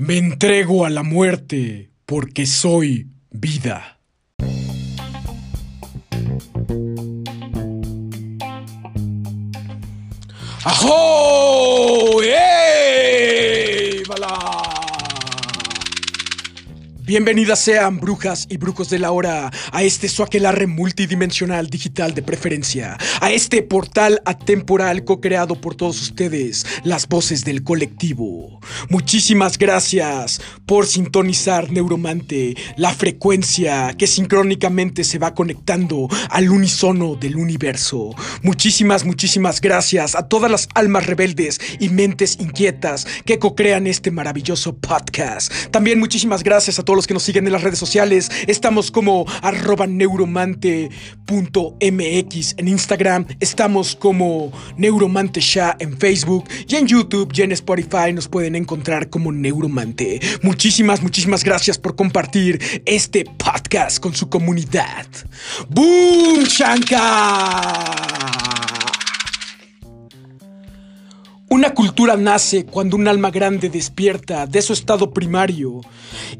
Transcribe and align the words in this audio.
Me 0.00 0.16
entrego 0.16 0.86
a 0.86 0.88
la 0.88 1.02
muerte 1.02 1.90
porque 2.06 2.46
soy 2.46 3.08
vida. 3.30 4.00
¡Ajo! 10.64 11.99
Bienvenidas 17.10 17.58
sean 17.58 17.98
brujas 17.98 18.46
y 18.48 18.56
brujos 18.56 18.88
de 18.88 19.00
la 19.00 19.10
hora 19.10 19.50
a 19.72 19.82
este 19.82 20.08
suaquelarre 20.08 20.68
multidimensional 20.68 21.66
digital 21.66 22.14
de 22.14 22.22
preferencia, 22.22 22.96
a 23.20 23.32
este 23.32 23.62
portal 23.62 24.22
atemporal 24.24 25.02
co-creado 25.02 25.60
por 25.60 25.74
todos 25.74 26.00
ustedes, 26.00 26.64
las 26.84 27.08
voces 27.08 27.44
del 27.44 27.64
colectivo. 27.64 28.60
Muchísimas 28.90 29.58
gracias 29.58 30.40
por 30.66 30.86
sintonizar 30.86 31.72
Neuromante, 31.72 32.54
la 32.76 32.94
frecuencia 32.94 33.92
que 33.98 34.06
sincrónicamente 34.06 35.02
se 35.02 35.18
va 35.18 35.34
conectando 35.34 36.06
al 36.30 36.48
unísono 36.48 37.16
del 37.16 37.34
universo. 37.34 38.14
Muchísimas, 38.44 39.04
muchísimas 39.04 39.60
gracias 39.60 40.14
a 40.14 40.28
todas 40.28 40.48
las 40.48 40.68
almas 40.76 41.06
rebeldes 41.06 41.58
y 41.80 41.88
mentes 41.88 42.38
inquietas 42.38 43.04
que 43.24 43.40
co-crean 43.40 43.88
este 43.88 44.12
maravilloso 44.12 44.76
podcast. 44.76 45.52
También 45.72 45.98
muchísimas 45.98 46.44
gracias 46.44 46.78
a 46.78 46.84
todos 46.84 46.99
que 47.06 47.14
nos 47.14 47.22
siguen 47.22 47.46
en 47.46 47.52
las 47.52 47.62
redes 47.62 47.78
sociales. 47.78 48.30
Estamos 48.46 48.90
como 48.90 49.26
arroba 49.42 49.86
neuromante.mx 49.86 52.54
en 52.56 52.68
Instagram. 52.68 53.26
Estamos 53.40 53.96
como 53.96 54.52
neuromantesha 54.76 55.76
en 55.78 55.98
Facebook 55.98 56.44
y 56.66 56.76
en 56.76 56.86
YouTube 56.86 57.32
y 57.34 57.42
en 57.42 57.52
Spotify 57.52 58.12
nos 58.14 58.28
pueden 58.28 58.56
encontrar 58.56 59.10
como 59.10 59.32
neuromante. 59.32 60.20
Muchísimas, 60.42 61.02
muchísimas 61.02 61.44
gracias 61.44 61.78
por 61.78 61.96
compartir 61.96 62.82
este 62.84 63.24
podcast 63.24 64.00
con 64.00 64.14
su 64.14 64.28
comunidad. 64.28 65.06
¡Boom, 65.68 66.44
Shankar! 66.44 67.90
Una 71.52 71.74
cultura 71.74 72.16
nace 72.16 72.64
cuando 72.64 72.94
un 72.94 73.08
alma 73.08 73.32
grande 73.32 73.70
despierta 73.70 74.46
de 74.46 74.62
su 74.62 74.72
estado 74.72 75.10
primario 75.10 75.80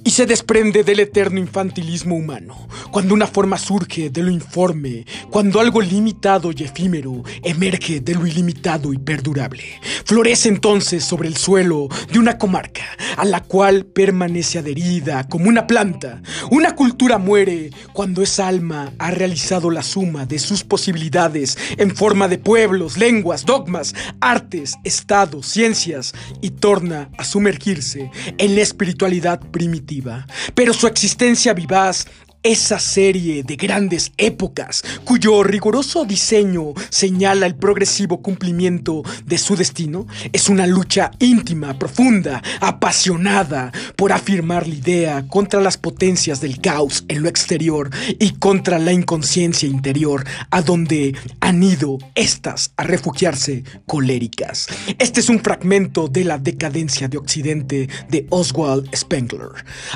y 0.05 0.11
se 0.12 0.25
desprende 0.25 0.84
del 0.84 1.00
eterno 1.00 1.41
infantilismo 1.41 2.14
humano, 2.14 2.69
cuando 2.92 3.14
una 3.14 3.27
forma 3.27 3.58
surge 3.58 4.11
de 4.11 4.22
lo 4.22 4.31
informe, 4.31 5.05
cuando 5.28 5.58
algo 5.58 5.81
limitado 5.81 6.53
y 6.56 6.62
efímero 6.62 7.25
emerge 7.42 7.98
de 7.98 8.14
lo 8.14 8.25
ilimitado 8.25 8.92
y 8.92 8.98
perdurable. 8.98 9.64
Florece 10.05 10.48
entonces 10.48 11.03
sobre 11.03 11.27
el 11.27 11.36
suelo 11.36 11.88
de 12.12 12.20
una 12.20 12.38
comarca 12.38 12.84
a 13.16 13.25
la 13.25 13.42
cual 13.42 13.86
permanece 13.86 14.61
adherida 14.61 15.27
como 15.28 15.48
una 15.48 15.66
planta. 15.66 16.22
Una 16.53 16.77
cultura 16.77 17.19
muere 17.19 17.70
cuando 17.92 18.22
esa 18.22 18.47
alma 18.47 18.92
ha 19.00 19.11
realizado 19.11 19.70
la 19.70 19.82
suma 19.82 20.25
de 20.25 20.38
sus 20.38 20.62
posibilidades 20.62 21.59
en 21.78 21.97
forma 21.97 22.28
de 22.28 22.38
pueblos, 22.38 22.97
lenguas, 22.97 23.44
dogmas, 23.44 23.93
artes, 24.20 24.76
estados, 25.00 25.47
ciencias 25.47 26.12
y 26.41 26.50
torna 26.50 27.11
a 27.19 27.25
sumergirse 27.25 28.11
en 28.38 28.55
la 28.55 28.62
espiritualidad 28.62 29.41
primitiva. 29.50 30.27
Pero 30.55 30.72
su 30.72 30.87
existencia 30.87 31.53
vivaz 31.55 32.06
esa 32.42 32.78
serie 32.78 33.42
de 33.42 33.56
grandes 33.56 34.12
épocas, 34.16 34.82
cuyo 35.04 35.42
riguroso 35.42 36.04
diseño 36.04 36.72
señala 36.88 37.46
el 37.46 37.54
progresivo 37.54 38.22
cumplimiento 38.22 39.02
de 39.26 39.36
su 39.36 39.56
destino, 39.56 40.06
es 40.32 40.48
una 40.48 40.66
lucha 40.66 41.10
íntima, 41.18 41.78
profunda, 41.78 42.42
apasionada 42.60 43.72
por 43.96 44.12
afirmar 44.12 44.66
la 44.66 44.74
idea 44.74 45.28
contra 45.28 45.60
las 45.60 45.76
potencias 45.76 46.40
del 46.40 46.60
caos 46.60 47.04
en 47.08 47.22
lo 47.22 47.28
exterior 47.28 47.90
y 48.18 48.32
contra 48.32 48.78
la 48.78 48.92
inconsciencia 48.92 49.68
interior, 49.68 50.24
a 50.50 50.62
donde 50.62 51.14
han 51.40 51.62
ido 51.62 51.98
estas 52.14 52.72
a 52.76 52.84
refugiarse 52.84 53.64
coléricas. 53.86 54.66
Este 54.98 55.20
es 55.20 55.28
un 55.28 55.40
fragmento 55.40 56.08
de 56.08 56.24
la 56.24 56.38
decadencia 56.38 57.08
de 57.08 57.18
Occidente 57.18 57.88
de 58.08 58.26
Oswald 58.30 58.88
Spengler. 58.94 59.48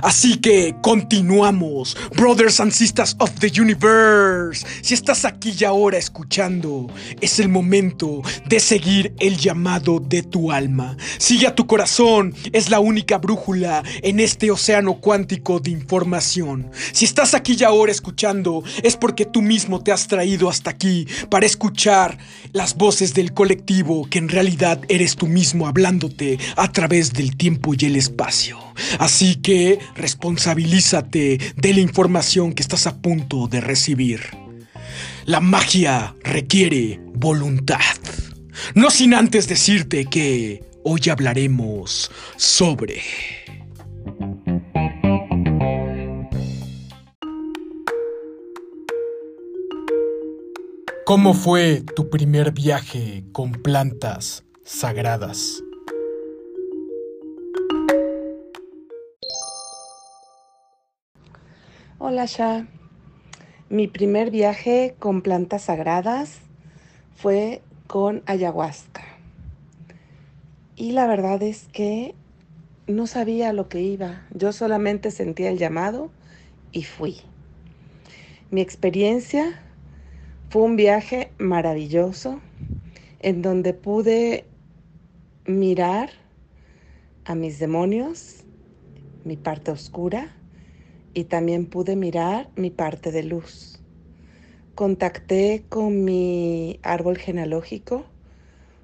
Así 0.02 0.36
que 0.36 0.76
continuamos, 0.82 1.96
Brothers 2.34 2.58
and 2.58 2.72
Sisters 2.72 3.14
of 3.20 3.30
the 3.38 3.60
Universe. 3.60 4.66
Si 4.82 4.92
estás 4.92 5.24
aquí 5.24 5.54
y 5.56 5.62
ahora 5.62 5.98
escuchando, 5.98 6.88
es 7.20 7.38
el 7.38 7.48
momento 7.48 8.22
de 8.46 8.58
seguir 8.58 9.14
el 9.20 9.36
llamado 9.36 10.00
de 10.00 10.24
tu 10.24 10.50
alma. 10.50 10.96
Sigue 11.18 11.46
a 11.46 11.54
tu 11.54 11.68
corazón, 11.68 12.34
es 12.52 12.70
la 12.70 12.80
única 12.80 13.18
brújula 13.18 13.84
en 14.02 14.18
este 14.18 14.50
océano 14.50 14.94
cuántico 14.94 15.60
de 15.60 15.70
información. 15.70 16.72
Si 16.92 17.04
estás 17.04 17.34
aquí 17.34 17.56
y 17.56 17.62
ahora 17.62 17.92
escuchando, 17.92 18.64
es 18.82 18.96
porque 18.96 19.26
tú 19.26 19.40
mismo 19.40 19.84
te 19.84 19.92
has 19.92 20.08
traído 20.08 20.48
hasta 20.48 20.70
aquí 20.70 21.06
para 21.30 21.46
escuchar 21.46 22.18
las 22.52 22.74
voces 22.74 23.14
del 23.14 23.32
colectivo 23.32 24.08
que 24.10 24.18
en 24.18 24.28
realidad 24.28 24.80
eres 24.88 25.14
tú 25.14 25.28
mismo 25.28 25.68
hablándote 25.68 26.40
a 26.56 26.72
través 26.72 27.12
del 27.12 27.36
tiempo 27.36 27.74
y 27.78 27.84
el 27.84 27.94
espacio. 27.94 28.63
Así 28.98 29.36
que 29.36 29.78
responsabilízate 29.94 31.38
de 31.56 31.74
la 31.74 31.80
información 31.80 32.52
que 32.52 32.62
estás 32.62 32.86
a 32.86 33.00
punto 33.00 33.46
de 33.46 33.60
recibir. 33.60 34.20
La 35.24 35.40
magia 35.40 36.14
requiere 36.22 37.00
voluntad. 37.14 37.78
No 38.74 38.90
sin 38.90 39.14
antes 39.14 39.48
decirte 39.48 40.06
que 40.06 40.62
hoy 40.84 41.00
hablaremos 41.10 42.10
sobre... 42.36 43.00
¿Cómo 51.06 51.34
fue 51.34 51.82
tu 51.94 52.08
primer 52.08 52.52
viaje 52.52 53.24
con 53.32 53.52
plantas 53.52 54.44
sagradas? 54.64 55.63
Hola 62.06 62.26
Sha. 62.26 62.66
Mi 63.70 63.88
primer 63.88 64.30
viaje 64.30 64.94
con 64.98 65.22
plantas 65.22 65.62
sagradas 65.62 66.40
fue 67.14 67.62
con 67.86 68.22
ayahuasca. 68.26 69.04
Y 70.76 70.92
la 70.92 71.06
verdad 71.06 71.42
es 71.42 71.66
que 71.72 72.14
no 72.86 73.06
sabía 73.06 73.54
lo 73.54 73.70
que 73.70 73.80
iba. 73.80 74.26
Yo 74.34 74.52
solamente 74.52 75.10
sentía 75.10 75.48
el 75.48 75.56
llamado 75.56 76.10
y 76.72 76.82
fui. 76.82 77.22
Mi 78.50 78.60
experiencia 78.60 79.62
fue 80.50 80.60
un 80.60 80.76
viaje 80.76 81.32
maravilloso 81.38 82.38
en 83.20 83.40
donde 83.40 83.72
pude 83.72 84.44
mirar 85.46 86.10
a 87.24 87.34
mis 87.34 87.58
demonios, 87.58 88.44
mi 89.24 89.38
parte 89.38 89.70
oscura, 89.70 90.34
y 91.14 91.24
también 91.24 91.66
pude 91.66 91.96
mirar 91.96 92.50
mi 92.56 92.70
parte 92.70 93.12
de 93.12 93.22
luz. 93.22 93.80
Contacté 94.74 95.64
con 95.68 96.04
mi 96.04 96.80
árbol 96.82 97.16
genealógico. 97.16 98.04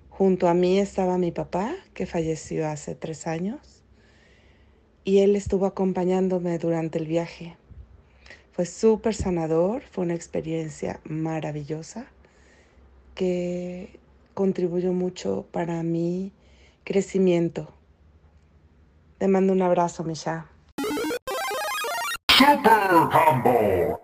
Junto 0.08 0.48
a 0.48 0.54
mí 0.54 0.78
estaba 0.78 1.18
mi 1.18 1.32
papá, 1.32 1.74
que 1.92 2.06
falleció 2.06 2.68
hace 2.68 2.94
tres 2.94 3.26
años, 3.26 3.82
y 5.02 5.18
él 5.18 5.34
estuvo 5.34 5.66
acompañándome 5.66 6.58
durante 6.58 6.98
el 6.98 7.06
viaje. 7.06 7.56
Fue 8.52 8.66
súper 8.66 9.14
sanador, 9.14 9.82
fue 9.82 10.04
una 10.04 10.14
experiencia 10.14 11.00
maravillosa 11.04 12.06
que 13.14 13.98
contribuyó 14.34 14.92
mucho 14.92 15.46
para 15.50 15.82
mi 15.82 16.32
crecimiento. 16.84 17.72
Te 19.18 19.26
mando 19.28 19.52
un 19.52 19.62
abrazo, 19.62 20.04
Misha. 20.04 20.46
Super 22.40 23.10
Combo. 23.12 24.00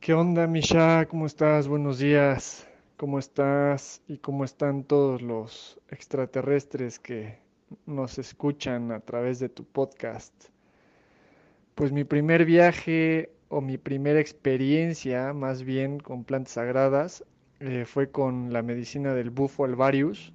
¿Qué 0.00 0.12
onda, 0.12 0.48
Misha? 0.48 1.06
¿Cómo 1.06 1.26
estás? 1.26 1.68
Buenos 1.68 2.00
días. 2.00 2.66
¿Cómo 2.96 3.20
estás 3.20 4.02
y 4.08 4.18
cómo 4.18 4.42
están 4.42 4.82
todos 4.82 5.22
los 5.22 5.78
extraterrestres 5.88 6.98
que 6.98 7.38
nos 7.86 8.18
escuchan 8.18 8.90
a 8.90 8.98
través 8.98 9.38
de 9.38 9.50
tu 9.50 9.64
podcast? 9.64 10.34
Pues 11.76 11.92
mi 11.92 12.02
primer 12.02 12.44
viaje 12.44 13.30
o 13.48 13.60
mi 13.60 13.78
primera 13.78 14.18
experiencia, 14.18 15.32
más 15.32 15.62
bien 15.62 16.00
con 16.00 16.24
plantas 16.24 16.54
sagradas, 16.54 17.24
eh, 17.60 17.84
fue 17.86 18.10
con 18.10 18.52
la 18.52 18.62
medicina 18.62 19.14
del 19.14 19.30
bufo 19.30 19.64
alvarius. 19.64 20.32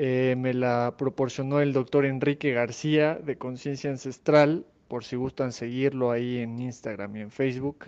Eh, 0.00 0.36
me 0.38 0.54
la 0.54 0.94
proporcionó 0.96 1.60
el 1.60 1.72
doctor 1.72 2.06
Enrique 2.06 2.52
García 2.52 3.16
de 3.16 3.36
Conciencia 3.36 3.90
Ancestral, 3.90 4.64
por 4.86 5.02
si 5.02 5.16
gustan 5.16 5.50
seguirlo 5.50 6.12
ahí 6.12 6.38
en 6.38 6.60
Instagram 6.60 7.16
y 7.16 7.20
en 7.22 7.32
Facebook. 7.32 7.86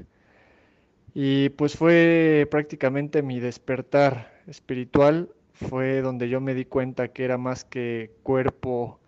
Y 1.14 1.50
pues 1.50 1.76
fue 1.76 2.48
prácticamente 2.50 3.22
mi 3.22 3.38
despertar 3.38 4.42
espiritual, 4.48 5.30
fue 5.52 6.00
donde 6.00 6.28
yo 6.28 6.40
me 6.40 6.52
di 6.54 6.64
cuenta 6.64 7.12
que 7.12 7.24
era 7.24 7.38
más 7.38 7.62
que 7.64 8.10
cuerpo 8.24 8.98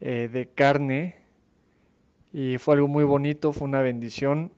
eh, 0.00 0.28
de 0.32 0.46
carne, 0.46 1.16
y 2.32 2.58
fue 2.58 2.74
algo 2.74 2.86
muy 2.86 3.02
bonito, 3.02 3.52
fue 3.52 3.66
una 3.66 3.80
bendición, 3.80 4.52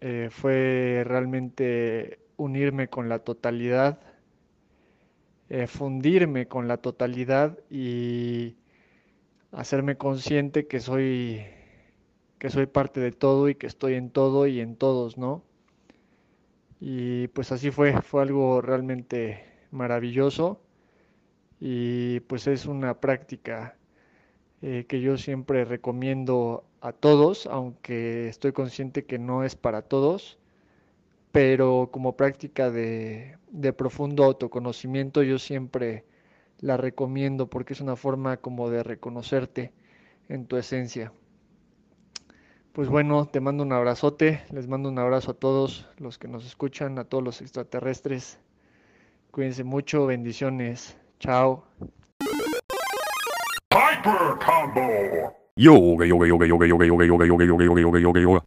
eh, 0.00 0.28
fue 0.30 1.02
realmente 1.04 2.20
unirme 2.38 2.88
con 2.88 3.10
la 3.10 3.18
totalidad, 3.18 4.00
eh, 5.48 5.66
fundirme 5.66 6.48
con 6.48 6.68
la 6.68 6.78
totalidad 6.78 7.58
y 7.70 8.56
hacerme 9.52 9.96
consciente 9.96 10.66
que 10.66 10.80
soy 10.80 11.44
que 12.38 12.50
soy 12.50 12.66
parte 12.66 13.00
de 13.00 13.12
todo 13.12 13.48
y 13.48 13.54
que 13.54 13.66
estoy 13.66 13.94
en 13.94 14.10
todo 14.10 14.46
y 14.46 14.60
en 14.60 14.76
todos, 14.76 15.16
¿no? 15.18 15.42
Y 16.80 17.28
pues 17.28 17.52
así 17.52 17.70
fue, 17.70 18.00
fue 18.02 18.22
algo 18.22 18.60
realmente 18.60 19.44
maravilloso 19.70 20.60
y 21.60 22.20
pues 22.20 22.46
es 22.46 22.66
una 22.66 23.00
práctica 23.00 23.76
eh, 24.62 24.84
que 24.88 25.00
yo 25.00 25.16
siempre 25.16 25.64
recomiendo 25.64 26.64
a 26.80 26.92
todos, 26.92 27.46
aunque 27.46 28.28
estoy 28.28 28.52
consciente 28.52 29.04
que 29.06 29.18
no 29.18 29.44
es 29.44 29.56
para 29.56 29.82
todos, 29.82 30.38
pero 31.36 31.90
como 31.92 32.16
práctica 32.16 32.70
de, 32.70 33.36
de 33.50 33.74
profundo 33.74 34.24
autoconocimiento 34.24 35.22
yo 35.22 35.38
siempre 35.38 36.06
la 36.60 36.78
recomiendo 36.78 37.50
porque 37.50 37.74
es 37.74 37.82
una 37.82 37.94
forma 37.94 38.38
como 38.38 38.70
de 38.70 38.82
reconocerte 38.82 39.70
en 40.30 40.46
tu 40.46 40.56
esencia. 40.56 41.12
Pues 42.72 42.88
bueno, 42.88 43.26
te 43.26 43.40
mando 43.40 43.64
un 43.64 43.74
abrazote, 43.74 44.44
les 44.50 44.66
mando 44.66 44.88
un 44.88 44.98
abrazo 44.98 45.32
a 45.32 45.34
todos 45.34 45.86
los 45.98 46.16
que 46.16 46.26
nos 46.26 46.46
escuchan, 46.46 46.98
a 46.98 47.04
todos 47.04 47.22
los 47.22 47.42
extraterrestres. 47.42 48.38
Cuídense 49.30 49.62
mucho, 49.62 50.06
bendiciones. 50.06 50.96
Chao. 51.20 51.66
Hyper 53.72 54.38
Combo. 54.42 55.36
Yoga, 55.56 56.06
yoga, 56.06 56.26
yoga, 56.26 56.46
yoga, 56.46 56.66
yoga, 56.66 56.86
yoga, 56.86 57.04
yoga, 57.04 57.26
yoga, 57.26 57.44
yoga, 57.44 57.64
yoga, 57.66 57.80
yoga, 57.82 58.00
yoga, 58.00 58.20
yoga. 58.20 58.44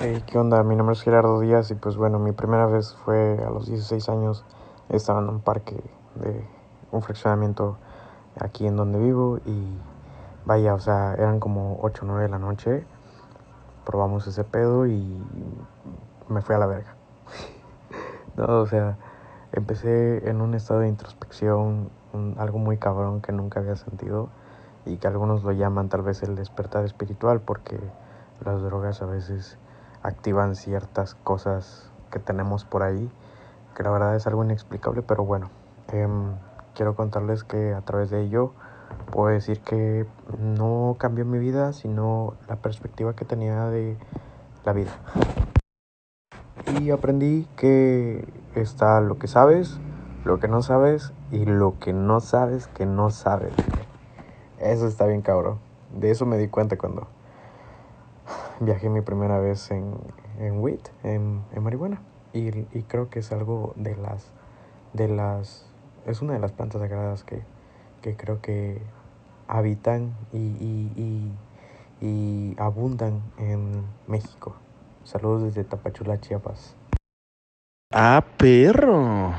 Hey, 0.00 0.22
¿qué 0.26 0.38
onda? 0.38 0.62
Mi 0.62 0.76
nombre 0.76 0.94
es 0.94 1.02
Gerardo 1.02 1.40
Díaz 1.40 1.70
y 1.70 1.74
pues 1.74 1.96
bueno, 1.96 2.18
mi 2.18 2.32
primera 2.32 2.66
vez 2.66 2.94
fue 3.04 3.38
a 3.44 3.50
los 3.50 3.66
16 3.66 4.08
años. 4.08 4.44
Estaba 4.88 5.20
en 5.20 5.28
un 5.28 5.40
parque 5.40 5.76
de 6.14 6.44
un 6.92 7.02
fraccionamiento 7.02 7.76
aquí 8.40 8.66
en 8.66 8.76
donde 8.76 8.98
vivo 8.98 9.38
y 9.44 9.66
vaya, 10.44 10.74
o 10.74 10.80
sea, 10.80 11.14
eran 11.14 11.40
como 11.40 11.78
8 11.82 12.04
o 12.04 12.08
9 12.08 12.22
de 12.24 12.28
la 12.28 12.38
noche. 12.38 12.86
Probamos 13.84 14.26
ese 14.26 14.44
pedo 14.44 14.86
y 14.86 15.00
me 16.28 16.42
fui 16.42 16.54
a 16.54 16.58
la 16.58 16.66
verga. 16.66 16.94
no, 18.36 18.60
o 18.60 18.66
sea, 18.66 18.96
empecé 19.52 20.28
en 20.28 20.40
un 20.40 20.54
estado 20.54 20.80
de 20.80 20.88
introspección, 20.88 21.90
un- 22.12 22.34
algo 22.38 22.58
muy 22.58 22.78
cabrón 22.78 23.20
que 23.20 23.32
nunca 23.32 23.60
había 23.60 23.76
sentido 23.76 24.28
y 24.86 24.96
que 24.98 25.06
algunos 25.06 25.44
lo 25.44 25.52
llaman 25.52 25.88
tal 25.88 26.02
vez 26.02 26.22
el 26.22 26.34
despertar 26.36 26.84
espiritual 26.84 27.40
porque 27.40 27.78
las 28.44 28.62
drogas 28.62 29.02
a 29.02 29.06
veces 29.06 29.58
activan 30.02 30.54
ciertas 30.54 31.14
cosas 31.14 31.90
que 32.10 32.18
tenemos 32.18 32.64
por 32.64 32.82
ahí 32.82 33.10
que 33.76 33.82
la 33.82 33.90
verdad 33.90 34.16
es 34.16 34.26
algo 34.26 34.44
inexplicable 34.44 35.02
pero 35.02 35.24
bueno 35.24 35.50
em, 35.92 36.32
quiero 36.74 36.96
contarles 36.96 37.44
que 37.44 37.74
a 37.74 37.80
través 37.82 38.10
de 38.10 38.22
ello 38.22 38.52
puedo 39.10 39.28
decir 39.28 39.60
que 39.60 40.06
no 40.38 40.96
cambió 40.98 41.24
mi 41.24 41.38
vida 41.38 41.72
sino 41.72 42.34
la 42.48 42.56
perspectiva 42.56 43.14
que 43.14 43.24
tenía 43.24 43.66
de 43.66 43.96
la 44.64 44.72
vida 44.72 44.92
y 46.80 46.90
aprendí 46.90 47.46
que 47.56 48.26
está 48.54 49.00
lo 49.00 49.18
que 49.18 49.28
sabes 49.28 49.78
lo 50.24 50.40
que 50.40 50.48
no 50.48 50.62
sabes 50.62 51.12
y 51.30 51.44
lo 51.44 51.78
que 51.78 51.92
no 51.92 52.20
sabes 52.20 52.66
que 52.68 52.86
no 52.86 53.10
sabes 53.10 53.52
eso 54.60 54.88
está 54.88 55.06
bien 55.06 55.22
cabrón. 55.22 55.58
De 55.94 56.10
eso 56.10 56.26
me 56.26 56.36
di 56.36 56.48
cuenta 56.48 56.76
cuando 56.76 57.06
viajé 58.60 58.88
mi 58.88 59.00
primera 59.00 59.38
vez 59.38 59.70
en, 59.70 59.94
en 60.38 60.60
weed, 60.60 60.80
en, 61.02 61.44
en 61.52 61.62
marihuana. 61.62 62.02
Y, 62.32 62.48
y 62.48 62.82
creo 62.86 63.10
que 63.10 63.20
es 63.20 63.32
algo 63.32 63.72
de 63.76 63.96
las, 63.96 64.30
de 64.92 65.08
las, 65.08 65.66
es 66.06 66.20
una 66.22 66.34
de 66.34 66.38
las 66.38 66.52
plantas 66.52 66.80
sagradas 66.80 67.24
que, 67.24 67.42
que 68.02 68.16
creo 68.16 68.40
que 68.40 68.80
habitan 69.46 70.14
y, 70.32 70.38
y, 70.38 70.92
y, 72.00 72.06
y 72.06 72.56
abundan 72.58 73.22
en 73.38 73.84
México. 74.06 74.56
Saludos 75.04 75.42
desde 75.44 75.64
Tapachula, 75.64 76.20
Chiapas. 76.20 76.76
Ah, 77.92 78.22
perro. 78.36 79.32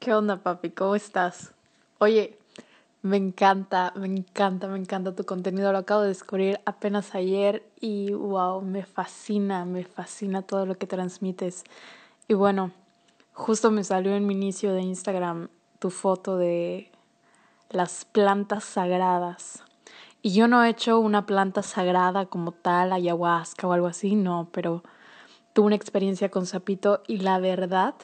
¿Qué 0.00 0.12
onda, 0.14 0.36
papi? 0.42 0.70
¿Cómo 0.70 0.96
estás? 0.96 1.55
Oye, 1.98 2.38
me 3.00 3.16
encanta, 3.16 3.94
me 3.96 4.06
encanta, 4.06 4.68
me 4.68 4.78
encanta 4.78 5.14
tu 5.14 5.24
contenido. 5.24 5.72
Lo 5.72 5.78
acabo 5.78 6.02
de 6.02 6.08
descubrir 6.08 6.60
apenas 6.66 7.14
ayer 7.14 7.66
y 7.80 8.12
wow, 8.12 8.60
me 8.60 8.84
fascina, 8.84 9.64
me 9.64 9.84
fascina 9.84 10.42
todo 10.42 10.66
lo 10.66 10.76
que 10.76 10.86
transmites. 10.86 11.64
Y 12.28 12.34
bueno, 12.34 12.72
justo 13.32 13.70
me 13.70 13.82
salió 13.82 14.14
en 14.14 14.26
mi 14.26 14.34
inicio 14.34 14.74
de 14.74 14.82
Instagram 14.82 15.48
tu 15.78 15.88
foto 15.88 16.36
de 16.36 16.92
las 17.70 18.04
plantas 18.04 18.64
sagradas. 18.64 19.62
Y 20.20 20.34
yo 20.34 20.48
no 20.48 20.62
he 20.62 20.68
hecho 20.68 21.00
una 21.00 21.24
planta 21.24 21.62
sagrada 21.62 22.26
como 22.26 22.52
tal, 22.52 22.92
ayahuasca 22.92 23.66
o 23.66 23.72
algo 23.72 23.86
así, 23.86 24.16
no, 24.16 24.48
pero 24.52 24.82
tuve 25.54 25.66
una 25.66 25.76
experiencia 25.76 26.30
con 26.30 26.44
sapito 26.44 27.02
y 27.06 27.18
la 27.18 27.38
verdad, 27.38 27.94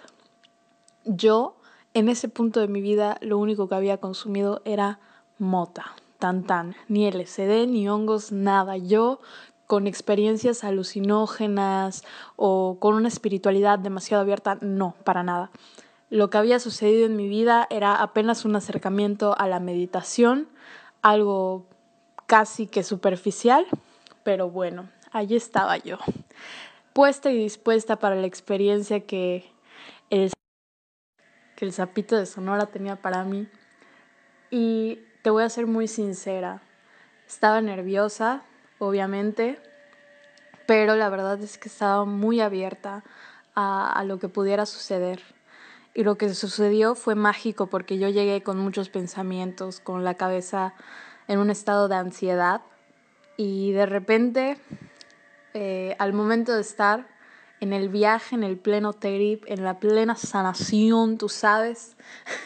yo 1.04 1.56
en 1.94 2.08
ese 2.08 2.28
punto 2.28 2.60
de 2.60 2.68
mi 2.68 2.80
vida 2.80 3.18
lo 3.20 3.38
único 3.38 3.68
que 3.68 3.74
había 3.74 3.98
consumido 3.98 4.62
era 4.64 4.98
mota, 5.38 5.94
tan 6.18 6.44
tan, 6.44 6.74
ni 6.88 7.10
LSD, 7.10 7.66
ni 7.66 7.88
hongos, 7.88 8.32
nada. 8.32 8.76
Yo 8.76 9.20
con 9.66 9.86
experiencias 9.86 10.64
alucinógenas 10.64 12.04
o 12.36 12.76
con 12.78 12.94
una 12.94 13.08
espiritualidad 13.08 13.78
demasiado 13.78 14.22
abierta, 14.22 14.58
no, 14.60 14.94
para 15.04 15.22
nada. 15.22 15.50
Lo 16.10 16.28
que 16.28 16.38
había 16.38 16.60
sucedido 16.60 17.06
en 17.06 17.16
mi 17.16 17.28
vida 17.28 17.66
era 17.70 18.02
apenas 18.02 18.44
un 18.44 18.54
acercamiento 18.54 19.34
a 19.38 19.46
la 19.46 19.60
meditación, 19.60 20.48
algo 21.00 21.66
casi 22.26 22.66
que 22.66 22.82
superficial, 22.82 23.66
pero 24.22 24.50
bueno, 24.50 24.90
allí 25.10 25.36
estaba 25.36 25.78
yo, 25.78 25.96
puesta 26.92 27.30
y 27.30 27.38
dispuesta 27.38 27.96
para 27.96 28.14
la 28.14 28.26
experiencia 28.26 29.00
que 29.00 29.50
el 30.10 30.30
que 31.56 31.64
el 31.64 31.72
sapito 31.72 32.16
de 32.16 32.26
Sonora 32.26 32.66
tenía 32.66 32.96
para 32.96 33.24
mí. 33.24 33.48
Y 34.50 35.00
te 35.22 35.30
voy 35.30 35.44
a 35.44 35.48
ser 35.48 35.66
muy 35.66 35.88
sincera, 35.88 36.62
estaba 37.26 37.60
nerviosa, 37.60 38.42
obviamente, 38.78 39.58
pero 40.66 40.96
la 40.96 41.08
verdad 41.08 41.40
es 41.40 41.58
que 41.58 41.68
estaba 41.68 42.04
muy 42.04 42.40
abierta 42.40 43.04
a, 43.54 43.92
a, 43.92 44.04
lo 44.04 44.18
que 44.18 44.28
pudiera 44.28 44.66
suceder. 44.66 45.22
Y 45.94 46.04
lo 46.04 46.16
que 46.16 46.32
sucedió 46.34 46.94
fue 46.94 47.14
mágico 47.14 47.66
porque 47.66 47.98
yo 47.98 48.08
llegué 48.08 48.42
con 48.42 48.58
muchos 48.58 48.88
pensamientos, 48.88 49.80
con 49.80 50.04
la 50.04 50.14
cabeza 50.14 50.74
en 51.28 51.38
un 51.38 51.50
estado 51.50 51.88
de 51.88 51.96
ansiedad 51.96 52.62
y 53.36 53.72
de 53.72 53.86
repente, 53.86 54.58
eh, 55.54 55.96
al 55.98 56.12
momento 56.12 56.54
de 56.54 56.60
estar 56.60 57.08
en 57.62 57.72
el 57.72 57.90
viaje, 57.90 58.34
en 58.34 58.42
el 58.42 58.58
pleno 58.58 58.92
trip, 58.92 59.44
en 59.46 59.62
la 59.62 59.78
plena 59.78 60.16
sanación, 60.16 61.16
tú 61.16 61.28
sabes, 61.28 61.96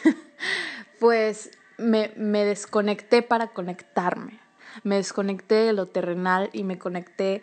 pues 0.99 1.57
me, 1.79 2.13
me 2.15 2.45
desconecté 2.45 3.23
para 3.23 3.47
conectarme. 3.47 4.39
Me 4.83 4.97
desconecté 4.97 5.55
de 5.55 5.73
lo 5.73 5.87
terrenal 5.87 6.51
y 6.53 6.63
me 6.63 6.77
conecté 6.77 7.41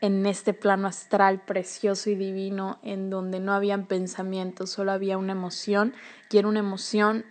en 0.00 0.24
este 0.24 0.54
plano 0.54 0.88
astral 0.88 1.42
precioso 1.42 2.08
y 2.08 2.14
divino 2.14 2.78
en 2.82 3.10
donde 3.10 3.38
no 3.38 3.52
habían 3.52 3.84
pensamientos, 3.84 4.70
solo 4.70 4.90
había 4.90 5.18
una 5.18 5.32
emoción 5.32 5.92
y 6.30 6.38
era 6.38 6.48
una 6.48 6.60
emoción 6.60 7.26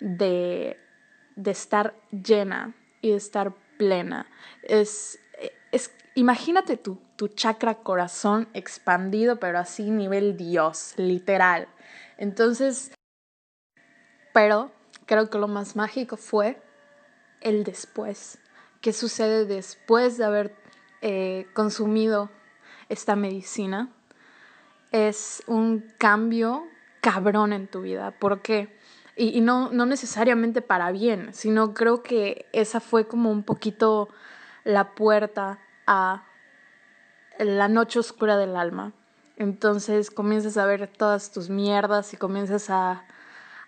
de, 0.00 0.78
de 1.36 1.50
estar 1.50 1.94
llena 2.10 2.72
y 3.02 3.10
de 3.10 3.16
estar 3.16 3.52
plena. 3.76 4.26
Es, 4.62 5.18
es 5.70 5.94
imagínate 6.14 6.78
tu, 6.78 6.98
tu 7.16 7.28
chakra 7.28 7.76
corazón 7.76 8.48
expandido, 8.54 9.38
pero 9.38 9.58
así 9.58 9.90
nivel 9.90 10.36
Dios, 10.36 10.94
literal. 10.96 11.68
Entonces, 12.18 12.92
pero 14.32 14.72
creo 15.06 15.30
que 15.30 15.38
lo 15.38 15.48
más 15.48 15.76
mágico 15.76 16.16
fue 16.16 16.60
el 17.40 17.64
después. 17.64 18.38
¿Qué 18.80 18.92
sucede 18.92 19.44
después 19.46 20.18
de 20.18 20.24
haber 20.24 20.56
eh, 21.02 21.46
consumido 21.54 22.30
esta 22.88 23.16
medicina? 23.16 23.92
Es 24.90 25.42
un 25.46 25.92
cambio 25.98 26.66
cabrón 27.00 27.52
en 27.52 27.68
tu 27.68 27.82
vida. 27.82 28.10
¿Por 28.12 28.42
qué? 28.42 28.76
Y, 29.16 29.38
y 29.38 29.40
no, 29.40 29.70
no 29.70 29.86
necesariamente 29.86 30.62
para 30.62 30.90
bien, 30.90 31.32
sino 31.32 31.74
creo 31.74 32.02
que 32.02 32.46
esa 32.52 32.80
fue 32.80 33.06
como 33.06 33.30
un 33.30 33.44
poquito 33.44 34.08
la 34.64 34.94
puerta 34.94 35.60
a 35.86 36.26
la 37.38 37.68
noche 37.68 37.98
oscura 37.98 38.36
del 38.36 38.56
alma. 38.56 38.92
Entonces 39.36 40.10
comienzas 40.10 40.56
a 40.56 40.66
ver 40.66 40.86
todas 40.86 41.32
tus 41.32 41.50
mierdas 41.50 42.12
y 42.14 42.16
comienzas 42.16 42.70
a, 42.70 43.04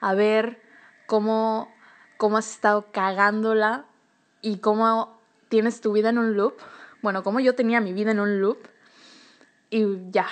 a 0.00 0.14
ver 0.14 0.62
cómo, 1.06 1.68
cómo 2.16 2.38
has 2.38 2.50
estado 2.50 2.87
cagándola 2.92 3.87
y 4.42 4.58
cómo 4.58 5.20
tienes 5.49 5.80
tu 5.80 5.92
vida 5.92 6.11
en 6.11 6.18
un 6.18 6.37
loop. 6.37 6.54
Bueno, 7.02 7.23
como 7.23 7.40
yo 7.40 7.54
tenía 7.54 7.80
mi 7.80 7.92
vida 7.92 8.12
en 8.12 8.20
un 8.20 8.40
loop 8.40 8.58
y 9.70 10.11
ya. 10.11 10.28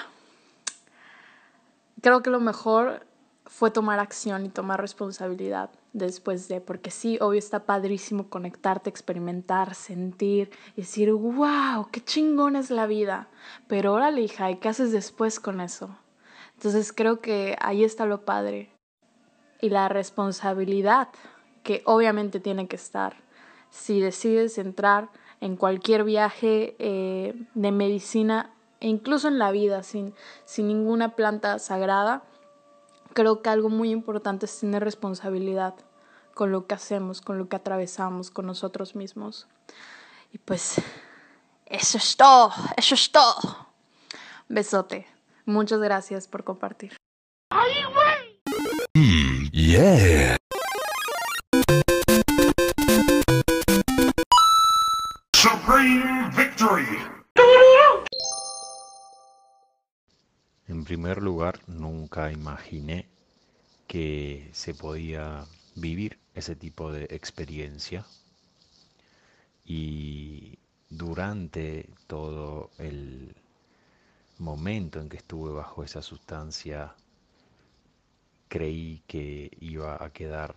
Creo 2.01 2.23
que 2.23 2.31
lo 2.31 2.41
mejor 2.41 3.07
fue 3.47 3.71
tomar 3.71 3.99
acción 3.99 4.47
y 4.47 4.49
tomar 4.49 4.81
responsabilidad 4.81 5.71
después 5.95 6.49
de, 6.49 6.61
porque 6.61 6.91
sí, 6.91 7.17
obvio 7.21 7.39
está 7.39 7.65
padrísimo 7.65 8.29
conectarte, 8.29 8.91
experimentar, 8.91 9.75
sentir 9.75 10.51
y 10.77 10.83
decir, 10.83 11.13
wow, 11.13 11.89
qué 11.91 12.05
chingón 12.05 12.57
es 12.57 12.71
la 12.71 12.87
vida. 12.87 13.29
Pero 13.69 13.95
órale, 13.95 14.21
hija, 14.21 14.51
¿y 14.51 14.57
qué 14.57 14.69
haces 14.69 14.93
después 14.93 15.41
con 15.41 15.63
eso? 15.63 15.97
Entonces 16.57 16.93
creo 16.93 17.21
que 17.21 17.57
ahí 17.61 17.85
está 17.85 18.05
lo 18.05 18.25
padre. 18.25 18.71
Y 19.61 19.71
la 19.71 19.89
responsabilidad, 19.89 21.09
que 21.63 21.83
obviamente 21.87 22.41
tiene 22.41 22.67
que 22.67 22.77
estar. 22.77 23.17
Si 23.71 24.01
decides 24.01 24.59
entrar 24.59 25.09
en 25.41 25.57
cualquier 25.57 26.05
viaje 26.05 26.75
eh, 26.79 27.35
de 27.55 27.73
medicina, 27.73 28.51
e 28.81 28.89
incluso 28.89 29.29
en 29.29 29.39
la 29.39 29.53
vida, 29.53 29.83
sin, 29.83 30.13
sin 30.45 30.69
ninguna 30.69 31.15
planta 31.15 31.59
sagrada, 31.59 32.25
creo 33.15 33.41
que 33.41 33.49
algo 33.49 33.71
muy 33.71 33.91
importante 33.91 34.45
es 34.47 34.61
tener 34.61 34.85
responsabilidad 34.85 35.75
con 36.35 36.53
lo 36.53 36.67
que 36.67 36.75
hacemos, 36.75 37.21
con 37.21 37.39
lo 37.39 37.49
que 37.49 37.57
atravesamos, 37.57 38.31
con 38.31 38.47
nosotros 38.47 38.95
mismos. 38.95 39.47
Y 40.33 40.39
pues, 40.39 40.75
eso 41.67 41.97
es 41.97 42.17
todo, 42.17 42.53
eso 42.77 42.95
es 42.95 43.11
todo. 43.11 43.69
Besote. 44.49 45.07
Muchas 45.47 45.81
gracias 45.81 46.27
por 46.27 46.45
compartir. 46.45 46.97
Mm, 48.95 49.51
yeah. 49.53 50.37
Supreme 55.35 56.31
victory. 56.37 57.15
En 60.85 60.89
primer 60.89 61.23
lugar, 61.23 61.61
nunca 61.67 62.31
imaginé 62.31 63.09
que 63.87 64.51
se 64.53 64.75
podía 64.75 65.47
vivir 65.75 66.19
ese 66.35 66.57
tipo 66.57 66.93
de 66.93 67.05
experiencia 67.05 68.05
y 69.65 70.59
durante 70.91 71.89
todo 72.07 72.71
el 72.77 73.35
momento 74.37 75.01
en 75.01 75.09
que 75.09 75.17
estuve 75.17 75.55
bajo 75.55 75.85
esa 75.85 76.03
sustancia 76.03 76.95
creí 78.49 79.03
que 79.07 79.57
iba 79.61 80.05
a 80.05 80.13
quedar 80.13 80.55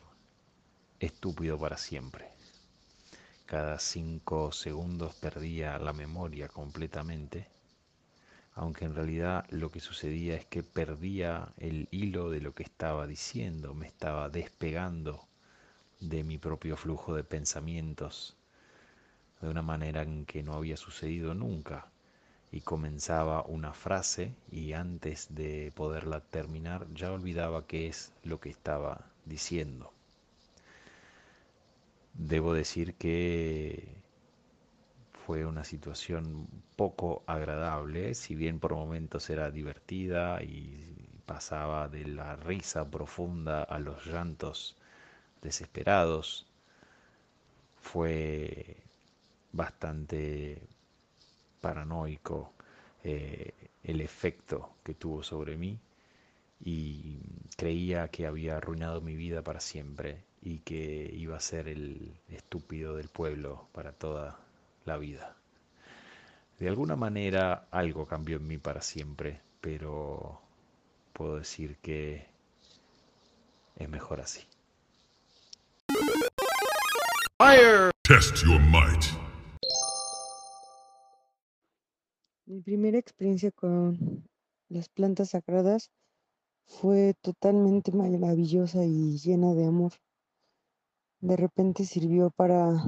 estúpido 0.99 1.57
para 1.57 1.77
siempre. 1.77 2.27
Cada 3.45 3.79
cinco 3.79 4.51
segundos 4.51 5.15
perdía 5.15 5.79
la 5.79 5.93
memoria 5.93 6.49
completamente 6.49 7.47
aunque 8.57 8.85
en 8.85 8.95
realidad 8.95 9.45
lo 9.51 9.69
que 9.69 9.79
sucedía 9.79 10.35
es 10.35 10.45
que 10.45 10.63
perdía 10.63 11.53
el 11.57 11.87
hilo 11.91 12.31
de 12.31 12.41
lo 12.41 12.55
que 12.55 12.63
estaba 12.63 13.05
diciendo, 13.05 13.75
me 13.75 13.85
estaba 13.85 14.29
despegando 14.29 15.27
de 15.99 16.23
mi 16.23 16.39
propio 16.39 16.75
flujo 16.75 17.15
de 17.15 17.23
pensamientos 17.23 18.35
de 19.41 19.49
una 19.49 19.61
manera 19.61 20.01
en 20.01 20.25
que 20.25 20.41
no 20.41 20.53
había 20.53 20.75
sucedido 20.75 21.35
nunca 21.35 21.91
y 22.51 22.61
comenzaba 22.61 23.43
una 23.43 23.73
frase 23.73 24.33
y 24.51 24.73
antes 24.73 25.35
de 25.35 25.71
poderla 25.75 26.21
terminar 26.21 26.87
ya 26.95 27.11
olvidaba 27.11 27.67
qué 27.67 27.87
es 27.87 28.11
lo 28.23 28.39
que 28.39 28.49
estaba 28.49 29.05
diciendo. 29.25 29.93
Debo 32.15 32.55
decir 32.55 32.95
que 32.95 34.01
fue 35.27 35.45
una 35.45 35.65
situación 35.65 36.47
poco 36.77 37.21
agradable, 37.27 38.15
si 38.15 38.33
bien 38.33 38.61
por 38.61 38.73
momentos 38.75 39.29
era 39.29 39.51
divertida 39.51 40.41
y 40.41 40.85
pasaba 41.25 41.89
de 41.89 42.05
la 42.05 42.37
risa 42.37 42.89
profunda 42.89 43.63
a 43.63 43.77
los 43.79 44.05
llantos 44.05 44.77
desesperados, 45.41 46.47
fue 47.81 48.77
bastante 49.51 50.61
paranoico 51.59 52.53
eh, 53.03 53.53
el 53.83 53.99
efecto 53.99 54.77
que 54.81 54.93
tuvo 54.93 55.23
sobre 55.23 55.57
mí 55.57 55.77
y 56.61 57.19
creía 57.57 58.07
que 58.07 58.27
había 58.27 58.55
arruinado 58.55 59.01
mi 59.01 59.17
vida 59.17 59.41
para 59.41 59.59
siempre 59.59 60.23
y 60.41 60.59
que 60.59 61.11
iba 61.13 61.35
a 61.35 61.41
ser 61.41 61.67
el 61.67 62.17
estúpido 62.29 62.95
del 62.95 63.09
pueblo 63.09 63.67
para 63.73 63.91
toda 63.91 64.46
la 64.87 64.97
vida. 64.97 65.35
De 66.59 66.67
alguna 66.67 66.95
manera 66.95 67.67
algo 67.69 68.07
cambió 68.07 68.37
en 68.37 68.47
mí 68.47 68.57
para 68.57 68.81
siempre, 68.81 69.41
pero 69.61 70.41
puedo 71.13 71.37
decir 71.37 71.77
que 71.77 72.25
es 73.75 73.89
mejor 73.89 74.21
así. 74.21 74.41
Fire. 77.37 77.91
Test 78.03 78.43
your 78.43 78.59
might. 78.59 79.03
Mi 82.45 82.61
primera 82.61 82.97
experiencia 82.97 83.51
con 83.51 84.23
las 84.69 84.89
plantas 84.89 85.31
sagradas 85.31 85.91
fue 86.65 87.13
totalmente 87.21 87.91
maravillosa 87.91 88.83
y 88.83 89.17
llena 89.17 89.53
de 89.53 89.65
amor. 89.65 89.91
De 91.19 91.35
repente 91.35 91.85
sirvió 91.85 92.29
para 92.31 92.83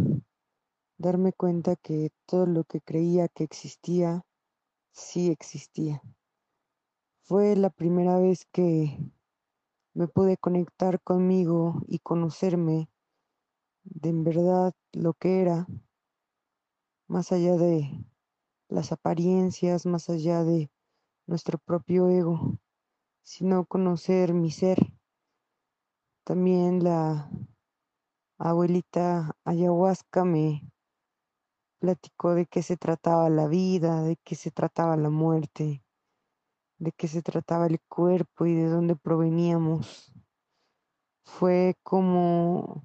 darme 0.99 1.31
cuenta 1.31 1.77
que 1.77 2.11
todo 2.25 2.45
lo 2.45 2.65
que 2.65 2.81
creía 2.81 3.29
que 3.29 3.45
existía, 3.45 4.25
sí 4.91 5.31
existía. 5.31 6.03
Fue 7.21 7.55
la 7.55 7.69
primera 7.69 8.19
vez 8.19 8.45
que 8.51 8.99
me 9.93 10.09
pude 10.09 10.35
conectar 10.35 11.01
conmigo 11.01 11.81
y 11.87 11.99
conocerme 11.99 12.89
de 13.83 14.09
en 14.09 14.25
verdad 14.25 14.73
lo 14.91 15.13
que 15.13 15.41
era, 15.41 15.67
más 17.07 17.31
allá 17.31 17.55
de 17.55 18.05
las 18.67 18.91
apariencias, 18.91 19.85
más 19.85 20.09
allá 20.09 20.43
de 20.43 20.69
nuestro 21.27 21.59
propio 21.59 22.09
ego, 22.09 22.57
sino 23.23 23.65
conocer 23.65 24.33
mi 24.33 24.51
ser. 24.51 24.79
También 26.25 26.83
la 26.83 27.31
abuelita 28.37 29.37
ayahuasca 29.45 30.25
me 30.25 30.69
platicó 31.79 32.35
de 32.35 32.45
qué 32.45 32.61
se 32.61 32.77
trataba 32.77 33.29
la 33.29 33.47
vida, 33.47 34.03
de 34.03 34.17
qué 34.17 34.35
se 34.35 34.51
trataba 34.51 34.97
la 34.97 35.09
muerte, 35.09 35.83
de 36.77 36.91
qué 36.91 37.07
se 37.07 37.21
trataba 37.21 37.67
el 37.67 37.79
cuerpo 37.87 38.45
y 38.45 38.53
de 38.53 38.67
dónde 38.67 38.95
proveníamos. 38.95 40.13
Fue 41.23 41.75
como 41.83 42.83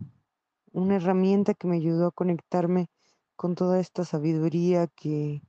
una 0.73 0.97
herramienta 0.97 1.55
que 1.55 1.67
me 1.67 1.77
ayudó 1.77 2.09
a 2.09 2.13
conectarme 2.13 2.89
con 3.37 3.55
toda 3.55 3.81
esta 3.81 4.05
sabiduría 4.05 4.87
que 4.87 5.43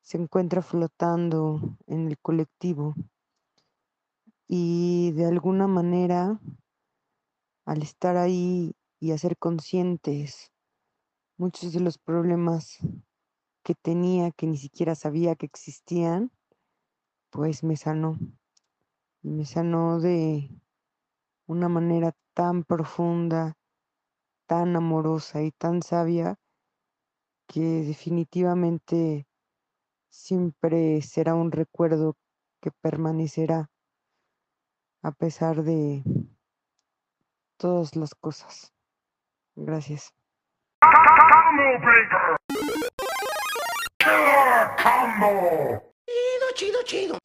se 0.00 0.18
encuentra 0.18 0.62
flotando 0.62 1.60
en 1.86 2.06
el 2.06 2.18
colectivo. 2.18 2.94
Y 4.48 5.10
de 5.12 5.26
alguna 5.26 5.66
manera, 5.66 6.40
al 7.64 7.82
estar 7.82 8.16
ahí 8.16 8.76
y 9.00 9.10
hacer 9.10 9.36
conscientes 9.36 10.52
muchos 11.36 11.72
de 11.72 11.80
los 11.80 11.98
problemas 11.98 12.78
que 13.62 13.74
tenía, 13.74 14.30
que 14.30 14.46
ni 14.46 14.56
siquiera 14.56 14.94
sabía 14.94 15.34
que 15.34 15.46
existían, 15.46 16.30
pues 17.30 17.62
me 17.62 17.76
sanó. 17.76 18.18
Me 19.22 19.44
sanó 19.44 20.00
de 20.00 20.50
una 21.46 21.68
manera 21.68 22.14
tan 22.34 22.64
profunda, 22.64 23.56
tan 24.46 24.76
amorosa 24.76 25.42
y 25.42 25.50
tan 25.52 25.82
sabia 25.82 26.38
que 27.46 27.60
definitivamente 27.60 29.26
siempre 30.10 31.02
será 31.02 31.34
un 31.34 31.52
recuerdo 31.52 32.16
que 32.60 32.70
permanecerá 32.70 33.70
a 35.02 35.12
pesar 35.12 35.62
de 35.62 36.02
todas 37.56 37.94
las 37.96 38.14
cosas. 38.14 38.72
Gracias. 39.54 40.15
Chido, 46.04 46.46
chido, 46.54 46.78
chido. 46.84 47.18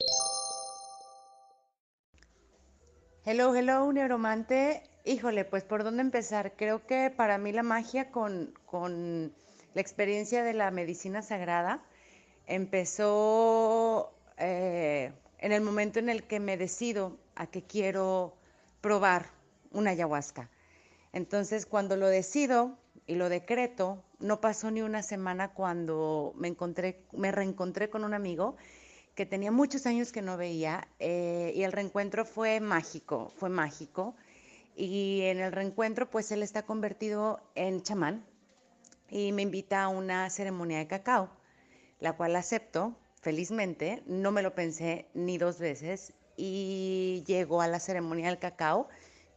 Hello, 3.25 3.53
hello, 3.55 3.91
neuromante. 3.93 4.83
Híjole, 5.05 5.45
pues 5.45 5.63
por 5.63 5.83
dónde 5.83 6.01
empezar. 6.01 6.53
Creo 6.55 6.85
que 6.87 7.09
para 7.09 7.37
mí 7.37 7.51
la 7.51 7.63
magia 7.63 8.09
con, 8.11 8.53
con 8.65 9.33
la 9.73 9.81
experiencia 9.81 10.43
de 10.43 10.53
la 10.53 10.71
medicina 10.71 11.21
sagrada 11.21 11.83
empezó 12.47 14.11
eh, 14.37 15.11
en 15.37 15.51
el 15.51 15.61
momento 15.61 15.99
en 15.99 16.09
el 16.09 16.23
que 16.23 16.39
me 16.39 16.57
decido 16.57 17.17
a 17.35 17.47
que 17.47 17.63
quiero 17.63 18.35
probar 18.81 19.27
una 19.71 19.91
ayahuasca. 19.91 20.49
Entonces, 21.13 21.65
cuando 21.65 21.95
lo 21.95 22.07
decido 22.07 22.80
y 23.11 23.15
lo 23.15 23.27
decreto, 23.27 24.01
no 24.19 24.39
pasó 24.39 24.71
ni 24.71 24.81
una 24.81 25.03
semana 25.03 25.53
cuando 25.53 26.31
me 26.37 26.47
encontré, 26.47 27.03
me 27.11 27.29
reencontré 27.33 27.89
con 27.89 28.05
un 28.05 28.13
amigo 28.13 28.55
que 29.15 29.25
tenía 29.25 29.51
muchos 29.51 29.85
años 29.85 30.13
que 30.13 30.21
no 30.21 30.37
veía 30.37 30.87
eh, 30.97 31.51
y 31.53 31.63
el 31.63 31.73
reencuentro 31.73 32.23
fue 32.23 32.61
mágico, 32.61 33.33
fue 33.35 33.49
mágico. 33.49 34.15
Y 34.77 35.23
en 35.23 35.41
el 35.41 35.51
reencuentro, 35.51 36.09
pues 36.09 36.31
él 36.31 36.41
está 36.41 36.63
convertido 36.63 37.41
en 37.55 37.83
chamán 37.83 38.25
y 39.09 39.33
me 39.33 39.41
invita 39.41 39.83
a 39.83 39.89
una 39.89 40.29
ceremonia 40.29 40.77
de 40.77 40.87
cacao, 40.87 41.29
la 41.99 42.13
cual 42.13 42.33
acepto 42.37 42.95
felizmente, 43.21 44.03
no 44.05 44.31
me 44.31 44.41
lo 44.41 44.55
pensé 44.55 45.09
ni 45.13 45.37
dos 45.37 45.59
veces 45.59 46.13
y 46.37 47.25
llego 47.27 47.61
a 47.61 47.67
la 47.67 47.81
ceremonia 47.81 48.27
del 48.27 48.39
cacao, 48.39 48.87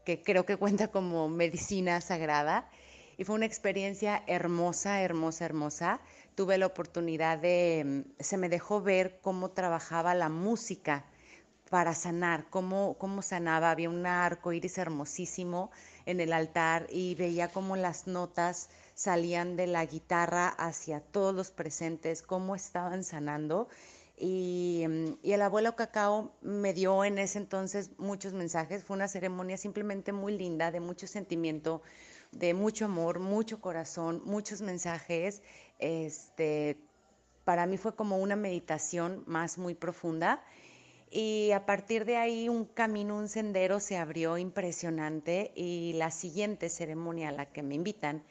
que 0.04 0.22
creo 0.22 0.46
que 0.46 0.56
cuenta 0.56 0.92
como 0.92 1.28
medicina 1.28 2.00
sagrada. 2.00 2.70
Y 3.16 3.24
fue 3.24 3.36
una 3.36 3.46
experiencia 3.46 4.22
hermosa, 4.26 5.02
hermosa, 5.02 5.44
hermosa. 5.44 6.00
Tuve 6.34 6.58
la 6.58 6.66
oportunidad 6.66 7.38
de, 7.38 7.82
mm, 7.84 8.22
se 8.22 8.36
me 8.36 8.48
dejó 8.48 8.80
ver 8.82 9.18
cómo 9.22 9.50
trabajaba 9.50 10.14
la 10.14 10.28
música 10.28 11.04
para 11.70 11.94
sanar, 11.94 12.46
cómo, 12.50 12.96
cómo 12.98 13.22
sanaba. 13.22 13.70
Había 13.70 13.90
un 13.90 14.06
arco 14.06 14.52
iris 14.52 14.78
hermosísimo 14.78 15.70
en 16.06 16.20
el 16.20 16.32
altar 16.32 16.86
y 16.90 17.14
veía 17.14 17.48
cómo 17.48 17.76
las 17.76 18.06
notas 18.06 18.68
salían 18.94 19.56
de 19.56 19.66
la 19.66 19.84
guitarra 19.84 20.48
hacia 20.48 21.00
todos 21.00 21.34
los 21.34 21.50
presentes, 21.50 22.22
cómo 22.22 22.54
estaban 22.54 23.04
sanando. 23.04 23.68
Y, 24.16 24.84
mm, 24.88 25.18
y, 25.22 25.32
el 25.32 25.42
abuelo 25.42 25.74
Cacao 25.74 26.32
me 26.40 26.72
dio 26.72 27.04
en 27.04 27.18
ese 27.18 27.38
entonces 27.38 27.90
muchos 27.98 28.32
mensajes. 28.32 28.84
Fue 28.84 28.96
una 28.96 29.08
ceremonia 29.08 29.56
simplemente 29.56 30.12
muy 30.12 30.36
linda, 30.38 30.70
de 30.70 30.80
mucho 30.80 31.06
sentimiento, 31.06 31.82
de 32.38 32.54
mucho 32.54 32.84
amor, 32.86 33.20
mucho 33.20 33.60
corazón, 33.60 34.22
muchos 34.24 34.60
mensajes. 34.60 35.42
Este, 35.78 36.78
para 37.44 37.66
mí 37.66 37.76
fue 37.76 37.94
como 37.94 38.18
una 38.18 38.36
meditación 38.36 39.22
más 39.26 39.58
muy 39.58 39.74
profunda. 39.74 40.42
Y 41.10 41.52
a 41.52 41.64
partir 41.64 42.04
de 42.04 42.16
ahí 42.16 42.48
un 42.48 42.64
camino, 42.64 43.16
un 43.16 43.28
sendero 43.28 43.78
se 43.78 43.96
abrió 43.96 44.36
impresionante 44.36 45.52
y 45.54 45.92
la 45.94 46.10
siguiente 46.10 46.68
ceremonia 46.68 47.28
a 47.28 47.32
la 47.32 47.46
que 47.46 47.62
me 47.62 47.76
invitan 47.76 48.24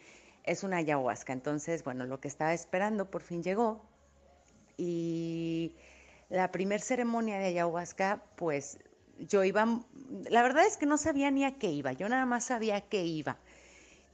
es 0.43 0.63
una 0.63 0.77
ayahuasca. 0.77 1.31
Entonces, 1.31 1.83
bueno, 1.83 2.05
lo 2.05 2.19
que 2.19 2.27
estaba 2.27 2.53
esperando 2.53 3.09
por 3.09 3.21
fin 3.21 3.41
llegó. 3.41 3.81
Y 4.77 5.75
la 6.29 6.51
primer 6.51 6.81
ceremonia 6.81 7.37
de 7.37 7.45
ayahuasca, 7.45 8.23
pues 8.35 8.79
yo 9.17 9.43
iba, 9.43 9.65
la 10.29 10.41
verdad 10.41 10.65
es 10.65 10.77
que 10.77 10.85
no 10.85 10.97
sabía 10.97 11.31
ni 11.31 11.45
a 11.45 11.57
qué 11.57 11.69
iba, 11.69 11.93
yo 11.93 12.09
nada 12.09 12.25
más 12.25 12.45
sabía 12.45 12.77
a 12.77 12.81
qué 12.81 13.05
iba. 13.05 13.37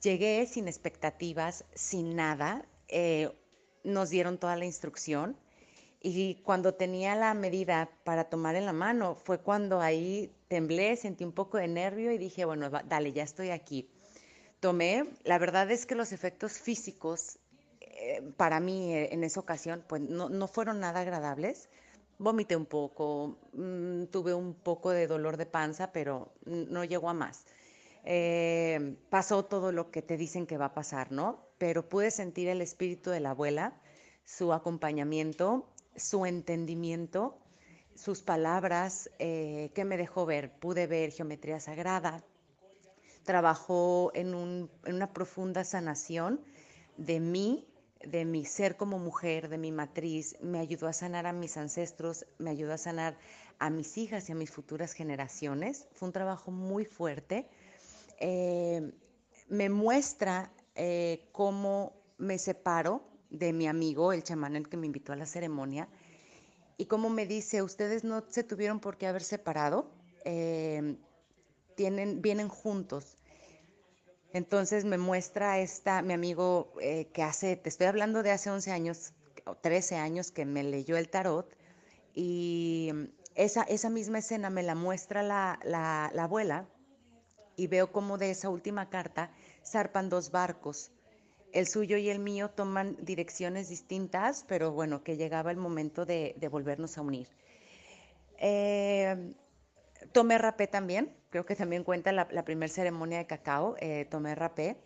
Llegué 0.01 0.45
sin 0.47 0.67
expectativas, 0.67 1.65
sin 1.73 2.15
nada, 2.15 2.65
eh, 2.87 3.31
nos 3.83 4.09
dieron 4.09 4.37
toda 4.37 4.55
la 4.55 4.65
instrucción 4.65 5.37
y 6.01 6.35
cuando 6.43 6.73
tenía 6.73 7.15
la 7.15 7.33
medida 7.33 7.89
para 8.03 8.25
tomar 8.25 8.55
en 8.55 8.65
la 8.65 8.73
mano 8.73 9.15
fue 9.15 9.39
cuando 9.39 9.81
ahí 9.81 10.33
temblé, 10.47 10.95
sentí 10.95 11.23
un 11.23 11.33
poco 11.33 11.57
de 11.57 11.67
nervio 11.67 12.11
y 12.11 12.17
dije, 12.17 12.45
bueno, 12.45 12.69
dale, 12.69 13.11
ya 13.11 13.23
estoy 13.23 13.49
aquí 13.49 13.89
tomé, 14.59 15.05
la 15.23 15.37
verdad 15.37 15.69
es 15.71 15.85
que 15.85 15.95
los 15.95 16.11
efectos 16.11 16.53
físicos 16.53 17.39
eh, 17.81 18.21
para 18.37 18.59
mí 18.59 18.93
eh, 18.93 19.09
en 19.13 19.23
esa 19.23 19.39
ocasión 19.39 19.83
pues 19.87 20.01
no, 20.01 20.47
fueron 20.47 20.79
nada 20.79 21.01
agradables. 21.01 21.69
Vomité 22.17 22.57
un 22.57 22.65
poco, 22.65 23.37
mm, 23.53 24.05
tuve 24.05 24.33
un 24.33 24.53
poco 24.53 24.89
de 24.91 25.07
dolor 25.07 25.37
de 25.37 25.45
panza, 25.45 25.93
pero 25.93 26.33
no 26.45 26.83
llegó 26.83 27.09
a 27.09 27.13
más. 27.13 27.45
Eh, 28.05 28.97
pasó 29.09 29.45
todo 29.45 29.71
lo 29.71 29.91
que 29.91 30.01
te 30.01 30.17
dicen 30.17 30.47
que 30.47 30.57
va 30.57 30.65
a 30.65 30.73
pasar, 30.73 31.11
¿no? 31.11 31.47
Pero 31.57 31.87
pude 31.87 32.11
sentir 32.11 32.47
el 32.47 32.61
espíritu 32.61 33.09
de 33.09 33.19
la 33.19 33.31
abuela, 33.31 33.79
su 34.25 34.53
acompañamiento, 34.53 35.69
su 35.95 36.25
entendimiento, 36.25 37.37
sus 37.95 38.21
palabras, 38.21 39.09
que 39.17 39.85
me 39.85 39.97
dejó 39.97 40.25
ver. 40.25 40.53
Pude 40.59 40.87
ver 40.87 41.11
geometría 41.11 41.59
sagrada, 41.59 42.23
trabajó 43.29 44.11
en, 44.15 44.33
una 44.87 45.13
profunda 45.13 45.63
sanación 45.63 46.41
de 46.97 47.19
mí, 47.19 47.67
de 48.01 48.25
mi 48.25 48.43
ser 48.43 48.75
como 48.75 48.97
mujer, 48.97 49.49
de 49.49 49.59
mi 49.59 49.71
matriz, 49.71 50.35
me 50.41 50.57
ayudó 50.57 50.87
a 50.87 50.93
sanar 50.93 51.27
a 51.27 51.31
mis 51.31 51.55
ancestros, 51.55 52.25
me 52.39 52.49
ayudó 52.49 52.73
a 52.73 52.79
sanar 52.79 53.19
a 53.59 53.69
mis 53.69 53.99
hijas 53.99 54.29
y 54.29 54.31
a 54.31 54.35
mis 54.35 54.49
futuras 54.49 54.93
generaciones. 54.93 55.87
Fue 55.93 56.07
un 56.07 56.13
trabajo 56.13 56.49
muy 56.49 56.85
fuerte. 56.85 57.47
Eh, 58.19 58.91
me 59.47 59.69
muestra 59.69 60.51
eh, 60.75 61.29
cómo 61.31 61.93
me 62.17 62.37
separo 62.37 63.03
de 63.29 63.53
mi 63.53 63.67
amigo, 63.67 64.13
el 64.13 64.23
chamán 64.23 64.55
el 64.55 64.69
que 64.69 64.77
me 64.77 64.85
invitó 64.85 65.13
a 65.13 65.15
la 65.15 65.25
ceremonia, 65.25 65.87
y 66.77 66.85
cómo 66.85 67.09
me 67.09 67.25
dice, 67.25 67.61
ustedes 67.61 68.03
no 68.03 68.23
se 68.29 68.43
tuvieron 68.43 68.79
por 68.79 68.97
qué 68.97 69.07
haber 69.07 69.23
separado, 69.23 69.91
eh, 70.25 70.97
tienen, 71.75 72.21
vienen 72.21 72.49
juntos. 72.49 73.17
Entonces 74.31 74.85
me 74.85 74.97
muestra 74.97 75.59
esta, 75.59 76.01
mi 76.01 76.13
amigo 76.13 76.71
que 76.77 77.23
hace, 77.23 77.55
te 77.55 77.69
estoy 77.69 77.87
hablando 77.87 78.21
de 78.21 78.31
hace 78.31 78.51
11 78.51 78.71
años, 78.71 79.13
o 79.45 79.55
13 79.55 79.95
años 79.95 80.31
que 80.31 80.45
me 80.45 80.63
leyó 80.63 80.97
el 80.97 81.09
tarot 81.09 81.51
y 82.13 82.91
esa, 83.35 83.63
esa 83.63 83.89
misma 83.89 84.19
escena 84.19 84.49
me 84.49 84.63
la 84.63 84.75
muestra 84.75 85.23
la, 85.23 85.59
la, 85.63 86.07
abuela 86.23 86.67
y 87.59 87.67
veo 87.67 87.91
como 87.91 88.17
de 88.17 88.31
esa 88.31 88.49
última 88.49 88.89
carta 88.89 89.31
zarpan 89.65 90.09
dos 90.09 90.31
barcos. 90.31 90.91
El 91.51 91.67
suyo 91.67 91.97
y 91.97 92.09
el 92.09 92.19
mío 92.19 92.49
toman 92.49 92.95
direcciones 93.01 93.67
distintas, 93.67 94.45
pero 94.47 94.71
bueno, 94.71 95.03
que 95.03 95.17
llegaba 95.17 95.51
el 95.51 95.57
momento 95.57 96.05
de, 96.05 96.35
volvernos 96.49 96.97
a 96.97 97.01
unir. 97.01 97.27
Eh, 98.37 99.33
tomé 100.13 100.37
rapé 100.37 100.67
también, 100.67 101.13
creo 101.31 101.45
que 101.45 101.55
también 101.55 101.83
cuenta 101.83 102.13
la, 102.13 102.45
primera 102.45 102.71
ceremonia 102.71 103.17
de 103.17 103.27
cacao, 103.27 103.75
eh, 103.79 104.05
tomé 104.09 104.35
rapé. 104.35 104.77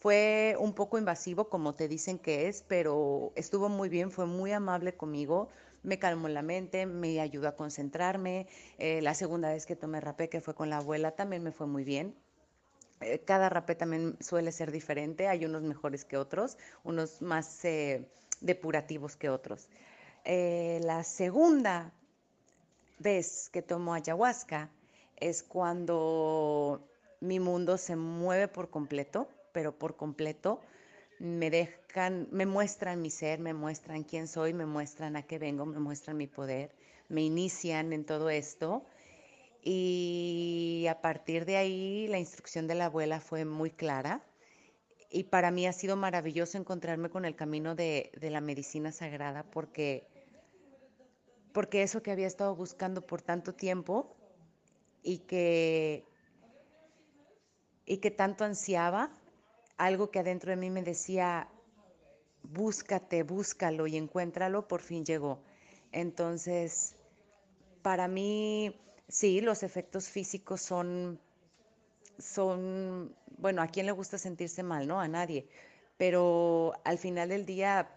Fue 0.00 0.56
un 0.58 0.74
poco 0.74 0.98
invasivo, 0.98 1.48
como 1.48 1.74
te 1.74 1.86
dicen 1.86 2.18
que 2.18 2.48
es, 2.48 2.64
pero 2.66 3.32
estuvo 3.36 3.68
muy 3.68 3.88
bien, 3.88 4.10
fue 4.10 4.26
muy 4.26 4.50
amable 4.52 4.96
conmigo, 4.96 5.48
me 5.86 6.00
calmó 6.00 6.28
la 6.28 6.42
mente, 6.42 6.84
me 6.84 7.20
ayudó 7.20 7.48
a 7.48 7.54
concentrarme. 7.54 8.48
Eh, 8.78 9.00
la 9.02 9.14
segunda 9.14 9.50
vez 9.50 9.66
que 9.66 9.76
tomé 9.76 10.00
rapé, 10.00 10.28
que 10.28 10.40
fue 10.40 10.54
con 10.54 10.68
la 10.68 10.78
abuela, 10.78 11.12
también 11.12 11.44
me 11.44 11.52
fue 11.52 11.68
muy 11.68 11.84
bien. 11.84 12.14
Eh, 13.00 13.20
cada 13.24 13.48
rapé 13.48 13.76
también 13.76 14.16
suele 14.20 14.50
ser 14.50 14.72
diferente, 14.72 15.28
hay 15.28 15.44
unos 15.44 15.62
mejores 15.62 16.04
que 16.04 16.16
otros, 16.16 16.58
unos 16.82 17.22
más 17.22 17.62
depurativos 18.40 19.16
que 19.16 19.30
otros. 19.30 19.68
la 20.24 21.04
segunda 21.04 21.92
vez 22.98 23.48
que 23.52 23.62
tomo 23.62 23.94
ayahuasca 23.94 24.70
es 25.16 25.44
cuando 25.44 26.82
mi 27.20 27.38
mundo 27.38 27.78
se 27.78 27.94
mueve 27.94 28.48
por 28.48 28.70
completo, 28.70 29.28
pero 29.52 29.78
por 29.78 29.96
completo 29.96 30.60
me 31.18 31.50
dejan, 31.50 32.28
me 32.30 32.46
muestran 32.46 33.00
mi 33.02 33.10
ser, 33.10 33.38
me 33.38 33.54
muestran 33.54 34.04
quién 34.04 34.28
soy, 34.28 34.52
me 34.52 34.66
muestran 34.66 35.16
a 35.16 35.22
qué 35.22 35.38
vengo, 35.38 35.66
me 35.66 35.78
muestran 35.78 36.16
mi 36.16 36.26
poder, 36.26 36.74
me 37.08 37.22
inician 37.22 37.92
en 37.92 38.04
todo 38.04 38.30
esto. 38.30 38.84
Y 39.62 40.86
a 40.88 41.00
partir 41.00 41.44
de 41.44 41.56
ahí 41.56 42.06
la 42.08 42.18
instrucción 42.18 42.66
de 42.66 42.76
la 42.76 42.86
abuela 42.86 43.20
fue 43.20 43.44
muy 43.44 43.70
clara. 43.70 44.22
Y 45.10 45.24
para 45.24 45.50
mí 45.50 45.66
ha 45.66 45.72
sido 45.72 45.96
maravilloso 45.96 46.58
encontrarme 46.58 47.10
con 47.10 47.24
el 47.24 47.34
camino 47.34 47.74
de, 47.74 48.12
de 48.20 48.30
la 48.30 48.40
medicina 48.40 48.92
sagrada 48.92 49.44
porque 49.44 50.06
porque 51.56 51.82
eso 51.82 52.02
que 52.02 52.10
había 52.10 52.26
estado 52.26 52.54
buscando 52.54 53.00
por 53.06 53.22
tanto 53.22 53.54
tiempo 53.54 54.14
y 55.02 55.20
que, 55.20 56.04
y 57.86 57.96
que 57.96 58.10
tanto 58.10 58.44
ansiaba, 58.44 59.10
algo 59.76 60.10
que 60.10 60.18
adentro 60.18 60.50
de 60.50 60.56
mí 60.56 60.70
me 60.70 60.82
decía, 60.82 61.48
búscate, 62.42 63.22
búscalo 63.22 63.86
y 63.86 63.96
encuéntralo, 63.96 64.68
por 64.68 64.80
fin 64.80 65.04
llegó. 65.04 65.42
Entonces, 65.92 66.96
para 67.82 68.08
mí, 68.08 68.74
sí, 69.08 69.40
los 69.40 69.62
efectos 69.62 70.08
físicos 70.08 70.60
son, 70.60 71.20
son, 72.18 73.14
bueno, 73.38 73.62
¿a 73.62 73.68
quién 73.68 73.86
le 73.86 73.92
gusta 73.92 74.18
sentirse 74.18 74.62
mal? 74.62 74.86
No, 74.86 75.00
a 75.00 75.08
nadie. 75.08 75.48
Pero 75.96 76.74
al 76.84 76.98
final 76.98 77.30
del 77.30 77.46
día 77.46 77.88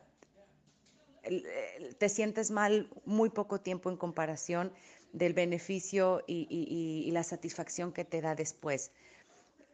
te 1.98 2.10
sientes 2.10 2.52
mal 2.52 2.90
muy 3.06 3.30
poco 3.30 3.60
tiempo 3.60 3.90
en 3.90 3.98
comparación 3.98 4.74
del 5.12 5.34
beneficio 5.34 6.24
y, 6.28 7.10
la 7.12 7.24
satisfacción 7.24 7.92
que 7.92 8.06
te 8.06 8.22
da 8.22 8.36
después. 8.36 8.92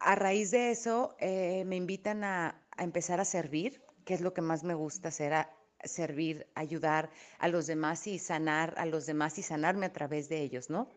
A 0.05 0.13
raíz 0.13 0.51
de 0.51 0.69
eso, 0.69 1.15
eh, 1.17 1.63
me 1.65 1.77
invitan 1.77 2.23
a, 2.23 2.61
empezar 2.77 3.19
a 3.19 3.25
servir, 3.25 3.81
que 4.05 4.13
es 4.13 4.21
lo 4.21 4.35
que 4.35 4.41
más 4.41 4.63
me 4.63 4.75
gusta 4.75 5.07
hacer, 5.07 5.33
a 5.33 5.49
servir, 5.83 6.45
ayudar 6.53 7.09
a 7.39 7.47
los 7.47 7.65
demás 7.65 8.05
y 8.05 8.19
sanar 8.19 8.75
a 8.77 8.85
los 8.85 9.07
demás 9.07 9.39
y 9.39 9.41
sanarme 9.41 9.87
a 9.87 9.93
través 9.93 10.29
de 10.29 10.41
ellos, 10.41 10.69
¿no? 10.69 10.91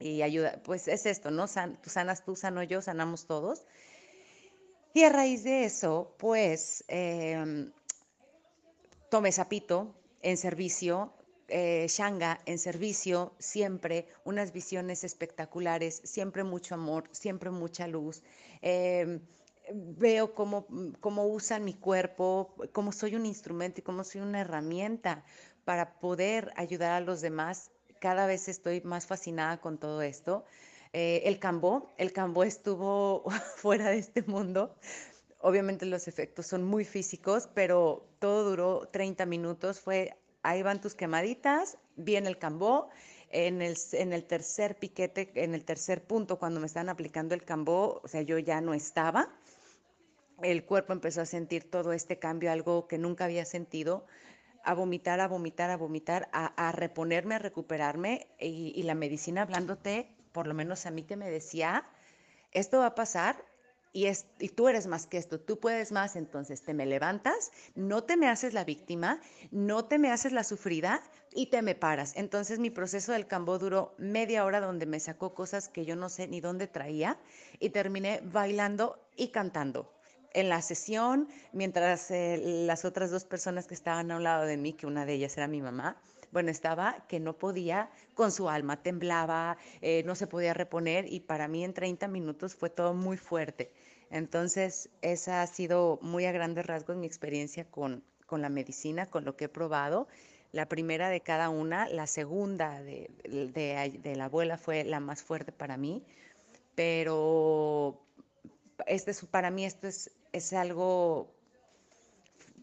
Y 0.00 0.22
ayuda, 0.22 0.60
pues 0.64 0.88
es 0.88 1.06
esto, 1.06 1.30
¿no? 1.30 1.46
tú 1.80 1.90
sanas 1.90 2.24
tú, 2.24 2.34
sano 2.34 2.64
yo, 2.64 2.82
sanamos 2.82 3.26
todos. 3.26 3.64
Y 4.94 5.04
a 5.04 5.10
raíz 5.10 5.44
de 5.44 5.66
eso, 5.66 6.16
pues 6.18 6.84
em, 6.88 7.70
tomé 9.12 9.30
sapito 9.30 9.94
en 10.22 10.38
servicio, 10.38 11.12
eh, 11.56 11.86
Shanga 11.88 12.40
en 12.46 12.58
servicio, 12.58 13.32
siempre 13.38 14.08
unas 14.24 14.52
visiones 14.52 15.04
espectaculares, 15.04 16.00
siempre 16.02 16.42
mucho 16.42 16.74
amor, 16.74 17.04
siempre 17.12 17.48
mucha 17.50 17.86
luz. 17.86 18.24
Em, 18.60 19.20
veo 19.72 20.34
cómo, 20.34 20.66
cómo 20.98 21.28
usan 21.28 21.62
mi 21.62 21.74
cuerpo, 21.74 22.56
cómo 22.72 22.90
soy 22.90 23.14
un 23.14 23.24
instrumento 23.24 23.80
y 23.80 23.84
cómo 23.84 24.02
soy 24.02 24.22
una 24.22 24.40
herramienta 24.40 25.22
para 25.64 26.00
poder 26.00 26.52
ayudar 26.56 26.90
a 26.90 27.00
los 27.00 27.20
demás. 27.20 27.70
Cada 28.00 28.26
vez 28.26 28.48
estoy 28.48 28.80
más 28.80 29.06
fascinada 29.06 29.60
con 29.60 29.78
todo 29.78 30.02
esto. 30.02 30.44
Eh, 30.92 31.22
el 31.24 31.38
Cambó, 31.38 31.92
el 31.98 32.12
Cambó 32.12 32.42
estuvo 32.42 33.22
fuera 33.56 33.90
de 33.90 33.98
este 33.98 34.22
mundo. 34.22 34.74
Obviamente 35.38 35.86
los 35.86 36.08
efectos 36.08 36.48
son 36.48 36.64
muy 36.64 36.84
físicos, 36.84 37.48
pero 37.54 38.08
todo 38.18 38.50
duró 38.50 38.88
30 38.88 39.24
minutos. 39.24 39.78
Fue, 39.78 40.16
ahí 40.44 40.62
van 40.62 40.80
tus 40.80 40.94
quemaditas, 40.94 41.78
viene 41.96 42.28
el 42.28 42.38
Cambó. 42.38 42.90
En 43.30 43.62
el, 43.62 43.76
en 43.94 44.12
el 44.12 44.24
tercer 44.26 44.76
piquete, 44.76 45.32
en 45.34 45.54
el 45.54 45.64
tercer 45.64 46.04
punto, 46.04 46.38
cuando 46.38 46.60
me 46.60 46.66
estaban 46.66 46.88
aplicando 46.88 47.34
el 47.34 47.42
Cambó, 47.42 48.00
o 48.04 48.06
sea, 48.06 48.22
yo 48.22 48.38
ya 48.38 48.60
no 48.60 48.74
estaba 48.74 49.28
el 50.42 50.64
cuerpo 50.64 50.92
empezó 50.92 51.20
a 51.20 51.26
sentir 51.26 51.70
todo 51.70 51.92
este 51.92 52.18
cambio, 52.18 52.50
algo 52.50 52.88
que 52.88 52.98
nunca 52.98 53.24
había 53.24 53.44
sentido, 53.44 54.06
a 54.64 54.74
vomitar, 54.74 55.20
a 55.20 55.28
vomitar, 55.28 55.70
a 55.70 55.76
vomitar, 55.76 56.28
a, 56.32 56.72
reponerme, 56.72 57.34
a 57.34 57.38
recuperarme 57.38 58.28
y, 58.38 58.82
la 58.82 58.94
medicina 58.94 59.42
hablándote, 59.42 60.08
por 60.32 60.46
lo 60.46 60.54
menos 60.54 60.86
a 60.86 60.90
mí 60.90 61.02
que 61.02 61.16
me 61.16 61.30
decía, 61.30 61.86
esto 62.50 62.78
va 62.78 62.86
a 62.86 62.94
pasar 62.94 63.44
y, 63.94 64.06
es, 64.06 64.26
y 64.40 64.48
tú 64.48 64.68
eres 64.68 64.88
más 64.88 65.06
que 65.06 65.16
esto, 65.16 65.40
tú 65.40 65.60
puedes 65.60 65.92
más, 65.92 66.16
entonces 66.16 66.62
te 66.62 66.74
me 66.74 66.84
levantas, 66.84 67.52
no 67.76 68.02
te 68.02 68.16
me 68.16 68.28
haces 68.28 68.52
la 68.52 68.64
víctima, 68.64 69.20
no 69.52 69.84
te 69.84 69.98
me 69.98 70.10
haces 70.10 70.32
la 70.32 70.42
sufrida 70.42 71.00
y 71.32 71.46
te 71.46 71.62
me 71.62 71.76
paras. 71.76 72.12
Entonces 72.16 72.58
mi 72.58 72.70
proceso 72.70 73.12
del 73.12 73.28
cambo 73.28 73.56
duró 73.58 73.94
media 73.96 74.44
hora 74.44 74.60
donde 74.60 74.84
me 74.84 74.98
sacó 74.98 75.32
cosas 75.32 75.68
que 75.68 75.84
yo 75.84 75.94
no 75.94 76.08
sé 76.08 76.26
ni 76.26 76.40
dónde 76.40 76.66
traía 76.66 77.18
y 77.60 77.70
terminé 77.70 78.20
bailando 78.24 78.98
y 79.16 79.28
cantando 79.28 79.94
en 80.34 80.48
la 80.48 80.60
sesión, 80.60 81.28
mientras 81.52 82.10
eh, 82.10 82.42
las 82.66 82.84
otras 82.84 83.12
dos 83.12 83.24
personas 83.24 83.68
que 83.68 83.74
estaban 83.74 84.10
a 84.10 84.16
un 84.16 84.24
lado 84.24 84.44
de 84.44 84.56
mí, 84.56 84.72
que 84.72 84.86
una 84.86 85.06
de 85.06 85.14
ellas 85.14 85.36
era 85.36 85.46
mi 85.46 85.62
mamá, 85.62 85.96
bueno, 86.34 86.50
estaba 86.50 87.06
que 87.08 87.20
no 87.20 87.38
podía 87.38 87.88
con 88.12 88.30
su 88.30 88.50
alma, 88.50 88.82
temblaba, 88.82 89.56
eh, 89.80 90.02
no 90.04 90.14
se 90.14 90.26
podía 90.26 90.52
reponer 90.52 91.10
y 91.10 91.20
para 91.20 91.48
mí 91.48 91.64
en 91.64 91.72
30 91.72 92.08
minutos 92.08 92.54
fue 92.54 92.68
todo 92.68 92.92
muy 92.92 93.16
fuerte. 93.16 93.72
Entonces, 94.10 94.90
esa 95.00 95.40
ha 95.40 95.46
sido 95.46 95.98
muy 96.02 96.26
a 96.26 96.32
grandes 96.32 96.66
rasgos 96.66 96.96
mi 96.96 97.06
experiencia 97.06 97.64
con, 97.64 98.04
con 98.26 98.42
la 98.42 98.50
medicina, 98.50 99.06
con 99.06 99.24
lo 99.24 99.36
que 99.36 99.46
he 99.46 99.48
probado. 99.48 100.08
La 100.52 100.68
primera 100.68 101.08
de 101.08 101.20
cada 101.22 101.48
una, 101.48 101.88
la 101.88 102.06
segunda 102.06 102.82
de, 102.82 103.10
de, 103.24 103.98
de 104.02 104.16
la 104.16 104.26
abuela 104.26 104.58
fue 104.58 104.84
la 104.84 105.00
más 105.00 105.22
fuerte 105.22 105.52
para 105.52 105.76
mí, 105.76 106.04
pero 106.74 108.04
este 108.86 109.12
es, 109.12 109.24
para 109.24 109.50
mí 109.50 109.64
esto 109.64 109.88
es 109.88 110.10
es 110.34 110.52
algo, 110.52 111.32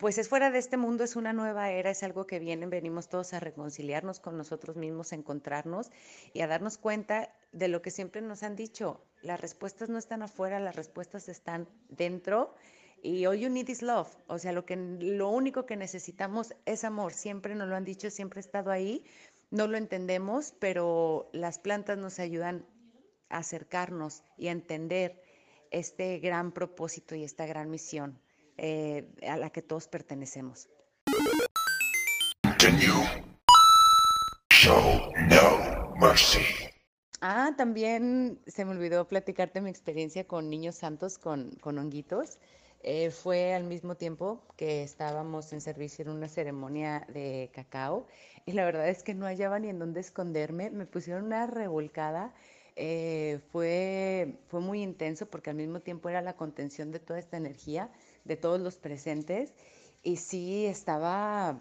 pues 0.02 0.18
es 0.18 0.30
fuera 0.30 0.50
de 0.50 0.58
este 0.58 0.78
mundo, 0.78 1.04
es 1.04 1.16
una 1.16 1.32
nueva 1.32 1.70
era, 1.70 1.92
es 1.92 2.02
algo 2.02 2.26
que 2.26 2.40
viene, 2.40 2.66
venimos 2.66 3.08
todos 3.08 3.34
a 3.34 3.40
reconciliarnos 3.40 4.20
con 4.20 4.36
nosotros 4.36 4.76
mismos, 4.76 5.12
a 5.12 5.16
encontrarnos 5.16 5.92
y 6.34 6.42
a 6.42 6.48
darnos 6.48 6.80
cuenta 6.80 7.30
de 7.52 7.68
lo 7.68 7.84
que 7.84 7.92
siempre 7.92 8.20
nos 8.24 8.42
han 8.42 8.56
dicho. 8.56 9.06
Las 9.22 9.40
respuestas 9.40 9.90
no 9.90 10.00
están 10.00 10.24
afuera, 10.24 10.60
las 10.60 10.76
respuestas 10.76 11.30
están 11.30 11.70
dentro. 11.88 12.56
Y 13.04 13.28
all 13.28 13.38
you 13.38 13.50
need 13.50 13.70
is 13.70 13.84
love. 13.84 14.10
O 14.26 14.40
sea, 14.40 14.54
lo, 14.54 14.66
que, 14.66 14.76
lo 14.76 15.30
único 15.30 15.68
que 15.68 15.76
necesitamos 15.76 16.56
es 16.66 16.84
amor. 16.84 17.14
Siempre 17.14 17.54
nos 17.54 17.68
lo 17.68 17.76
han 17.76 17.86
dicho, 17.86 18.10
siempre 18.10 18.40
ha 18.40 18.42
estado 18.42 18.72
ahí. 18.72 19.06
No 19.52 19.68
lo 19.68 19.78
entendemos, 19.78 20.56
pero 20.58 21.30
las 21.32 21.60
plantas 21.60 22.00
nos 22.00 22.18
ayudan 22.18 22.66
a 23.30 23.38
acercarnos 23.38 24.24
y 24.36 24.48
a 24.48 24.52
entender 24.52 25.22
este 25.70 26.18
gran 26.18 26.54
propósito 26.54 27.14
y 27.14 27.24
esta 27.24 27.46
gran 27.46 27.70
misión 27.70 28.20
eh, 28.58 29.08
a 29.28 29.38
la 29.38 29.50
que 29.50 29.62
todos 29.62 29.88
pertenecemos. 29.88 30.70
Ah, 37.22 37.54
también 37.58 38.40
se 38.48 38.66
me 38.66 38.72
olvidó 38.72 39.08
platicarte 39.08 39.62
mi 39.62 39.70
experiencia 39.70 40.28
con 40.28 40.50
niños 40.50 40.76
santos, 40.76 41.18
con, 41.18 41.52
con 41.62 41.78
honguitos. 41.78 42.40
Eh, 42.84 43.12
fue 43.12 43.54
al 43.54 43.64
mismo 43.64 43.96
tiempo 43.96 44.44
que 44.58 44.82
estábamos 44.82 45.54
en 45.54 45.62
servicio 45.62 46.04
en 46.04 46.10
una 46.10 46.28
ceremonia 46.28 47.06
de 47.14 47.52
cacao 47.54 48.08
y 48.46 48.54
la 48.54 48.66
verdad 48.66 48.90
es 48.90 49.04
que 49.04 49.14
no 49.14 49.28
hallaba 49.28 49.60
ni 49.60 49.70
en 49.70 49.78
dónde 49.78 50.00
esconderme. 50.00 50.72
Me 50.72 50.88
pusieron 50.88 51.26
una 51.26 51.46
revolcada 51.46 52.34
eh, 52.76 53.40
fue, 53.52 54.40
fue 54.48 54.62
muy 54.62 54.82
intenso 54.82 55.26
porque 55.26 55.50
al 55.50 55.56
mismo 55.58 55.82
tiempo 55.82 56.10
era 56.10 56.22
la 56.22 56.36
contención 56.36 56.92
de 56.92 57.00
toda 57.00 57.20
esta 57.20 57.38
energía, 57.38 57.90
de 58.24 58.38
todos 58.38 58.60
los 58.60 58.78
presentes, 58.78 59.54
y 60.04 60.18
sí 60.18 60.66
estaba, 60.66 61.60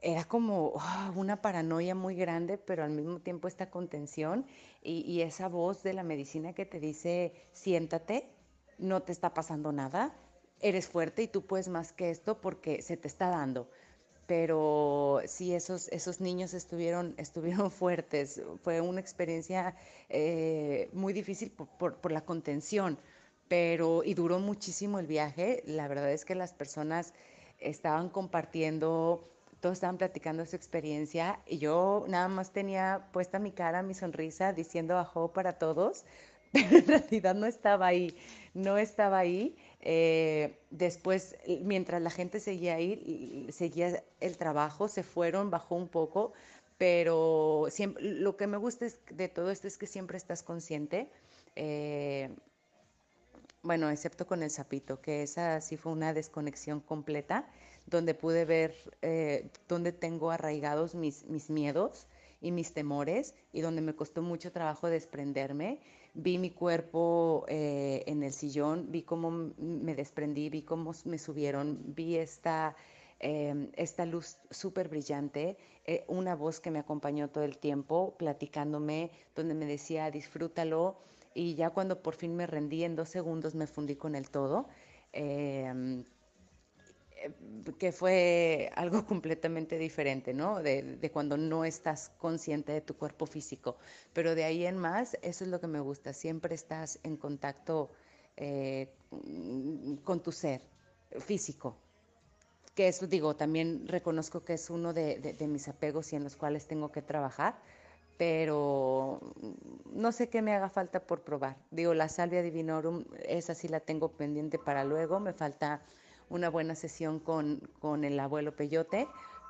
era 0.00 0.24
como 0.24 0.74
ah, 0.78 1.12
una 1.14 1.40
paranoia 1.40 1.94
muy 1.94 2.14
grande, 2.16 2.58
pero 2.58 2.84
al 2.84 2.90
mismo 2.90 3.20
tiempo 3.20 3.48
esta 3.48 3.70
contención 3.70 4.46
y, 4.82 5.00
y 5.10 5.22
esa 5.22 5.48
voz 5.48 5.82
de 5.82 5.92
la 5.92 6.02
medicina 6.02 6.52
que 6.52 6.66
te 6.66 6.80
dice, 6.80 7.32
siéntate, 7.52 8.28
no 8.78 9.02
te 9.02 9.12
está 9.12 9.34
pasando 9.34 9.72
nada, 9.72 10.14
eres 10.60 10.88
fuerte 10.88 11.22
y 11.22 11.28
tú 11.28 11.46
puedes 11.46 11.68
más 11.68 11.92
que 11.92 12.10
esto 12.10 12.40
porque 12.40 12.82
se 12.82 12.96
te 12.96 13.08
está 13.08 13.28
dando 13.28 13.68
pero 14.32 15.20
sí, 15.26 15.54
esos, 15.54 15.88
esos 15.88 16.20
niños 16.20 16.54
estuvieron, 16.54 17.14
estuvieron 17.18 17.70
fuertes. 17.70 18.40
Fue 18.62 18.80
una 18.80 19.00
experiencia 19.00 19.76
eh, 20.08 20.88
muy 20.92 21.12
difícil 21.12 21.50
por, 21.50 21.96
por, 21.96 22.12
la 22.12 22.24
contención, 22.24 22.98
pero 23.48 24.02
y 24.04 24.14
duró 24.14 24.38
muchísimo 24.38 24.98
el 24.98 25.06
viaje. 25.06 25.62
La 25.66 25.88
verdad 25.88 26.10
es 26.10 26.24
que 26.24 26.34
las 26.34 26.52
personas 26.52 27.12
estaban 27.58 28.08
compartiendo, 28.08 29.28
todos 29.60 29.74
estaban 29.74 29.98
platicando 29.98 30.44
su 30.46 30.56
experiencia 30.56 31.40
y 31.46 31.58
yo 31.58 32.04
nada 32.08 32.28
más 32.28 32.52
tenía 32.52 33.08
puesta 33.12 33.38
mi 33.38 33.52
cara, 33.52 33.82
mi 33.82 33.94
sonrisa, 33.94 34.52
diciendo 34.52 34.98
ajo 34.98 35.32
para 35.32 35.58
todos, 35.58 36.04
pero 36.52 36.78
en 36.78 36.86
realidad 36.86 37.34
no 37.34 37.46
estaba 37.46 37.86
ahí, 37.86 38.16
no 38.54 38.78
estaba 38.78 39.18
ahí. 39.18 39.56
Eh, 39.80 40.58
después, 40.70 41.36
mientras 41.62 42.02
la 42.02 42.10
gente 42.10 42.40
seguía 42.40 42.74
ahí, 42.76 43.48
seguía 43.52 44.02
el 44.20 44.36
trabajo, 44.36 44.88
se 44.88 45.02
fueron, 45.02 45.50
bajó 45.50 45.76
un 45.76 45.88
poco, 45.88 46.32
pero 46.78 47.66
siempre, 47.70 48.02
lo 48.02 48.36
que 48.36 48.46
me 48.46 48.56
gusta 48.56 48.86
de 49.10 49.28
todo 49.28 49.50
esto 49.50 49.68
es 49.68 49.78
que 49.78 49.86
siempre 49.86 50.18
estás 50.18 50.42
consciente. 50.42 51.08
Eh, 51.56 52.30
bueno, 53.62 53.90
excepto 53.90 54.26
con 54.26 54.42
el 54.42 54.50
sapito, 54.50 55.00
que 55.00 55.22
esa 55.22 55.60
sí 55.60 55.76
fue 55.76 55.92
una 55.92 56.12
desconexión 56.12 56.80
completa, 56.80 57.48
donde 57.86 58.14
pude 58.14 58.44
ver 58.44 58.74
eh, 59.02 59.50
dónde 59.68 59.92
tengo 59.92 60.30
arraigados 60.30 60.94
mis, 60.94 61.24
mis 61.26 61.50
miedos 61.50 62.06
y 62.40 62.50
mis 62.50 62.74
temores 62.74 63.34
y 63.52 63.60
donde 63.60 63.80
me 63.80 63.94
costó 63.94 64.20
mucho 64.20 64.52
trabajo 64.52 64.88
desprenderme. 64.88 65.80
Vi 66.14 66.38
mi 66.38 66.50
cuerpo 66.50 67.46
eh, 67.48 68.02
en 68.06 68.22
el 68.22 68.32
sillón, 68.32 68.90
vi 68.90 69.02
cómo 69.02 69.52
me 69.56 69.94
desprendí, 69.94 70.50
vi 70.50 70.62
cómo 70.62 70.92
me 71.04 71.18
subieron, 71.18 71.80
vi 71.94 72.16
esta, 72.16 72.76
em, 73.20 73.70
esta 73.74 74.04
luz 74.04 74.36
súper 74.50 74.88
brillante, 74.88 75.56
eh, 75.86 76.04
una 76.08 76.34
voz 76.34 76.60
que 76.60 76.70
me 76.70 76.80
acompañó 76.80 77.30
todo 77.30 77.44
el 77.44 77.56
tiempo, 77.58 78.14
platicándome, 78.18 79.10
donde 79.34 79.54
me 79.54 79.64
decía, 79.64 80.10
disfrútalo, 80.10 80.98
y 81.34 81.54
ya 81.54 81.70
cuando 81.70 82.02
por 82.02 82.14
fin 82.14 82.34
me 82.36 82.46
rendí, 82.46 82.84
en 82.84 82.96
dos 82.96 83.08
segundos 83.08 83.54
me 83.54 83.66
fundí 83.66 83.96
con 83.96 84.14
el 84.14 84.30
todo. 84.30 84.68
Eh, 85.12 86.04
que 87.78 87.92
fue 87.92 88.70
algo 88.74 89.04
completamente 89.06 89.78
diferente, 89.78 90.34
¿no? 90.34 90.62
De, 90.62 91.10
cuando 91.12 91.36
no 91.36 91.64
estás 91.64 92.10
consciente 92.18 92.72
de 92.72 92.80
tu 92.80 92.96
cuerpo 92.96 93.26
físico. 93.26 93.76
Pero 94.12 94.34
de 94.34 94.44
ahí 94.44 94.66
en 94.66 94.78
más, 94.78 95.16
eso 95.22 95.44
es 95.44 95.50
lo 95.50 95.60
que 95.60 95.66
me 95.66 95.80
gusta, 95.80 96.12
siempre 96.12 96.54
estás 96.54 96.98
en 97.02 97.16
contacto 97.16 97.90
eh, 98.36 98.88
con 100.04 100.20
tu 100.22 100.32
ser 100.32 100.62
físico, 101.20 101.76
que 102.74 102.88
eso 102.88 103.06
digo, 103.06 103.36
también 103.36 103.86
reconozco 103.86 104.42
que 104.44 104.54
es 104.54 104.70
uno 104.70 104.94
de, 104.94 105.36
mis 105.46 105.68
apegos 105.68 106.12
y 106.12 106.16
en 106.16 106.24
los 106.24 106.36
cuales 106.36 106.66
tengo 106.66 106.90
que 106.90 107.02
trabajar, 107.02 107.58
pero 108.22 109.18
no 109.90 110.12
sé 110.12 110.28
qué 110.28 110.42
me 110.42 110.54
haga 110.54 110.68
falta 110.68 111.00
por 111.00 111.22
probar. 111.22 111.56
Digo, 111.72 111.92
la 111.92 112.08
salvia 112.08 112.40
divinorum, 112.40 113.04
esa 113.26 113.52
sí 113.52 113.66
la 113.66 113.80
tengo 113.80 114.12
pendiente 114.12 114.60
para 114.60 114.84
luego, 114.84 115.18
me 115.18 115.32
falta 115.32 115.80
una 116.28 116.48
buena 116.48 116.76
sesión 116.76 117.18
con, 117.18 117.68
con 117.80 118.04
el 118.04 118.20
abuelo 118.20 118.54
Peyote, 118.54 119.08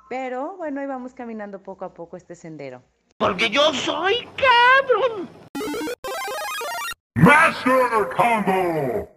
pero 0.09 0.57
bueno, 0.57 0.81
ahí 0.81 0.87
vamos 0.87 1.13
caminando 1.13 1.61
poco 1.61 1.85
a 1.85 1.93
poco 1.93 2.17
este 2.17 2.33
sendero. 2.33 2.81
Porque 3.17 3.51
yo 3.51 3.71
soy 3.73 4.27
cabrón. 4.37 5.29
Master 7.13 8.09
Combo. 8.17 9.07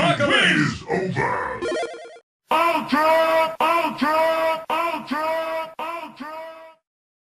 Is 0.00 0.84
over. 0.88 1.60
Ultra, 2.50 3.56
ultra, 3.60 4.64
ultra, 4.70 5.74
ultra. 5.78 6.28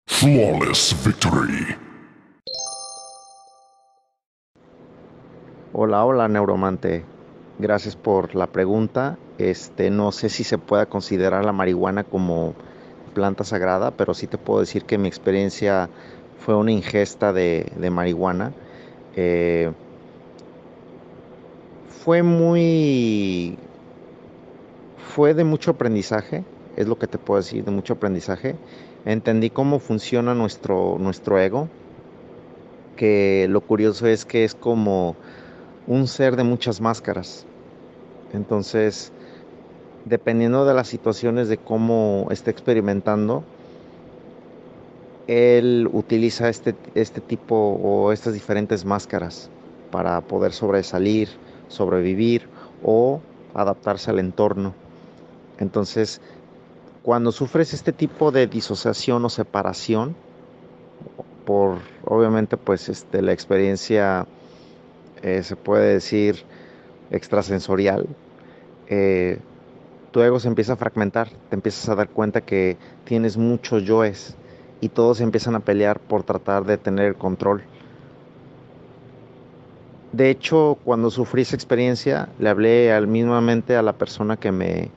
Flawless 0.07 0.95
victory. 1.05 1.77
Hola, 5.73 6.05
hola, 6.05 6.29
neuromante. 6.29 7.05
Gracias 7.59 7.97
por 7.97 8.35
la 8.35 8.47
pregunta. 8.47 9.19
Este, 9.39 9.91
no 9.91 10.13
sé 10.13 10.29
si 10.29 10.45
se 10.45 10.59
pueda 10.59 10.87
considerar 10.87 11.45
la 11.45 11.53
marihuana 11.53 12.05
como 12.05 12.55
planta 13.15 13.45
sagrada, 13.45 13.93
pero 13.93 14.15
sí 14.15 14.27
te 14.27 14.39
puedo 14.39 14.61
decir 14.61 14.85
que 14.85 14.99
mi 14.99 15.09
experiencia 15.09 15.89
fue 16.39 16.57
una 16.57 16.73
ingesta 16.73 17.33
de, 17.33 17.73
de 17.77 17.91
marihuana. 17.91 18.53
Eh, 19.17 19.73
fue 22.05 22.23
muy... 22.23 23.59
fue 25.15 25.35
de 25.35 25.45
mucho 25.45 25.73
aprendizaje, 25.73 26.45
es 26.77 26.87
lo 26.87 26.99
que 26.99 27.07
te 27.07 27.19
puedo 27.19 27.41
decir, 27.41 27.65
de 27.65 27.71
mucho 27.71 27.95
aprendizaje. 27.95 28.55
Entendí 29.05 29.51
cómo 29.51 29.79
funciona 29.79 30.35
nuestro, 30.35 30.97
nuestro 30.99 31.39
ego, 31.39 31.69
que 32.97 33.47
lo 33.49 33.61
curioso 33.61 34.07
es 34.07 34.25
que 34.25 34.45
es 34.45 34.55
como 34.55 35.17
un 35.87 36.07
ser 36.07 36.37
de 36.37 36.45
muchas 36.45 36.81
máscaras. 36.81 37.47
Entonces, 38.33 39.13
dependiendo 40.05 40.67
de 40.67 40.75
las 40.75 40.89
situaciones 40.89 41.49
de 41.49 41.59
cómo 41.59 42.29
esté 42.31 42.51
experimentando, 42.51 43.43
él 45.27 45.89
utiliza 45.93 46.49
este, 46.49 46.75
este 46.95 47.21
tipo 47.21 47.55
o 47.55 48.13
estas 48.13 48.35
diferentes 48.35 48.85
máscaras 48.85 49.51
para 49.91 50.21
poder 50.21 50.53
sobresalir, 50.53 51.29
sobrevivir 51.69 52.49
o 52.83 53.21
adaptarse 53.55 54.11
al 54.11 54.19
entorno. 54.19 54.75
Entonces, 55.59 56.21
cuando 57.03 57.33
sufres 57.33 57.75
este 57.75 57.93
tipo 57.93 58.31
de 58.33 58.47
disociación 58.47 59.25
o 59.25 59.29
separación, 59.29 60.15
por 61.45 61.79
obviamente 62.05 62.57
pues 62.57 62.89
este, 62.89 63.23
la 63.23 63.33
experiencia 63.33 64.27
eh, 65.23 65.43
se 65.43 65.57
puede 65.57 65.95
decir 65.95 66.45
extrasensorial, 67.11 68.07
eh, 68.89 69.39
tu 70.11 70.21
ego 70.21 70.41
se 70.41 70.49
empieza 70.49 70.75
a 70.75 70.77
fragmentar, 70.77 71.31
te 71.49 71.57
empiezas 71.57 71.89
a 71.89 71.95
dar 71.95 72.09
cuenta 72.09 72.41
que 72.41 72.77
tienes 73.05 73.37
muchos 73.37 73.85
yoes 73.85 74.37
y 74.81 74.91
todos 74.91 75.21
empiezan 75.21 75.55
a 75.55 75.61
pelear 75.61 76.01
por 76.01 76.23
tratar 76.23 76.65
de 76.65 76.77
tener 76.77 77.07
el 77.07 77.15
control 77.15 77.63
de 80.12 80.31
hecho, 80.31 80.79
cuando 80.85 81.11
sufrí 81.11 81.42
esa 81.42 81.57
experiencia, 81.57 82.29
le 82.38 82.49
hablé 82.49 82.92
al 82.92 83.07
mismamente 83.07 83.77
a 83.77 83.83
la 83.83 83.92
persona 83.92 84.37
que 84.37 84.53
me, 84.53 84.90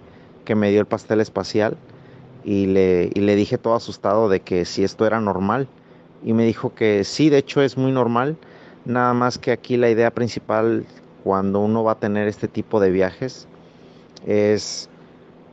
que 0.45 0.55
me 0.55 0.69
dio 0.71 0.79
el 0.79 0.85
pastel 0.85 1.19
espacial 1.19 1.77
y 2.43 2.67
le, 2.67 3.09
y 3.13 3.19
le 3.19 3.35
dije 3.35 3.57
todo 3.57 3.75
asustado 3.75 4.29
de 4.29 4.39
que 4.39 4.65
si 4.65 4.83
esto 4.83 5.05
era 5.05 5.19
normal. 5.19 5.67
Y 6.23 6.33
me 6.33 6.45
dijo 6.45 6.73
que 6.73 7.03
sí, 7.03 7.29
de 7.29 7.39
hecho 7.39 7.61
es 7.61 7.77
muy 7.77 7.91
normal, 7.91 8.37
nada 8.85 9.13
más 9.13 9.37
que 9.37 9.51
aquí 9.51 9.75
la 9.75 9.89
idea 9.89 10.11
principal 10.11 10.85
cuando 11.23 11.59
uno 11.59 11.83
va 11.83 11.93
a 11.93 11.99
tener 11.99 12.27
este 12.27 12.47
tipo 12.47 12.79
de 12.79 12.91
viajes 12.91 13.47
es 14.25 14.89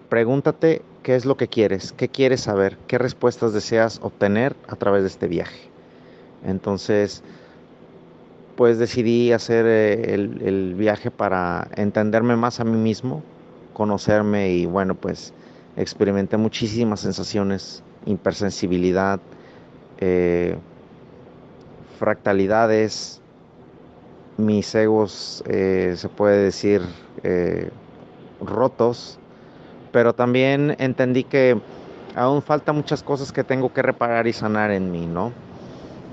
pregúntate 0.08 0.82
qué 1.02 1.14
es 1.14 1.24
lo 1.24 1.36
que 1.36 1.48
quieres, 1.48 1.92
qué 1.92 2.08
quieres 2.08 2.42
saber, 2.42 2.78
qué 2.86 2.98
respuestas 2.98 3.52
deseas 3.52 3.98
obtener 4.02 4.56
a 4.68 4.76
través 4.76 5.02
de 5.02 5.08
este 5.08 5.26
viaje. 5.26 5.70
Entonces, 6.44 7.22
pues 8.58 8.76
decidí 8.80 9.30
hacer 9.30 9.66
eh, 9.68 10.14
el, 10.14 10.74
viaje 10.74 11.12
para 11.12 11.68
entenderme 11.76 12.34
más 12.34 12.58
a 12.58 12.64
mí 12.64 12.76
mismo, 12.76 13.22
conocerme 13.72 14.50
y 14.50 14.66
bueno, 14.66 14.96
pues 14.96 15.32
experimenté 15.76 16.36
muchísimas 16.38 16.98
sensaciones, 16.98 17.84
hipersensibilidad, 18.04 19.20
eh, 19.98 20.56
fractalidades, 22.00 23.20
mis 24.38 24.74
egos, 24.74 25.44
eh, 25.46 25.94
se 25.96 26.08
puede 26.08 26.42
decir, 26.42 26.82
rotos, 28.40 29.20
pero 29.92 30.14
también 30.14 30.74
entendí 30.80 31.22
que 31.22 31.60
aún 32.16 32.42
falta 32.42 32.72
muchas 32.72 33.04
cosas 33.04 33.30
que 33.30 33.44
tengo 33.44 33.72
que 33.72 33.82
reparar 33.82 34.26
y 34.26 34.32
sanar 34.32 34.72
en 34.72 34.90
mí, 34.90 35.06
¿no? 35.06 35.32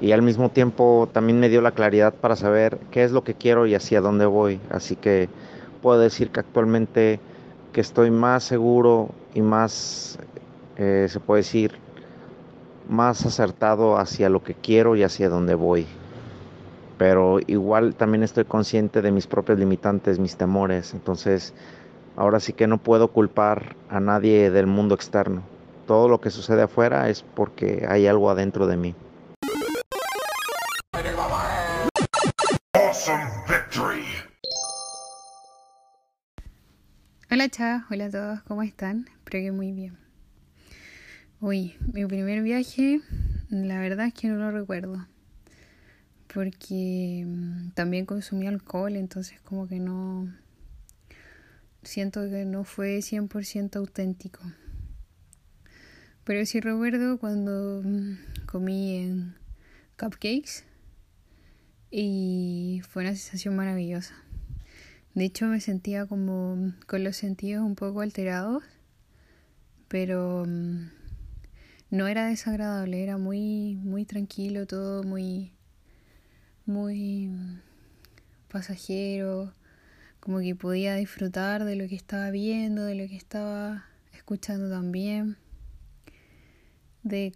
Y 0.01 0.12
al 0.12 0.21
mismo 0.21 0.49
tiempo 0.49 1.10
también 1.12 1.39
me 1.39 1.49
dio 1.49 1.62
la 1.62 1.71
claridad 1.71 2.13
para 2.13 2.36
saber 2.36 2.77
qué 2.91 3.03
es 3.03 3.12
lo 3.12 3.23
que 3.23 3.34
quiero 3.34 3.65
y 3.65 3.75
hacia 3.75 4.01
dónde 4.01 4.25
voy. 4.25 4.60
Así 4.69 4.95
que 4.95 5.29
puedo 5.81 5.99
decir 5.99 6.29
que 6.31 6.41
actualmente 6.41 7.19
que 7.71 7.81
estoy 7.81 8.12
más 8.12 8.43
seguro 8.43 9.10
y 9.34 9.41
más, 9.41 10.17
eh, 10.77 11.08
se 11.10 11.19
puede 11.19 11.41
decir, 11.41 11.73
más 12.89 13.25
acertado 13.25 13.97
hacia 13.97 14.29
lo 14.29 14.43
que 14.43 14.53
quiero 14.53 14.95
y 14.95 15.03
hacia 15.03 15.29
dónde 15.29 15.55
voy. 15.55 15.86
Pero 16.97 17.39
igual 17.47 17.95
también 17.95 18.23
estoy 18.23 18.45
consciente 18.45 19.01
de 19.01 19.12
mis 19.12 19.27
propios 19.27 19.60
limitantes, 19.60 20.19
mis 20.19 20.38
temores. 20.38 20.93
Entonces, 20.93 21.53
ahora 22.15 22.39
sí 22.39 22.53
que 22.53 22.67
no 22.67 22.77
puedo 22.77 23.10
culpar 23.10 23.75
a 23.89 23.99
nadie 23.99 24.51
del 24.51 24.67
mundo 24.67 24.95
externo. 24.95 25.41
Todo 25.88 26.08
lo 26.08 26.21
que 26.21 26.31
sucede 26.31 26.63
afuera 26.63 27.10
es 27.10 27.23
porque 27.23 27.86
hay 27.89 28.08
algo 28.08 28.29
adentro 28.29 28.67
de 28.67 28.77
mí. 28.77 28.95
Hola 37.30 37.50
chavas, 37.50 37.84
hola 37.91 38.06
a 38.06 38.10
todos, 38.10 38.41
¿cómo 38.44 38.63
están? 38.63 39.08
Espero 39.20 39.44
que 39.44 39.52
muy 39.52 39.72
bien. 39.74 39.96
Uy, 41.39 41.76
mi 41.94 42.04
primer 42.08 42.41
viaje, 42.41 43.02
la 43.52 43.80
verdad 43.80 44.08
es 44.08 44.13
que 44.15 44.28
no 44.28 44.38
lo 44.38 44.50
recuerdo. 44.50 45.06
Porque 46.34 47.24
mm, 47.28 47.74
también 47.76 48.08
consumí 48.08 48.48
alcohol, 48.48 48.96
entonces 48.96 49.39
como 49.41 49.68
que 49.68 49.80
no... 49.80 50.34
Siento 51.84 52.22
que 52.22 52.44
no 52.46 52.63
fue 52.63 53.04
100% 53.04 53.76
auténtico. 53.76 54.41
Pero 56.24 56.44
sí 56.48 56.60
recuerdo 56.60 57.20
cuando 57.20 57.84
mm, 57.84 58.46
comí 58.48 58.96
en 58.96 59.36
cupcakes 59.96 60.63
y 61.97 62.81
fue 62.89 63.03
una 63.03 63.15
sensación 63.15 63.55
maravillosa. 63.55 64.15
De 65.13 65.23
hecho 65.23 65.45
me 65.45 65.62
sentía 65.62 66.05
como 66.05 66.73
con 66.88 67.05
los 67.05 67.15
sentidos 67.15 67.63
un 67.65 67.75
poco 67.75 68.01
alterados, 68.01 68.65
pero 69.88 70.43
mm, 70.45 70.89
no 71.91 72.08
era 72.08 72.25
desagradable, 72.25 73.01
era 73.01 73.17
muy 73.17 73.77
muy 73.77 74.03
tranquilo, 74.03 74.67
todo 74.67 75.03
muy 75.03 75.53
muy 76.65 77.31
pasajero, 78.51 79.53
como 80.19 80.39
que 80.39 80.53
podía 80.53 80.95
disfrutar 80.95 81.63
de 81.63 81.77
lo 81.77 81.88
que 81.88 81.95
estaba 81.95 82.29
viendo, 82.29 82.84
de 82.84 82.95
lo 82.95 83.08
que 83.08 83.15
estaba 83.15 83.86
escuchando 84.12 84.69
también, 84.69 85.38
de, 87.03 87.31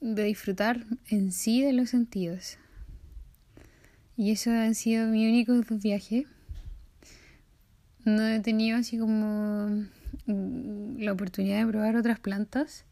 de 0.00 0.24
disfrutar 0.24 0.86
en 1.06 1.30
sí 1.30 1.62
de 1.62 1.72
los 1.72 1.90
sentidos. 1.90 2.58
Y 4.16 4.30
eso 4.30 4.50
han 4.50 4.74
sido 4.74 5.06
mi 5.08 5.28
único 5.28 5.54
viaje 5.70 6.26
no 8.04 8.26
he 8.26 8.40
tenido 8.40 8.78
así 8.78 8.98
como 8.98 9.86
mm, 10.26 10.98
la 10.98 11.12
oportunidad 11.12 11.60
de 11.60 11.70
probar 11.70 11.94
otras 11.94 12.18
plantas, 12.18 12.84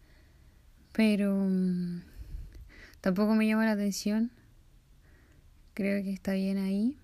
pero 0.93 1.35
mm, 1.35 2.03
Tampoco 3.01 3.35
me 3.35 3.47
llama 3.47 3.65
la 3.65 3.73
atención. 3.73 4.31
Creo 5.73 6.03
que 6.03 6.13
está 6.13 6.35
bien 6.35 6.59
ahí. 6.59 6.99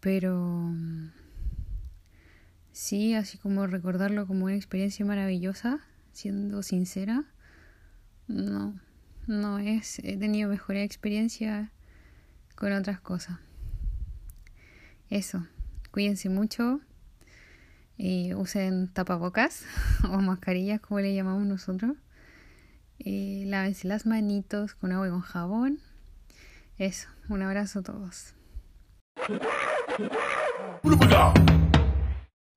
Pero 0.00 0.74
sí, 2.72 3.14
así 3.14 3.38
como 3.38 3.66
recordarlo 3.68 4.26
como 4.26 4.46
una 4.46 4.56
experiencia 4.56 5.06
maravillosa, 5.06 5.80
siendo 6.12 6.64
sincera, 6.64 7.24
no, 8.26 8.74
no 9.28 9.60
es. 9.60 10.00
He 10.00 10.16
tenido 10.16 10.50
mejor 10.50 10.74
experiencia 10.74 11.70
con 12.54 12.72
otras 12.72 13.00
cosas. 13.00 13.38
Eso, 15.10 15.46
cuídense 15.90 16.28
mucho. 16.28 16.80
y 17.98 18.34
usen 18.34 18.88
tapabocas 18.92 19.64
o 20.04 20.18
mascarillas 20.20 20.80
como 20.80 21.00
le 21.00 21.14
llamamos 21.14 21.46
nosotros. 21.46 21.96
Eh, 22.98 23.44
lávense 23.46 23.88
las 23.88 24.06
manitos 24.06 24.74
con 24.74 24.92
agua 24.92 25.08
y 25.08 25.10
con 25.10 25.20
jabón. 25.20 25.80
Eso, 26.78 27.08
un 27.28 27.42
abrazo 27.42 27.80
a 27.80 27.82
todos. 27.82 28.34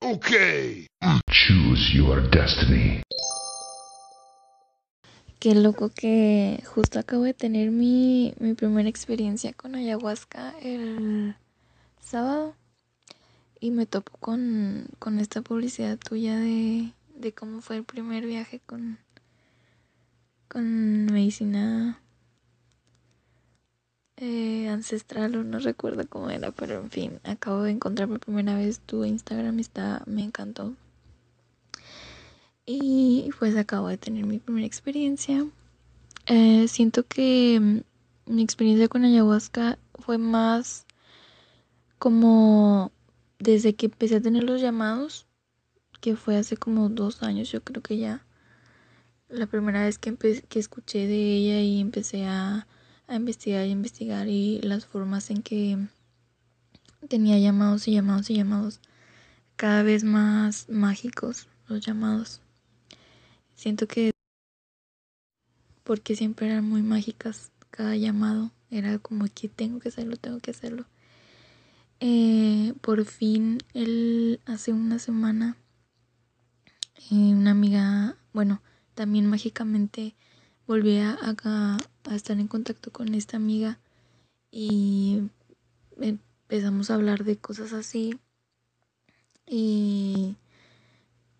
Okay. 0.01 0.87
Choose 1.29 1.93
your 1.93 2.21
destiny. 2.29 3.01
Qué 5.45 5.53
loco 5.53 5.89
que 5.89 6.63
justo 6.65 6.97
acabo 6.97 7.21
de 7.21 7.35
tener 7.35 7.69
mi, 7.69 8.33
mi 8.39 8.55
primera 8.55 8.89
experiencia 8.89 9.53
con 9.53 9.75
ayahuasca 9.75 10.55
el 10.59 11.35
sábado 11.99 12.55
y 13.59 13.69
me 13.69 13.85
topo 13.85 14.17
con, 14.17 14.87
con 14.97 15.19
esta 15.19 15.43
publicidad 15.43 15.99
tuya 15.99 16.39
de, 16.39 16.93
de 17.13 17.31
cómo 17.33 17.61
fue 17.61 17.77
el 17.77 17.83
primer 17.83 18.25
viaje 18.25 18.59
con, 18.65 18.97
con 20.47 21.05
medicina 21.13 22.01
eh, 24.17 24.67
ancestral 24.67 25.35
o 25.35 25.43
no 25.43 25.59
recuerdo 25.59 26.09
cómo 26.09 26.31
era, 26.31 26.49
pero 26.53 26.81
en 26.81 26.89
fin, 26.89 27.19
acabo 27.23 27.61
de 27.61 27.69
encontrar 27.69 28.07
por 28.07 28.19
primera 28.19 28.55
vez 28.55 28.79
tu 28.79 29.05
Instagram, 29.05 29.59
está, 29.59 30.01
me 30.07 30.23
encantó. 30.23 30.73
Y 32.65 33.29
pues 33.37 33.55
acabo 33.55 33.87
de 33.87 33.97
tener 33.97 34.25
mi 34.25 34.39
primera 34.39 34.65
experiencia. 34.65 35.45
Eh, 36.25 36.67
siento 36.67 37.03
que 37.03 37.59
mm, 37.59 38.33
mi 38.33 38.43
experiencia 38.43 38.87
con 38.87 39.05
ayahuasca 39.05 39.77
fue 39.99 40.17
más 40.17 40.85
como 41.99 42.91
desde 43.39 43.75
que 43.75 43.87
empecé 43.87 44.15
a 44.15 44.21
tener 44.21 44.43
los 44.43 44.61
llamados, 44.61 45.27
que 46.01 46.15
fue 46.15 46.37
hace 46.37 46.57
como 46.57 46.89
dos 46.89 47.23
años, 47.23 47.51
yo 47.51 47.63
creo 47.63 47.81
que 47.81 47.97
ya. 47.97 48.25
La 49.29 49.47
primera 49.47 49.83
vez 49.83 49.97
que, 49.97 50.15
que 50.15 50.59
escuché 50.59 51.07
de 51.07 51.35
ella 51.37 51.59
y 51.61 51.79
empecé 51.79 52.25
a 52.25 52.67
a 53.07 53.15
investigar 53.15 53.65
y 53.67 53.71
investigar 53.71 54.27
y 54.27 54.61
las 54.61 54.85
formas 54.85 55.29
en 55.29 55.43
que 55.43 55.77
tenía 57.07 57.37
llamados 57.37 57.87
y 57.87 57.93
llamados 57.93 58.29
y 58.29 58.35
llamados 58.35 58.79
cada 59.55 59.83
vez 59.83 60.03
más 60.03 60.67
mágicos 60.69 61.47
los 61.67 61.85
llamados. 61.85 62.41
Siento 63.55 63.87
que 63.87 64.11
porque 65.83 66.15
siempre 66.15 66.47
eran 66.47 66.67
muy 66.67 66.81
mágicas 66.81 67.51
cada 67.69 67.95
llamado 67.95 68.51
era 68.69 68.97
como 68.99 69.25
que 69.33 69.47
tengo 69.47 69.79
que 69.79 69.89
hacerlo, 69.89 70.17
tengo 70.17 70.39
que 70.39 70.51
hacerlo. 70.51 70.85
Eh, 71.99 72.73
por 72.81 73.05
fin, 73.05 73.59
él 73.73 74.39
hace 74.45 74.73
una 74.73 74.99
semana, 74.99 75.55
eh, 77.11 77.33
una 77.33 77.51
amiga, 77.51 78.17
bueno, 78.33 78.61
también 78.95 79.27
mágicamente 79.27 80.15
volví 80.67 80.97
a, 80.97 81.17
a 81.43 82.15
estar 82.15 82.39
en 82.39 82.47
contacto 82.47 82.91
con 82.91 83.13
esta 83.13 83.37
amiga 83.37 83.79
y 84.51 85.21
empezamos 85.99 86.89
a 86.89 86.95
hablar 86.95 87.23
de 87.23 87.37
cosas 87.37 87.71
así 87.73 88.19
y 89.47 90.35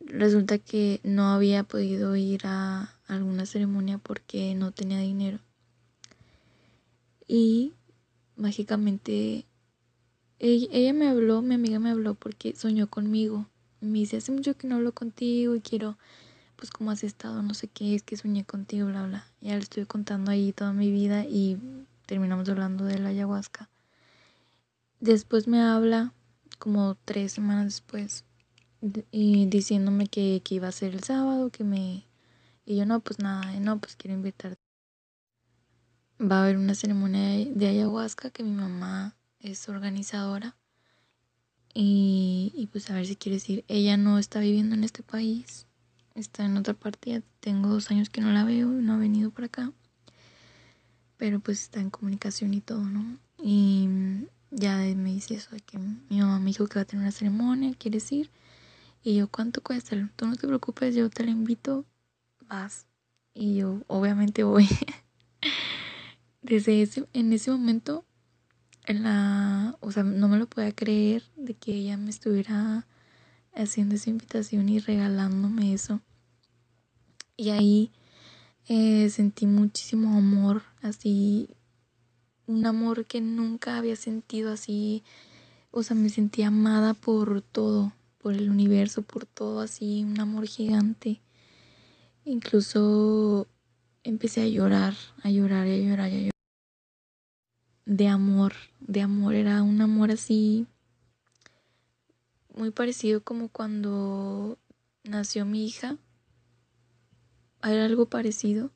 resulta 0.06 0.58
que 0.58 1.00
no 1.04 1.30
había 1.30 1.64
podido 1.64 2.16
ir 2.16 2.42
a 2.46 2.94
alguna 3.08 3.46
ceremonia 3.46 3.98
porque 3.98 4.56
no 4.56 4.72
tenía 4.72 5.00
dinero 5.00 5.40
y 7.28 7.74
mágicamente 8.36 9.46
ella, 10.40 10.94
me 10.94 11.08
habló, 11.08 11.42
mi 11.42 11.56
amiga 11.56 11.80
me 11.80 11.90
habló 11.90 12.14
porque 12.14 12.56
soñó 12.56 12.88
conmigo. 12.88 13.48
Me 13.82 14.00
dice, 14.00 14.18
hace 14.18 14.32
mucho 14.32 14.56
que 14.58 14.68
no 14.68 14.76
hablo 14.76 14.94
contigo 14.94 15.56
y 15.56 15.62
quiero 15.62 15.98
pues 16.56 16.72
cómo 16.72 16.92
has 16.92 17.04
estado, 17.04 17.42
no 17.42 17.54
sé 17.54 17.68
qué, 17.68 17.96
es 17.96 18.04
que 18.04 18.16
soñé 18.16 18.46
contigo, 18.46 18.88
bla, 18.88 19.06
bla. 19.06 19.28
Ya 19.42 19.54
le 19.54 19.60
estuve 19.60 19.86
contando 19.86 20.32
ahí 20.32 20.54
toda 20.54 20.72
mi 20.72 20.92
vida 20.92 21.26
y 21.26 21.58
terminamos 22.06 22.48
hablando 22.50 22.86
de 22.86 23.00
la 23.00 23.10
ayahuasca. 23.10 23.70
Después 25.00 25.48
me 25.48 25.62
habla, 25.62 26.14
como 26.58 26.96
tres 27.06 27.34
semanas 27.34 27.66
después, 27.66 28.24
y 29.12 29.46
diciéndome 29.48 30.08
que, 30.08 30.42
que 30.44 30.56
iba 30.56 30.68
a 30.68 30.72
ser 30.72 30.94
el 30.94 31.04
sábado, 31.04 31.50
que 31.50 31.64
me... 31.64 32.06
Y 32.66 32.78
yo 32.78 32.86
no, 32.86 33.00
pues 33.00 33.20
nada, 33.20 33.60
no, 33.60 33.80
pues 33.80 33.96
quiero 33.96 34.16
invitarte. 34.16 34.60
Va 36.20 36.40
a 36.40 36.44
haber 36.44 36.58
una 36.58 36.76
ceremonia 36.76 37.46
de 37.46 37.68
ayahuasca 37.68 38.32
que 38.32 38.44
mi 38.44 38.52
mamá 38.52 39.16
es 39.40 39.70
organizadora. 39.70 40.56
Y, 41.74 42.54
y 42.56 42.68
pues 42.68 42.90
a 42.90 42.96
ver 42.96 43.06
si 43.06 43.16
quiere 43.16 43.36
decir, 43.36 43.66
ella 43.68 43.98
no 43.98 44.18
está 44.18 44.40
viviendo 44.40 44.76
en 44.76 44.84
este 44.86 45.04
país, 45.04 45.68
está 46.16 46.46
en 46.46 46.56
otra 46.56 46.74
parte, 46.74 47.22
tengo 47.42 47.68
dos 47.68 47.92
años 47.92 48.10
que 48.10 48.22
no 48.22 48.32
la 48.32 48.46
veo, 48.46 48.70
no 48.70 48.94
ha 48.94 48.98
venido 48.98 49.30
por 49.30 49.44
acá, 49.44 49.74
pero 51.18 51.42
pues 51.42 51.64
está 51.64 51.82
en 51.82 51.90
comunicación 51.90 52.54
y 52.54 52.62
todo, 52.62 52.86
¿no? 52.86 53.20
Y 53.44 53.90
ya 54.52 54.78
me 54.78 55.14
dice 55.14 55.36
eso 55.36 55.52
de 55.52 55.60
que 55.60 55.78
mi 55.78 56.20
mamá 56.22 56.40
me 56.40 56.48
dijo 56.48 56.66
que 56.68 56.80
va 56.80 56.84
a 56.84 56.86
tener 56.86 57.04
una 57.04 57.12
ceremonia, 57.12 57.76
¿quieres 57.78 58.10
ir? 58.14 58.32
Y 59.06 59.18
yo, 59.18 59.28
¿cuánto 59.28 59.62
cuesta? 59.62 59.96
Tú 60.16 60.26
no 60.26 60.36
te 60.36 60.48
preocupes, 60.48 60.96
yo 60.96 61.12
te 61.12 61.24
la 61.24 61.30
invito, 61.30 61.86
vas. 62.50 62.88
Y 63.36 63.54
yo, 63.54 63.84
obviamente 63.86 64.44
voy. 64.44 64.68
Desde 66.42 66.82
ese, 66.82 67.08
en 67.14 67.32
ese 67.32 67.52
momento, 67.52 68.04
en 68.88 69.04
la, 69.04 69.78
o 69.80 69.92
sea, 69.92 70.02
no 70.02 70.28
me 70.28 70.40
lo 70.40 70.48
podía 70.48 70.72
creer 70.72 71.22
de 71.36 71.54
que 71.54 71.76
ella 71.76 71.98
me 71.98 72.10
estuviera 72.10 72.88
haciendo 73.54 73.94
esa 73.94 74.10
invitación 74.10 74.70
y 74.70 74.80
regalándome 74.80 75.72
eso. 75.72 76.02
Y 77.38 77.52
ahí 77.52 77.92
eh, 78.68 79.08
sentí 79.12 79.46
muchísimo 79.46 80.18
amor, 80.18 80.64
así, 80.82 81.48
un 82.48 82.66
amor 82.66 83.06
que 83.06 83.22
nunca 83.22 83.78
había 83.78 83.98
sentido 83.98 84.52
así, 84.52 85.04
o 85.70 85.84
sea, 85.84 85.96
me 85.96 86.10
sentí 86.10 86.42
amada 86.42 86.96
por 86.96 87.44
todo, 87.44 87.94
por 88.26 88.34
el 88.34 88.50
universo, 88.50 89.04
por 89.04 89.28
todo, 89.28 89.60
así, 89.60 90.04
un 90.04 90.20
amor 90.20 90.48
gigante. 90.48 91.22
Incluso 92.24 93.46
empecé 94.04 94.42
a 94.42 94.48
llorar, 94.48 94.96
a 95.22 95.30
llorar, 95.30 95.68
a 95.68 95.78
llorar, 95.78 96.00
a 96.00 96.10
llorar. 96.10 96.32
De 97.86 98.08
amor, 98.08 98.54
de 98.80 99.02
amor, 99.02 99.36
era 99.36 99.62
un 99.62 99.80
amor 99.80 100.10
así 100.10 100.66
muy 102.52 102.72
parecido 102.72 103.24
como 103.24 103.50
cuando 103.50 104.58
nació 105.04 105.46
mi 105.46 105.64
hija. 105.64 106.00
Era 107.62 107.86
algo 107.86 108.10
parecido, 108.10 108.72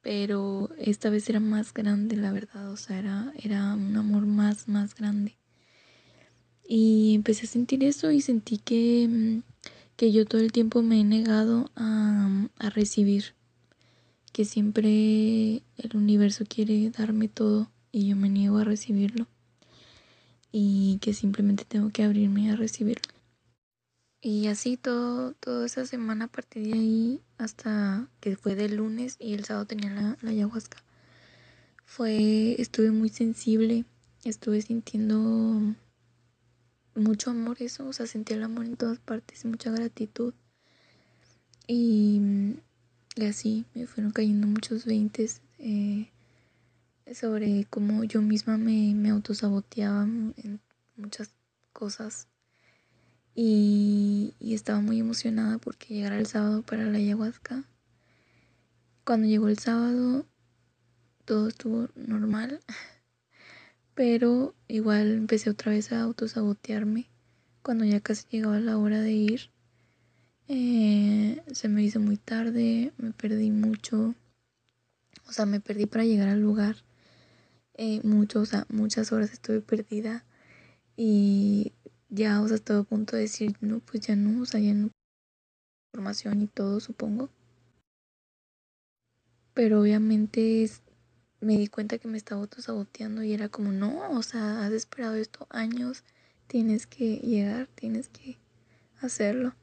pero 0.00 0.70
esta 0.78 1.10
vez 1.10 1.30
era 1.30 1.38
más 1.38 1.72
grande, 1.72 2.16
la 2.16 2.32
verdad. 2.32 2.72
O 2.72 2.76
sea, 2.76 2.98
era, 2.98 3.32
era 3.40 3.74
un 3.74 3.96
amor 3.96 4.26
más, 4.26 4.66
más 4.66 4.96
grande. 4.96 5.37
Y 6.70 7.14
empecé 7.14 7.46
a 7.46 7.48
sentir 7.48 7.82
eso 7.82 8.10
y 8.10 8.20
sentí 8.20 8.58
que, 8.58 9.08
mm, 9.08 9.42
que 9.96 10.12
yo 10.12 10.26
todo 10.26 10.42
el 10.42 10.52
tiempo 10.52 10.82
me 10.82 11.00
he 11.00 11.04
negado 11.04 11.70
a, 11.74 12.46
a 12.58 12.70
recibir. 12.70 13.34
Que 14.32 14.44
siempre 14.44 15.62
el 15.78 15.96
universo 15.96 16.44
quiere 16.46 16.90
darme 16.90 17.28
todo 17.28 17.70
y 17.90 18.06
yo 18.06 18.16
me 18.16 18.28
niego 18.28 18.58
a 18.58 18.64
recibirlo 18.64 19.26
y 20.52 20.98
que 21.00 21.14
simplemente 21.14 21.64
tengo 21.64 21.90
que 21.90 22.02
abrirme 22.02 22.50
a 22.50 22.56
recibirlo. 22.56 23.14
Y 24.20 24.48
así 24.48 24.76
todo, 24.76 25.32
toda 25.34 25.66
esa 25.66 25.86
semana 25.86 26.26
a 26.26 26.28
partir 26.28 26.66
de 26.66 26.72
ahí 26.72 27.20
hasta 27.38 28.08
que 28.20 28.36
fue 28.36 28.56
del 28.56 28.76
lunes 28.76 29.16
y 29.18 29.32
el 29.32 29.44
sábado 29.44 29.66
tenía 29.66 29.90
la, 29.90 30.18
la 30.20 30.30
ayahuasca. 30.30 30.82
Fue, 31.84 32.60
estuve 32.60 32.90
muy 32.90 33.08
sensible, 33.08 33.84
estuve 34.24 34.60
sintiendo 34.60 35.74
mucho 37.00 37.30
amor 37.30 37.56
eso, 37.60 37.86
o 37.86 37.92
sea, 37.92 38.06
sentí 38.06 38.34
el 38.34 38.42
amor 38.42 38.66
en 38.66 38.76
todas 38.76 38.98
partes, 38.98 39.44
mucha 39.44 39.70
gratitud. 39.70 40.34
Y, 41.66 42.20
y 43.16 43.24
así 43.24 43.64
me 43.74 43.86
fueron 43.86 44.12
cayendo 44.12 44.46
muchos 44.46 44.84
veintes. 44.86 45.42
Eh, 45.58 46.08
sobre 47.14 47.66
cómo 47.70 48.04
yo 48.04 48.22
misma 48.22 48.58
me, 48.58 48.94
me 48.94 49.10
autosaboteaba 49.10 50.02
en 50.02 50.60
muchas 50.96 51.30
cosas 51.72 52.28
y, 53.34 54.34
y, 54.40 54.54
estaba 54.54 54.80
muy 54.80 54.98
emocionada 54.98 55.58
porque 55.58 55.94
llegara 55.94 56.18
el 56.18 56.26
sábado 56.26 56.62
para 56.62 56.84
la 56.84 56.98
ayahuasca. 56.98 57.64
Cuando 59.04 59.28
llegó 59.28 59.48
el 59.48 59.58
sábado 59.58 60.26
todo 61.24 61.48
estuvo 61.48 61.88
normal, 61.94 62.60
pero 63.98 64.54
igual 64.68 65.10
empecé 65.10 65.50
otra 65.50 65.72
vez 65.72 65.90
a 65.90 66.02
autosabotearme 66.02 67.10
cuando 67.62 67.84
ya 67.84 67.98
casi 67.98 68.28
llegaba 68.30 68.60
la 68.60 68.78
hora 68.78 69.00
de 69.00 69.10
ir. 69.10 69.50
Eh, 70.46 71.42
se 71.50 71.68
me 71.68 71.82
hizo 71.82 71.98
muy 71.98 72.16
tarde, 72.16 72.92
me 72.96 73.10
perdí 73.10 73.50
mucho, 73.50 74.14
o 75.26 75.32
sea, 75.32 75.46
me 75.46 75.58
perdí 75.58 75.86
para 75.86 76.04
llegar 76.04 76.28
al 76.28 76.40
lugar. 76.40 76.76
Eh, 77.74 78.00
mucho, 78.04 78.38
o 78.42 78.46
sea, 78.46 78.66
muchas 78.68 79.10
horas 79.10 79.32
estuve 79.32 79.62
perdida 79.62 80.24
y 80.96 81.72
ya, 82.08 82.40
o 82.40 82.46
sea, 82.46 82.54
estaba 82.54 82.78
a 82.78 82.84
punto 82.84 83.16
de 83.16 83.22
decir, 83.22 83.56
no, 83.60 83.80
pues 83.80 84.06
ya 84.06 84.14
no, 84.14 84.42
o 84.42 84.46
sea, 84.46 84.60
ya 84.60 84.74
no 84.74 84.90
información 85.92 86.42
y 86.42 86.46
todo, 86.46 86.78
supongo. 86.78 87.30
Pero 89.54 89.80
obviamente 89.80 90.62
me 91.40 91.56
di 91.56 91.68
cuenta 91.68 91.98
que 91.98 92.08
me 92.08 92.18
estaba 92.18 92.40
autosaboteando 92.40 93.22
y 93.22 93.32
era 93.32 93.48
como, 93.48 93.72
no, 93.72 94.10
o 94.10 94.22
sea, 94.22 94.64
has 94.64 94.72
esperado 94.72 95.14
esto 95.14 95.46
años, 95.50 96.04
tienes 96.46 96.86
que 96.86 97.16
llegar, 97.18 97.68
tienes 97.74 98.08
que 98.08 98.38
hacerlo. 99.00 99.54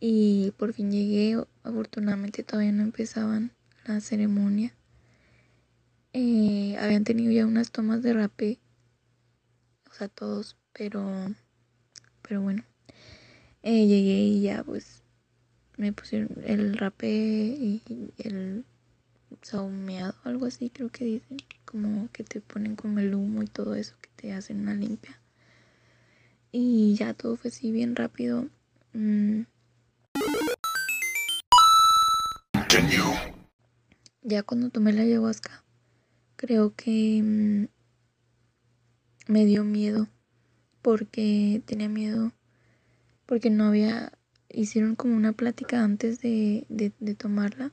Y 0.00 0.52
por 0.56 0.72
fin 0.72 0.90
llegué, 0.90 1.42
afortunadamente 1.62 2.42
todavía 2.42 2.72
no 2.72 2.82
empezaban 2.82 3.52
la 3.84 4.00
ceremonia. 4.00 4.74
Eh, 6.12 6.76
habían 6.78 7.04
tenido 7.04 7.32
ya 7.32 7.46
unas 7.46 7.70
tomas 7.70 8.02
de 8.02 8.12
rapé, 8.12 8.60
o 9.90 9.94
sea, 9.94 10.08
todos, 10.08 10.56
pero, 10.72 11.34
pero 12.20 12.42
bueno, 12.42 12.64
eh, 13.62 13.86
llegué 13.86 14.18
y 14.24 14.42
ya 14.42 14.62
pues 14.62 15.02
me 15.78 15.92
pusieron 15.92 16.28
el 16.44 16.76
rapé 16.76 17.08
y 17.08 18.12
el 18.18 18.66
saumeado, 19.42 20.14
algo 20.24 20.46
así 20.46 20.70
creo 20.70 20.88
que 20.88 21.04
dicen, 21.04 21.38
como 21.64 22.08
que 22.12 22.24
te 22.24 22.40
ponen 22.40 22.76
como 22.76 23.00
el 23.00 23.14
humo 23.14 23.42
y 23.42 23.46
todo 23.46 23.74
eso, 23.74 23.94
que 24.00 24.08
te 24.16 24.32
hacen 24.32 24.60
una 24.60 24.74
limpia. 24.74 25.18
Y 26.50 26.94
ya 26.94 27.14
todo 27.14 27.36
fue 27.36 27.50
así 27.50 27.72
bien 27.72 27.96
rápido. 27.96 28.48
Mm. 28.92 29.42
Ya 34.22 34.42
cuando 34.42 34.70
tomé 34.70 34.92
la 34.92 35.02
ayahuasca, 35.02 35.64
creo 36.36 36.74
que 36.74 37.20
mm, 37.22 37.66
me 39.32 39.44
dio 39.46 39.64
miedo 39.64 40.08
porque 40.80 41.62
tenía 41.66 41.88
miedo 41.88 42.32
porque 43.26 43.50
no 43.50 43.64
había 43.64 44.12
hicieron 44.48 44.94
como 44.94 45.16
una 45.16 45.32
plática 45.32 45.82
antes 45.82 46.20
de, 46.20 46.66
de, 46.68 46.92
de 46.98 47.14
tomarla 47.14 47.72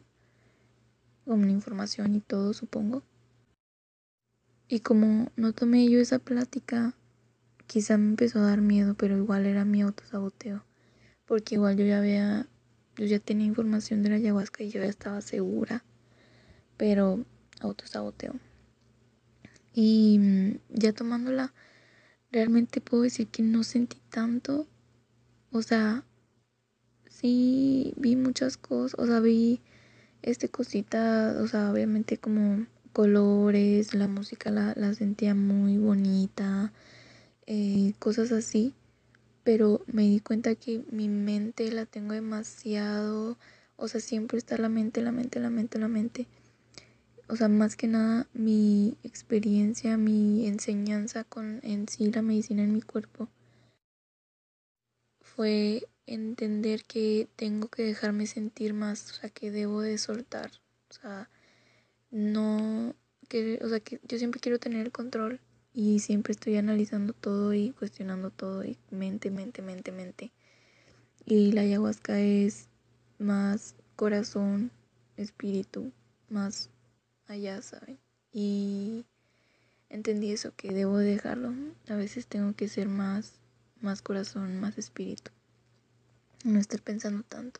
con 1.29 1.43
una 1.43 1.51
información 1.51 2.15
y 2.15 2.21
todo 2.21 2.53
supongo. 2.53 3.03
Y 4.67 4.79
como 4.79 5.31
no 5.35 5.53
tomé 5.53 5.87
yo 5.87 5.99
esa 5.99 6.17
plática 6.17 6.95
quizá 7.67 7.99
me 7.99 8.07
empezó 8.07 8.39
a 8.39 8.47
dar 8.47 8.61
miedo 8.61 8.95
pero 8.95 9.15
igual 9.15 9.45
era 9.45 9.63
mi 9.63 9.83
autosaboteo. 9.83 10.63
Porque 11.27 11.53
igual 11.53 11.77
yo 11.77 11.85
ya 11.85 11.99
había 11.99 12.47
yo 12.95 13.05
ya 13.05 13.19
tenía 13.19 13.45
información 13.45 14.01
de 14.01 14.09
la 14.09 14.15
ayahuasca 14.15 14.63
y 14.63 14.71
yo 14.71 14.81
ya 14.81 14.87
estaba 14.87 15.21
segura 15.21 15.83
pero 16.77 17.23
autosaboteo. 17.61 18.33
Y 19.75 20.17
mm, 20.17 20.59
ya 20.69 20.93
tomándola, 20.93 21.53
realmente 22.31 22.81
puedo 22.81 23.03
decir 23.03 23.27
que 23.27 23.43
no 23.43 23.61
sentí 23.61 24.01
tanto. 24.09 24.65
O 25.51 25.61
sea, 25.61 26.03
sí 27.07 27.93
vi 27.97 28.15
muchas 28.15 28.57
cosas, 28.57 28.99
o 28.99 29.05
sea, 29.05 29.19
vi 29.19 29.61
este 30.21 30.49
cosita, 30.49 31.35
o 31.41 31.47
sea, 31.47 31.71
obviamente 31.71 32.17
como 32.17 32.65
colores, 32.93 33.93
la 33.93 34.07
música 34.07 34.51
la, 34.51 34.73
la 34.75 34.93
sentía 34.93 35.35
muy 35.35 35.77
bonita, 35.77 36.73
eh, 37.47 37.93
cosas 37.99 38.31
así, 38.31 38.73
pero 39.43 39.81
me 39.87 40.03
di 40.03 40.19
cuenta 40.19 40.55
que 40.55 40.83
mi 40.91 41.09
mente 41.09 41.71
la 41.71 41.85
tengo 41.85 42.13
demasiado, 42.13 43.37
o 43.77 43.87
sea, 43.87 44.01
siempre 44.01 44.37
está 44.37 44.57
la 44.57 44.69
mente, 44.69 45.01
la 45.01 45.11
mente, 45.11 45.39
la 45.39 45.49
mente, 45.49 45.79
la 45.79 45.87
mente. 45.87 46.27
O 47.27 47.35
sea, 47.35 47.47
más 47.47 47.75
que 47.75 47.87
nada 47.87 48.27
mi 48.33 48.97
experiencia, 49.03 49.97
mi 49.97 50.47
enseñanza 50.47 51.23
con 51.23 51.59
en 51.63 51.87
sí 51.87 52.11
la 52.11 52.21
medicina 52.23 52.63
en 52.63 52.73
mi 52.73 52.81
cuerpo 52.81 53.29
fue 55.21 55.87
entender 56.13 56.83
que 56.83 57.27
tengo 57.35 57.67
que 57.67 57.83
dejarme 57.83 58.25
sentir 58.27 58.73
más, 58.73 59.11
o 59.11 59.13
sea, 59.13 59.29
que 59.29 59.51
debo 59.51 59.81
de 59.81 59.97
soltar, 59.97 60.51
o 60.89 60.93
sea, 60.93 61.29
no 62.11 62.95
que 63.27 63.59
o 63.63 63.69
sea, 63.69 63.79
que 63.79 64.01
yo 64.07 64.17
siempre 64.17 64.39
quiero 64.39 64.59
tener 64.59 64.85
el 64.87 64.91
control 64.91 65.39
y 65.71 65.99
siempre 65.99 66.31
estoy 66.31 66.57
analizando 66.57 67.13
todo 67.13 67.53
y 67.53 67.71
cuestionando 67.71 68.31
todo 68.31 68.63
y 68.65 68.77
mente, 68.89 69.29
mente, 69.29 69.61
mente, 69.61 69.91
mente. 69.91 70.31
Y 71.25 71.51
la 71.51 71.61
ayahuasca 71.61 72.19
es 72.19 72.69
más 73.19 73.75
corazón, 73.95 74.71
espíritu, 75.15 75.91
más 76.27 76.69
allá, 77.27 77.61
¿saben? 77.61 77.99
Y 78.31 79.05
entendí 79.89 80.31
eso, 80.31 80.53
que 80.55 80.73
debo 80.73 80.97
dejarlo. 80.97 81.53
A 81.87 81.95
veces 81.95 82.25
tengo 82.25 82.53
que 82.55 82.67
ser 82.67 82.89
más, 82.89 83.33
más 83.79 84.01
corazón, 84.01 84.59
más 84.59 84.77
espíritu. 84.79 85.31
No 86.43 86.59
estar 86.59 86.81
pensando 86.81 87.23
tanto. 87.23 87.59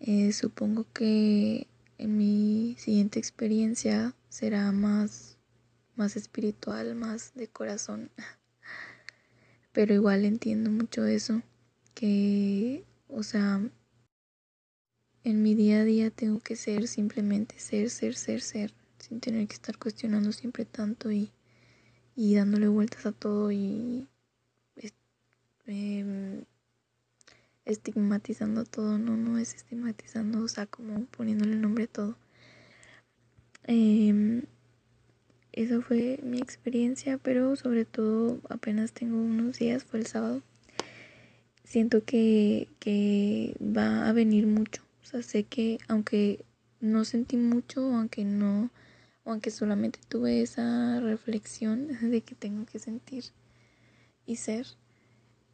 Eh, 0.00 0.32
supongo 0.32 0.86
que 0.92 1.68
en 1.98 2.18
mi 2.18 2.74
siguiente 2.78 3.18
experiencia 3.18 4.14
será 4.28 4.72
más, 4.72 5.36
más 5.94 6.16
espiritual, 6.16 6.94
más 6.96 7.32
de 7.34 7.48
corazón. 7.48 8.10
Pero 9.72 9.94
igual 9.94 10.24
entiendo 10.24 10.70
mucho 10.70 11.04
eso. 11.06 11.42
Que, 11.94 12.84
o 13.08 13.22
sea, 13.22 13.62
en 15.22 15.42
mi 15.42 15.54
día 15.54 15.80
a 15.80 15.84
día 15.84 16.10
tengo 16.10 16.40
que 16.40 16.56
ser 16.56 16.88
simplemente 16.88 17.58
ser, 17.58 17.88
ser, 17.88 18.16
ser, 18.16 18.40
ser, 18.40 18.74
sin 18.98 19.20
tener 19.20 19.46
que 19.46 19.54
estar 19.54 19.78
cuestionando 19.78 20.32
siempre 20.32 20.64
tanto 20.64 21.12
y, 21.12 21.30
y 22.16 22.34
dándole 22.34 22.68
vueltas 22.68 23.06
a 23.06 23.12
todo 23.12 23.52
y 23.52 24.08
eh, 25.66 26.44
estigmatizando 27.64 28.64
todo, 28.64 28.98
no, 28.98 29.16
no 29.16 29.38
es 29.38 29.54
estigmatizando, 29.54 30.42
o 30.42 30.48
sea, 30.48 30.66
como 30.66 31.04
poniéndole 31.06 31.56
nombre 31.56 31.84
a 31.84 31.88
todo. 31.88 32.16
Eh, 33.66 34.42
eso 35.52 35.82
fue 35.82 36.18
mi 36.22 36.38
experiencia, 36.38 37.18
pero 37.18 37.56
sobre 37.56 37.84
todo 37.84 38.40
apenas 38.48 38.92
tengo 38.92 39.16
unos 39.16 39.58
días, 39.58 39.84
fue 39.84 40.00
el 40.00 40.06
sábado. 40.06 40.42
Siento 41.64 42.04
que, 42.04 42.68
que 42.78 43.56
va 43.60 44.08
a 44.08 44.12
venir 44.12 44.46
mucho 44.46 44.84
o 45.04 45.06
sea, 45.06 45.22
sé 45.22 45.44
que 45.44 45.78
aunque 45.86 46.44
no 46.80 47.04
sentí 47.04 47.36
mucho, 47.36 47.94
aunque 47.94 48.24
no, 48.24 48.70
aunque 49.26 49.50
solamente 49.50 50.00
tuve 50.08 50.40
esa 50.40 50.98
reflexión 51.00 51.88
de 52.10 52.22
que 52.22 52.34
tengo 52.34 52.64
que 52.64 52.78
sentir 52.78 53.24
y 54.26 54.36
ser, 54.36 54.66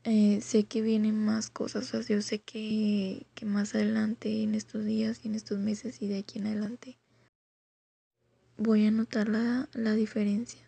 eh, 0.05 0.40
sé 0.40 0.64
que 0.64 0.82
vienen 0.82 1.24
más 1.24 1.51
cosas. 1.51 1.94
O 1.94 2.03
sea, 2.03 2.16
yo 2.16 2.22
sé 2.22 2.40
que, 2.40 3.26
que 3.34 3.46
más 3.46 3.74
adelante, 3.74 4.42
en 4.42 4.55
estos 4.55 4.84
días 4.84 5.20
y 5.24 5.28
en 5.28 5.34
estos 5.34 5.59
meses 5.59 6.01
y 6.03 6.09
de 6.09 6.18
aquí 6.18 6.38
en 6.38 6.46
adelante, 6.46 6.98
voy 8.57 8.86
a 8.86 8.90
notar 8.90 9.28
la, 9.28 9.68
la 9.72 9.94
diferencia. 9.94 10.61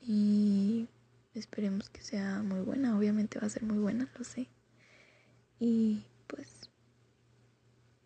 Y 0.00 0.88
esperemos 1.34 1.90
que 1.90 2.02
sea 2.02 2.42
muy 2.42 2.60
buena. 2.60 2.96
Obviamente 2.96 3.38
va 3.38 3.46
a 3.46 3.50
ser 3.50 3.64
muy 3.64 3.78
buena, 3.78 4.08
lo 4.18 4.24
sé. 4.24 4.48
Y 5.60 6.04
pues 6.26 6.70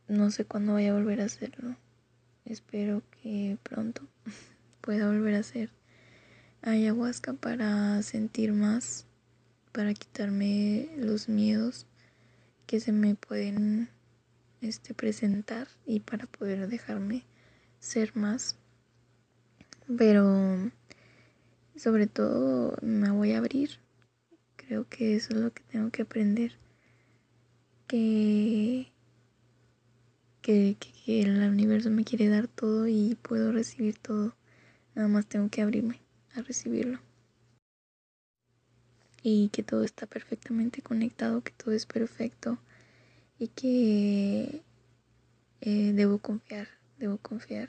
no 0.08 0.30
sé 0.30 0.44
cuándo 0.44 0.72
voy 0.72 0.86
a 0.86 0.94
volver 0.94 1.20
a 1.20 1.24
hacerlo. 1.24 1.76
Espero 2.44 3.02
que 3.10 3.58
pronto 3.62 4.02
pueda 4.80 5.06
volver 5.06 5.36
a 5.36 5.40
hacer 5.40 5.70
ayahuasca 6.62 7.32
para 7.34 8.02
sentir 8.02 8.52
más, 8.52 9.06
para 9.72 9.94
quitarme 9.94 10.88
los 10.96 11.28
miedos 11.28 11.86
que 12.66 12.80
se 12.80 12.92
me 12.92 13.14
pueden 13.14 13.88
este, 14.60 14.94
presentar 14.94 15.68
y 15.86 16.00
para 16.00 16.26
poder 16.26 16.68
dejarme 16.68 17.24
ser 17.80 18.14
más. 18.14 18.56
Pero 19.98 20.70
sobre 21.76 22.06
todo 22.06 22.76
me 22.82 23.10
voy 23.10 23.32
a 23.32 23.38
abrir. 23.38 23.80
Creo 24.56 24.88
que 24.88 25.16
eso 25.16 25.34
es 25.34 25.40
lo 25.40 25.52
que 25.52 25.62
tengo 25.64 25.90
que 25.90 26.02
aprender. 26.02 26.52
Que 27.86 28.92
que, 30.42 30.76
el 31.06 31.48
universo 31.48 31.90
me 31.90 32.04
quiere 32.04 32.28
dar 32.28 32.48
todo 32.48 32.86
y 32.88 33.16
puedo 33.22 33.52
recibir 33.52 33.98
todo. 33.98 34.34
Nada 34.94 35.08
más 35.08 35.26
tengo 35.26 35.48
que 35.48 35.62
abrirme 35.62 36.00
a 36.34 36.42
recibirlo. 36.42 36.98
Y 39.22 39.48
que 39.50 39.62
todo 39.62 39.84
está 39.84 40.06
perfectamente 40.06 40.82
conectado, 40.82 41.42
que 41.42 41.52
todo 41.52 41.72
es 41.72 41.86
perfecto 41.86 42.58
y 43.38 43.48
que 43.48 44.62
eh, 45.60 45.92
debo 45.94 46.18
confiar, 46.18 46.68
debo 46.98 47.18
confiar 47.18 47.68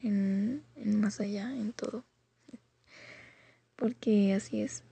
en, 0.00 0.62
en 0.76 1.00
más 1.00 1.20
allá, 1.20 1.52
en 1.54 1.72
todo. 1.72 2.04
Porque 3.76 4.34
así 4.34 4.60
es. 4.60 4.82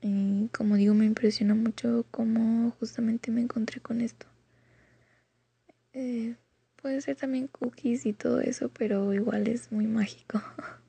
Y 0.00 0.48
como 0.48 0.76
digo, 0.76 0.94
me 0.94 1.04
impresiona 1.04 1.54
mucho 1.54 2.06
cómo 2.10 2.70
justamente 2.78 3.30
me 3.30 3.40
encontré 3.42 3.80
con 3.80 4.00
esto. 4.00 4.26
Eh, 5.92 6.36
puede 6.80 7.00
ser 7.00 7.16
también 7.16 7.48
cookies 7.48 8.06
y 8.06 8.12
todo 8.12 8.40
eso, 8.40 8.68
pero 8.70 9.12
igual 9.12 9.48
es 9.48 9.72
muy 9.72 9.86
mágico. 9.86 10.42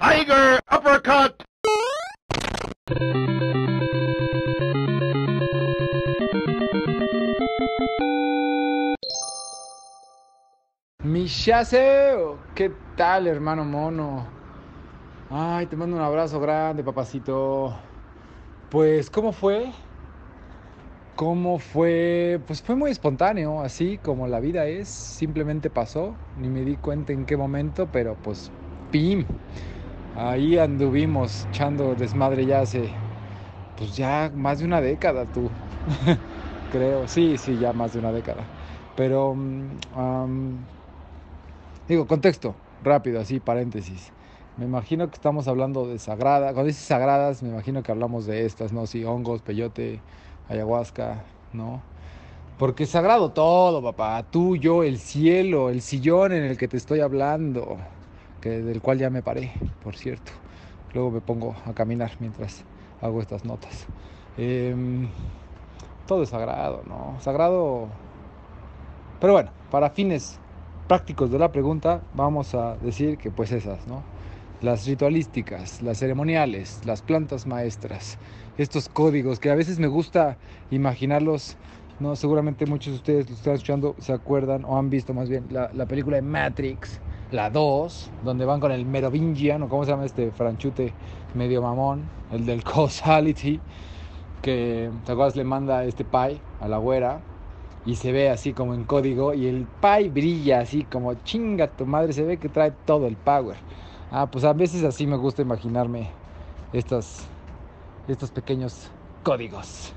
Tiger 0.00 0.60
uppercut. 0.70 1.42
Michaseo, 11.02 12.38
¿qué 12.54 12.70
tal, 12.96 13.26
hermano 13.26 13.64
mono? 13.64 14.24
Ay, 15.30 15.66
te 15.66 15.74
mando 15.74 15.96
un 15.96 16.02
abrazo 16.02 16.38
grande, 16.38 16.84
papacito. 16.84 17.74
Pues, 18.70 19.10
¿cómo 19.10 19.32
fue? 19.32 19.72
¿Cómo 21.16 21.58
fue? 21.58 22.40
Pues 22.46 22.62
fue 22.62 22.76
muy 22.76 22.92
espontáneo, 22.92 23.62
así 23.62 23.98
como 23.98 24.28
la 24.28 24.38
vida 24.38 24.66
es. 24.66 24.86
Simplemente 24.86 25.70
pasó, 25.70 26.14
ni 26.36 26.48
me 26.48 26.60
di 26.60 26.76
cuenta 26.76 27.12
en 27.12 27.26
qué 27.26 27.36
momento, 27.36 27.88
pero 27.90 28.14
pues, 28.22 28.52
¡pim! 28.92 29.24
Ahí 30.20 30.58
anduvimos 30.58 31.46
echando 31.46 31.94
desmadre 31.94 32.44
ya 32.44 32.60
hace, 32.62 32.92
pues 33.76 33.94
ya 33.96 34.32
más 34.34 34.58
de 34.58 34.64
una 34.64 34.80
década, 34.80 35.26
tú. 35.26 35.48
Creo, 36.72 37.06
sí, 37.06 37.38
sí, 37.38 37.56
ya 37.56 37.72
más 37.72 37.92
de 37.92 38.00
una 38.00 38.10
década. 38.10 38.42
Pero, 38.96 39.30
um, 39.30 40.66
digo, 41.86 42.08
contexto, 42.08 42.56
rápido, 42.82 43.20
así, 43.20 43.38
paréntesis. 43.38 44.12
Me 44.56 44.64
imagino 44.64 45.08
que 45.08 45.14
estamos 45.14 45.46
hablando 45.46 45.86
de 45.86 46.00
sagradas. 46.00 46.52
Cuando 46.52 46.66
dices 46.66 46.84
sagradas, 46.84 47.44
me 47.44 47.50
imagino 47.50 47.84
que 47.84 47.92
hablamos 47.92 48.26
de 48.26 48.44
estas, 48.44 48.72
¿no? 48.72 48.88
Sí, 48.88 49.04
hongos, 49.04 49.42
peyote, 49.42 50.02
ayahuasca, 50.48 51.22
¿no? 51.52 51.80
Porque 52.56 52.84
es 52.84 52.90
sagrado 52.90 53.32
todo, 53.32 53.82
papá. 53.82 54.24
Tú, 54.30 54.56
yo, 54.56 54.82
el 54.82 54.98
cielo, 54.98 55.70
el 55.70 55.80
sillón 55.80 56.32
en 56.32 56.42
el 56.42 56.58
que 56.58 56.66
te 56.68 56.76
estoy 56.76 57.00
hablando, 57.00 57.78
del 58.48 58.80
cual 58.80 58.98
ya 58.98 59.10
me 59.10 59.22
paré, 59.22 59.52
por 59.82 59.96
cierto. 59.96 60.32
Luego 60.94 61.10
me 61.10 61.20
pongo 61.20 61.54
a 61.66 61.72
caminar 61.74 62.12
mientras 62.20 62.64
hago 63.00 63.20
estas 63.20 63.44
notas. 63.44 63.86
Eh, 64.36 64.74
todo 66.06 66.22
es 66.22 66.30
sagrado, 66.30 66.82
¿no? 66.86 67.20
Sagrado. 67.20 67.88
Pero 69.20 69.34
bueno, 69.34 69.50
para 69.70 69.90
fines 69.90 70.40
prácticos 70.88 71.30
de 71.30 71.38
la 71.38 71.52
pregunta, 71.52 72.00
vamos 72.14 72.54
a 72.54 72.76
decir 72.78 73.18
que 73.18 73.30
pues 73.30 73.52
esas, 73.52 73.86
¿no? 73.86 74.02
Las 74.62 74.86
ritualísticas, 74.86 75.82
las 75.82 75.98
ceremoniales, 75.98 76.80
las 76.84 77.02
plantas 77.02 77.46
maestras, 77.46 78.18
estos 78.56 78.88
códigos 78.88 79.38
que 79.38 79.50
a 79.50 79.54
veces 79.54 79.78
me 79.78 79.86
gusta 79.86 80.38
imaginarlos, 80.70 81.56
¿no? 82.00 82.16
Seguramente 82.16 82.64
muchos 82.66 82.94
de 82.94 82.96
ustedes 82.96 83.28
lo 83.28 83.36
están 83.36 83.54
escuchando, 83.54 83.94
se 83.98 84.12
acuerdan 84.12 84.64
o 84.64 84.78
han 84.78 84.88
visto 84.88 85.12
más 85.14 85.28
bien 85.28 85.46
la, 85.50 85.70
la 85.74 85.86
película 85.86 86.16
de 86.16 86.22
Matrix, 86.22 87.00
la 87.30 87.50
2, 87.50 88.10
donde 88.24 88.44
van 88.44 88.60
con 88.60 88.72
el 88.72 88.86
Merovingian, 88.86 89.62
o 89.62 89.68
cómo 89.68 89.84
se 89.84 89.90
llama 89.90 90.04
este 90.04 90.30
franchute 90.30 90.92
medio 91.34 91.62
mamón, 91.62 92.04
el 92.32 92.46
del 92.46 92.64
causality, 92.64 93.60
que, 94.42 94.90
¿te 95.04 95.12
acuerdas? 95.12 95.36
Le 95.36 95.44
manda 95.44 95.84
este 95.84 96.04
pie 96.04 96.40
a 96.60 96.68
la 96.68 96.78
güera 96.78 97.20
y 97.84 97.96
se 97.96 98.12
ve 98.12 98.30
así 98.30 98.52
como 98.52 98.74
en 98.74 98.84
código 98.84 99.34
y 99.34 99.46
el 99.46 99.66
pie 99.80 100.10
brilla 100.10 100.60
así 100.60 100.84
como 100.84 101.14
chinga 101.14 101.68
tu 101.68 101.86
madre, 101.86 102.12
se 102.12 102.22
ve 102.22 102.38
que 102.38 102.48
trae 102.48 102.72
todo 102.84 103.06
el 103.06 103.16
power. 103.16 103.56
Ah, 104.10 104.26
pues 104.30 104.44
a 104.44 104.52
veces 104.52 104.84
así 104.84 105.06
me 105.06 105.16
gusta 105.16 105.42
imaginarme 105.42 106.10
estos, 106.72 107.26
estos 108.08 108.30
pequeños 108.30 108.90
códigos 109.22 109.92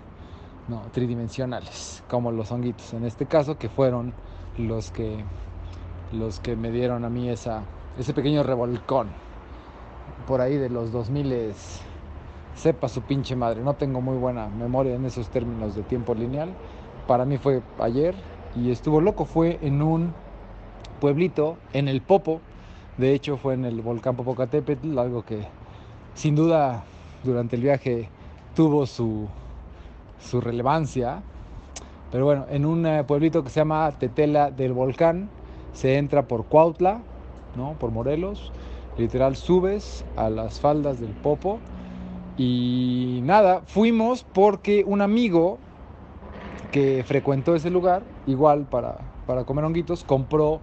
no, 0.67 0.83
tridimensionales, 0.91 2.03
como 2.09 2.31
los 2.31 2.51
honguitos 2.51 2.93
en 2.93 3.05
este 3.05 3.25
caso, 3.25 3.57
que 3.57 3.69
fueron 3.69 4.13
los 4.57 4.91
que, 4.91 5.23
los 6.11 6.39
que 6.39 6.55
me 6.55 6.71
dieron 6.71 7.05
a 7.05 7.09
mí 7.09 7.29
ese 7.29 8.13
pequeño 8.13 8.43
revolcón 8.43 9.09
por 10.27 10.41
ahí 10.41 10.57
de 10.57 10.69
los 10.69 10.91
2000 10.91 11.53
sepa 12.55 12.87
su 12.89 13.01
pinche 13.01 13.35
madre, 13.35 13.61
no 13.61 13.73
tengo 13.73 14.01
muy 14.01 14.17
buena 14.17 14.47
memoria 14.47 14.95
en 14.95 15.05
esos 15.05 15.29
términos 15.29 15.75
de 15.75 15.83
tiempo 15.83 16.13
lineal, 16.13 16.53
para 17.07 17.25
mí 17.25 17.37
fue 17.37 17.61
ayer 17.79 18.13
y 18.55 18.71
estuvo 18.71 19.01
loco, 19.01 19.25
fue 19.25 19.57
en 19.61 19.81
un 19.81 20.13
pueblito, 20.99 21.57
en 21.73 21.87
el 21.87 22.01
Popo, 22.01 22.41
de 22.97 23.13
hecho 23.13 23.37
fue 23.37 23.53
en 23.53 23.65
el 23.65 23.81
volcán 23.81 24.15
Popocatépetl, 24.15 24.97
algo 24.99 25.23
que 25.23 25.47
sin 26.13 26.35
duda 26.35 26.83
durante 27.23 27.55
el 27.55 27.63
viaje 27.63 28.09
tuvo 28.55 28.85
su, 28.85 29.27
su 30.19 30.41
relevancia, 30.41 31.23
pero 32.11 32.25
bueno, 32.25 32.45
en 32.49 32.65
un 32.65 32.85
eh, 32.85 33.03
pueblito 33.05 33.43
que 33.43 33.49
se 33.49 33.61
llama 33.61 33.89
Tetela 33.97 34.51
del 34.51 34.73
Volcán, 34.73 35.29
se 35.73 35.97
entra 35.97 36.23
por 36.27 36.45
Cuautla, 36.45 37.01
¿no? 37.55 37.73
por 37.79 37.91
Morelos, 37.91 38.51
literal 38.97 39.35
subes 39.35 40.05
a 40.15 40.29
las 40.29 40.59
faldas 40.59 40.99
del 40.99 41.11
Popo 41.11 41.59
y 42.37 43.19
nada, 43.23 43.61
fuimos 43.65 44.23
porque 44.23 44.83
un 44.85 45.01
amigo 45.01 45.59
que 46.71 47.03
frecuentó 47.05 47.55
ese 47.55 47.69
lugar, 47.69 48.03
igual 48.25 48.65
para, 48.65 48.97
para 49.27 49.43
comer 49.43 49.65
honguitos, 49.65 50.03
compró 50.03 50.61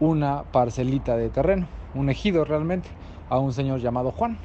una 0.00 0.44
parcelita 0.44 1.16
de 1.16 1.30
terreno, 1.30 1.66
un 1.94 2.10
ejido 2.10 2.44
realmente, 2.44 2.88
a 3.30 3.38
un 3.38 3.52
señor 3.52 3.80
llamado 3.80 4.12
Juan. 4.12 4.38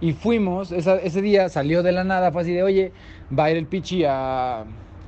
Y 0.00 0.12
fuimos, 0.14 0.72
esa, 0.72 0.96
ese 0.96 1.22
día 1.22 1.48
salió 1.48 1.82
de 1.84 1.92
la 1.92 2.02
nada, 2.02 2.32
fue 2.32 2.42
así 2.42 2.52
de, 2.52 2.64
oye, 2.64 2.92
va 3.36 3.44
a 3.44 3.50
ir 3.52 3.56
el 3.56 3.66
pichi 3.66 4.04
a, 4.04 4.64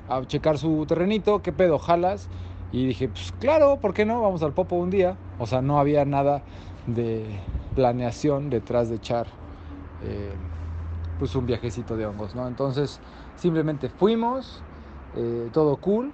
a 0.09 0.23
checar 0.27 0.57
su 0.57 0.87
terrenito, 0.87 1.43
¿qué 1.43 1.53
pedo, 1.53 1.79
jalas? 1.79 2.29
Y 2.75 2.89
dije, 2.89 3.07
pues 3.09 3.33
claro, 3.39 3.79
¿por 3.81 3.95
qué 3.95 4.05
no? 4.05 4.21
Vamos 4.21 4.43
al 4.43 4.53
Popo 4.53 4.75
un 4.75 4.91
día. 4.91 5.17
O 5.39 5.47
sea, 5.47 5.63
no 5.63 5.79
había 5.79 6.05
nada 6.05 6.43
de 6.89 7.25
planeación 7.77 8.51
detrás 8.51 8.89
de 8.89 8.97
echar 8.97 9.29
eh, 10.05 10.33
pues 11.21 11.37
un 11.37 11.47
viajecito 11.47 11.97
de 11.97 12.05
hongos, 12.05 12.35
¿no? 12.35 12.49
Entonces, 12.49 12.99
simplemente 13.37 13.89
fuimos, 13.89 14.61
eh, 15.17 15.49
todo 15.53 15.77
cool. 15.77 16.11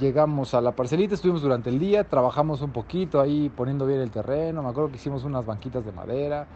Llegamos 0.00 0.54
a 0.54 0.60
la 0.60 0.72
parcelita, 0.72 1.14
estuvimos 1.14 1.42
durante 1.42 1.70
el 1.70 1.78
día, 1.78 2.02
trabajamos 2.02 2.60
un 2.60 2.72
poquito 2.72 3.20
ahí 3.20 3.48
poniendo 3.56 3.86
bien 3.86 4.00
el 4.00 4.10
terreno, 4.10 4.64
me 4.64 4.70
acuerdo 4.70 4.90
que 4.90 4.96
hicimos 4.96 5.22
unas 5.22 5.46
banquitas 5.46 5.84
de 5.84 5.92
madera, 5.92 6.48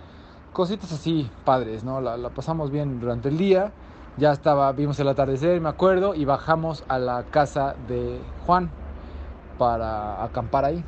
cositas 0.52 0.90
así 0.92 1.30
padres, 1.44 1.84
¿no? 1.84 2.00
La, 2.00 2.16
la 2.16 2.30
pasamos 2.30 2.72
bien 2.72 2.98
durante 2.98 3.28
el 3.28 3.38
día, 3.38 3.72
ya 4.16 4.32
estaba, 4.32 4.70
vimos 4.72 4.98
el 5.00 5.08
atardecer, 5.08 5.60
me 5.60 5.68
acuerdo, 5.68 6.14
y 6.14 6.24
bajamos 6.24 6.84
a 6.88 6.98
la 6.98 7.24
casa 7.24 7.74
de 7.88 8.20
Juan 8.46 8.70
para 9.58 10.22
acampar 10.22 10.64
ahí. 10.64 10.84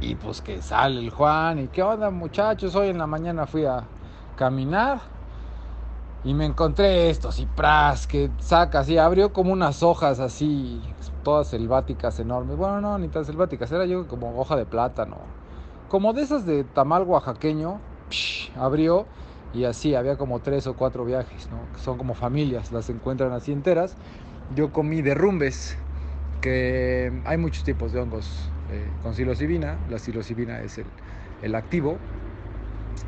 Y 0.00 0.14
pues 0.14 0.40
que 0.40 0.62
sale 0.62 1.00
el 1.00 1.10
Juan, 1.10 1.58
y 1.58 1.68
qué 1.68 1.82
onda 1.82 2.10
muchachos, 2.10 2.74
hoy 2.74 2.88
en 2.88 2.98
la 2.98 3.06
mañana 3.06 3.46
fui 3.46 3.64
a 3.64 3.84
caminar 4.36 5.00
y 6.24 6.34
me 6.34 6.44
encontré 6.44 7.10
estos 7.10 7.36
cipras 7.36 8.06
que 8.06 8.30
saca 8.38 8.80
así, 8.80 8.98
abrió 8.98 9.32
como 9.32 9.52
unas 9.52 9.82
hojas 9.82 10.20
así, 10.20 10.82
todas 11.22 11.48
selváticas 11.48 12.18
enormes. 12.20 12.56
Bueno, 12.56 12.80
no, 12.80 12.98
ni 12.98 13.08
tan 13.08 13.24
selváticas, 13.24 13.70
era 13.72 13.86
yo 13.86 14.06
como 14.06 14.38
hoja 14.38 14.56
de 14.56 14.66
plátano. 14.66 15.16
Como 15.88 16.12
de 16.12 16.22
esas 16.22 16.44
de 16.46 16.64
tamal 16.64 17.04
oaxaqueño, 17.04 17.80
psh, 18.10 18.52
abrió 18.56 19.06
y 19.52 19.64
así, 19.64 19.94
había 19.94 20.16
como 20.16 20.40
tres 20.40 20.66
o 20.66 20.74
cuatro 20.74 21.04
viajes, 21.04 21.50
¿no? 21.50 21.58
Son 21.78 21.98
como 21.98 22.14
familias, 22.14 22.70
las 22.72 22.88
encuentran 22.88 23.32
así 23.32 23.52
enteras. 23.52 23.96
Yo 24.54 24.70
comí 24.72 25.02
derrumbes, 25.02 25.76
que 26.40 27.12
hay 27.24 27.36
muchos 27.38 27.64
tipos 27.64 27.92
de 27.92 28.00
hongos 28.00 28.52
eh, 28.70 28.86
con 29.02 29.14
psilocibina. 29.14 29.78
La 29.88 29.98
psilocibina 29.98 30.60
es 30.62 30.78
el, 30.78 30.86
el 31.42 31.54
activo, 31.54 31.98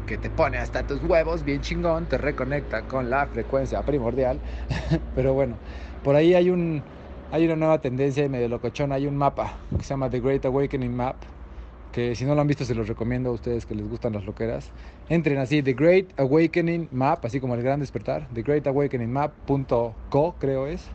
que 0.07 0.19
te 0.19 0.31
pone 0.31 0.59
hasta 0.59 0.87
tus 0.87 1.03
huevos 1.03 1.45
bien 1.45 1.61
chingón, 1.61 2.07
te 2.07 2.19
reconecta 2.19 2.83
con 2.83 3.11
la 3.11 3.27
frecuencia 3.27 3.83
primordial. 3.83 4.39
Pero 5.15 5.35
bueno, 5.35 5.57
por 6.03 6.17
ahí 6.17 6.35
hay 6.35 6.51
un 6.51 6.83
hay 7.31 7.47
una 7.47 7.57
nueva 7.57 7.81
tendencia 7.81 8.29
medio 8.29 8.49
locochona, 8.49 8.97
hay 8.97 9.07
un 9.07 9.17
mapa 9.17 9.59
que 9.77 9.83
se 9.83 9.91
llama 9.91 10.11
The 10.11 10.21
Great 10.21 10.45
Awakening 10.45 10.95
Map, 10.95 11.17
que 11.91 12.15
si 12.15 12.25
no 12.25 12.35
lo 12.35 12.43
han 12.43 12.47
visto 12.47 12.65
se 12.65 12.75
los 12.75 12.89
recomiendo 12.89 13.31
a 13.31 13.33
ustedes 13.33 13.65
que 13.65 13.75
les 13.75 13.89
gustan 13.89 14.13
las 14.13 14.25
loqueras. 14.27 14.71
Entren 15.09 15.39
así, 15.39 15.63
The 15.63 15.73
Great 15.75 16.19
Awakening 16.19 16.89
Map, 16.93 17.25
así 17.25 17.41
como 17.41 17.55
el 17.55 17.63
gran 17.63 17.81
despertar, 17.81 18.29
The 18.33 18.43
Great 18.43 18.67
Awakening 18.67 19.13
Map.co 19.13 20.35
creo 20.39 20.67
es, 20.67 20.89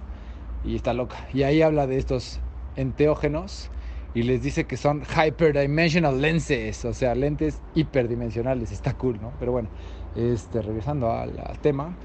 y 0.63 0.75
está 0.75 0.93
loca. 0.93 1.27
Y 1.33 1.43
ahí 1.43 1.61
habla 1.61 1.87
de 1.87 1.97
estos 1.97 2.39
enteógenos 2.75 3.69
y 4.13 4.23
les 4.23 4.41
dice 4.41 4.65
que 4.65 4.77
son 4.77 5.03
hyperdimensional 5.03 6.19
lenses, 6.19 6.85
o 6.85 6.93
sea, 6.93 7.13
lentes 7.13 7.61
hiperdimensionales. 7.75 8.71
Está 8.71 8.93
cool, 8.93 9.19
¿no? 9.21 9.31
Pero 9.39 9.51
bueno, 9.51 9.69
este, 10.15 10.61
regresando 10.61 11.11
al, 11.11 11.31
tema, 11.61 11.95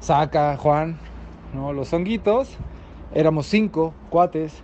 saca 0.00 0.56
Juan 0.56 0.98
¿no? 1.52 1.72
los 1.72 1.92
honguitos. 1.92 2.56
Éramos 3.12 3.46
cinco 3.46 3.92
cuates 4.10 4.62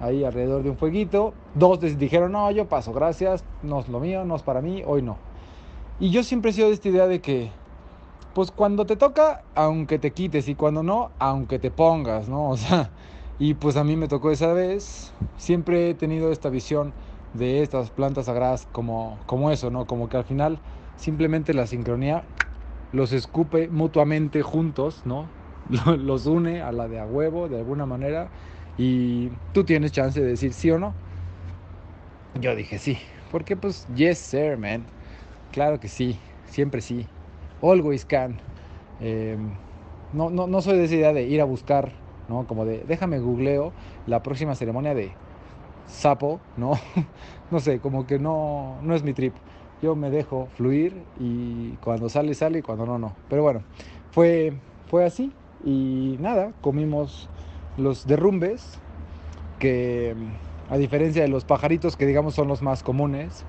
ahí 0.00 0.24
alrededor 0.24 0.62
de 0.62 0.70
un 0.70 0.76
fueguito. 0.76 1.34
Dos 1.54 1.80
dijeron, 1.80 2.32
no, 2.32 2.50
yo 2.50 2.68
paso, 2.68 2.92
gracias, 2.92 3.44
no 3.62 3.80
es 3.80 3.88
lo 3.88 4.00
mío, 4.00 4.24
no 4.24 4.36
es 4.36 4.42
para 4.42 4.60
mí, 4.60 4.82
hoy 4.84 5.02
no. 5.02 5.29
Y 6.00 6.10
yo 6.12 6.24
siempre 6.24 6.50
he 6.50 6.54
sido 6.54 6.68
de 6.68 6.74
esta 6.74 6.88
idea 6.88 7.06
de 7.08 7.20
que, 7.20 7.52
pues 8.34 8.50
cuando 8.52 8.86
te 8.86 8.96
toca, 8.96 9.46
aunque 9.54 9.98
te 9.98 10.14
quites, 10.14 10.48
y 10.48 10.56
cuando 10.56 10.82
no, 10.84 11.14
aunque 11.20 11.58
te 11.60 11.70
pongas, 11.72 12.28
¿no? 12.28 12.50
O 12.50 12.56
sea, 12.58 12.94
y 13.38 13.54
pues 13.54 13.76
a 13.76 13.84
mí 13.84 13.96
me 13.96 14.08
tocó 14.08 14.30
esa 14.32 14.52
vez. 14.54 15.14
Siempre 15.36 15.90
he 15.90 15.94
tenido 15.96 16.32
esta 16.32 16.50
visión 16.50 16.96
de 17.32 17.62
estas 17.62 17.90
plantas 17.92 18.26
sagradas 18.26 18.66
como, 18.72 19.22
como 19.26 19.50
eso, 19.52 19.70
¿no? 19.70 19.86
Como 19.86 20.08
que 20.08 20.18
al 20.18 20.24
final 20.24 20.62
simplemente 20.96 21.54
la 21.54 21.66
sincronía 21.68 22.28
los 22.92 23.12
escupe 23.12 23.68
mutuamente 23.70 24.42
juntos, 24.42 25.06
¿no? 25.06 25.32
Los 25.98 26.26
une 26.26 26.62
a 26.62 26.72
la 26.72 26.88
de 26.88 26.98
a 27.00 27.06
huevo 27.06 27.48
de 27.48 27.58
alguna 27.58 27.86
manera 27.86 28.32
y 28.76 29.30
tú 29.52 29.64
tienes 29.64 29.92
chance 29.92 30.20
de 30.20 30.26
decir 30.28 30.54
sí 30.54 30.70
o 30.72 30.78
no. 30.80 30.96
Yo 32.34 32.54
dije 32.54 32.78
sí, 32.78 32.98
porque 33.30 33.56
pues 33.56 33.86
yes 33.86 34.18
sir, 34.18 34.56
man. 34.56 34.90
Claro 35.52 35.80
que 35.80 35.88
sí, 35.88 36.18
siempre 36.48 36.80
sí. 36.80 37.06
Always 37.62 38.04
can. 38.04 38.36
Em, 39.00 39.50
no, 40.12 40.30
no, 40.30 40.46
no 40.46 40.62
soy 40.62 40.78
de 40.78 40.84
esa 40.84 40.94
idea 40.94 41.12
de 41.12 41.24
ir 41.24 41.40
a 41.40 41.44
buscar, 41.44 41.92
¿no? 42.28 42.46
Como 42.46 42.64
de 42.64 42.84
déjame 42.84 43.18
googleo 43.18 43.72
la 44.06 44.22
próxima 44.22 44.54
ceremonia 44.54 44.94
de 44.94 45.12
sapo, 45.86 46.40
¿no? 46.56 46.72
no 47.50 47.60
sé, 47.60 47.80
como 47.80 48.06
que 48.06 48.18
no, 48.18 48.78
no 48.82 48.94
es 48.94 49.02
mi 49.02 49.12
trip. 49.12 49.34
Yo 49.82 49.96
me 49.96 50.10
dejo 50.10 50.46
fluir 50.56 51.06
y 51.18 51.76
cuando 51.78 52.08
sale, 52.08 52.34
sale 52.34 52.58
y 52.60 52.62
cuando 52.62 52.86
no, 52.86 52.98
no. 52.98 53.16
Pero 53.28 53.42
bueno, 53.42 53.62
fue, 54.12 54.52
fue 54.88 55.04
así 55.04 55.32
y 55.64 56.16
nada, 56.20 56.52
comimos 56.60 57.28
los 57.76 58.06
derrumbes, 58.06 58.78
que 59.58 60.14
a 60.68 60.78
diferencia 60.78 61.22
de 61.22 61.28
los 61.28 61.44
pajaritos 61.44 61.96
que 61.96 62.06
digamos 62.06 62.34
son 62.34 62.48
los 62.48 62.62
más 62.62 62.82
comunes, 62.82 63.44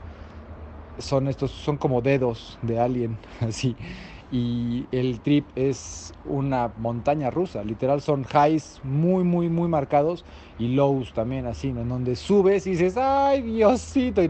son 1.02 1.28
estos, 1.28 1.52
son 1.52 1.78
como 1.78 2.02
dedos 2.02 2.58
de 2.62 2.80
alien, 2.80 3.18
así. 3.41 3.76
Y 4.32 4.88
el 4.91 5.20
trip 5.22 5.49
es 5.56 6.14
una 6.24 6.72
montaña 6.78 7.30
rusa, 7.30 7.64
literal 7.66 8.02
son 8.02 8.26
highs 8.34 8.80
muy, 8.82 9.26
muy, 9.26 9.49
muy 9.49 9.68
marcados 9.68 10.24
y 10.58 10.70
lows 10.70 11.12
también 11.14 11.45
así, 11.47 11.70
En 11.70 11.89
donde 11.89 12.16
subes 12.16 12.66
y 12.66 12.72
dices, 12.72 12.95
ay 12.97 13.41
Diosito, 13.41 14.22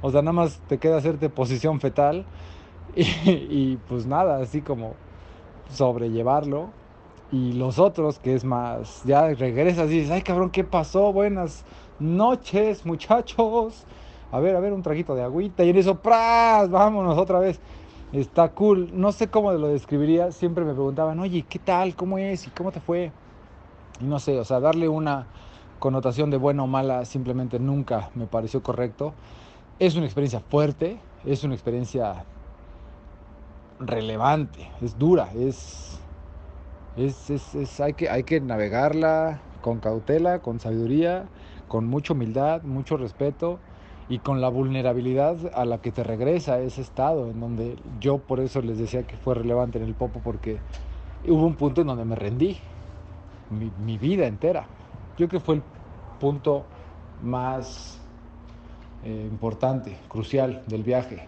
o 0.00 0.10
sea, 0.10 0.22
nada 0.22 0.32
más 0.32 0.60
te 0.66 0.78
queda 0.78 0.96
hacerte 0.96 1.28
posición 1.30 1.80
fetal 1.80 2.26
y, 2.96 3.04
y 3.26 3.76
pues 3.88 4.06
nada, 4.06 4.38
así 4.40 4.60
como 4.62 4.94
sobrellevarlo 5.72 6.70
y 7.30 7.52
los 7.52 7.78
otros, 7.78 8.18
que 8.18 8.34
es 8.34 8.44
más, 8.44 9.02
ya 9.04 9.28
regresas 9.34 9.90
y 9.90 9.94
dices, 10.00 10.10
ay 10.10 10.22
cabrón, 10.22 10.50
¿qué 10.50 10.64
pasó? 10.64 11.12
Buenas 11.12 11.64
noches, 11.98 12.84
muchachos. 12.84 13.86
A 14.32 14.40
ver, 14.40 14.56
a 14.56 14.60
ver, 14.60 14.72
un 14.72 14.82
traguito 14.82 15.14
de 15.14 15.22
agüita. 15.22 15.62
Y 15.62 15.70
en 15.70 15.76
eso, 15.76 15.96
¡pras! 15.96 16.70
Vámonos 16.70 17.18
otra 17.18 17.38
vez. 17.38 17.60
Está 18.12 18.48
cool. 18.48 18.88
No 18.92 19.12
sé 19.12 19.28
cómo 19.28 19.52
lo 19.52 19.68
describiría. 19.68 20.32
Siempre 20.32 20.64
me 20.64 20.72
preguntaban, 20.72 21.20
oye, 21.20 21.44
¿qué 21.48 21.58
tal? 21.58 21.94
¿Cómo 21.94 22.16
es? 22.16 22.46
¿Y 22.46 22.50
cómo 22.50 22.72
te 22.72 22.80
fue? 22.80 23.12
Y 24.00 24.04
no 24.04 24.18
sé, 24.18 24.40
o 24.40 24.44
sea, 24.44 24.58
darle 24.58 24.88
una 24.88 25.26
connotación 25.78 26.30
de 26.30 26.38
buena 26.38 26.62
o 26.62 26.66
mala 26.66 27.04
simplemente 27.04 27.58
nunca 27.58 28.10
me 28.14 28.26
pareció 28.26 28.62
correcto. 28.62 29.12
Es 29.78 29.96
una 29.96 30.06
experiencia 30.06 30.40
fuerte, 30.40 30.98
es 31.26 31.44
una 31.44 31.54
experiencia 31.54 32.24
relevante, 33.80 34.70
es 34.80 34.98
dura, 34.98 35.28
es 35.34 35.98
es, 36.96 37.30
es, 37.30 37.54
es, 37.54 37.80
hay, 37.80 37.94
que, 37.94 38.10
hay 38.10 38.22
que 38.22 38.40
navegarla 38.40 39.40
con 39.62 39.80
cautela, 39.80 40.40
con 40.40 40.60
sabiduría, 40.60 41.24
con 41.68 41.86
mucha 41.86 42.12
humildad, 42.12 42.62
mucho 42.62 42.96
respeto 42.96 43.58
y 44.12 44.18
con 44.18 44.42
la 44.42 44.50
vulnerabilidad 44.50 45.38
a 45.54 45.64
la 45.64 45.80
que 45.80 45.90
te 45.90 46.04
regresa 46.04 46.60
ese 46.60 46.82
estado, 46.82 47.30
en 47.30 47.40
donde 47.40 47.78
yo 47.98 48.18
por 48.18 48.40
eso 48.40 48.60
les 48.60 48.76
decía 48.76 49.04
que 49.04 49.16
fue 49.16 49.34
relevante 49.34 49.78
en 49.78 49.84
el 49.84 49.94
Popo, 49.94 50.20
porque 50.22 50.58
hubo 51.26 51.46
un 51.46 51.54
punto 51.54 51.80
en 51.80 51.86
donde 51.86 52.04
me 52.04 52.14
rendí, 52.14 52.58
mi, 53.48 53.96
vida 53.96 54.26
entera. 54.26 54.66
Yo 55.12 55.28
creo 55.28 55.28
que 55.30 55.40
fue 55.40 55.54
el 55.54 55.62
punto 56.20 56.66
más 57.22 58.02
eh, 59.02 59.28
importante, 59.30 59.96
crucial 60.08 60.62
del 60.66 60.82
viaje, 60.82 61.26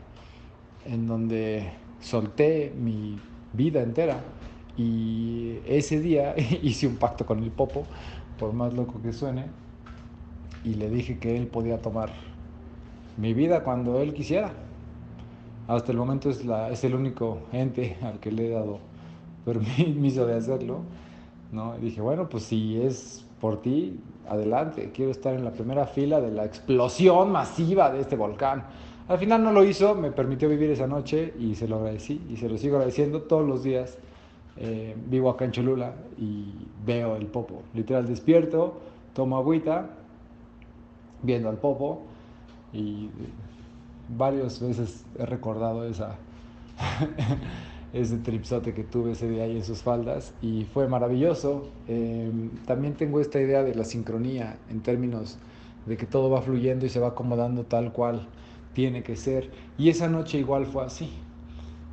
en 0.85 1.07
donde 1.07 1.73
solté 2.01 2.71
mi 2.79 3.19
vida 3.55 3.81
entera 3.81 4.21
y 4.77 5.59
ese 5.67 6.01
día 6.01 6.35
hice 6.63 6.87
un 6.87 6.97
pacto 6.97 7.25
con 7.25 7.43
el 7.43 7.51
Popo, 7.51 7.87
por 8.39 8.53
más 8.53 8.75
loco 8.75 9.01
que 9.01 9.15
suene, 9.15 9.47
y 10.65 10.75
le 10.75 10.91
dije 10.91 11.19
que 11.19 11.35
él 11.35 11.47
podía 11.47 11.81
tomar 11.81 12.34
mi 13.17 13.35
vida 13.35 13.63
cuando 13.63 14.01
él 14.01 14.15
quisiera. 14.15 14.53
Hasta 15.67 15.93
el 15.93 15.99
momento 15.99 16.31
es, 16.31 16.85
el 16.85 16.95
único 16.95 17.39
ente 17.53 17.97
al 18.03 18.21
que 18.21 18.31
le 18.31 18.49
he 18.49 18.51
dado 18.51 18.79
permiso 19.45 20.27
de 20.27 20.35
hacerlo. 20.35 20.81
¿no? 21.53 21.77
Y 21.79 21.83
dije, 21.83 22.01
bueno, 22.01 22.29
pues 22.29 22.45
si 22.45 22.81
es 22.81 23.25
por 23.41 23.63
ti, 23.63 24.01
adelante, 24.29 24.91
quiero 24.95 25.11
estar 25.11 25.35
en 25.35 25.45
la 25.45 25.53
primera 25.53 25.87
fila 25.87 26.21
de 26.21 26.31
la 26.31 26.45
explosión 26.45 27.31
masiva 27.31 27.91
de 27.91 28.01
este 28.01 28.17
volcán. 28.17 28.65
Al 29.07 29.19
final 29.19 29.45
no 29.45 29.53
lo 29.53 29.65
hizo, 29.65 29.95
me 29.95 30.11
permitió 30.11 30.49
vivir 30.49 30.71
esa 30.71 30.87
noche 30.87 31.35
y 31.39 31.55
se 31.55 31.69
lo 31.69 31.77
agradecí 31.77 32.23
y 32.31 32.37
se 32.37 32.49
lo 32.49 32.57
sigo 32.57 32.77
agradeciendo 32.77 33.23
todos 33.23 33.47
los 33.47 33.63
días 33.63 33.99
eh, 34.57 34.95
vivo 35.09 35.31
acá 35.31 35.45
en 35.45 35.51
Cholula 35.51 35.93
y 36.19 36.55
veo 36.85 37.17
el 37.17 37.27
popo. 37.27 37.63
Literal 37.75 38.07
despierto, 38.07 38.81
tomo 39.13 39.37
agüita, 39.37 39.91
viendo 41.23 41.49
al 41.49 41.57
popo 41.57 42.03
y 42.75 43.09
varias 44.09 44.61
veces 44.61 45.07
he 45.19 45.25
recordado 45.25 45.87
esa, 45.87 46.17
ese 47.93 48.19
tripsote 48.19 48.75
que 48.75 48.83
tuve 48.83 49.13
ese 49.13 49.29
día 49.29 49.45
ahí 49.45 49.57
en 49.57 49.65
sus 49.65 49.83
faldas 49.83 50.35
y 50.43 50.65
fue 50.65 50.89
maravilloso. 50.89 51.69
Em, 51.89 52.51
también 52.67 52.95
tengo 52.95 53.21
esta 53.21 53.41
idea 53.41 53.63
de 53.63 53.75
la 53.75 53.85
sincronía 53.85 54.59
en 54.69 54.81
términos 54.81 55.39
de 55.87 55.97
que 55.97 56.07
todo 56.07 56.29
va 56.31 56.43
fluyendo 56.43 56.85
y 56.85 56.89
se 56.89 56.99
va 56.99 57.09
acomodando 57.09 57.65
tal 57.65 57.93
cual 57.93 58.27
tiene 58.73 59.03
que 59.03 59.17
ser. 59.17 59.51
Y 59.79 59.89
esa 59.89 60.09
noche 60.09 60.39
igual 60.39 60.67
fue 60.67 60.85
así. 60.85 61.11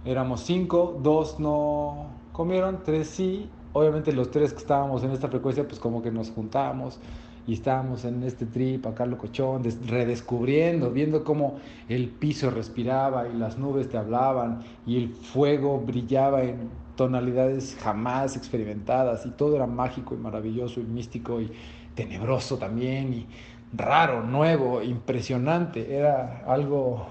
Éramos 0.03 0.41
cinco, 0.41 0.99
dos 1.03 1.39
no 1.39 2.07
comieron, 2.33 2.79
tres 2.83 3.07
sí. 3.07 3.47
Obviamente 3.73 4.11
los 4.11 4.31
tres 4.31 4.51
que 4.51 4.59
estábamos 4.59 5.03
en 5.03 5.11
esta 5.11 5.27
frecuencia, 5.27 5.67
pues 5.67 5.79
como 5.79 6.01
que 6.01 6.11
nos 6.11 6.31
juntábamos 6.31 6.99
y 7.47 7.53
estábamos 7.53 8.05
en 8.05 8.23
este 8.23 8.45
trip 8.45 8.85
acá 8.85 9.05
locochón, 9.05 9.63
redescubriendo, 9.87 10.91
viendo 10.91 11.23
cómo 11.23 11.57
el 11.89 12.09
piso 12.09 12.49
respiraba 12.51 13.27
y 13.27 13.33
las 13.33 13.57
nubes 13.57 13.89
te 13.89 13.97
hablaban 13.97 14.61
y 14.85 14.97
el 14.97 15.09
fuego 15.09 15.79
brillaba 15.79 16.43
en 16.43 16.69
tonalidades 16.95 17.77
jamás 17.81 18.37
experimentadas 18.37 19.25
y 19.25 19.31
todo 19.31 19.55
era 19.55 19.65
mágico 19.65 20.13
y 20.13 20.17
maravilloso 20.17 20.79
y 20.79 20.83
místico 20.83 21.41
y 21.41 21.51
tenebroso 21.95 22.57
también 22.57 23.13
y 23.13 23.27
raro, 23.73 24.23
nuevo, 24.23 24.81
impresionante, 24.81 25.95
era 25.95 26.43
algo 26.45 27.07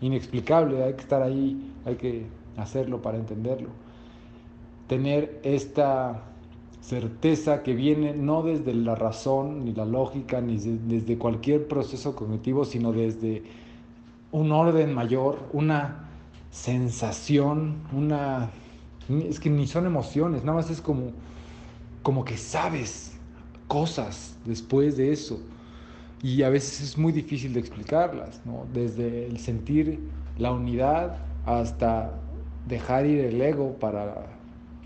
inexplicable, 0.00 0.84
hay 0.84 0.94
que 0.94 1.00
estar 1.00 1.22
ahí, 1.22 1.72
hay 1.84 1.96
que 1.96 2.26
hacerlo 2.56 3.02
para 3.02 3.18
entenderlo. 3.18 3.70
Tener 4.86 5.40
esta 5.42 6.22
certeza 6.86 7.64
que 7.64 7.74
viene 7.74 8.14
no 8.14 8.44
desde 8.44 8.72
la 8.72 8.94
razón, 8.94 9.64
ni 9.64 9.74
la 9.74 9.84
lógica, 9.84 10.40
ni 10.40 10.56
desde 10.56 11.18
cualquier 11.18 11.66
proceso 11.66 12.14
cognitivo, 12.14 12.64
sino 12.64 12.92
desde 12.92 13.42
un 14.30 14.52
orden 14.52 14.94
mayor, 14.94 15.48
una 15.52 16.08
sensación, 16.50 17.78
una... 17.92 18.50
Es 19.08 19.40
que 19.40 19.50
ni 19.50 19.66
son 19.66 19.86
emociones, 19.86 20.44
nada 20.44 20.58
más 20.58 20.70
es 20.70 20.80
como, 20.80 21.10
como 22.02 22.24
que 22.24 22.36
sabes 22.36 23.18
cosas 23.66 24.36
después 24.44 24.96
de 24.96 25.12
eso. 25.12 25.40
Y 26.22 26.42
a 26.42 26.50
veces 26.50 26.80
es 26.80 26.96
muy 26.96 27.12
difícil 27.12 27.52
de 27.52 27.60
explicarlas, 27.60 28.40
¿no? 28.46 28.64
Desde 28.72 29.26
el 29.26 29.38
sentir 29.38 30.00
la 30.38 30.52
unidad 30.52 31.18
hasta 31.46 32.12
dejar 32.68 33.06
ir 33.06 33.24
el 33.24 33.40
ego 33.40 33.74
para 33.78 34.35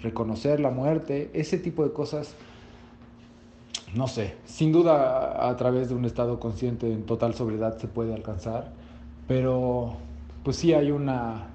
reconocer 0.02 0.60
la 0.60 0.70
muerte, 0.70 1.30
ese 1.32 1.58
tipo 1.58 1.84
de 1.84 1.92
cosas, 1.92 2.34
no 3.94 4.08
sé, 4.08 4.36
sin 4.44 4.72
duda 4.72 5.48
a, 5.48 5.56
través 5.56 5.88
de 5.88 5.94
un 5.94 6.04
estado 6.04 6.40
consciente 6.40 6.92
en 6.92 7.04
total 7.04 7.34
sobriedad 7.34 7.78
se 7.78 7.88
puede 7.88 8.14
alcanzar, 8.14 8.72
pero 9.26 9.94
pues 10.44 10.56
sí 10.56 10.72
hay 10.72 10.90
una, 10.90 11.48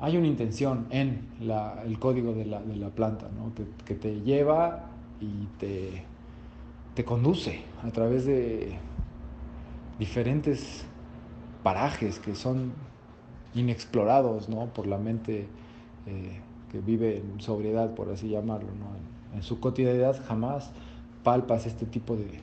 hay 0.00 0.16
una 0.16 0.26
intención 0.26 0.86
en 0.90 1.26
el 1.84 1.98
código 1.98 2.32
de 2.32 2.46
la, 2.46 2.60
planta, 2.90 3.28
que, 3.84 3.94
te 3.94 4.20
lleva 4.20 4.86
y 5.20 5.46
te, 5.58 6.04
te 6.94 7.04
conduce 7.04 7.62
a 7.84 7.90
través 7.90 8.26
de 8.26 8.78
diferentes 9.98 10.84
parajes 11.62 12.18
que 12.18 12.34
son 12.34 12.72
inexplorados 13.54 14.48
¿no? 14.48 14.66
por 14.66 14.86
la 14.86 14.98
mente 14.98 15.46
eh, 16.06 16.40
que 16.72 16.80
vive 16.80 17.18
en 17.18 17.40
sobriedad, 17.40 17.94
por 17.94 18.10
así 18.10 18.28
llamarlo, 18.28 18.68
¿no? 18.68 19.36
en, 19.36 19.42
su 19.42 19.60
cotidianidad 19.60 20.20
jamás 20.26 20.70
palpas 21.22 21.66
este 21.66 21.86
tipo 21.86 22.16
de, 22.16 22.40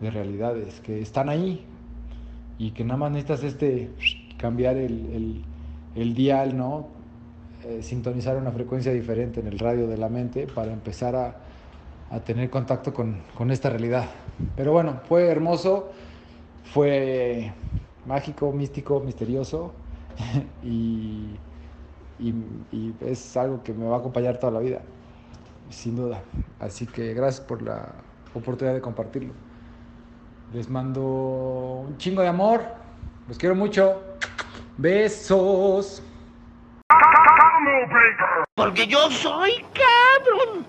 de 0.00 0.10
realidades 0.10 0.80
que 0.80 1.00
están 1.00 1.28
ahí 1.28 1.64
y 2.58 2.72
que 2.72 2.84
nada 2.84 2.98
más 2.98 3.12
necesitas 3.12 3.42
este 3.44 3.90
cambiar 4.36 4.76
el, 4.76 5.06
el, 5.12 5.42
el 5.94 6.14
dial, 6.14 6.56
¿no? 6.56 6.88
Eh, 7.64 7.82
sintonizar 7.82 8.36
una 8.36 8.50
frecuencia 8.50 8.92
diferente 8.92 9.40
en 9.40 9.46
el 9.46 9.58
radio 9.58 9.86
de 9.86 9.96
la 9.96 10.08
mente 10.08 10.48
para 10.48 10.72
empezar 10.72 11.14
a, 11.14 11.36
a 12.10 12.20
tener 12.20 12.50
contacto 12.50 12.92
con, 12.92 13.22
con, 13.36 13.50
esta 13.52 13.70
realidad. 13.70 14.06
Pero 14.56 14.72
bueno, 14.72 15.00
fue 15.08 15.28
hermoso, 15.28 15.90
fue 16.64 17.52
mágico, 18.04 18.52
místico, 18.52 19.00
misterioso 19.00 19.72
y, 20.64 21.28
y, 22.22 22.34
y 22.76 22.94
es 23.00 23.36
algo 23.36 23.62
que 23.62 23.72
me 23.72 23.86
va 23.86 23.96
a 23.96 23.98
acompañar 23.98 24.38
toda 24.38 24.52
la 24.52 24.60
vida, 24.60 24.80
sin 25.70 25.96
duda. 25.96 26.22
Así 26.60 26.86
que 26.86 27.14
gracias 27.14 27.44
por 27.44 27.62
la 27.62 27.88
oportunidad 28.34 28.74
de 28.74 28.80
compartirlo. 28.80 29.32
Les 30.52 30.68
mando 30.68 31.02
un 31.86 31.96
chingo 31.96 32.22
de 32.22 32.28
amor. 32.28 32.62
Los 33.26 33.38
quiero 33.38 33.54
mucho. 33.54 34.02
Besos. 34.76 36.02
Porque 38.54 38.86
yo 38.86 39.10
soy 39.10 39.64
cabrón. 39.72 40.66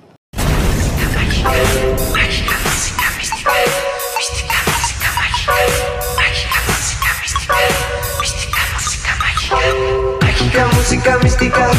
Mágica, 10.43 10.67
música 10.75 11.17
mística, 11.19 11.71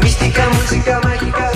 mística, 0.00 0.48
música 0.50 1.00
mágica. 1.02 1.50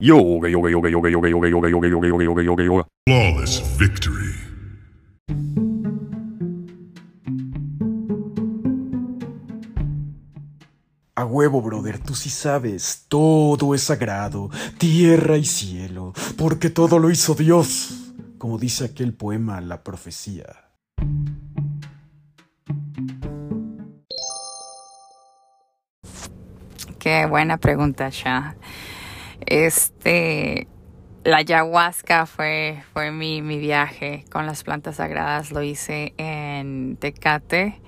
Yoga, 0.00 0.48
yoga, 0.48 0.68
yoga, 0.68 0.88
yoga, 0.90 1.08
yoga, 1.08 1.28
yoga, 1.28 1.48
yoga, 1.48 1.68
yoga, 1.68 1.68
yoga, 1.68 2.08
yoga, 2.08 2.24
yoga, 2.24 2.42
yoga, 2.42 2.62
yoga. 2.64 2.84
Flawless 3.06 3.60
victory. 3.78 4.45
A 11.18 11.24
huevo, 11.24 11.62
brother, 11.62 11.98
tú 11.98 12.14
sí 12.14 12.28
sabes, 12.28 13.06
todo 13.08 13.74
es 13.74 13.84
sagrado, 13.84 14.50
tierra 14.76 15.38
y 15.38 15.46
cielo, 15.46 16.12
porque 16.36 16.68
todo 16.68 16.98
lo 16.98 17.10
hizo 17.10 17.34
Dios, 17.34 18.12
como 18.36 18.58
dice 18.58 18.84
aquel 18.84 19.14
poema 19.14 19.62
La 19.62 19.82
profecía. 19.82 20.44
Qué 26.98 27.24
buena 27.24 27.56
pregunta, 27.56 28.10
Sha. 28.10 28.54
Este, 29.46 30.68
la 31.24 31.38
ayahuasca 31.38 32.26
fue, 32.26 32.82
fue 32.92 33.10
mi, 33.10 33.40
mi 33.40 33.58
viaje 33.58 34.26
con 34.30 34.44
las 34.44 34.62
plantas 34.64 34.96
sagradas. 34.96 35.50
Lo 35.50 35.62
hice 35.62 36.12
en 36.18 36.98
Tecate, 36.98 37.80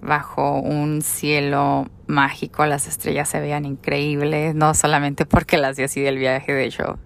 bajo 0.00 0.58
un 0.60 1.02
cielo 1.02 1.88
mágico. 2.06 2.66
Las 2.66 2.86
estrellas 2.86 3.28
se 3.28 3.40
veían 3.40 3.64
increíbles, 3.64 4.54
no 4.54 4.74
solamente 4.74 5.26
porque 5.26 5.56
las 5.56 5.76
di 5.76 5.84
así 5.84 6.00
del 6.00 6.18
viaje, 6.18 6.52
de 6.52 6.64
hecho, 6.64 6.98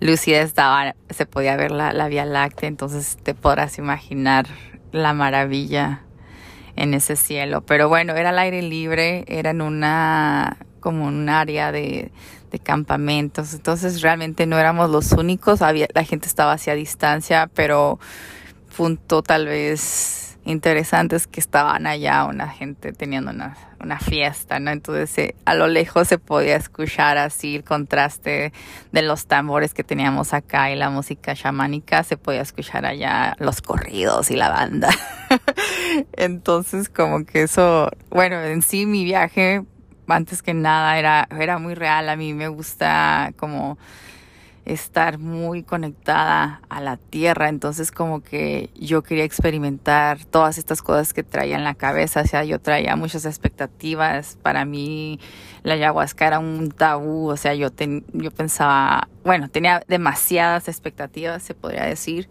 lucida 0.00 0.40
estaba, 0.40 0.94
se 1.10 1.26
podía 1.26 1.56
ver 1.56 1.70
la, 1.70 1.92
la 1.92 2.08
Vía 2.08 2.24
Láctea, 2.24 2.68
entonces 2.68 3.16
te 3.22 3.34
podrás 3.34 3.78
imaginar 3.78 4.46
la 4.92 5.12
maravilla 5.12 6.02
en 6.76 6.94
ese 6.94 7.16
cielo. 7.16 7.62
Pero 7.62 7.88
bueno, 7.88 8.14
era 8.14 8.30
al 8.30 8.38
aire 8.38 8.62
libre, 8.62 9.24
era 9.28 9.50
en 9.50 9.62
una 9.62 10.58
como 10.80 11.06
un 11.06 11.30
área 11.30 11.72
de, 11.72 12.12
de, 12.50 12.58
campamentos, 12.58 13.54
entonces 13.54 14.02
realmente 14.02 14.44
no 14.44 14.58
éramos 14.58 14.90
los 14.90 15.12
únicos, 15.12 15.62
había, 15.62 15.88
la 15.94 16.04
gente 16.04 16.28
estaba 16.28 16.52
hacia 16.52 16.74
distancia, 16.74 17.48
pero 17.54 17.98
punto 18.76 19.22
tal 19.22 19.46
vez 19.46 20.23
interesante 20.44 21.16
es 21.16 21.26
que 21.26 21.40
estaban 21.40 21.86
allá 21.86 22.24
una 22.24 22.48
gente 22.48 22.92
teniendo 22.92 23.30
una, 23.30 23.56
una 23.80 23.98
fiesta, 23.98 24.58
¿no? 24.60 24.70
Entonces 24.70 25.16
eh, 25.18 25.34
a 25.44 25.54
lo 25.54 25.66
lejos 25.66 26.08
se 26.08 26.18
podía 26.18 26.56
escuchar 26.56 27.18
así 27.18 27.56
el 27.56 27.64
contraste 27.64 28.52
de 28.92 29.02
los 29.02 29.26
tambores 29.26 29.74
que 29.74 29.84
teníamos 29.84 30.34
acá 30.34 30.70
y 30.70 30.76
la 30.76 30.90
música 30.90 31.34
chamánica, 31.34 32.02
se 32.02 32.16
podía 32.16 32.42
escuchar 32.42 32.86
allá 32.86 33.36
los 33.38 33.62
corridos 33.62 34.30
y 34.30 34.36
la 34.36 34.50
banda. 34.50 34.90
Entonces 36.12 36.88
como 36.88 37.24
que 37.24 37.42
eso, 37.42 37.90
bueno, 38.10 38.40
en 38.40 38.62
sí 38.62 38.86
mi 38.86 39.04
viaje 39.04 39.62
antes 40.08 40.42
que 40.42 40.54
nada 40.54 40.98
era, 40.98 41.28
era 41.38 41.58
muy 41.58 41.74
real. 41.74 42.08
A 42.08 42.16
mí 42.16 42.34
me 42.34 42.48
gusta 42.48 43.32
como 43.36 43.78
estar 44.64 45.18
muy 45.18 45.62
conectada 45.62 46.62
a 46.68 46.80
la 46.80 46.96
tierra. 46.96 47.48
Entonces 47.48 47.90
como 47.92 48.22
que 48.22 48.70
yo 48.74 49.02
quería 49.02 49.24
experimentar 49.24 50.24
todas 50.24 50.58
estas 50.58 50.82
cosas 50.82 51.12
que 51.12 51.22
traía 51.22 51.56
en 51.56 51.64
la 51.64 51.74
cabeza. 51.74 52.22
O 52.22 52.26
sea, 52.26 52.44
yo 52.44 52.60
traía 52.60 52.96
muchas 52.96 53.24
expectativas. 53.24 54.38
Para 54.42 54.64
mí 54.64 55.20
la 55.62 55.74
ayahuasca 55.74 56.26
era 56.26 56.38
un 56.38 56.70
tabú. 56.70 57.28
O 57.28 57.36
sea, 57.36 57.54
yo, 57.54 57.70
ten, 57.70 58.04
yo 58.12 58.30
pensaba, 58.30 59.08
bueno, 59.24 59.48
tenía 59.48 59.82
demasiadas 59.88 60.68
expectativas, 60.68 61.42
se 61.42 61.54
podría 61.54 61.84
decir. 61.84 62.28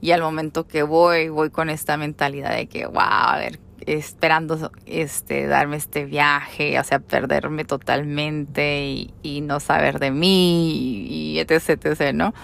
Y 0.00 0.12
al 0.12 0.22
momento 0.22 0.66
que 0.66 0.82
voy, 0.82 1.28
voy 1.28 1.50
con 1.50 1.70
esta 1.70 1.96
mentalidad 1.96 2.54
de 2.54 2.66
que, 2.66 2.86
wow, 2.86 3.00
a 3.00 3.38
ver, 3.38 3.58
esperando 3.94 4.70
este 4.86 5.46
darme 5.46 5.76
este 5.76 6.04
viaje, 6.04 6.78
o 6.78 6.84
sea, 6.84 6.98
perderme 6.98 7.64
totalmente 7.64 9.08
y, 9.22 9.40
no 9.42 9.60
saber 9.60 9.98
de 9.98 10.10
mí 10.10 11.06
y, 11.08 11.34
y 11.34 11.38
etc, 11.38 11.84
etc, 11.84 12.12
¿no? 12.12 12.34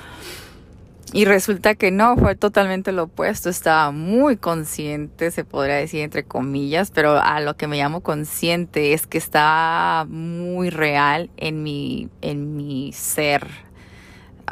Y 1.15 1.27
resulta 1.27 1.77
que 1.77 1.93
no, 1.93 2.17
fue 2.17 2.35
totalmente 2.35 2.91
lo 2.91 3.05
opuesto. 3.05 3.49
Estaba 3.49 3.93
muy 3.93 4.37
consciente, 4.37 5.31
se 5.31 5.45
podría 5.45 5.77
decir 5.77 6.01
entre 6.01 6.25
comillas, 6.25 6.91
pero 6.91 7.21
a 7.23 7.39
lo 7.39 7.57
que 7.57 7.69
me 7.69 7.77
llamo 7.77 8.01
consciente 8.01 8.95
es 8.95 9.07
que 9.07 9.19
estaba 9.19 10.07
muy 10.07 10.71
real 10.71 11.31
en 11.37 11.63
mi, 11.63 12.09
en 12.21 12.57
mi 12.57 12.93
ser. 12.93 13.47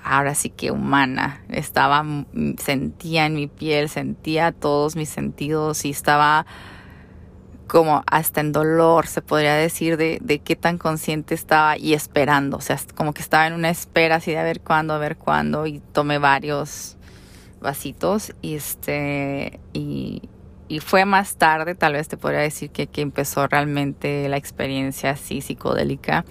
Ahora 0.04 0.36
sí 0.36 0.50
que 0.50 0.70
humana. 0.70 1.42
Estaba, 1.48 2.04
sentía 2.58 3.26
en 3.26 3.34
mi 3.34 3.48
piel, 3.48 3.88
sentía 3.88 4.52
todos 4.52 4.94
mis 4.94 5.08
sentidos 5.08 5.84
y 5.84 5.90
estaba 5.90 6.46
como 7.72 8.04
hasta 8.06 8.42
en 8.42 8.52
dolor, 8.52 9.06
se 9.06 9.22
podría 9.22 9.54
decir, 9.54 9.96
de, 9.96 10.18
de 10.20 10.40
qué 10.40 10.56
tan 10.56 10.76
consciente 10.76 11.34
estaba 11.34 11.78
y 11.78 11.94
esperando. 11.94 12.58
O 12.58 12.60
sea, 12.60 12.78
como 12.94 13.14
que 13.14 13.22
estaba 13.22 13.46
en 13.46 13.54
una 13.54 13.70
espera 13.70 14.16
así 14.16 14.30
de 14.30 14.38
a 14.38 14.42
ver 14.42 14.60
cuándo, 14.60 14.92
a 14.92 14.98
ver 14.98 15.16
cuándo. 15.16 15.66
Y 15.66 15.80
tomé 15.80 16.18
varios 16.18 16.98
vasitos 17.62 18.34
y 18.42 18.56
este 18.56 19.58
y, 19.72 20.28
y 20.68 20.80
fue 20.80 21.06
más 21.06 21.36
tarde, 21.36 21.74
tal 21.74 21.94
vez 21.94 22.08
te 22.08 22.18
podría 22.18 22.40
decir 22.40 22.68
que, 22.68 22.88
que 22.88 23.00
empezó 23.00 23.46
realmente 23.46 24.28
la 24.28 24.36
experiencia 24.36 25.12
así 25.12 25.40
psicodélica. 25.40 26.26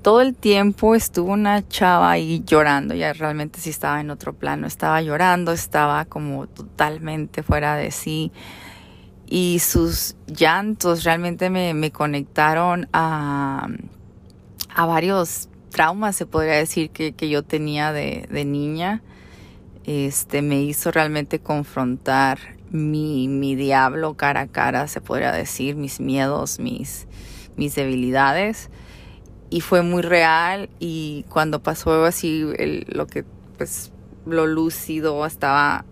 Todo 0.00 0.22
el 0.22 0.34
tiempo 0.34 0.94
estuvo 0.94 1.32
una 1.32 1.68
chava 1.68 2.12
ahí 2.12 2.42
llorando, 2.46 2.94
ya 2.94 3.12
realmente 3.12 3.60
sí 3.60 3.68
estaba 3.68 4.00
en 4.00 4.08
otro 4.08 4.32
plano, 4.32 4.66
estaba 4.66 5.02
llorando, 5.02 5.52
estaba 5.52 6.06
como 6.06 6.46
totalmente 6.46 7.42
fuera 7.42 7.76
de 7.76 7.90
sí 7.90 8.32
y 9.28 9.58
sus 9.58 10.14
llantos 10.26 11.04
realmente 11.04 11.50
me, 11.50 11.74
me 11.74 11.90
conectaron 11.90 12.88
a, 12.92 13.68
a, 14.74 14.86
varios 14.86 15.48
traumas, 15.70 16.14
se 16.16 16.26
podría 16.26 16.54
decir, 16.54 16.90
que, 16.90 17.12
que 17.12 17.28
yo 17.28 17.42
tenía 17.42 17.92
de, 17.92 18.26
de, 18.30 18.44
niña. 18.44 19.02
Este 19.84 20.42
me 20.42 20.62
hizo 20.62 20.90
realmente 20.90 21.40
confrontar 21.40 22.38
mi, 22.70 23.28
mi 23.28 23.56
diablo 23.56 24.14
cara 24.14 24.42
a 24.42 24.46
cara, 24.46 24.88
se 24.88 25.00
podría 25.00 25.32
decir, 25.32 25.74
mis 25.76 26.00
miedos, 26.00 26.60
mis, 26.60 27.06
mis 27.56 27.74
debilidades. 27.74 28.70
Y 29.50 29.60
fue 29.60 29.82
muy 29.82 30.02
real 30.02 30.68
y 30.80 31.24
cuando 31.28 31.62
pasó 31.62 32.04
así 32.04 32.44
lo 32.88 33.06
que 33.06 33.24
pues 33.56 33.92
lo 34.24 34.46
lúcido 34.46 35.24
estaba, 35.24 35.84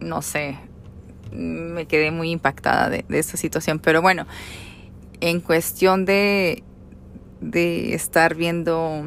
no 0.00 0.20
sé, 0.20 0.58
me 1.32 1.86
quedé 1.86 2.10
muy 2.10 2.30
impactada 2.30 2.90
de, 2.90 3.04
de 3.08 3.18
esta 3.18 3.36
situación. 3.36 3.78
Pero 3.78 4.02
bueno, 4.02 4.26
en 5.20 5.40
cuestión 5.40 6.04
de, 6.04 6.62
de 7.40 7.94
estar 7.94 8.34
viendo 8.34 9.04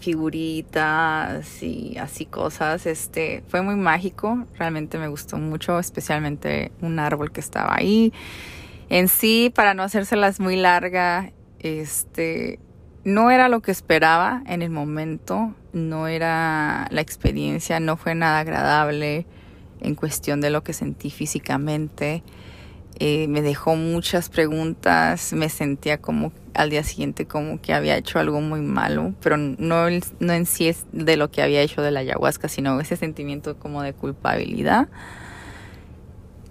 figuritas 0.00 1.62
y 1.62 1.96
así 1.98 2.26
cosas, 2.26 2.84
este 2.86 3.42
fue 3.48 3.62
muy 3.62 3.76
mágico, 3.76 4.44
realmente 4.58 4.98
me 4.98 5.08
gustó 5.08 5.38
mucho, 5.38 5.78
especialmente 5.78 6.72
un 6.82 6.98
árbol 6.98 7.32
que 7.32 7.40
estaba 7.40 7.74
ahí. 7.76 8.12
En 8.90 9.08
sí, 9.08 9.50
para 9.54 9.72
no 9.72 9.82
hacérselas 9.82 10.40
muy 10.40 10.56
larga, 10.56 11.32
este 11.58 12.58
no 13.04 13.30
era 13.30 13.48
lo 13.48 13.60
que 13.60 13.70
esperaba 13.70 14.42
en 14.46 14.62
el 14.62 14.70
momento, 14.70 15.54
no 15.72 16.06
era 16.06 16.86
la 16.90 17.00
experiencia, 17.00 17.80
no 17.80 17.96
fue 17.96 18.14
nada 18.14 18.40
agradable 18.40 19.26
en 19.84 19.94
cuestión 19.94 20.40
de 20.40 20.50
lo 20.50 20.64
que 20.64 20.72
sentí 20.72 21.10
físicamente. 21.10 22.22
Eh, 23.00 23.26
me 23.28 23.42
dejó 23.42 23.74
muchas 23.74 24.28
preguntas, 24.28 25.32
me 25.32 25.48
sentía 25.48 25.98
como 25.98 26.32
al 26.54 26.70
día 26.70 26.84
siguiente 26.84 27.26
como 27.26 27.60
que 27.60 27.74
había 27.74 27.96
hecho 27.96 28.20
algo 28.20 28.40
muy 28.40 28.60
malo, 28.60 29.14
pero 29.20 29.36
no, 29.36 29.86
no 30.20 30.32
en 30.32 30.46
sí 30.46 30.68
es 30.68 30.86
de 30.92 31.16
lo 31.16 31.30
que 31.30 31.42
había 31.42 31.60
hecho 31.60 31.82
de 31.82 31.90
la 31.90 32.00
ayahuasca, 32.00 32.48
sino 32.48 32.80
ese 32.80 32.96
sentimiento 32.96 33.58
como 33.58 33.82
de 33.82 33.92
culpabilidad. 33.94 34.88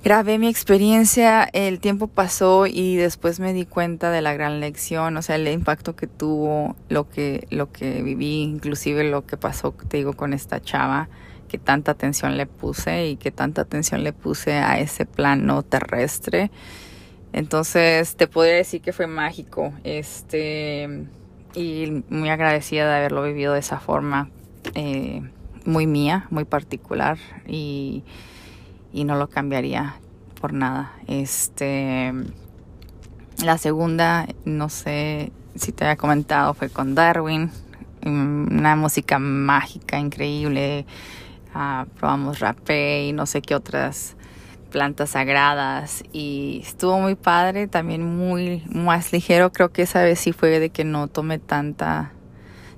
Grabé 0.04 0.38
mi 0.38 0.50
experiencia, 0.50 1.48
el 1.54 1.80
tiempo 1.80 2.08
pasó 2.08 2.68
y 2.68 2.98
después 2.98 3.40
me 3.40 3.54
di 3.54 3.66
cuenta 3.66 4.12
de 4.12 4.22
la 4.22 4.34
gran 4.34 4.60
lección, 4.60 5.16
o 5.16 5.22
sea, 5.22 5.38
el 5.38 5.48
impacto 5.48 5.96
que 5.96 6.08
tuvo, 6.08 6.76
lo 6.90 7.08
que, 7.08 7.48
lo 7.52 7.72
que 7.72 8.02
viví, 8.02 8.42
inclusive 8.42 9.10
lo 9.10 9.26
que 9.26 9.38
pasó, 9.38 9.72
te 9.88 9.96
digo, 9.96 10.12
con 10.12 10.34
esta 10.34 10.62
chava 10.62 11.08
que 11.54 11.60
tanta 11.60 11.92
atención 11.92 12.36
le 12.36 12.48
puse 12.48 13.10
y 13.10 13.16
que 13.16 13.30
tanta 13.30 13.62
atención 13.62 14.04
le 14.04 14.12
puse 14.12 14.54
a 14.54 14.80
ese 14.80 15.06
plano 15.06 15.62
terrestre. 15.62 16.50
Entonces 17.32 18.16
te 18.16 18.26
podría 18.26 18.56
decir 18.56 18.82
que 18.82 18.92
fue 18.92 19.06
mágico, 19.06 19.72
este, 19.84 21.06
y 21.54 22.04
muy 22.10 22.30
agradecida 22.30 22.90
de 22.90 22.96
haberlo 22.96 23.22
vivido 23.22 23.54
de 23.54 23.60
esa 23.60 23.80
forma, 23.80 24.32
eh, 24.74 25.22
muy 25.64 25.86
mía, 25.86 26.26
muy 26.32 26.44
particular 26.44 27.20
y, 27.46 28.04
y 28.92 29.04
no 29.04 29.16
lo 29.16 29.30
cambiaría 29.30 29.98
por 30.42 30.54
nada. 30.54 30.94
Este, 31.06 32.14
la 33.44 33.60
segunda, 33.60 34.26
no 34.44 34.70
sé 34.70 35.32
si 35.54 35.72
te 35.72 35.86
había 35.86 35.98
comentado, 35.98 36.56
fue 36.56 36.72
con 36.72 36.96
Darwin, 36.96 37.52
una 38.04 38.76
música 38.76 39.20
mágica, 39.20 40.00
increíble 40.00 40.88
Ah, 41.54 41.86
probamos 42.00 42.40
rapé 42.40 43.06
y 43.06 43.14
no 43.14 43.26
sé 43.26 43.42
qué 43.42 43.56
otras 43.56 44.16
plantas 44.72 45.12
sagradas 45.12 46.04
y 46.12 46.62
estuvo 46.64 47.00
muy 47.00 47.14
padre, 47.14 47.68
también 47.68 48.04
muy 48.04 48.64
más 48.68 49.14
ligero, 49.14 49.52
creo 49.52 49.72
que 49.72 49.84
esa 49.84 50.02
vez 50.02 50.20
sí 50.20 50.34
fue 50.34 50.60
de 50.60 50.72
que 50.72 50.84
no 50.84 51.08
tomé 51.08 51.38
tanta 51.38 52.12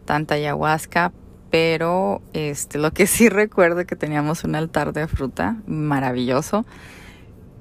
tanta 0.04 0.36
ayahuasca, 0.36 1.14
pero 1.50 2.22
este 2.34 2.78
lo 2.78 2.92
que 2.92 3.08
sí 3.08 3.30
recuerdo 3.44 3.86
que 3.86 3.96
teníamos 3.96 4.44
un 4.44 4.56
altar 4.56 4.92
de 4.92 5.08
fruta 5.08 5.56
maravilloso 5.68 6.66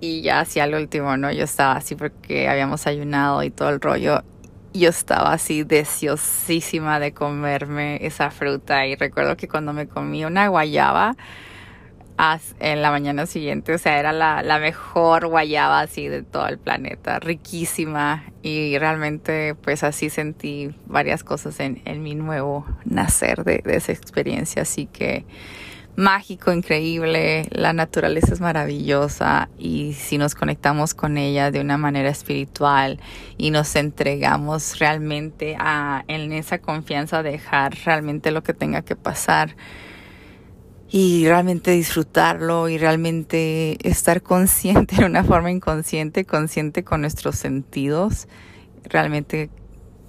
y 0.01 0.23
ya 0.23 0.41
hacia 0.41 0.65
el 0.65 0.75
último, 0.75 1.17
¿no? 1.17 1.31
Yo 1.31 1.45
estaba 1.45 1.77
así 1.77 1.95
porque 1.95 2.49
habíamos 2.49 2.89
ayunado 2.89 3.43
y 3.45 3.51
todo 3.51 3.71
el 3.71 3.81
rollo 3.81 4.23
yo 4.75 4.91
estaba 4.91 5.33
así 5.33 5.63
deseosísima 5.63 6.99
de 6.99 7.13
comerme 7.13 8.05
esa 8.05 8.31
fruta 8.31 8.87
y 8.87 8.97
recuerdo 8.97 9.37
que 9.37 9.49
cuando 9.49 9.73
me 9.73 9.87
comí 9.87 10.25
una 10.25 10.49
guayaba 10.49 11.17
en 12.61 12.81
la 12.81 12.91
mañana 12.91 13.27
siguiente, 13.27 13.75
o 13.75 13.79
sea, 13.79 13.99
era 13.99 14.13
la, 14.13 14.59
mejor 14.61 15.27
guayaba 15.27 15.81
así 15.81 16.09
de 16.09 16.23
todo 16.23 16.47
el 16.47 16.59
planeta, 16.59 17.19
riquísima 17.19 18.25
y 18.43 18.79
realmente 18.79 19.57
pues 19.57 19.83
así 19.83 20.11
sentí 20.11 20.75
varias 20.87 21.25
cosas 21.25 21.59
en, 21.61 22.03
mi 22.03 22.15
nuevo 22.15 22.67
nacer 22.85 23.45
de, 23.45 23.63
de 23.65 23.77
esa 23.77 23.93
experiencia, 23.93 24.63
así 24.63 24.87
que 24.87 25.25
mágico, 25.97 26.53
increíble, 26.53 27.49
la 27.51 27.73
naturaleza 27.73 28.33
es 28.33 28.41
maravillosa 28.41 29.49
y 29.59 29.95
si 29.95 30.19
nos 30.19 30.35
conectamos 30.35 30.95
con 30.95 31.17
ella 31.19 31.51
de 31.51 31.61
una 31.61 31.79
manera 31.79 32.09
espiritual 32.09 33.01
y 33.37 33.51
nos 33.51 33.77
entregamos 33.77 34.79
realmente 34.79 35.57
a, 35.59 36.05
en 36.09 36.33
esa 36.33 36.59
confianza 36.59 37.23
dejar 37.23 37.77
realmente 37.85 38.31
lo 38.31 38.43
que 38.43 38.55
tenga 38.55 38.83
que 38.83 38.97
pasar 38.97 39.57
y 40.91 41.27
realmente 41.27 41.71
disfrutarlo 41.71 42.69
y 42.69 42.79
realmente 42.79 43.79
estar 43.89 44.23
consciente 44.23 44.97
de 44.99 45.05
una 45.05 45.25
forma 45.25 45.51
inconsciente, 45.51 46.25
consciente 46.25 46.85
con 46.85 47.01
nuestros 47.01 47.37
sentidos, 47.37 48.29
realmente 48.85 49.51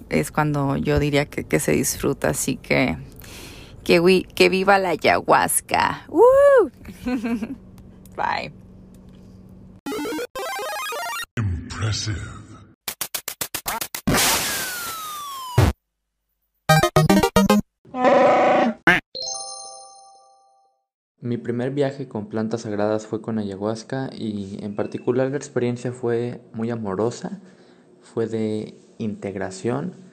es 0.08 0.30
cuando 0.30 0.76
yo 0.76 0.98
diría 0.98 1.26
que, 1.26 1.44
que 1.44 1.58
se 1.58 1.72
disfruta, 1.72 2.30
así 2.30 2.56
que 2.56 2.96
que, 3.86 4.48
viva 4.48 4.78
la 4.78 4.90
ayahuasca. 4.90 6.06
¡Woo! 6.08 6.70
Bye. 8.16 8.52
Impressive. 11.36 12.16
Mi 21.20 21.38
primer 21.38 21.70
viaje 21.70 22.08
con 22.08 22.28
plantas 22.28 22.62
sagradas 22.62 23.06
fue 23.06 23.20
con 23.20 23.38
ayahuasca 23.38 24.10
y 24.12 24.58
en 24.64 24.74
particular 24.74 25.30
la 25.30 25.36
experiencia 25.36 25.92
fue 25.92 26.40
muy 26.52 26.70
amorosa, 26.70 27.40
fue 28.00 28.26
de 28.26 28.74
integración 28.98 30.05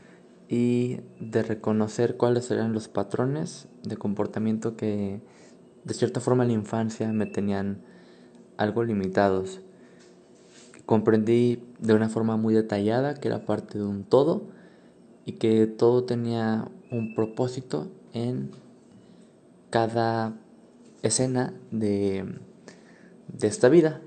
y 0.49 0.99
de 1.19 1.43
reconocer 1.43 2.17
cuáles 2.17 2.51
eran 2.51 2.73
los 2.73 2.87
patrones 2.87 3.67
de 3.83 3.97
comportamiento 3.97 4.75
que 4.75 5.21
de 5.83 5.93
cierta 5.93 6.19
forma 6.19 6.43
en 6.43 6.49
la 6.49 6.53
infancia 6.55 7.11
me 7.11 7.25
tenían 7.25 7.81
algo 8.57 8.83
limitados. 8.83 9.61
Comprendí 10.85 11.63
de 11.79 11.93
una 11.93 12.09
forma 12.09 12.37
muy 12.37 12.53
detallada 12.53 13.15
que 13.15 13.27
era 13.27 13.45
parte 13.45 13.77
de 13.77 13.85
un 13.85 14.03
todo 14.03 14.43
y 15.25 15.33
que 15.33 15.67
todo 15.67 16.03
tenía 16.03 16.67
un 16.91 17.15
propósito 17.15 17.87
en 18.13 18.51
cada 19.69 20.33
escena 21.01 21.53
de, 21.71 22.25
de 23.27 23.47
esta 23.47 23.69
vida. 23.69 24.01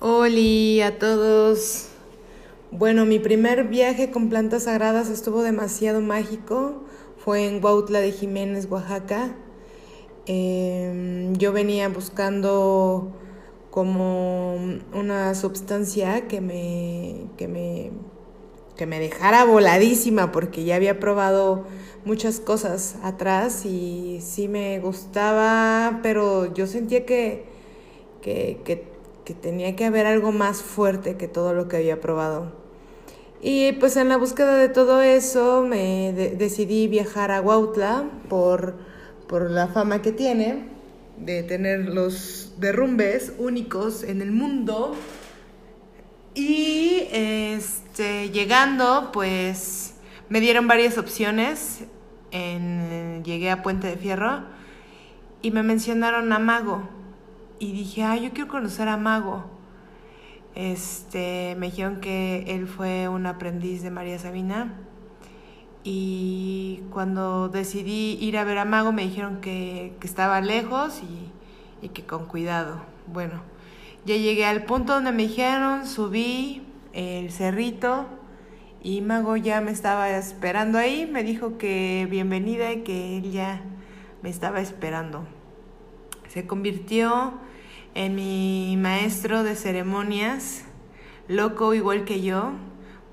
Hola 0.00 0.86
a 0.86 0.98
todos. 0.98 1.88
Bueno, 2.70 3.04
mi 3.04 3.18
primer 3.18 3.64
viaje 3.64 4.10
con 4.10 4.30
plantas 4.30 4.62
sagradas 4.62 5.10
estuvo 5.10 5.42
demasiado 5.42 6.00
mágico. 6.00 6.84
Fue 7.18 7.46
en 7.46 7.62
Huautla 7.62 8.00
de 8.00 8.12
Jiménez, 8.12 8.66
Oaxaca. 8.70 9.34
Em, 10.24 11.34
yo 11.34 11.52
venía 11.52 11.88
buscando 11.90 13.12
como 13.70 14.54
una 14.94 15.34
sustancia 15.34 16.28
que 16.28 16.40
me, 16.40 17.26
que 17.36 17.46
me, 17.46 17.90
que 18.78 18.86
me 18.86 19.00
dejara 19.00 19.44
voladísima 19.44 20.30
porque 20.30 20.62
ya 20.64 20.76
había 20.76 21.00
probado 21.00 21.66
muchas 22.04 22.38
cosas 22.38 22.94
atrás 23.02 23.66
y 23.66 24.20
sí 24.22 24.46
me 24.46 24.78
gustaba, 24.78 25.98
pero 26.02 26.54
yo 26.54 26.68
sentía 26.68 27.04
que, 27.04 27.44
que, 28.22 28.86
tenía 29.42 29.74
que 29.76 29.84
haber 29.84 30.06
algo 30.06 30.30
más 30.32 30.62
fuerte 30.62 31.16
que 31.16 31.26
todo 31.26 31.54
lo 31.54 31.66
que 31.66 31.76
había 31.76 32.00
probado. 32.00 32.52
Y 33.42 33.72
pues 33.72 33.96
en 33.96 34.08
la 34.08 34.16
búsqueda 34.16 34.56
de 34.56 34.68
todo 34.68 35.02
eso 35.02 35.62
me 35.68 36.12
decidí 36.12 36.86
viajar 36.86 37.32
a 37.32 37.40
Huautla 37.40 38.08
por, 38.28 38.76
por 39.26 39.50
la 39.50 39.66
fama 39.66 40.02
que 40.02 40.12
tiene 40.12 40.68
de 41.18 41.42
tener 41.42 41.88
los 41.88 42.54
derrumbes 42.58 43.32
únicos 43.38 44.04
en 44.04 44.22
el 44.22 44.30
mundo. 44.30 44.94
Y 46.34 47.08
este, 47.12 47.87
llegando, 47.98 49.10
pues 49.12 49.96
me 50.28 50.40
dieron 50.40 50.68
varias 50.68 50.98
opciones 50.98 51.86
llegué 53.22 53.50
a 53.50 53.62
Puente 53.62 53.86
de 53.86 53.96
Fierro 53.96 54.42
y 55.42 55.50
me 55.50 55.62
mencionaron 55.62 56.32
a 56.32 56.38
Mago. 56.38 56.82
Y 57.58 57.72
dije, 57.72 58.04
ah, 58.04 58.16
yo 58.16 58.30
quiero 58.30 58.48
conocer 58.48 58.88
a 58.88 58.96
Mago. 58.96 59.44
Este, 60.54 61.54
me 61.58 61.66
dijeron 61.66 62.00
que 62.00 62.44
él 62.48 62.66
fue 62.66 63.08
un 63.08 63.26
aprendiz 63.26 63.82
de 63.82 63.90
María 63.90 64.18
Sabina. 64.18 64.74
Y 65.84 66.82
cuando 66.90 67.48
decidí 67.48 68.18
ir 68.20 68.36
a 68.36 68.44
ver 68.44 68.58
a 68.58 68.64
Mago 68.64 68.92
me 68.92 69.02
dijeron 69.02 69.40
que, 69.40 69.96
estaba 70.02 70.40
lejos 70.40 71.02
y 71.82 71.88
que 71.88 72.04
con 72.04 72.26
cuidado. 72.26 72.82
Bueno, 73.06 73.42
ya 74.04 74.16
llegué 74.16 74.44
al 74.44 74.64
punto 74.64 74.94
donde 74.94 75.12
me 75.12 75.22
dijeron, 75.22 75.86
subí 75.86 76.62
el 76.98 77.30
cerrito 77.30 78.06
y 78.82 79.02
Mago 79.02 79.36
ya 79.36 79.60
me 79.60 79.70
estaba 79.70 80.10
esperando 80.10 80.78
ahí, 80.78 81.06
me 81.06 81.22
dijo 81.22 81.56
que 81.56 82.08
bienvenida 82.10 82.72
y 82.72 82.82
que 82.82 83.18
él 83.18 83.30
ya 83.30 83.62
me 84.20 84.30
estaba 84.30 84.60
esperando. 84.60 85.24
Se 86.26 86.48
convirtió 86.48 87.34
en 87.94 88.16
mi 88.16 88.76
maestro 88.78 89.44
de 89.44 89.54
ceremonias, 89.54 90.64
loco 91.28 91.72
igual 91.72 92.04
que 92.04 92.20
yo, 92.20 92.50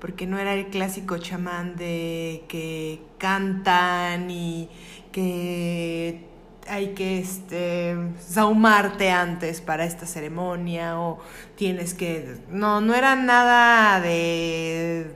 porque 0.00 0.26
no 0.26 0.36
era 0.36 0.54
el 0.54 0.66
clásico 0.66 1.18
chamán 1.18 1.76
de 1.76 2.42
que 2.48 3.02
cantan 3.18 4.32
y 4.32 4.68
que 5.12 6.26
hay 6.68 6.94
que 6.94 7.18
este, 7.18 7.96
saumarte 8.18 9.10
antes 9.10 9.60
para 9.60 9.84
esta 9.84 10.06
ceremonia 10.06 10.98
o 11.00 11.18
tienes 11.56 11.94
que... 11.94 12.36
No, 12.50 12.80
no 12.80 12.94
era 12.94 13.16
nada 13.16 14.00
de... 14.00 15.10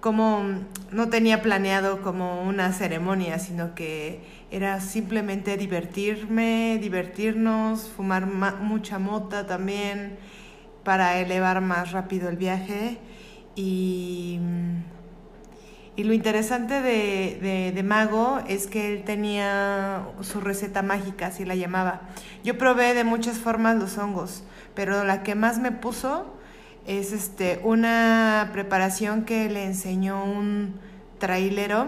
como 0.00 0.42
no 0.90 1.08
tenía 1.08 1.42
planeado 1.42 2.00
como 2.02 2.42
una 2.42 2.72
ceremonia, 2.72 3.38
sino 3.38 3.74
que 3.74 4.20
era 4.50 4.80
simplemente 4.80 5.56
divertirme, 5.56 6.78
divertirnos, 6.80 7.88
fumar 7.88 8.26
mucha 8.26 8.98
mota 8.98 9.46
también 9.46 10.18
para 10.84 11.18
elevar 11.18 11.60
más 11.60 11.90
rápido 11.92 12.28
el 12.28 12.36
viaje 12.36 12.98
y 13.56 14.38
y 15.96 16.04
lo 16.04 16.12
interesante 16.12 16.82
de, 16.82 17.72
de, 17.74 17.82
Mago 17.82 18.40
es 18.46 18.66
que 18.66 18.92
él 18.92 19.04
tenía 19.04 20.06
su 20.20 20.42
receta 20.42 20.82
mágica, 20.82 21.28
así 21.28 21.46
la 21.46 21.54
llamaba. 21.54 22.02
Yo 22.44 22.58
probé 22.58 22.92
de 22.92 23.02
muchas 23.02 23.38
formas 23.38 23.76
los 23.76 23.96
hongos, 23.96 24.44
pero 24.74 25.04
la 25.04 25.22
que 25.22 25.34
más 25.34 25.58
me 25.58 25.72
puso 25.72 26.26
es 26.86 27.12
este, 27.12 27.60
una 27.64 28.50
preparación 28.52 29.24
que 29.24 29.48
le 29.48 29.64
enseñó 29.64 30.22
un 30.22 30.74
trailero 31.18 31.86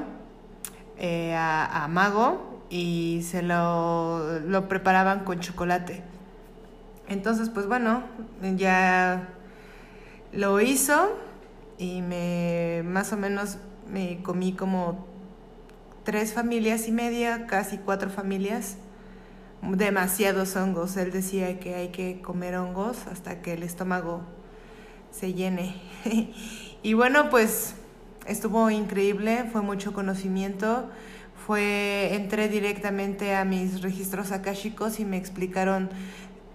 eh, 0.97 1.35
a, 1.35 1.85
a, 1.85 1.87
Mago 1.89 2.63
y 2.71 3.21
se 3.25 3.43
lo, 3.43 4.41
lo 4.41 4.69
preparaban 4.69 5.25
con 5.25 5.41
chocolate. 5.41 6.03
Entonces, 7.09 7.51
pues 7.51 7.67
bueno, 7.67 8.05
ya 8.57 9.29
lo 10.33 10.63
hizo 10.63 11.15
y 11.77 12.01
me 12.01 12.83
más 12.85 13.13
o 13.13 13.17
menos 13.19 13.59
me 13.91 14.23
comí 14.23 14.53
como 14.53 15.07
tres 16.05 16.33
familias 16.33 16.89
y 16.89 16.93
media, 16.93 17.47
casi 17.47 17.79
cuatro 17.79 18.11
familias, 18.11 18.77
demasiados 19.63 20.57
hongos. 20.57 20.97
Él 20.97 21.11
decía 21.11 21.59
que 21.61 21.75
hay 21.75 21.89
que 21.89 22.21
comer 22.23 22.57
hongos 22.57 23.07
hasta 23.07 23.43
que 23.43 23.53
el 23.55 23.63
estómago 23.63 24.23
se 25.11 25.35
llene. 25.35 25.75
y 26.83 26.95
bueno, 26.95 27.31
pues 27.31 27.75
estuvo 28.27 28.71
increíble, 28.71 29.45
fue 29.53 29.63
mucho 29.63 29.93
conocimiento. 29.93 30.89
Fue, 31.47 32.15
entré 32.15 32.49
directamente 32.49 33.35
a 33.35 33.45
mis 33.45 33.81
registros 33.81 34.33
akáshicos 34.33 35.01
y 35.01 35.05
me 35.05 35.17
explicaron 35.17 35.89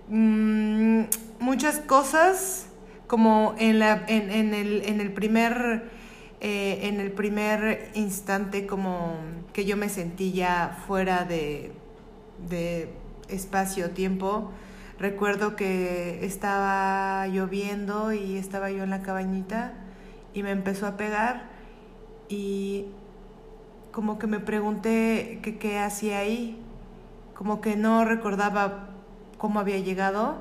mm, 0.09 1.03
muchas 1.39 1.79
cosas 1.79 2.67
como 3.07 3.55
en, 3.57 3.79
la, 3.79 4.03
en, 4.07 4.31
en, 4.31 4.53
el, 4.53 4.84
en 4.86 5.01
el 5.01 5.11
primer 5.13 6.03
eh, 6.45 6.89
en 6.89 6.99
el 6.99 7.13
primer 7.13 7.89
instante 7.93 8.67
como 8.67 9.15
que 9.53 9.63
yo 9.63 9.77
me 9.77 9.87
sentí 9.87 10.33
ya 10.33 10.77
fuera 10.85 11.23
de, 11.23 11.71
de 12.49 12.89
espacio-tiempo, 13.29 14.51
recuerdo 14.99 15.55
que 15.55 16.25
estaba 16.25 17.25
lloviendo 17.27 18.11
y 18.11 18.35
estaba 18.35 18.71
yo 18.71 18.83
en 18.83 18.89
la 18.89 19.01
cabañita 19.01 19.71
y 20.33 20.43
me 20.43 20.51
empezó 20.51 20.85
a 20.85 20.97
pegar 20.97 21.49
y 22.27 22.87
como 23.93 24.19
que 24.19 24.27
me 24.27 24.41
pregunté 24.41 25.39
qué 25.41 25.79
hacía 25.79 26.19
ahí, 26.19 26.59
como 27.35 27.61
que 27.61 27.77
no 27.77 28.03
recordaba 28.03 28.89
cómo 29.37 29.61
había 29.61 29.79
llegado 29.79 30.39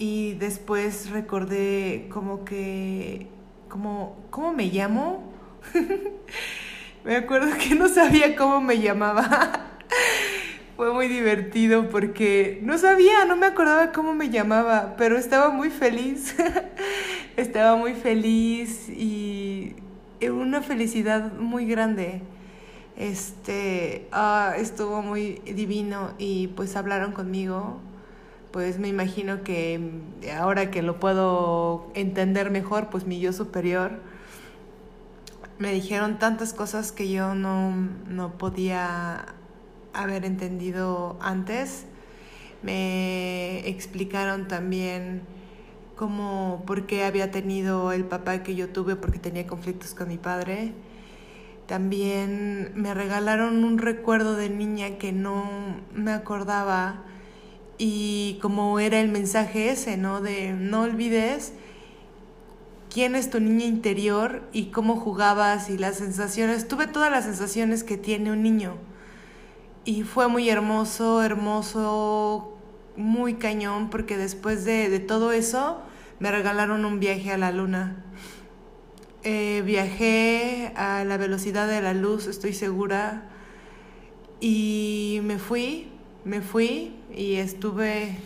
y 0.00 0.34
después 0.34 1.10
recordé 1.10 2.08
como 2.10 2.44
que 2.44 3.28
como, 3.74 4.16
¿cómo 4.30 4.52
me 4.52 4.66
llamo? 4.66 5.32
me 7.04 7.16
acuerdo 7.16 7.48
que 7.58 7.74
no 7.74 7.88
sabía 7.88 8.36
cómo 8.36 8.60
me 8.60 8.78
llamaba. 8.78 9.80
Fue 10.76 10.92
muy 10.92 11.08
divertido 11.08 11.88
porque 11.88 12.60
no 12.62 12.78
sabía, 12.78 13.24
no 13.24 13.34
me 13.34 13.46
acordaba 13.46 13.90
cómo 13.90 14.14
me 14.14 14.30
llamaba, 14.30 14.94
pero 14.96 15.18
estaba 15.18 15.50
muy 15.50 15.70
feliz. 15.70 16.36
estaba 17.36 17.74
muy 17.74 17.94
feliz 17.94 18.88
y 18.88 19.74
una 20.22 20.62
felicidad 20.62 21.32
muy 21.32 21.66
grande. 21.66 22.22
Este, 22.96 24.06
ah, 24.12 24.54
estuvo 24.56 25.02
muy 25.02 25.40
divino 25.46 26.14
y 26.16 26.46
pues 26.46 26.76
hablaron 26.76 27.10
conmigo 27.10 27.80
pues 28.54 28.78
me 28.78 28.86
imagino 28.86 29.42
que 29.42 29.80
ahora 30.38 30.70
que 30.70 30.80
lo 30.80 31.00
puedo 31.00 31.90
entender 31.94 32.52
mejor, 32.52 32.88
pues 32.88 33.04
mi 33.04 33.18
yo 33.18 33.32
superior, 33.32 33.98
me 35.58 35.72
dijeron 35.72 36.20
tantas 36.20 36.52
cosas 36.54 36.92
que 36.92 37.10
yo 37.10 37.34
no, 37.34 38.32
podía 38.38 39.26
haber 39.92 40.24
entendido 40.24 41.18
antes. 41.20 41.86
Me 42.62 43.68
explicaron 43.68 44.46
también 44.46 45.22
cómo, 45.96 46.62
por 46.64 46.86
qué 46.86 47.02
había 47.02 47.32
tenido 47.32 47.90
el 47.90 48.04
papá 48.04 48.44
que 48.44 48.54
yo 48.54 48.68
tuve, 48.68 48.94
porque 48.94 49.18
tenía 49.18 49.48
conflictos 49.48 49.94
con 49.94 50.06
mi 50.06 50.16
padre. 50.16 50.74
También 51.66 52.70
me 52.76 52.94
regalaron 52.94 53.64
un 53.64 53.78
recuerdo 53.78 54.36
de 54.36 54.48
niña 54.48 54.96
que 54.98 55.10
no 55.10 55.44
me 55.92 56.12
acordaba 56.12 57.02
y 57.78 58.38
como 58.40 58.78
era 58.78 59.00
el 59.00 59.08
mensaje 59.08 59.70
ese, 59.70 59.96
¿no? 59.96 60.20
De 60.20 60.52
no 60.52 60.82
olvides 60.82 61.52
quién 62.94 63.16
es 63.16 63.28
tu 63.28 63.40
niña 63.40 63.66
interior 63.66 64.48
y 64.52 64.66
cómo 64.66 64.96
jugabas 64.96 65.68
y 65.68 65.78
las 65.78 65.96
sensaciones. 65.96 66.68
Tuve 66.68 66.86
todas 66.86 67.10
las 67.10 67.24
sensaciones 67.24 67.82
que 67.82 67.96
tiene 67.96 68.30
un 68.30 68.42
niño. 68.42 68.76
Y 69.84 70.04
fue 70.04 70.28
muy 70.28 70.48
hermoso, 70.48 71.22
hermoso, 71.22 72.56
muy 72.96 73.34
cañón, 73.34 73.90
porque 73.90 74.16
después 74.16 74.64
de, 74.64 74.98
todo 75.00 75.32
eso 75.32 75.80
me 76.20 76.30
regalaron 76.30 76.84
un 76.84 77.00
viaje 77.00 77.32
a 77.32 77.38
la 77.38 77.50
luna. 77.50 78.04
Eh, 79.24 79.62
viajé 79.66 80.72
a 80.76 81.02
la 81.04 81.16
velocidad 81.16 81.66
de 81.66 81.82
la 81.82 81.94
luz, 81.94 82.26
estoy 82.28 82.52
segura, 82.52 83.28
y 84.40 85.20
me 85.24 85.38
fui, 85.38 85.88
me 86.24 86.40
fui 86.42 86.94
y 87.16 87.36
estuve 87.36 88.16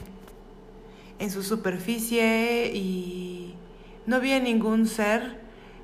en 1.18 1.30
su 1.30 1.42
superficie 1.42 2.70
y 2.74 3.54
no 4.06 4.20
vi 4.20 4.38
ningún 4.40 4.86
ser, 4.86 5.38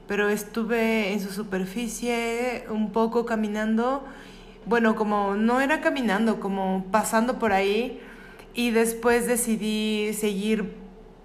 pero 0.07 0.29
estuve 0.29 1.13
en 1.13 1.21
su 1.21 1.31
superficie 1.31 2.65
un 2.71 2.93
poco 2.93 3.27
caminando, 3.27 4.05
bueno, 4.67 4.95
como 4.97 5.35
no 5.35 5.61
era 5.61 5.81
caminando, 5.81 6.41
como 6.41 6.87
pasando 6.91 7.39
por 7.39 7.53
ahí. 7.53 8.01
Y 8.55 8.71
después 8.71 9.27
decidí 9.27 10.13
seguir 10.15 10.75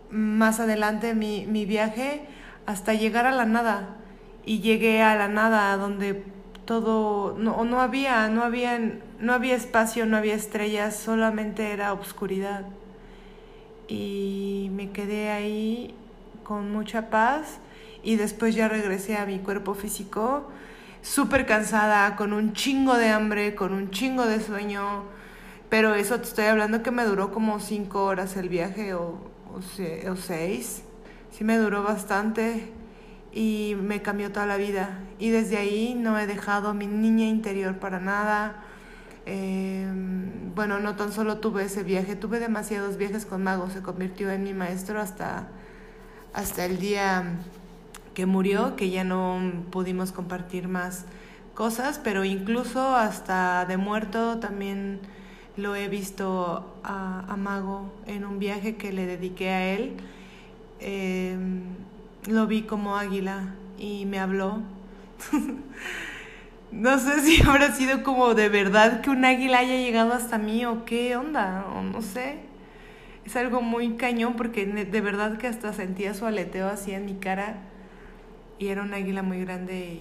más 0.10 0.60
adelante 0.60 1.14
mi, 1.14 1.46
mi 1.46 1.66
viaje 1.66 2.22
hasta 2.66 2.94
llegar 2.94 3.26
a 3.26 3.32
la 3.32 3.46
nada. 3.46 3.98
Y 4.46 4.60
llegué 4.60 5.02
a 5.04 5.16
la 5.16 5.28
nada 5.28 5.78
donde 5.78 6.24
todo, 6.70 7.36
no, 7.36 7.66
no 7.66 7.82
había, 7.82 8.28
no 8.28 8.44
había, 8.44 8.80
no 9.20 9.34
había 9.34 9.56
espacio, 9.56 10.06
no 10.06 10.18
había 10.18 10.36
estrellas, 10.36 10.96
solamente 10.96 11.72
era 11.72 11.94
oscuridad. 11.94 12.68
Y 13.88 14.70
me 14.74 14.92
quedé 14.92 15.32
ahí 15.32 15.96
con 16.44 16.72
mucha 16.72 17.10
paz 17.10 17.58
y 18.04 18.18
después 18.18 18.54
ya 18.54 18.68
regresé 18.68 19.18
a 19.18 19.26
mi 19.26 19.40
cuerpo 19.40 19.74
físico 19.74 20.48
súper 21.02 21.48
cansada, 21.48 22.16
con 22.16 22.34
un 22.34 22.54
chingo 22.54 22.98
de 22.98 23.10
hambre, 23.10 23.56
con 23.56 23.74
un 23.74 23.90
chingo 23.90 24.28
de 24.28 24.40
sueño. 24.40 25.06
Pero 25.70 25.96
eso 25.96 26.18
te 26.18 26.26
estoy 26.26 26.46
hablando 26.46 26.84
que 26.84 26.92
me 26.92 27.04
duró 27.04 27.32
como 27.32 27.60
cinco 27.60 28.04
horas 28.04 28.38
el 28.38 28.48
viaje 28.48 28.94
o, 28.94 29.18
o, 29.52 30.12
o 30.12 30.16
seis. 30.16 30.84
Sí 31.32 31.44
me 31.44 31.58
duró 31.58 31.82
bastante 31.82 32.72
y 33.40 33.78
me 33.82 34.02
cambió 34.02 34.34
toda 34.34 34.46
la 34.46 34.58
vida. 34.58 35.00
Y 35.18 35.30
desde 35.30 35.56
ahí 35.56 35.96
no 35.98 36.20
he 36.20 36.28
dejado 36.28 36.74
mi 36.74 36.88
niña 36.88 37.26
interior 37.26 37.80
para 37.80 38.02
nada. 38.02 38.66
Em, 39.26 40.54
bueno, 40.54 40.82
no 40.82 40.98
tan 40.98 41.14
solo 41.14 41.38
tuve 41.38 41.64
ese 41.64 41.84
viaje, 41.84 42.18
tuve 42.18 42.42
demasiados 42.42 42.98
viajes 42.98 43.26
con 43.26 43.42
Mago, 43.42 43.70
se 43.70 43.82
convirtió 43.82 44.30
en 44.30 44.44
mi 44.44 44.54
maestro 44.54 45.00
hasta, 45.00 45.48
hasta 46.34 46.66
el 46.66 46.80
día 46.80 47.38
que 48.14 48.26
murió, 48.26 48.76
que 48.76 48.90
ya 48.90 49.06
no 49.06 49.40
pudimos 49.72 50.12
compartir 50.12 50.68
más 50.68 51.06
cosas, 51.54 51.98
pero 52.04 52.26
incluso 52.26 52.94
hasta 52.94 53.66
de 53.66 53.78
muerto 53.78 54.40
también 54.40 55.00
lo 55.56 55.78
he 55.78 55.88
visto 55.88 56.76
a, 56.84 57.38
Mago 57.38 57.94
en 58.06 58.26
un 58.26 58.38
viaje 58.38 58.76
que 58.76 58.92
le 58.92 59.06
dediqué 59.06 59.50
a 59.52 59.74
él. 59.74 59.96
Em, 60.82 61.89
lo 62.28 62.48
vi 62.48 62.64
como 62.64 62.98
águila 62.98 63.56
y 63.78 64.06
me 64.06 64.20
habló. 64.20 64.62
no 66.72 67.00
sé 67.00 67.22
si 67.22 67.42
habrá 67.48 67.72
sido 67.74 68.04
como 68.04 68.34
de 68.34 68.50
verdad 68.50 69.02
que 69.02 69.10
un 69.10 69.26
águila 69.26 69.60
haya 69.60 69.76
llegado 69.76 70.14
hasta 70.14 70.38
mí 70.38 70.66
o 70.66 70.86
qué 70.86 71.16
onda, 71.16 71.66
o 71.76 71.82
no 71.82 72.02
sé. 72.02 72.40
Es 73.26 73.36
algo 73.36 73.62
muy 73.62 73.96
cañón 73.96 74.36
porque 74.36 74.66
de 74.66 75.02
verdad 75.02 75.38
que 75.38 75.48
hasta 75.48 75.72
sentía 75.74 76.14
su 76.14 76.26
aleteo 76.26 76.68
así 76.68 76.92
en 76.92 77.06
mi 77.06 77.16
cara 77.16 77.58
y 78.58 78.68
era 78.68 78.82
un 78.82 78.94
águila 78.94 79.22
muy 79.22 79.40
grande 79.42 80.00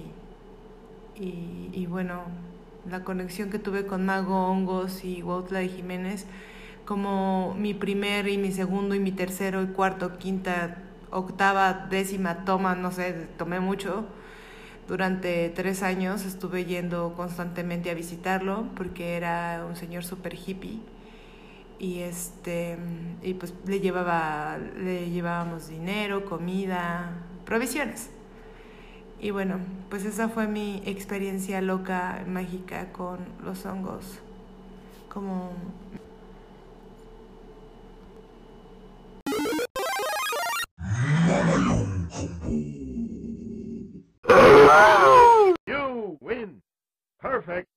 y, 1.15 1.71
y, 1.73 1.87
bueno, 1.87 2.23
la 2.89 3.05
conexión 3.05 3.51
que 3.51 3.59
tuve 3.59 3.87
con 3.87 4.07
Mago 4.07 4.49
Hongos 4.49 5.05
y 5.05 5.23
Wautla 5.23 5.59
de 5.59 5.69
Jiménez, 5.69 6.27
como 6.85 7.55
mi 7.59 7.75
primer 7.75 8.29
y 8.29 8.39
mi 8.39 8.53
segundo 8.53 8.95
y 8.95 9.01
mi 9.01 9.13
tercero 9.13 9.63
y 9.63 9.67
cuarto, 9.69 10.17
quinta, 10.17 10.79
octava, 11.11 11.73
décima 11.73 12.45
toma, 12.45 12.75
no 12.75 12.91
sé, 12.91 13.29
tomé 13.37 13.61
mucho. 13.61 14.07
Durante 14.87 15.51
tres 15.51 15.83
años 15.83 16.25
estuve 16.25 16.65
yendo 16.65 17.13
constantemente 17.15 17.91
a 17.91 17.95
visitarlo 17.95 18.67
porque 18.75 19.17
era 19.17 19.65
un 19.69 19.77
señor 19.77 20.05
super 20.05 20.35
hippie 20.35 20.81
y 21.79 22.01
este 22.01 22.77
y 23.23 23.35
pues 23.35 23.55
le 23.67 23.81
llevaba 23.81 24.59
le 24.59 25.11
llevábamos 25.11 25.69
dinero, 25.69 26.25
comida, 26.25 27.13
provisiones. 27.45 28.11
Y 29.21 29.31
bueno, 29.31 29.59
pues 29.91 30.05
esa 30.05 30.29
fue 30.29 30.47
mi 30.47 30.83
experiencia 30.87 31.61
loca, 31.61 32.25
mágica 32.27 32.93
con 32.93 33.19
los 33.45 33.67
hongos. 33.67 34.21
Como 35.09 35.51
You 45.67 46.19
win. 46.21 46.63
Perfect. 47.21 47.69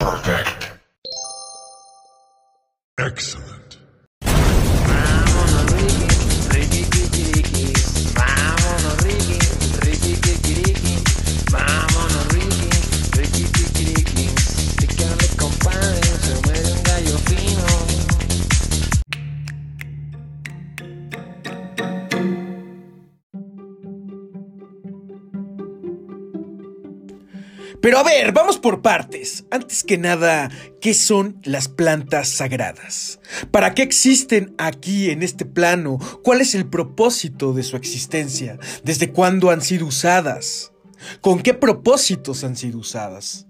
Perfect. 0.00 0.70
Excellent. 2.98 3.43
Pero 27.84 27.98
a 27.98 28.02
ver, 28.02 28.32
vamos 28.32 28.56
por 28.56 28.80
partes. 28.80 29.44
Antes 29.50 29.84
que 29.84 29.98
nada, 29.98 30.50
¿qué 30.80 30.94
son 30.94 31.38
las 31.44 31.68
plantas 31.68 32.30
sagradas? 32.30 33.20
¿Para 33.50 33.74
qué 33.74 33.82
existen 33.82 34.54
aquí 34.56 35.10
en 35.10 35.22
este 35.22 35.44
plano? 35.44 35.98
¿Cuál 36.22 36.40
es 36.40 36.54
el 36.54 36.64
propósito 36.64 37.52
de 37.52 37.62
su 37.62 37.76
existencia? 37.76 38.58
¿Desde 38.84 39.12
cuándo 39.12 39.50
han 39.50 39.60
sido 39.60 39.84
usadas? 39.84 40.72
¿Con 41.20 41.42
qué 41.42 41.52
propósitos 41.52 42.42
han 42.42 42.56
sido 42.56 42.78
usadas? 42.78 43.48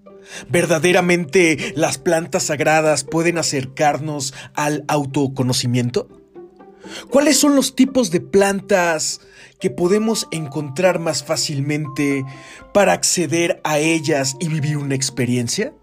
¿Verdaderamente 0.49 1.71
las 1.77 1.97
plantas 1.97 2.43
sagradas 2.43 3.05
pueden 3.05 3.37
acercarnos 3.37 4.33
al 4.53 4.83
autoconocimiento? 4.89 6.09
¿Cuáles 7.09 7.37
son 7.37 7.55
los 7.55 7.75
tipos 7.75 8.11
de 8.11 8.21
plantas 8.21 9.21
que 9.59 9.69
podemos 9.69 10.27
encontrar 10.31 10.99
más 10.99 11.23
fácilmente 11.23 12.25
para 12.73 12.93
acceder 12.93 13.61
a 13.63 13.79
ellas 13.79 14.35
y 14.39 14.47
vivir 14.47 14.77
una 14.77 14.95
experiencia? 14.95 15.73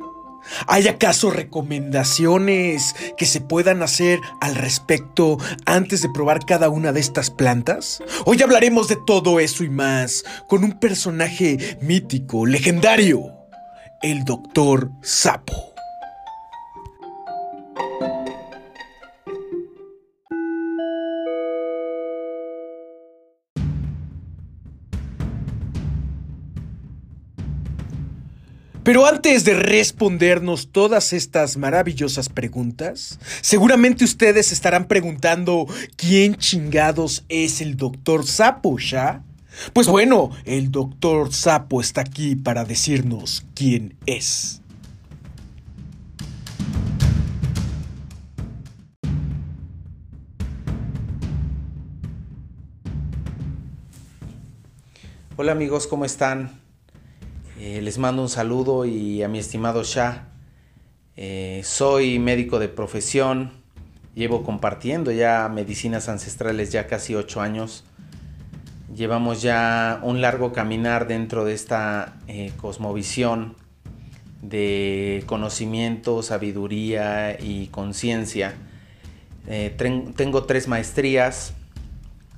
¿Hay 0.66 0.88
acaso 0.88 1.30
recomendaciones 1.30 2.94
que 3.16 3.26
se 3.26 3.40
puedan 3.40 3.82
hacer 3.82 4.20
al 4.40 4.54
respecto 4.54 5.38
antes 5.66 6.02
de 6.02 6.10
probar 6.10 6.44
cada 6.44 6.68
una 6.68 6.92
de 6.92 7.00
estas 7.00 7.30
plantas? 7.30 8.02
Hoy 8.24 8.42
hablaremos 8.42 8.88
de 8.88 8.98
todo 9.06 9.40
eso 9.40 9.64
y 9.64 9.70
más 9.70 10.24
con 10.48 10.64
un 10.64 10.78
personaje 10.78 11.78
mítico, 11.80 12.46
legendario, 12.46 13.22
el 14.02 14.24
Doctor 14.24 14.90
Sapo. 15.02 15.71
Pero 28.84 29.06
antes 29.06 29.44
de 29.44 29.54
respondernos 29.54 30.72
todas 30.72 31.12
estas 31.12 31.56
maravillosas 31.56 32.28
preguntas, 32.28 33.20
seguramente 33.40 34.02
ustedes 34.02 34.50
estarán 34.50 34.88
preguntando 34.88 35.68
quién 35.94 36.34
chingados 36.34 37.24
es 37.28 37.60
el 37.60 37.76
doctor 37.76 38.26
Sapo, 38.26 38.80
¿ya? 38.80 39.22
Pues 39.72 39.86
bueno, 39.86 40.30
el 40.44 40.72
doctor 40.72 41.32
Sapo 41.32 41.80
está 41.80 42.00
aquí 42.00 42.34
para 42.34 42.64
decirnos 42.64 43.46
quién 43.54 43.94
es. 44.04 44.60
Hola 55.36 55.52
amigos, 55.52 55.86
¿cómo 55.86 56.04
están? 56.04 56.61
Eh, 57.64 57.80
les 57.80 57.96
mando 57.96 58.22
un 58.22 58.28
saludo 58.28 58.86
y 58.86 59.22
a 59.22 59.28
mi 59.28 59.38
estimado 59.38 59.84
Shah. 59.84 60.26
Eh, 61.16 61.60
soy 61.62 62.18
médico 62.18 62.58
de 62.58 62.68
profesión, 62.68 63.52
llevo 64.16 64.42
compartiendo 64.42 65.12
ya 65.12 65.48
medicinas 65.48 66.08
ancestrales 66.08 66.72
ya 66.72 66.88
casi 66.88 67.14
ocho 67.14 67.40
años. 67.40 67.84
Llevamos 68.92 69.42
ya 69.42 70.00
un 70.02 70.20
largo 70.20 70.52
caminar 70.52 71.06
dentro 71.06 71.44
de 71.44 71.54
esta 71.54 72.16
eh, 72.26 72.50
cosmovisión 72.60 73.54
de 74.40 75.22
conocimiento, 75.26 76.24
sabiduría 76.24 77.40
y 77.40 77.68
conciencia. 77.68 78.56
tengo 80.16 80.46
tres 80.46 80.66
maestrías, 80.66 81.54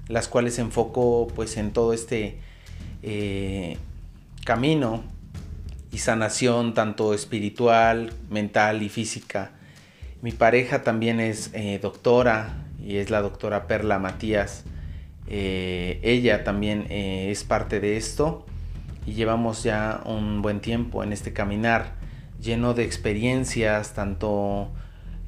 las 0.07 0.29
cuales 0.29 0.59
enfoco 0.59 1.29
pues 1.35 1.57
en 1.57 1.72
todo 1.72 1.95
este 1.95 2.41
camino 4.45 5.14
y 5.95 5.99
sanación 5.99 6.74
tanto 6.74 7.14
espiritual, 7.14 8.12
mental 8.28 8.82
y 8.82 8.88
física. 8.88 9.53
Mi 10.22 10.32
pareja 10.32 10.82
también 10.82 11.20
es 11.20 11.53
eh, 11.55 11.78
doctora 11.80 12.64
y 12.84 12.97
es 12.97 13.11
la 13.11 13.22
doctora 13.22 13.68
Perla 13.68 14.01
Matías. 14.01 14.64
Eh, 15.28 16.01
ella 16.03 16.42
también 16.42 16.86
eh, 16.90 17.28
es 17.30 17.45
parte 17.45 17.78
de 17.78 17.97
esto 17.97 18.45
y 19.07 19.12
llevamos 19.12 19.62
ya 19.62 20.03
un 20.04 20.42
buen 20.42 20.58
tiempo 20.58 21.04
en 21.04 21.12
este 21.12 21.33
caminar 21.33 21.92
lleno 22.42 22.75
de 22.75 22.83
experiencias, 22.83 23.95
tanto 23.95 24.72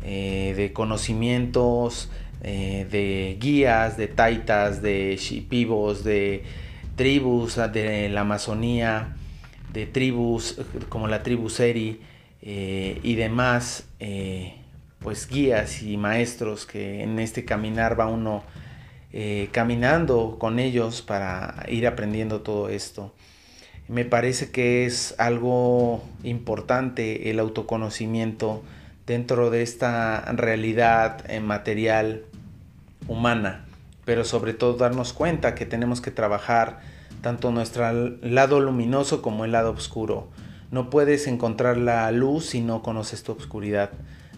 de 0.02 0.70
conocimientos, 0.72 2.10
de 2.42 3.36
guías, 3.40 3.96
de 3.96 4.06
taitas, 4.06 4.80
de 4.80 5.16
shipibos, 5.16 6.04
de 6.04 6.44
tribus 6.94 7.56
de 7.56 8.08
la 8.08 8.20
Amazonía, 8.20 9.16
de 9.76 9.86
tribus 9.86 10.58
como 10.88 11.06
la 11.06 11.22
tribu 11.22 11.50
Seri 11.50 12.00
eh, 12.40 12.98
y 13.02 13.14
demás, 13.14 13.84
eh, 14.00 14.54
pues 15.00 15.28
guías 15.28 15.82
y 15.82 15.98
maestros 15.98 16.64
que 16.64 17.02
en 17.02 17.18
este 17.18 17.44
caminar 17.44 18.00
va 18.00 18.06
uno 18.06 18.42
eh, 19.12 19.50
caminando 19.52 20.38
con 20.38 20.58
ellos 20.58 21.02
para 21.02 21.66
ir 21.68 21.86
aprendiendo 21.86 22.40
todo 22.40 22.70
esto. 22.70 23.12
Me 23.86 24.06
parece 24.06 24.50
que 24.50 24.86
es 24.86 25.14
algo 25.18 26.02
importante 26.24 27.28
el 27.30 27.38
autoconocimiento 27.38 28.64
dentro 29.06 29.50
de 29.50 29.62
esta 29.62 30.24
realidad 30.32 31.22
material 31.40 32.24
humana 33.08 33.66
pero 34.06 34.24
sobre 34.24 34.54
todo 34.54 34.74
darnos 34.74 35.12
cuenta 35.12 35.54
que 35.54 35.66
tenemos 35.66 36.00
que 36.00 36.12
trabajar 36.12 36.78
tanto 37.26 37.50
nuestro 37.50 37.90
lado 38.22 38.60
luminoso 38.60 39.20
como 39.20 39.44
el 39.44 39.50
lado 39.50 39.72
oscuro. 39.72 40.28
No 40.70 40.90
puedes 40.90 41.26
encontrar 41.26 41.76
la 41.76 42.08
luz 42.12 42.46
si 42.46 42.60
no 42.60 42.84
conoces 42.84 43.24
tu 43.24 43.32
oscuridad. 43.32 43.90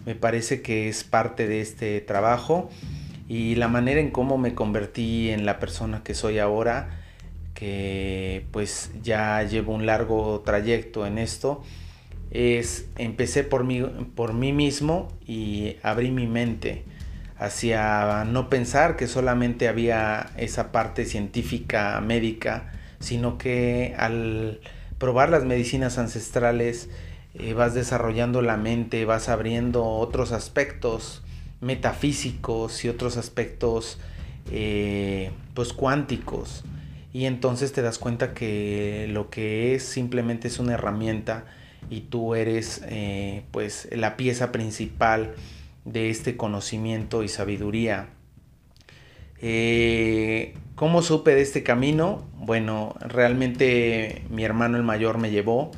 Me 0.07 0.15
parece 0.15 0.63
que 0.63 0.89
es 0.89 1.03
parte 1.03 1.47
de 1.47 1.61
este 1.61 2.01
trabajo 2.01 2.67
y 3.27 3.53
la 3.53 3.67
manera 3.67 4.01
en 4.01 4.09
cómo 4.09 4.39
me 4.39 4.55
convertí 4.55 5.29
en 5.29 5.45
la 5.45 5.59
persona 5.59 6.01
que 6.03 6.15
soy 6.15 6.39
ahora, 6.39 6.99
que 7.53 8.47
pues 8.49 8.89
ya 9.03 9.43
llevo 9.43 9.75
un 9.75 9.85
largo 9.85 10.41
trayecto 10.43 11.05
en 11.05 11.19
esto, 11.19 11.61
es 12.31 12.87
empecé 12.97 13.43
por 13.43 13.65
mí, 13.65 13.83
por 14.15 14.33
mí 14.33 14.51
mismo 14.51 15.09
y 15.27 15.75
abrí 15.83 16.09
mi 16.09 16.25
mente 16.25 16.85
hacia 17.37 18.23
no 18.25 18.49
pensar 18.49 18.95
que 18.95 19.05
solamente 19.05 19.67
había 19.67 20.31
esa 20.37 20.71
parte 20.71 21.05
científica 21.05 22.01
médica, 22.01 22.73
sino 22.99 23.37
que 23.37 23.95
al 23.97 24.59
probar 24.97 25.29
las 25.29 25.45
medicinas 25.45 25.97
ancestrales 25.97 26.89
eh, 27.33 27.53
vas 27.53 27.73
desarrollando 27.73 28.41
la 28.41 28.57
mente, 28.57 29.05
vas 29.05 29.29
abriendo 29.29 29.85
otros 29.85 30.31
aspectos 30.31 31.23
metafísicos 31.61 32.83
y 32.85 32.89
otros 32.89 33.17
aspectos 33.17 33.99
eh, 34.51 35.31
pues 35.53 35.73
cuánticos 35.73 36.63
y 37.11 37.25
entonces 37.25 37.71
te 37.73 37.81
das 37.81 37.97
cuenta 37.97 38.33
que 38.33 39.07
lo 39.09 39.29
que 39.29 39.75
es 39.75 39.83
simplemente 39.83 40.47
es 40.47 40.59
una 40.59 40.73
herramienta 40.73 41.45
y 41.89 42.01
tú 42.01 42.35
eres 42.35 42.83
eh, 42.87 43.43
pues 43.51 43.87
la 43.91 44.15
pieza 44.15 44.51
principal 44.51 45.33
de 45.85 46.09
este 46.09 46.37
conocimiento 46.37 47.23
y 47.23 47.27
sabiduría. 47.27 48.09
Eh, 49.41 50.53
¿Cómo 50.79 51.01
supe 51.01 51.35
de 51.35 51.41
este 51.41 51.61
camino? 51.61 52.23
Bueno, 52.37 52.95
realmente 53.01 54.23
mi 54.29 54.45
hermano 54.45 54.77
el 54.77 54.83
mayor 54.83 55.17
me 55.17 55.29
llevó, 55.29 55.71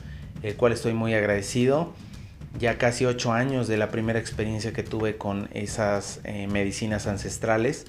el 0.44 0.56
cual 0.56 0.74
estoy 0.74 0.94
muy 0.94 1.16
agradecido. 1.16 1.92
Ya 2.60 2.78
casi 2.78 3.06
ocho 3.06 3.34
años 3.34 3.68
de 3.68 3.78
la 3.78 3.90
primera 3.90 4.20
experiencia 4.20 4.74
que 4.74 4.84
tuve 4.84 5.18
con 5.18 5.50
esas 5.54 6.20
eh, 6.24 6.46
medicinas 6.46 7.08
ancestrales 7.08 7.88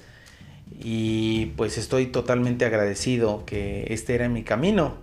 y 0.79 1.51
pues 1.55 1.77
estoy 1.77 2.07
totalmente 2.07 2.65
agradecido 2.65 3.45
que 3.45 3.85
este 3.89 4.15
era 4.15 4.27
mi 4.27 4.41
camino. 4.41 4.95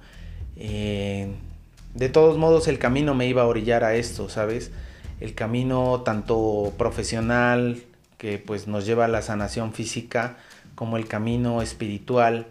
Eh, 0.56 1.28
de 1.94 2.08
todos 2.08 2.36
modos 2.38 2.66
el 2.66 2.80
camino 2.80 3.14
me 3.14 3.28
iba 3.28 3.42
a 3.42 3.46
orillar 3.46 3.84
a 3.84 3.94
esto, 3.94 4.28
¿sabes? 4.28 4.72
El 5.20 5.36
camino 5.36 6.02
tanto 6.04 6.72
profesional 6.76 7.80
que 8.18 8.38
pues 8.38 8.66
nos 8.66 8.84
lleva 8.84 9.04
a 9.04 9.08
la 9.08 9.22
sanación 9.22 9.72
física 9.72 10.38
como 10.80 10.96
el 10.96 11.06
camino 11.06 11.60
espiritual 11.60 12.46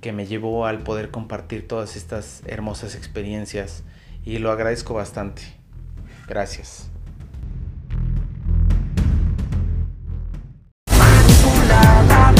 que 0.00 0.12
me 0.12 0.24
llevó 0.24 0.66
al 0.66 0.84
poder 0.84 1.10
compartir 1.10 1.66
todas 1.66 1.96
estas 1.96 2.40
hermosas 2.46 2.94
experiencias 2.94 3.82
y 4.24 4.38
lo 4.38 4.52
agradezco 4.52 4.94
bastante. 4.94 5.42
Gracias. 6.28 6.88
La 12.04 12.30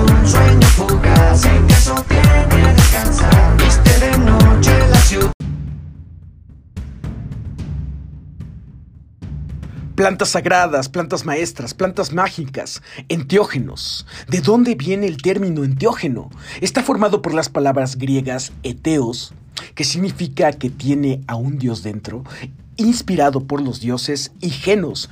un 0.00 0.26
sueño 0.28 0.68
fugaz 0.68 1.44
En 1.44 1.66
descansar 1.66 3.56
Viste 3.56 3.98
de 3.98 4.18
noche 4.18 4.78
la 4.90 5.01
Plantas 10.02 10.30
sagradas, 10.30 10.88
plantas 10.88 11.24
maestras, 11.24 11.74
plantas 11.74 12.12
mágicas, 12.12 12.82
enteógenos. 13.08 14.04
¿De 14.26 14.40
dónde 14.40 14.74
viene 14.74 15.06
el 15.06 15.22
término 15.22 15.62
enteógeno? 15.62 16.28
Está 16.60 16.82
formado 16.82 17.22
por 17.22 17.34
las 17.34 17.48
palabras 17.48 17.96
griegas 17.96 18.50
eteos, 18.64 19.32
que 19.76 19.84
significa 19.84 20.50
que 20.54 20.70
tiene 20.70 21.20
a 21.28 21.36
un 21.36 21.56
dios 21.56 21.84
dentro, 21.84 22.24
inspirado 22.76 23.44
por 23.44 23.62
los 23.62 23.78
dioses, 23.78 24.32
y 24.40 24.50
genos, 24.50 25.08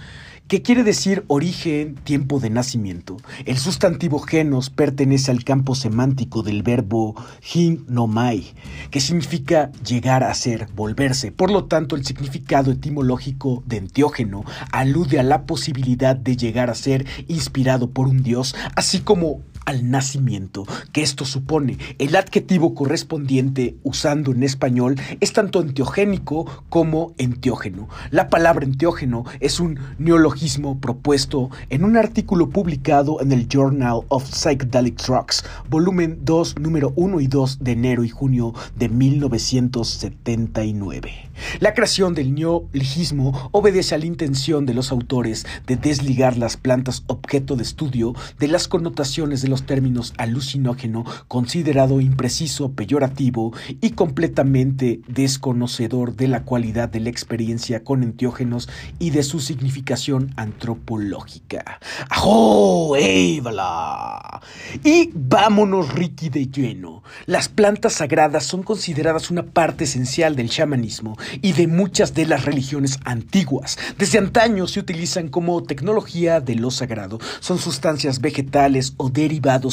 que 0.51 0.63
quiere 0.63 0.83
decir 0.83 1.23
origen, 1.29 1.95
tiempo 1.95 2.41
de 2.41 2.51
nacimiento. 2.51 3.19
El 3.45 3.57
sustantivo 3.57 4.19
genos 4.19 4.69
pertenece 4.69 5.31
al 5.31 5.45
campo 5.45 5.77
semántico 5.77 6.43
del 6.43 6.65
verbo 6.65 7.15
hin 7.55 7.85
no 7.87 8.09
mai, 8.09 8.53
que 8.91 9.01
significa 9.01 9.71
llegar 9.87 10.25
a 10.25 10.35
ser, 10.35 10.67
volverse. 10.75 11.31
Por 11.31 11.53
lo 11.53 11.67
tanto, 11.67 11.95
el 11.95 12.05
significado 12.05 12.73
etimológico 12.73 13.63
de 13.65 13.77
enteógeno 13.77 14.45
alude 14.73 15.21
a 15.21 15.23
la 15.23 15.47
posibilidad 15.47 16.17
de 16.17 16.37
llegar 16.37 16.69
a 16.69 16.75
ser 16.75 17.07
inspirado 17.29 17.91
por 17.91 18.09
un 18.09 18.25
dios, 18.25 18.57
así 18.75 18.99
como 18.99 19.43
al 19.67 19.91
nacimiento 19.91 20.65
que 20.93 21.03
esto 21.03 21.25
supone. 21.25 21.79
El 21.99 22.15
adjetivo 22.17 22.75
correspondiente 22.75 23.77
usando 23.83 24.33
en 24.33 24.43
español 24.43 24.97
es 25.21 25.33
tanto 25.33 25.61
enteogénico 25.61 26.65
como 26.69 27.15
enteógeno. 27.19 27.89
La 28.11 28.29
palabra 28.29 28.65
enteógeno 28.65 29.25
es 29.41 29.61
un 29.61 29.79
neologismo 29.99 30.81
propuesto 30.81 31.51
en 31.69 31.85
un 31.85 31.97
artículo 31.97 32.51
publicado 32.51 33.21
en 33.21 33.33
el 33.33 33.49
Journal 33.49 34.01
of 34.09 34.29
Psychedelic 34.29 35.03
Drugs, 35.03 35.45
volumen 35.69 36.21
2, 36.23 36.59
número 36.59 36.93
1 36.97 37.21
y 37.21 37.27
2 37.27 37.59
de 37.61 37.73
enero 37.73 38.05
y 38.05 38.09
junio 38.09 38.55
de 38.77 38.89
1979. 38.89 41.31
La 41.61 41.75
creación 41.75 42.15
del 42.15 42.35
neologismo 42.35 43.51
obedece 43.53 43.95
a 43.95 43.99
la 43.99 44.07
intención 44.07 44.67
de 44.67 44.75
los 44.75 44.93
autores 44.93 45.47
de 45.67 45.77
desligar 45.77 46.37
las 46.37 46.57
plantas 46.57 47.05
objeto 47.07 47.57
de 47.57 47.63
estudio 47.63 48.15
de 48.39 48.49
las 48.49 48.69
connotaciones 48.69 49.43
de 49.43 49.49
los 49.51 49.65
términos 49.65 50.15
alucinógeno, 50.17 51.05
considerado 51.29 52.01
impreciso, 52.01 52.73
peyorativo 52.73 53.53
y 53.81 53.91
completamente 53.91 55.01
desconocedor 55.09 56.17
de 56.17 56.29
la 56.29 56.45
cualidad 56.45 56.89
de 56.89 57.01
la 57.01 57.11
experiencia 57.11 57.85
con 57.85 58.03
enteógenos 58.03 58.69
y 58.99 59.11
de 59.11 59.23
su 59.23 59.41
significación 59.41 60.33
antropológica. 60.37 61.81
¡Ajo! 62.09 62.97
¡Évala! 62.97 64.41
Y 64.85 65.11
vámonos, 65.15 65.93
Ricky, 65.93 66.29
de 66.29 66.47
lleno. 66.47 67.03
Las 67.27 67.49
plantas 67.49 67.95
sagradas 67.95 68.45
son 68.45 68.63
consideradas 68.63 69.31
una 69.31 69.43
parte 69.43 69.85
esencial 69.85 70.37
del 70.37 70.51
chamanismo 70.51 71.17
y 71.43 71.53
de 71.53 71.67
muchas 71.67 72.15
de 72.15 72.27
las 72.27 72.45
religiones 72.45 72.99
antiguas. 73.05 73.79
Desde 73.99 74.19
antaño 74.19 74.67
se 74.67 74.81
utilizan 74.81 75.29
como 75.29 75.63
tecnología 75.63 76.41
de 76.41 76.55
lo 76.55 76.71
sagrado. 76.71 77.19
Son 77.41 77.59
sustancias 77.59 78.21
vegetales 78.21 78.95
o 78.97 79.11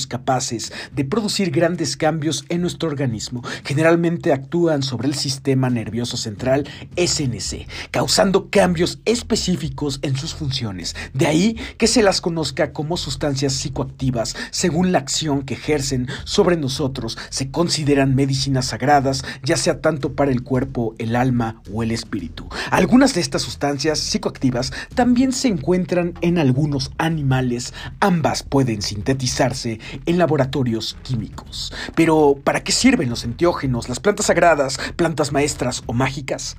capaces 0.07 0.71
de 0.95 1.05
producir 1.05 1.51
grandes 1.51 1.97
cambios 1.97 2.45
en 2.49 2.61
nuestro 2.61 2.89
organismo. 2.89 3.43
Generalmente 3.63 4.33
actúan 4.33 4.83
sobre 4.83 5.07
el 5.07 5.15
sistema 5.15 5.69
nervioso 5.69 6.17
central 6.17 6.67
SNC, 6.95 7.67
causando 7.91 8.49
cambios 8.49 8.99
específicos 9.05 9.99
en 10.01 10.15
sus 10.15 10.33
funciones. 10.33 10.95
De 11.13 11.27
ahí 11.27 11.57
que 11.77 11.87
se 11.87 12.03
las 12.03 12.21
conozca 12.21 12.71
como 12.71 12.97
sustancias 12.97 13.53
psicoactivas 13.53 14.35
según 14.51 14.91
la 14.91 14.99
acción 14.99 15.43
que 15.43 15.55
ejercen 15.55 16.07
sobre 16.23 16.57
nosotros. 16.57 17.17
Se 17.29 17.51
consideran 17.51 18.15
medicinas 18.15 18.67
sagradas, 18.67 19.23
ya 19.43 19.57
sea 19.57 19.81
tanto 19.81 20.13
para 20.13 20.31
el 20.31 20.43
cuerpo, 20.43 20.95
el 20.97 21.15
alma 21.15 21.61
o 21.71 21.83
el 21.83 21.91
espíritu. 21.91 22.47
Algunas 22.71 23.13
de 23.13 23.21
estas 23.21 23.41
sustancias 23.41 23.99
psicoactivas 23.99 24.71
también 24.95 25.31
se 25.31 25.47
encuentran 25.47 26.13
en 26.21 26.37
algunos 26.37 26.91
animales. 26.97 27.73
Ambas 27.99 28.43
pueden 28.43 28.81
sintetizarse 28.81 29.56
en 29.65 30.17
laboratorios 30.17 30.97
químicos. 31.03 31.73
Pero, 31.95 32.37
¿para 32.43 32.63
qué 32.63 32.71
sirven 32.71 33.09
los 33.09 33.23
enteógenos, 33.23 33.89
las 33.89 33.99
plantas 33.99 34.27
sagradas, 34.27 34.79
plantas 34.95 35.31
maestras 35.31 35.83
o 35.85 35.93
mágicas? 35.93 36.57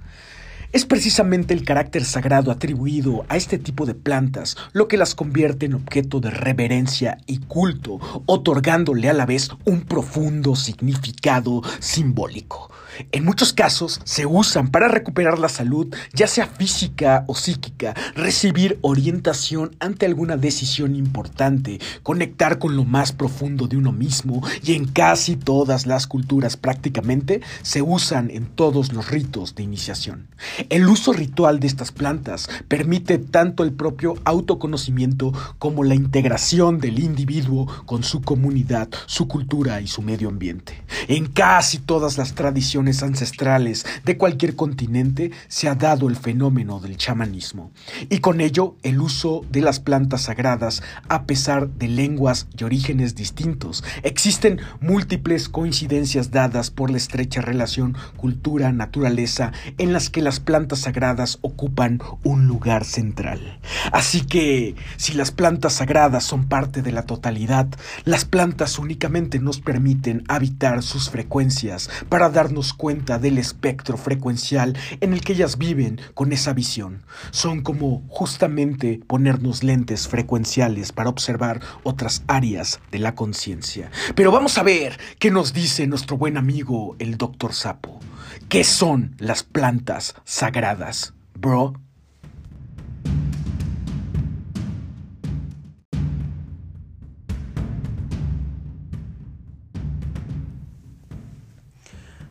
Es 0.71 0.85
precisamente 0.85 1.55
el 1.55 1.65
carácter 1.65 2.05
sagrado 2.05 2.51
atribuido 2.51 3.25
a 3.31 3.39
este 3.39 3.57
tipo 3.57 3.87
de 3.87 3.95
plantas 3.95 4.55
lo 4.73 4.87
que 4.87 4.99
las 4.99 5.15
convierte 5.15 5.65
en 5.65 5.73
objeto 5.73 6.21
de 6.21 6.31
reverencia 6.31 7.17
y 7.27 7.39
culto, 7.39 7.99
otorgándole 8.27 9.09
a 9.09 9.15
la 9.15 9.25
vez 9.25 9.49
un 9.65 9.81
profundo 9.81 10.57
significado 10.57 11.63
simbólico. 11.79 12.71
En 13.13 13.25
muchos 13.25 13.53
casos 13.53 14.01
se 14.05 14.27
usan 14.27 14.69
para 14.69 14.89
recuperar 14.89 15.39
la 15.39 15.49
salud, 15.49 15.95
ya 16.13 16.27
sea 16.27 16.47
física 16.47 17.25
o 17.27 17.35
psíquica, 17.35 17.95
recibir 18.15 18.79
orientación 18.83 19.77
ante 19.81 20.07
alguna 20.07 20.37
decisión 20.37 20.97
importante, 20.97 21.81
conectar 22.03 22.59
con 22.59 22.77
lo 22.77 22.85
más 22.85 23.13
profundo 23.13 23.69
de 23.69 23.77
uno 23.77 23.93
mismo 23.93 24.43
y 24.63 24.75
en 24.75 24.87
casi 24.87 25.37
todas 25.37 25.87
las 25.87 26.07
culturas 26.07 26.57
prácticamente 26.57 27.41
se 27.63 27.83
usan 27.83 28.31
en 28.31 28.47
todos 28.47 28.93
los 28.93 29.11
ritos 29.11 29.55
de 29.55 29.63
iniciación. 29.63 30.29
El 30.69 30.89
uso 30.89 31.13
ritual 31.13 31.61
de 31.61 31.67
estas 31.67 31.93
plantas 31.93 32.49
permite 32.69 33.19
tanto 33.19 33.65
el 33.65 33.73
propio 33.73 34.15
autoconocimiento 34.25 35.33
como 35.59 35.85
la 35.85 35.95
integración 35.95 36.79
del 36.79 36.99
individuo 36.99 37.67
con 37.87 38.03
su 38.03 38.23
comunidad, 38.23 38.89
su 39.07 39.29
cultura 39.29 39.81
y 39.81 39.87
su 39.87 40.03
medio 40.03 40.29
ambiente. 40.29 40.83
En 41.09 41.27
casi 41.27 41.79
todas 41.79 42.19
las 42.19 42.35
tradiciones 42.35 42.78
ancestrales 43.03 43.85
de 44.05 44.17
cualquier 44.17 44.55
continente 44.55 45.33
se 45.49 45.69
ha 45.69 45.75
dado 45.75 46.09
el 46.09 46.17
fenómeno 46.17 46.81
del 46.81 46.97
chamanismo, 46.97 47.73
y 48.09 48.19
con 48.19 48.41
ello 48.41 48.77
el 48.83 49.01
uso 49.01 49.45
de 49.51 49.61
las 49.61 49.81
plantas 49.81 50.23
sagradas 50.23 50.83
a 51.09 51.25
pesar 51.25 51.69
de 51.69 51.89
lenguas 51.89 52.47
y 52.57 52.65
orígenes 52.65 53.15
distintos. 53.15 53.83
Existen 54.03 54.61
múltiples 54.81 55.49
coincidencias 55.49 56.31
dadas 56.31 56.71
por 56.71 56.91
la 56.91 56.97
estrecha 56.99 57.41
relación 57.41 57.97
cultura-naturaleza 58.17 59.53
en 59.79 59.93
las 59.93 60.11
que 60.11 60.23
las 60.23 60.41
plantas 60.41 60.81
sagradas 60.81 61.39
ocupan 61.43 62.01
un 62.23 62.47
lugar 62.47 62.85
central. 62.85 63.59
Así 63.93 64.23
que, 64.23 64.75
si 64.97 65.15
las 65.15 65.33
plantas 65.33 65.75
sagradas 65.75 66.25
son 66.25 66.49
parte 66.49 66.83
de 66.83 66.93
la 66.93 67.03
totalidad, 67.03 67.67
las 68.05 68.25
plantas 68.25 68.79
únicamente 68.79 69.39
nos 69.39 69.61
permiten 69.61 70.25
habitar 70.29 70.83
sus 70.83 71.11
frecuencias 71.11 71.91
para 72.09 72.29
cuenta 72.73 73.19
del 73.19 73.39
espectro 73.39 73.97
frecuencial 73.97 74.77
en 75.01 75.13
el 75.13 75.21
que 75.21 75.33
ellas 75.33 75.59
viven 75.59 76.01
con 76.15 76.33
esa 76.33 76.53
visión. 76.53 77.03
Son 77.31 77.63
como 77.63 78.03
justamente 78.09 79.01
ponernos 79.07 79.63
lentes 79.63 80.09
frecuenciales 80.09 80.93
para 80.93 81.11
observar 81.11 81.61
otras 81.83 82.23
áreas 82.27 82.81
de 82.91 82.99
la 82.99 83.15
conciencia. 83.15 83.91
Pero 84.15 84.33
vamos 84.33 84.59
a 84.59 84.63
ver 84.63 84.99
qué 85.19 85.31
nos 85.31 85.53
dice 85.53 85.87
nuestro 85.87 86.17
buen 86.17 86.37
amigo 86.37 86.97
el 86.99 87.17
doctor 87.17 87.55
Sapo. 87.55 88.01
¿Qué 88.49 88.65
son 88.65 89.15
las 89.19 89.43
plantas 89.43 90.15
sagradas, 90.25 91.15
bro? 91.35 91.75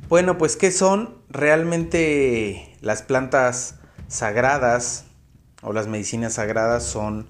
Bueno, 0.10 0.38
pues 0.38 0.56
¿qué 0.56 0.72
son 0.72 1.18
realmente 1.28 2.78
las 2.80 3.02
plantas 3.02 3.76
sagradas 4.08 5.04
o 5.62 5.74
las 5.74 5.88
medicinas 5.88 6.36
sagradas? 6.36 6.84
Son 6.84 7.28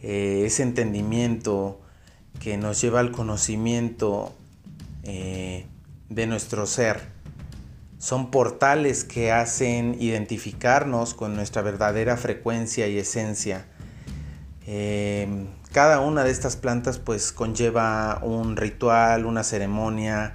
eh, 0.00 0.44
ese 0.46 0.62
entendimiento 0.62 1.78
que 2.40 2.56
nos 2.56 2.80
lleva 2.80 3.00
al 3.00 3.12
conocimiento 3.12 4.32
eh, 5.02 5.66
de 6.08 6.26
nuestro 6.26 6.64
ser. 6.64 7.02
Son 7.98 8.30
portales 8.30 9.04
que 9.04 9.30
hacen 9.30 10.00
identificarnos 10.00 11.12
con 11.12 11.36
nuestra 11.36 11.60
verdadera 11.60 12.16
frecuencia 12.16 12.88
y 12.88 12.96
esencia. 12.96 13.66
Eh, 14.66 15.44
cada 15.70 16.00
una 16.00 16.24
de 16.24 16.30
estas 16.30 16.56
plantas 16.56 16.98
pues 16.98 17.30
conlleva 17.30 18.20
un 18.22 18.56
ritual, 18.56 19.26
una 19.26 19.44
ceremonia, 19.44 20.32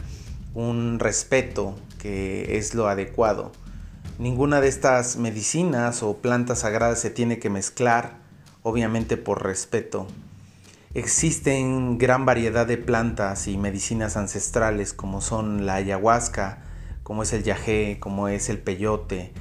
un 0.53 0.99
respeto 0.99 1.75
que 1.99 2.57
es 2.57 2.73
lo 2.73 2.87
adecuado. 2.87 3.51
Ninguna 4.19 4.61
de 4.61 4.67
estas 4.67 5.17
medicinas 5.17 6.03
o 6.03 6.17
plantas 6.17 6.59
sagradas 6.59 6.99
se 6.99 7.09
tiene 7.09 7.39
que 7.39 7.49
mezclar, 7.49 8.17
obviamente 8.63 9.17
por 9.17 9.43
respeto. 9.43 10.07
Existen 10.93 11.97
gran 11.97 12.25
variedad 12.25 12.67
de 12.67 12.77
plantas 12.77 13.47
y 13.47 13.57
medicinas 13.57 14.17
ancestrales 14.17 14.93
como 14.93 15.21
son 15.21 15.65
la 15.65 15.75
ayahuasca, 15.75 16.63
como 17.03 17.23
es 17.23 17.33
el 17.33 17.43
yagé, 17.43 17.97
como 17.99 18.27
es 18.27 18.49
el 18.49 18.59
peyote, 18.59 19.31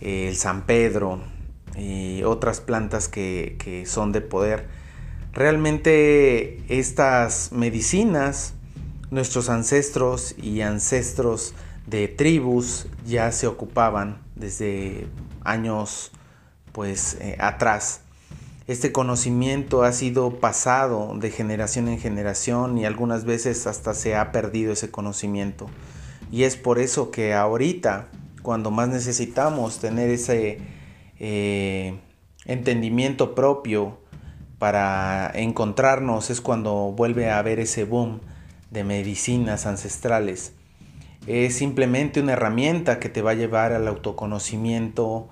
el 0.00 0.36
san 0.36 0.66
pedro 0.66 1.20
y 1.76 2.22
otras 2.22 2.60
plantas 2.60 3.08
que, 3.08 3.56
que 3.58 3.84
son 3.86 4.12
de 4.12 4.22
poder. 4.22 4.66
Realmente 5.32 6.62
estas 6.68 7.52
medicinas, 7.52 8.53
nuestros 9.14 9.48
ancestros 9.48 10.34
y 10.36 10.60
ancestros 10.62 11.54
de 11.86 12.08
tribus 12.08 12.86
ya 13.06 13.30
se 13.30 13.46
ocupaban 13.46 14.18
desde 14.34 15.06
años 15.44 16.10
pues 16.72 17.16
eh, 17.20 17.36
atrás. 17.38 18.00
Este 18.66 18.90
conocimiento 18.90 19.84
ha 19.84 19.92
sido 19.92 20.40
pasado 20.40 21.14
de 21.16 21.30
generación 21.30 21.86
en 21.88 22.00
generación 22.00 22.76
y 22.76 22.86
algunas 22.86 23.24
veces 23.24 23.68
hasta 23.68 23.94
se 23.94 24.16
ha 24.16 24.32
perdido 24.32 24.72
ese 24.72 24.90
conocimiento. 24.90 25.68
Y 26.32 26.42
es 26.42 26.56
por 26.56 26.80
eso 26.80 27.12
que 27.12 27.34
ahorita, 27.34 28.08
cuando 28.42 28.72
más 28.72 28.88
necesitamos 28.88 29.78
tener 29.78 30.10
ese 30.10 30.58
eh, 31.20 32.00
entendimiento 32.46 33.36
propio 33.36 33.98
para 34.58 35.30
encontrarnos, 35.34 36.30
es 36.30 36.40
cuando 36.40 36.92
vuelve 36.96 37.30
a 37.30 37.38
haber 37.38 37.60
ese 37.60 37.84
boom 37.84 38.20
de 38.74 38.84
medicinas 38.84 39.64
ancestrales. 39.64 40.52
Es 41.26 41.56
simplemente 41.56 42.20
una 42.20 42.32
herramienta 42.32 42.98
que 42.98 43.08
te 43.08 43.22
va 43.22 43.30
a 43.30 43.34
llevar 43.34 43.72
al 43.72 43.88
autoconocimiento 43.88 45.30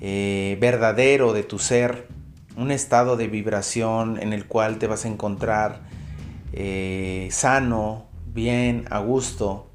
eh, 0.00 0.56
verdadero 0.60 1.32
de 1.32 1.44
tu 1.44 1.58
ser 1.60 2.08
un 2.56 2.70
estado 2.70 3.16
de 3.16 3.28
vibración 3.28 4.18
en 4.20 4.32
el 4.32 4.46
cual 4.46 4.78
te 4.78 4.88
vas 4.88 5.04
a 5.04 5.08
encontrar 5.08 5.82
eh, 6.52 7.28
sano, 7.30 8.06
bien, 8.34 8.86
a 8.90 8.98
gusto. 8.98 9.70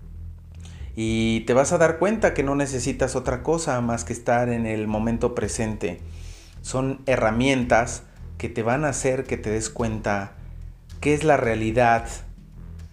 Y 0.95 1.41
te 1.41 1.53
vas 1.53 1.73
a 1.73 1.77
dar 1.77 1.99
cuenta 1.99 2.33
que 2.33 2.43
no 2.43 2.55
necesitas 2.55 3.15
otra 3.15 3.43
cosa 3.43 3.79
más 3.81 4.03
que 4.03 4.13
estar 4.13 4.49
en 4.49 4.65
el 4.65 4.87
momento 4.87 5.35
presente. 5.35 6.01
Son 6.61 7.01
herramientas 7.05 8.03
que 8.39 8.49
te 8.49 8.63
van 8.63 8.83
a 8.83 8.89
hacer 8.89 9.25
que 9.25 9.37
te 9.37 9.51
des 9.51 9.69
cuenta 9.69 10.33
qué 11.01 11.13
es 11.13 11.23
la 11.23 11.37
realidad, 11.37 12.07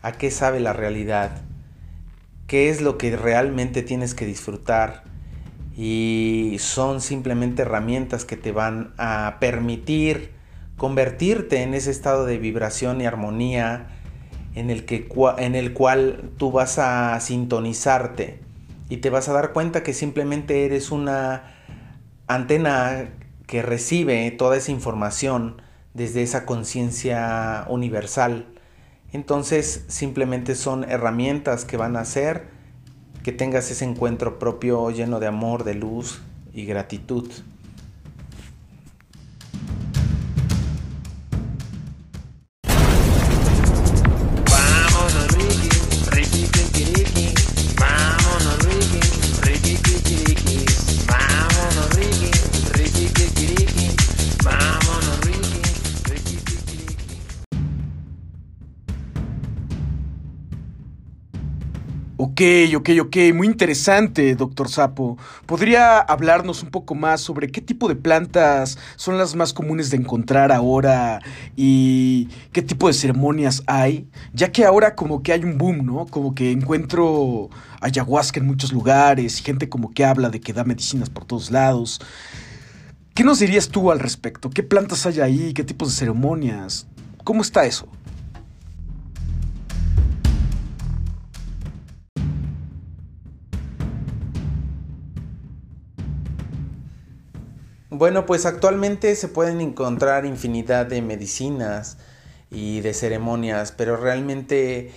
a 0.03 0.13
qué 0.13 0.31
sabe 0.31 0.61
la 0.61 0.73
realidad, 0.73 1.43
qué 2.47 2.69
es 2.69 2.83
lo 2.83 2.99
que 2.99 3.17
realmente 3.17 3.83
tienes 3.83 4.15
que 4.15 4.27
disfrutar 4.27 5.05
y 5.77 6.57
son 6.59 7.01
simplemente 7.01 7.63
herramientas 7.63 8.25
que 8.25 8.37
te 8.37 8.53
van 8.53 8.93
a 8.99 9.39
permitir 9.41 10.33
convertirte 10.77 11.63
en 11.63 11.75
ese 11.75 11.91
estado 11.91 12.27
de 12.27 12.39
vibración 12.39 13.01
y 13.01 13.07
armonía 13.07 13.87
en 14.55 14.71
el, 14.71 14.85
que, 14.85 15.09
en 15.39 15.55
el 15.55 15.73
cual 15.73 16.31
tú 16.37 16.51
vas 16.51 16.79
a 16.79 17.19
sintonizarte 17.21 18.41
y 18.89 18.99
te 18.99 19.09
vas 19.09 19.29
a 19.29 19.33
dar 19.33 19.53
cuenta 19.53 19.83
que 19.83 19.95
simplemente 19.95 20.67
eres 20.67 20.91
una 20.91 21.55
antena 22.27 23.11
que 23.47 23.63
recibe 23.63 24.31
toda 24.33 24.57
esa 24.57 24.71
información 24.71 25.63
desde 25.95 26.23
esa 26.23 26.45
conciencia 26.45 27.65
universal. 27.69 28.47
Entonces 29.13 29.85
simplemente 29.89 30.55
son 30.55 30.85
herramientas 30.85 31.65
que 31.65 31.77
van 31.77 31.97
a 31.97 32.01
hacer 32.01 32.47
que 33.23 33.33
tengas 33.33 33.71
ese 33.71 33.85
encuentro 33.85 34.39
propio 34.39 34.91
lleno 34.91 35.21
de 35.21 35.27
amor, 35.27 35.65
de 35.65 35.75
luz 35.75 36.23
y 36.53 36.65
gratitud. 36.65 37.31
Ok, 62.25 62.41
ok, 62.77 62.91
ok, 63.01 63.17
muy 63.35 63.49
interesante, 63.49 64.37
doctor 64.37 64.69
Sapo. 64.69 65.19
¿Podría 65.45 65.99
hablarnos 65.99 66.63
un 66.63 66.71
poco 66.71 66.95
más 66.95 67.21
sobre 67.21 67.49
qué 67.49 67.61
tipo 67.61 67.89
de 67.89 67.97
plantas 67.97 68.79
son 68.95 69.19
las 69.19 69.35
más 69.35 69.53
comunes 69.53 69.91
de 69.91 69.97
encontrar 69.97 70.53
ahora 70.53 71.19
y 71.57 72.29
qué 72.53 72.63
tipo 72.63 72.87
de 72.87 72.93
ceremonias 72.93 73.65
hay? 73.67 74.07
Ya 74.33 74.53
que 74.53 74.65
ahora 74.65 74.95
como 74.95 75.25
que 75.25 75.33
hay 75.33 75.43
un 75.43 75.59
boom, 75.59 75.85
¿no? 75.85 76.07
Como 76.07 76.33
que 76.33 76.53
encuentro 76.53 77.51
ayahuasca 77.81 78.39
en 78.39 78.47
muchos 78.47 78.73
lugares 78.73 79.41
y 79.41 79.43
gente 79.43 79.69
como 79.69 79.93
que 79.93 80.05
habla 80.05 80.31
de 80.31 80.41
que 80.41 80.53
da 80.53 80.63
medicinas 80.63 81.11
por 81.11 81.25
todos 81.25 81.51
lados. 81.51 82.01
¿Qué 83.15 83.25
nos 83.25 83.41
dirías 83.41 83.69
tú 83.69 83.91
al 83.91 83.99
respecto? 83.99 84.49
¿Qué 84.49 84.63
plantas 84.63 85.07
hay 85.07 85.19
ahí? 85.19 85.55
¿Qué 85.55 85.65
tipos 85.65 85.89
de 85.89 85.97
ceremonias? 85.97 86.87
¿Cómo 87.25 87.43
está 87.43 87.65
eso? 87.65 87.89
Bueno, 98.03 98.27
pues 98.27 98.47
actualmente 98.47 99.15
se 99.15 99.29
pueden 99.29 99.61
encontrar 99.61 100.27
infinidad 100.27 100.87
de 100.87 101.01
medicinas 101.03 101.99
y 102.51 102.81
de 102.81 102.95
ceremonias, 102.95 103.71
pero 103.71 103.97
realmente 103.97 104.91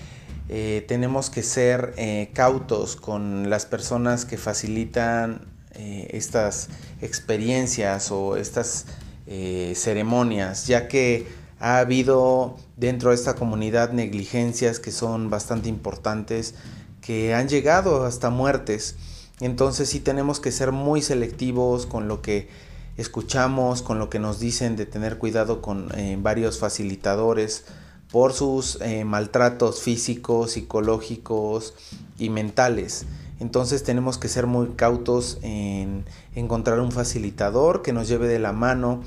eh, 0.50 0.84
tenemos 0.88 1.30
que 1.30 1.44
ser 1.44 1.94
eh, 1.98 2.32
cautos 2.34 2.96
con 2.96 3.48
las 3.48 3.68
personas 3.68 4.26
que 4.26 4.40
facilitan 4.40 5.42
eh, 5.76 6.08
estas 6.14 6.70
experiencias 7.00 8.10
o 8.10 8.38
estas 8.38 8.88
ceremonias, 9.28 10.66
ya 10.66 10.88
que 10.88 11.28
ha 11.60 11.78
habido 11.78 12.58
dentro 12.76 13.12
de 13.12 13.18
esta 13.18 13.36
comunidad 13.36 13.92
negligencias 13.92 14.80
que 14.80 14.90
son 14.90 15.30
bastante 15.30 15.70
importantes, 15.70 16.56
que 17.02 17.36
han 17.36 17.50
llegado 17.50 18.04
hasta 18.04 18.32
muertes. 18.32 18.96
Entonces 19.42 19.90
sí 19.90 20.00
tenemos 20.00 20.40
que 20.40 20.52
ser 20.52 20.72
muy 20.72 21.04
selectivos 21.04 21.86
con 21.86 22.08
lo 22.08 22.24
que 22.24 22.65
escuchamos, 22.98 23.82
con 23.82 24.00
lo 24.00 24.10
que 24.10 24.20
nos 24.20 24.40
dicen 24.40 24.76
de 24.76 24.86
tener 24.86 25.18
cuidado 25.18 25.62
con 25.62 25.90
eh, 25.96 26.18
varios 26.20 26.60
facilitadores 26.60 27.66
por 28.12 28.34
sus 28.34 28.80
eh, 28.82 29.04
maltratos 29.04 29.82
físicos, 29.82 30.52
psicológicos 30.52 31.74
y 32.18 32.30
mentales. 32.30 33.06
Entonces 33.40 33.84
tenemos 33.84 34.18
que 34.18 34.30
ser 34.30 34.48
muy 34.48 34.70
cautos 34.70 35.40
en 35.42 36.06
encontrar 36.36 36.80
un 36.80 36.92
facilitador 36.92 37.82
que 37.82 37.92
nos 37.92 38.08
lleve 38.08 38.28
de 38.28 38.40
la 38.40 38.54
mano 38.54 39.02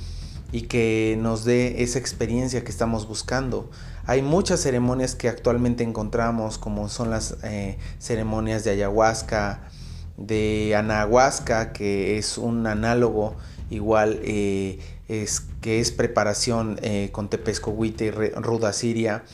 y 0.52 0.62
que 0.62 1.18
nos 1.20 1.44
dé 1.44 1.82
esa 1.82 1.98
experiencia 1.98 2.64
que 2.64 2.70
estamos 2.70 3.08
buscando. 3.08 3.70
Hay 4.04 4.22
muchas 4.22 4.60
ceremonias 4.60 5.14
que 5.14 5.28
actualmente 5.28 5.84
encontramos, 5.84 6.58
como 6.58 6.88
son 6.88 7.10
las 7.10 7.36
eh, 7.42 7.78
ceremonias 7.98 8.64
de 8.64 8.70
ayahuasca, 8.72 9.68
de 10.16 10.74
anahuasca, 10.76 11.72
que 11.72 12.18
es 12.18 12.36
un 12.38 12.66
análogo 12.66 13.36
igual 13.70 14.20
eh, 14.22 14.78
es 15.08 15.40
que 15.60 15.80
es 15.80 15.90
preparación 15.92 16.78
eh, 16.82 17.10
con 17.12 17.28
tepescohuite 17.28 18.06
y 18.06 18.10
ruda 18.10 18.72
siria. 18.72 19.24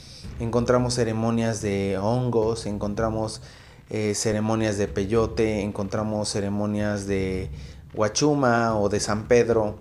Encontramos 0.41 0.95
ceremonias 0.95 1.63
de 1.63 1.99
hongos, 1.99 2.67
encontramos 2.67 3.43
eh, 3.91 4.15
ceremonias 4.15 4.79
de 4.79 4.89
peyote, 4.89 5.61
encontramos 5.63 6.29
ceremonias 6.29 7.07
de 7.07 7.51
huachuma 7.95 8.79
o 8.79 8.89
de 8.89 9.01
San 9.01 9.29
Pedro. 9.29 9.79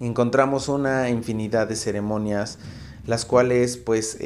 Encontramos 0.00 0.68
una 0.68 1.10
infinidad 1.10 1.68
de 1.68 1.76
ceremonias, 1.76 2.58
las 3.04 3.24
cuales 3.24 3.76
pues 3.76 4.16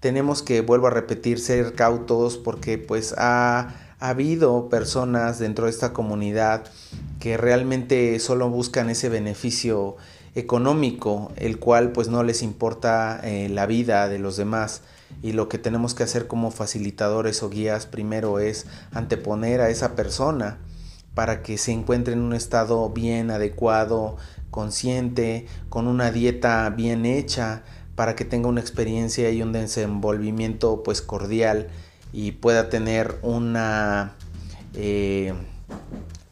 tenemos 0.00 0.42
que, 0.42 0.60
vuelvo 0.60 0.86
a 0.86 0.90
repetir, 0.90 1.40
ser 1.40 1.74
cautos 1.74 2.36
porque 2.36 2.78
pues 2.78 3.14
ha 3.18 3.85
ha 3.98 4.10
habido 4.10 4.68
personas 4.68 5.38
dentro 5.38 5.64
de 5.64 5.70
esta 5.70 5.92
comunidad 5.92 6.64
que 7.18 7.36
realmente 7.36 8.18
solo 8.18 8.50
buscan 8.50 8.90
ese 8.90 9.08
beneficio 9.08 9.96
económico, 10.34 11.32
el 11.36 11.58
cual 11.58 11.92
pues 11.92 12.08
no 12.08 12.22
les 12.22 12.42
importa 12.42 13.20
eh, 13.24 13.48
la 13.48 13.66
vida 13.66 14.08
de 14.08 14.18
los 14.18 14.36
demás. 14.36 14.82
Y 15.22 15.32
lo 15.32 15.48
que 15.48 15.56
tenemos 15.56 15.94
que 15.94 16.02
hacer 16.02 16.26
como 16.26 16.50
facilitadores 16.50 17.42
o 17.42 17.48
guías 17.48 17.86
primero 17.86 18.38
es 18.38 18.66
anteponer 18.92 19.62
a 19.62 19.70
esa 19.70 19.94
persona 19.94 20.58
para 21.14 21.42
que 21.42 21.56
se 21.56 21.72
encuentre 21.72 22.12
en 22.12 22.20
un 22.20 22.34
estado 22.34 22.90
bien 22.90 23.30
adecuado, 23.30 24.16
consciente, 24.50 25.46
con 25.70 25.86
una 25.86 26.10
dieta 26.10 26.68
bien 26.68 27.06
hecha, 27.06 27.62
para 27.94 28.14
que 28.14 28.26
tenga 28.26 28.48
una 28.48 28.60
experiencia 28.60 29.30
y 29.30 29.40
un 29.40 29.52
desenvolvimiento 29.52 30.82
pues 30.82 31.00
cordial 31.00 31.68
y 32.12 32.32
pueda 32.32 32.68
tener 32.68 33.18
una 33.22 34.14
eh, 34.74 35.32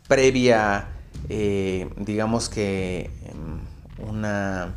previa, 0.09 0.89
eh, 1.29 1.89
digamos 1.97 2.49
que 2.49 3.11
em, 3.27 4.09
una 4.09 4.75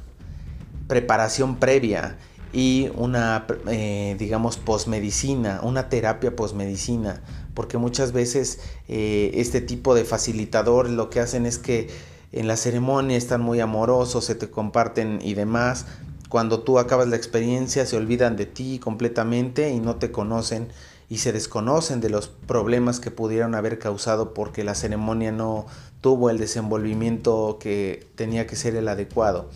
preparación 0.87 1.57
previa 1.57 2.17
y 2.53 2.89
una, 2.95 3.45
eh, 3.67 4.15
digamos, 4.17 4.57
posmedicina, 4.57 5.59
una 5.63 5.89
terapia 5.89 6.35
posmedicina, 6.35 7.21
porque 7.53 7.77
muchas 7.77 8.13
veces 8.13 8.59
este 8.87 9.61
tipo 9.61 9.95
de 9.95 10.05
facilitadores 10.05 10.91
lo 10.91 11.09
que 11.09 11.19
hacen 11.19 11.45
es 11.45 11.57
que 11.57 11.89
en 12.31 12.47
la 12.47 12.55
ceremonia 12.55 13.17
están 13.17 13.41
muy 13.41 13.59
amorosos, 13.59 14.25
se 14.25 14.35
te 14.35 14.49
comparten 14.49 15.19
y 15.21 15.33
demás. 15.33 15.85
Cuando 16.29 16.61
tú 16.61 16.79
acabas 16.79 17.07
la 17.07 17.15
experiencia 17.15 17.85
se 17.85 17.95
olvidan 17.95 18.35
de 18.35 18.45
ti 18.45 18.79
completamente 18.79 19.69
y 19.69 19.79
no 19.79 19.95
te 19.95 20.11
conocen 20.11 20.69
y 21.09 21.19
se 21.19 21.31
desconocen 21.31 22.01
de 22.01 22.09
los 22.09 22.27
problemas 22.27 22.99
que 22.99 23.11
pudieron 23.11 23.55
haber 23.55 23.79
causado 23.79 24.33
porque 24.33 24.63
la 24.63 24.75
ceremonia 24.75 25.31
no 25.31 25.65
tuvo 26.01 26.29
el 26.29 26.37
desenvolvimiento 26.37 27.57
que 27.59 28.07
tenía 28.15 28.45
que 28.45 28.55
ser 28.55 28.75
el 28.75 28.87
adecuado. 28.89 29.49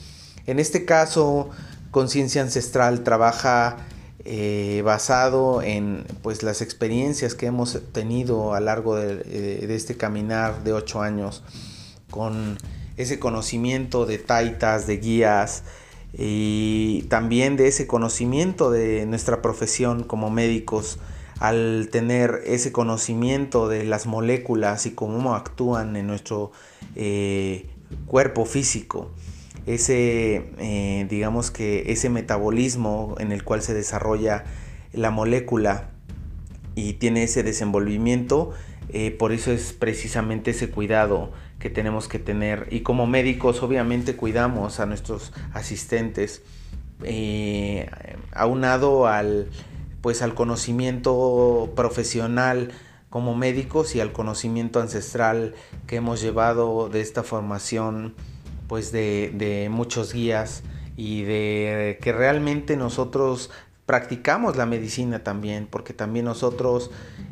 En 0.46 0.60
este 0.60 0.86
caso, 0.86 1.50
Conciencia 1.92 2.42
Ancestral 2.42 3.04
trabaja 3.04 3.78
eh, 4.24 4.82
basado 4.86 5.62
en 5.62 6.06
pues, 6.22 6.42
las 6.42 6.62
experiencias 6.62 7.36
que 7.36 7.48
hemos 7.48 7.78
tenido 7.92 8.54
a 8.54 8.60
lo 8.60 8.68
largo 8.68 8.96
de, 8.96 9.22
eh, 9.26 9.68
de, 9.68 9.76
este 9.76 9.98
caminar 9.98 10.64
de 10.64 10.72
ocho 10.74 11.02
años, 11.02 11.44
con 12.10 12.58
ese 12.98 13.20
conocimiento 13.20 14.06
de 14.06 14.20
taitas, 14.20 14.88
de 14.88 14.98
guías 14.98 15.64
y 16.14 17.04
también 17.10 17.56
de 17.58 17.68
ese 17.68 17.88
conocimiento 17.88 18.72
de 18.72 19.06
nuestra 19.06 19.42
profesión 19.42 20.04
como 20.04 20.30
médicos, 20.30 21.00
al 21.40 21.90
tener 21.92 22.42
ese 22.46 22.72
conocimiento 22.72 23.68
de 23.68 23.84
las 23.84 24.06
moléculas 24.06 24.86
y 24.86 24.92
cómo 24.92 25.36
actúan 25.36 25.96
en 25.96 26.08
nuestro 26.08 26.52
eh, 26.96 27.68
cuerpo 28.06 28.46
físico 28.46 29.12
ese, 29.66 30.52
eh, 30.58 31.06
digamos 31.10 31.52
que 31.52 31.92
ese 31.92 32.10
metabolismo 32.10 33.16
en 33.20 33.32
el 33.32 33.44
cual 33.44 33.62
se 33.62 33.74
desarrolla 33.74 34.44
la 34.94 35.12
molécula 35.12 35.92
y 36.76 36.94
tiene 36.94 37.24
ese 37.24 37.44
desenvolvimiento, 37.44 38.52
eh, 38.90 39.12
por 39.12 39.32
eso 39.32 39.52
es 39.52 39.74
precisamente 39.74 40.52
ese 40.52 40.70
cuidado 40.70 41.32
que 41.62 41.70
tenemos 41.70 42.08
que 42.08 42.20
tener. 42.20 42.68
Y 42.72 42.82
como 42.82 43.08
médicos 43.08 43.62
obviamente 43.64 44.16
cuidamos 44.16 44.80
a 44.80 44.86
nuestros 44.88 45.32
asistentes, 45.54 46.42
eh, 47.04 47.90
aunado 48.34 49.08
al, 49.08 49.48
pues, 50.02 50.22
al 50.24 50.34
conocimiento 50.34 51.72
profesional 51.76 52.72
como 53.12 53.36
médicos 53.36 53.96
y 53.96 54.00
al 54.00 54.12
conocimiento 54.12 54.82
ancestral 54.82 55.54
que 55.86 55.98
hemos 55.98 56.22
llevado 56.22 56.90
de 56.90 57.02
esta 57.02 57.24
formación 57.24 58.16
pues 58.68 58.94
de, 58.94 59.68
muchos 59.70 60.14
guías 60.14 60.64
y 60.96 61.24
de 61.24 62.00
que 62.02 62.14
realmente 62.14 62.78
nosotros 62.78 63.52
practicamos 63.86 64.56
la 64.56 64.66
medicina 64.66 65.26
también, 65.26 65.68
porque 65.70 65.94
también 65.94 66.24
nosotros 66.24 66.90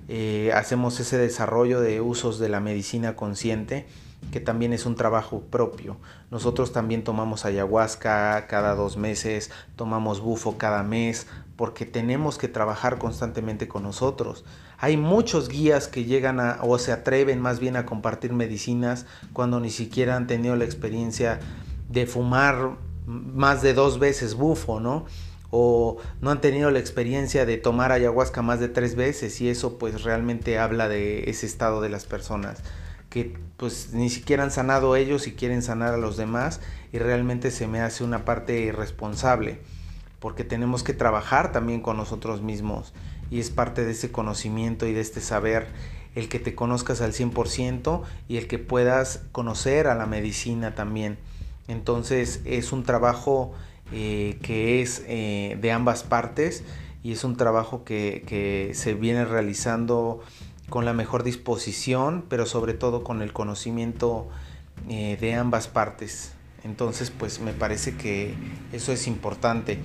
eh, 0.10 0.52
hacemos 0.54 1.00
ese 1.00 1.18
desarrollo 1.18 1.80
de 1.80 2.02
usos 2.02 2.40
de 2.40 2.50
la 2.50 2.60
medicina 2.60 3.16
consciente, 3.16 3.86
que 4.32 4.40
también 4.40 4.74
es 4.74 4.86
un 4.86 4.96
trabajo 4.96 5.42
propio. 5.50 5.98
Nosotros 6.30 6.72
también 6.72 7.04
tomamos 7.04 7.46
ayahuasca 7.46 8.46
cada 8.48 8.76
dos 8.76 8.98
meses, 8.98 9.50
tomamos 9.76 10.22
bufo 10.22 10.58
cada 10.58 10.84
mes, 10.84 11.28
porque 11.56 11.86
tenemos 11.86 12.38
que 12.38 12.48
trabajar 12.48 13.00
constantemente 13.00 13.68
con 13.68 13.84
nosotros. 13.84 14.46
Hay 14.78 14.98
muchos 14.98 15.50
guías 15.50 15.88
que 15.88 16.06
llegan 16.06 16.40
a, 16.40 16.60
o 16.62 16.78
se 16.78 16.92
atreven 16.92 17.42
más 17.42 17.60
bien 17.60 17.76
a 17.76 17.86
compartir 17.86 18.32
medicinas 18.34 19.06
cuando 19.34 19.60
ni 19.60 19.70
siquiera 19.70 20.16
han 20.16 20.28
tenido 20.28 20.56
la 20.56 20.64
experiencia 20.64 21.40
de 21.90 22.06
fumar 22.06 22.78
más 23.06 23.62
de 23.62 23.74
dos 23.74 24.00
veces 24.00 24.36
bufo, 24.36 24.80
¿no? 24.80 25.06
O 25.52 25.98
no 26.22 26.30
han 26.30 26.42
tenido 26.42 26.70
la 26.70 26.78
experiencia 26.78 27.48
de 27.48 27.58
tomar 27.58 27.92
ayahuasca 27.92 28.44
más 28.44 28.60
de 28.60 28.70
tres 28.70 28.96
veces 28.96 29.42
y 29.42 29.50
eso 29.50 29.80
pues 29.80 30.04
realmente 30.04 30.60
habla 30.60 30.88
de 30.88 31.30
ese 31.30 31.48
estado 31.48 31.82
de 31.82 31.90
las 31.90 32.06
personas 32.06 32.62
que 33.10 33.38
pues 33.58 33.90
ni 33.94 34.10
siquiera 34.10 34.44
han 34.44 34.52
sanado 34.52 34.96
ellos 34.96 35.28
y 35.28 35.34
quieren 35.34 35.62
sanar 35.62 35.94
a 35.94 35.98
los 35.98 36.18
demás 36.18 36.62
y 36.92 37.00
realmente 37.00 37.52
se 37.52 37.68
me 37.68 37.82
hace 37.82 38.04
una 38.04 38.26
parte 38.26 38.60
irresponsable 38.60 39.60
porque 40.20 40.44
tenemos 40.44 40.84
que 40.84 40.94
trabajar 40.94 41.52
también 41.52 41.82
con 41.82 41.98
nosotros 41.98 42.42
mismos 42.42 42.94
y 43.32 43.40
es 43.40 43.50
parte 43.50 43.86
de 43.86 43.92
ese 43.92 44.12
conocimiento 44.12 44.86
y 44.86 44.94
de 44.94 45.02
este 45.02 45.22
saber 45.22 45.68
el 46.16 46.30
que 46.30 46.40
te 46.40 46.56
conozcas 46.56 47.02
al 47.02 47.14
100% 47.14 48.02
y 48.28 48.38
el 48.38 48.48
que 48.48 48.60
puedas 48.60 49.22
conocer 49.32 49.88
a 49.88 49.96
la 49.96 50.06
medicina 50.06 50.76
también. 50.76 51.18
Entonces 51.68 52.42
es 52.46 52.72
un 52.72 52.84
trabajo 52.84 53.54
eh, 53.92 54.38
que 54.42 54.82
es 54.82 55.04
eh, 55.08 55.58
de 55.62 55.72
ambas 55.72 56.04
partes 56.04 56.64
y 57.04 57.14
es 57.14 57.24
un 57.24 57.38
trabajo 57.38 57.84
que, 57.84 58.24
que, 58.28 58.72
se 58.74 58.94
viene 58.94 59.24
realizando 59.24 60.22
con 60.70 60.86
la 60.86 60.94
mejor 60.94 61.24
disposición, 61.24 62.26
pero 62.30 62.46
sobre 62.46 62.74
todo 62.74 63.04
con 63.04 63.22
el 63.22 63.34
conocimiento 63.34 64.30
eh, 64.88 65.18
de 65.20 65.36
ambas 65.36 65.68
partes. 65.68 66.34
Entonces 66.64 67.12
pues 67.12 67.40
me 67.40 67.54
parece 67.54 67.96
que 67.96 68.34
eso 68.72 68.92
es 68.92 69.08
importante. 69.08 69.80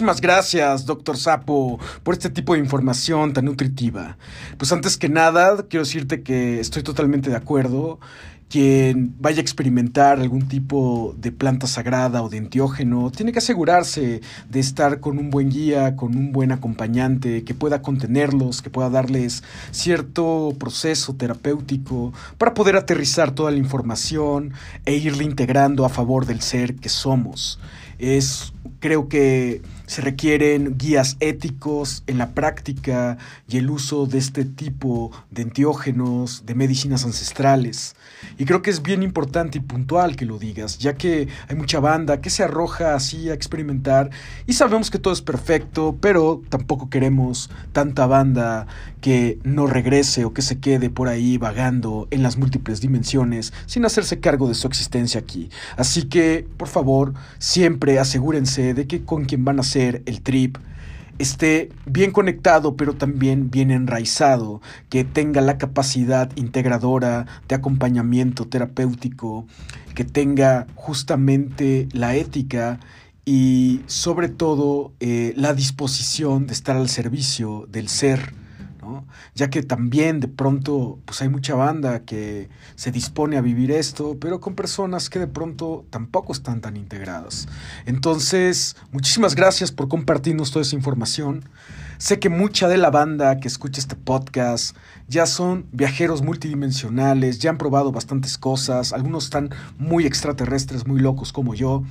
Muchísimas 0.00 0.22
gracias, 0.22 0.86
doctor 0.86 1.18
Sapo, 1.18 1.78
por 2.02 2.14
este 2.14 2.30
tipo 2.30 2.54
de 2.54 2.58
información 2.58 3.34
tan 3.34 3.44
nutritiva. 3.44 4.16
Pues 4.56 4.72
antes 4.72 4.96
que 4.96 5.10
nada, 5.10 5.66
quiero 5.68 5.84
decirte 5.84 6.22
que 6.22 6.58
estoy 6.58 6.82
totalmente 6.82 7.28
de 7.28 7.36
acuerdo. 7.36 8.00
Quien 8.48 9.14
vaya 9.20 9.40
a 9.40 9.42
experimentar 9.42 10.18
algún 10.18 10.48
tipo 10.48 11.14
de 11.18 11.32
planta 11.32 11.66
sagrada 11.66 12.22
o 12.22 12.30
de 12.30 12.38
enteógeno 12.38 13.10
tiene 13.10 13.30
que 13.30 13.40
asegurarse 13.40 14.22
de 14.48 14.58
estar 14.58 15.00
con 15.00 15.18
un 15.18 15.28
buen 15.28 15.50
guía, 15.50 15.96
con 15.96 16.16
un 16.16 16.32
buen 16.32 16.50
acompañante 16.50 17.44
que 17.44 17.52
pueda 17.52 17.82
contenerlos, 17.82 18.62
que 18.62 18.70
pueda 18.70 18.88
darles 18.88 19.44
cierto 19.70 20.54
proceso 20.58 21.14
terapéutico 21.14 22.14
para 22.38 22.54
poder 22.54 22.76
aterrizar 22.76 23.32
toda 23.32 23.50
la 23.50 23.58
información 23.58 24.54
e 24.86 24.94
irle 24.94 25.24
integrando 25.24 25.84
a 25.84 25.90
favor 25.90 26.24
del 26.24 26.40
ser 26.40 26.76
que 26.76 26.88
somos. 26.88 27.60
Es, 27.98 28.54
creo 28.80 29.10
que 29.10 29.60
se 29.90 30.02
requieren 30.02 30.78
guías 30.78 31.16
éticos 31.18 32.04
en 32.06 32.16
la 32.16 32.30
práctica 32.30 33.18
y 33.48 33.56
el 33.56 33.68
uso 33.70 34.06
de 34.06 34.18
este 34.18 34.44
tipo 34.44 35.10
de 35.32 35.42
enteógenos, 35.42 36.46
de 36.46 36.54
medicinas 36.54 37.04
ancestrales. 37.04 37.96
Y 38.38 38.44
creo 38.44 38.62
que 38.62 38.70
es 38.70 38.82
bien 38.82 39.02
importante 39.02 39.58
y 39.58 39.60
puntual 39.60 40.14
que 40.14 40.26
lo 40.26 40.38
digas, 40.38 40.78
ya 40.78 40.94
que 40.94 41.26
hay 41.48 41.56
mucha 41.56 41.80
banda 41.80 42.20
que 42.20 42.30
se 42.30 42.44
arroja 42.44 42.94
así 42.94 43.30
a 43.30 43.34
experimentar 43.34 44.10
y 44.46 44.52
sabemos 44.52 44.92
que 44.92 45.00
todo 45.00 45.12
es 45.12 45.22
perfecto, 45.22 45.98
pero 46.00 46.40
tampoco 46.48 46.88
queremos 46.88 47.50
tanta 47.72 48.06
banda 48.06 48.68
que 49.00 49.40
no 49.42 49.66
regrese 49.66 50.24
o 50.24 50.32
que 50.32 50.42
se 50.42 50.60
quede 50.60 50.90
por 50.90 51.08
ahí 51.08 51.36
vagando 51.36 52.06
en 52.12 52.22
las 52.22 52.36
múltiples 52.36 52.80
dimensiones 52.80 53.52
sin 53.66 53.84
hacerse 53.84 54.20
cargo 54.20 54.46
de 54.46 54.54
su 54.54 54.68
existencia 54.68 55.18
aquí. 55.20 55.50
Así 55.76 56.04
que, 56.04 56.46
por 56.56 56.68
favor, 56.68 57.12
siempre 57.38 57.98
asegúrense 57.98 58.72
de 58.72 58.86
que 58.86 59.04
con 59.04 59.24
quien 59.24 59.44
van 59.44 59.58
a 59.58 59.64
ser 59.64 59.79
el 59.88 60.20
trip 60.22 60.58
esté 61.20 61.70
bien 61.84 62.12
conectado, 62.12 62.76
pero 62.76 62.94
también 62.94 63.50
bien 63.50 63.70
enraizado, 63.70 64.62
que 64.88 65.04
tenga 65.04 65.40
la 65.42 65.58
capacidad 65.58 66.30
integradora 66.36 67.26
de 67.46 67.54
acompañamiento 67.54 68.46
terapéutico, 68.46 69.46
que 69.94 70.04
tenga 70.04 70.66
justamente 70.74 71.88
la 71.92 72.16
ética 72.16 72.80
y 73.26 73.82
sobre 73.86 74.28
todo 74.28 74.92
eh, 75.00 75.34
la 75.36 75.52
disposición 75.52 76.46
de 76.46 76.54
estar 76.54 76.76
al 76.76 76.88
servicio 76.88 77.66
del 77.70 77.88
ser 77.88 78.32
ya 79.34 79.50
que 79.50 79.62
también 79.62 80.20
de 80.20 80.28
pronto 80.28 80.98
pues 81.04 81.20
hay 81.22 81.28
mucha 81.28 81.54
banda 81.54 82.04
que 82.04 82.48
se 82.74 82.90
dispone 82.90 83.36
a 83.36 83.40
vivir 83.40 83.70
esto, 83.70 84.16
pero 84.20 84.40
con 84.40 84.54
personas 84.54 85.10
que 85.10 85.18
de 85.18 85.26
pronto 85.26 85.84
tampoco 85.90 86.32
están 86.32 86.60
tan 86.60 86.76
integradas. 86.76 87.48
Entonces, 87.86 88.76
muchísimas 88.92 89.34
gracias 89.34 89.72
por 89.72 89.88
compartirnos 89.88 90.50
toda 90.50 90.62
esa 90.62 90.76
información. 90.76 91.44
Sé 91.98 92.18
que 92.18 92.30
mucha 92.30 92.66
de 92.66 92.78
la 92.78 92.90
banda 92.90 93.40
que 93.40 93.48
escucha 93.48 93.78
este 93.78 93.94
podcast 93.94 94.74
ya 95.10 95.26
son 95.26 95.66
viajeros 95.72 96.22
multidimensionales, 96.22 97.40
ya 97.40 97.50
han 97.50 97.58
probado 97.58 97.90
bastantes 97.90 98.38
cosas, 98.38 98.92
algunos 98.92 99.24
están 99.24 99.50
muy 99.76 100.06
extraterrestres, 100.06 100.86
muy 100.86 101.00
locos 101.00 101.32
como 101.32 101.54
yo, 101.54 101.82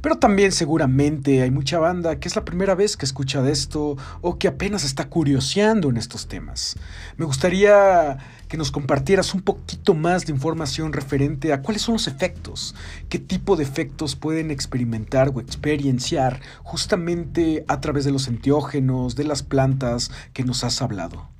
pero 0.00 0.16
también 0.16 0.52
seguramente 0.52 1.42
hay 1.42 1.50
mucha 1.50 1.78
banda 1.78 2.18
que 2.18 2.28
es 2.28 2.34
la 2.34 2.46
primera 2.46 2.74
vez 2.74 2.96
que 2.96 3.04
escucha 3.04 3.42
de 3.42 3.52
esto 3.52 3.98
o 4.22 4.38
que 4.38 4.48
apenas 4.48 4.84
está 4.84 5.10
curioseando 5.10 5.90
en 5.90 5.98
estos 5.98 6.28
temas. 6.28 6.76
Me 7.18 7.26
gustaría 7.26 8.16
que 8.48 8.56
nos 8.56 8.70
compartieras 8.70 9.34
un 9.34 9.42
poquito 9.42 9.92
más 9.92 10.24
de 10.24 10.32
información 10.32 10.94
referente 10.94 11.52
a 11.52 11.60
cuáles 11.60 11.82
son 11.82 11.92
los 11.92 12.08
efectos, 12.08 12.74
qué 13.10 13.18
tipo 13.18 13.54
de 13.56 13.64
efectos 13.64 14.16
pueden 14.16 14.50
experimentar 14.50 15.30
o 15.34 15.40
experienciar 15.40 16.40
justamente 16.62 17.66
a 17.68 17.82
través 17.82 18.06
de 18.06 18.12
los 18.12 18.28
enteógenos, 18.28 19.14
de 19.14 19.24
las 19.24 19.42
plantas 19.42 20.10
que 20.32 20.42
nos 20.42 20.64
has 20.64 20.80
hablado. 20.80 21.31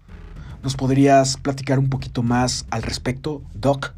¿Nos 0.63 0.77
podrías 0.77 1.39
platicar 1.39 1.81
un 1.81 1.89
poquito 1.89 2.23
más 2.23 2.67
al 2.71 2.85
respecto, 2.85 3.43
Doc? 3.53 3.95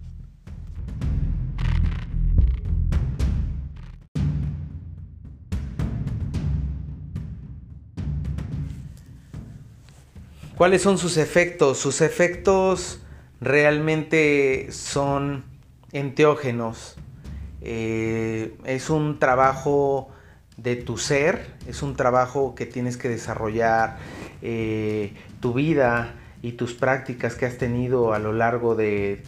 ¿Cuáles 10.57 10.81
son 10.81 10.97
sus 10.97 11.19
efectos? 11.19 11.77
Sus 11.77 12.01
efectos 12.01 13.01
realmente 13.43 14.69
son 14.71 15.45
enteógenos. 15.93 16.97
Eh, 17.61 18.57
es 18.65 18.89
un 18.89 19.19
trabajo 19.19 20.09
de 20.57 20.77
tu 20.77 20.97
ser, 20.97 21.57
es 21.67 21.83
un 21.83 21.95
trabajo 21.95 22.55
que 22.55 22.65
tienes 22.65 22.97
que 22.97 23.11
desarrollar 23.11 23.99
eh, 24.41 25.13
tu 25.41 25.53
vida 25.53 26.15
y 26.45 26.53
tus 26.53 26.75
prácticas 26.75 27.37
que 27.37 27.47
has 27.47 27.57
tenido 27.57 28.13
a 28.13 28.19
lo 28.19 28.35
largo 28.35 28.75
de, 28.75 29.23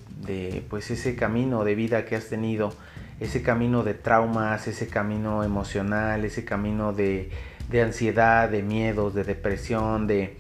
pues 0.69 0.91
ese 0.91 1.17
camino 1.17 1.65
de 1.65 1.75
vida 1.75 2.05
que 2.05 2.15
has 2.15 2.27
tenido, 2.27 2.75
ese 3.21 3.41
camino 3.41 3.83
de 3.85 3.95
traumas, 3.95 4.69
ese 4.69 4.89
camino 4.89 5.43
emocional, 5.43 6.27
ese 6.27 6.45
camino 6.45 6.93
de, 6.93 7.31
de 7.71 7.81
ansiedad, 7.81 8.51
de 8.51 8.63
miedos, 8.63 9.15
de 9.15 9.25
depresión, 9.25 10.07
de, 10.07 10.37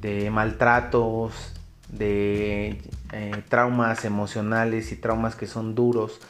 de 0.00 0.32
maltratos, 0.32 1.54
de 1.90 2.80
eh, 3.12 3.42
traumas 3.48 4.04
emocionales 4.04 4.90
y 4.90 4.96
traumas 4.96 5.36
que 5.36 5.46
son 5.46 5.76
duros. 5.76 6.20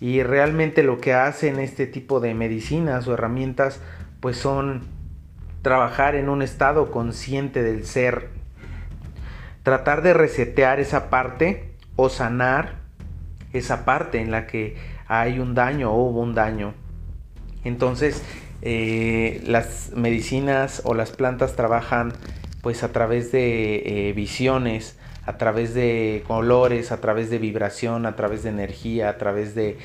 Y 0.00 0.22
realmente 0.22 0.84
lo 0.84 1.00
que 1.00 1.14
hacen 1.14 1.58
este 1.58 1.88
tipo 1.88 2.20
de 2.20 2.32
medicinas 2.34 3.08
o 3.08 3.14
herramientas 3.14 3.80
pues 4.20 4.36
son 4.36 4.82
trabajar 5.62 6.14
en 6.14 6.28
un 6.28 6.42
estado 6.42 6.92
consciente 6.92 7.64
del 7.64 7.84
ser, 7.84 8.39
tratar 9.62 10.02
de 10.02 10.14
resetear 10.14 10.80
esa 10.80 11.10
parte 11.10 11.74
o 11.96 12.08
sanar 12.08 12.80
esa 13.52 13.84
parte 13.84 14.20
en 14.20 14.30
la 14.30 14.46
que 14.46 14.76
hay 15.06 15.38
un 15.38 15.54
daño 15.54 15.92
o 15.92 16.08
hubo 16.08 16.20
un 16.20 16.34
daño. 16.34 16.74
Entonces 17.64 18.22
eh, 18.62 19.42
las 19.46 19.92
medicinas 19.94 20.82
o 20.84 20.94
las 20.94 21.10
plantas 21.10 21.56
trabajan 21.56 22.12
pues 22.62 22.82
a 22.82 22.92
través 22.92 23.32
de 23.32 24.08
eh, 24.08 24.12
visiones, 24.12 24.98
a 25.24 25.38
través 25.38 25.74
de 25.74 26.22
colores, 26.26 26.92
a 26.92 27.00
través 27.00 27.30
de 27.30 27.38
vibración, 27.38 28.04
a 28.04 28.16
través 28.16 28.42
de 28.42 28.50
energía, 28.50 29.08
a 29.08 29.16
través 29.16 29.54
de, 29.54 29.78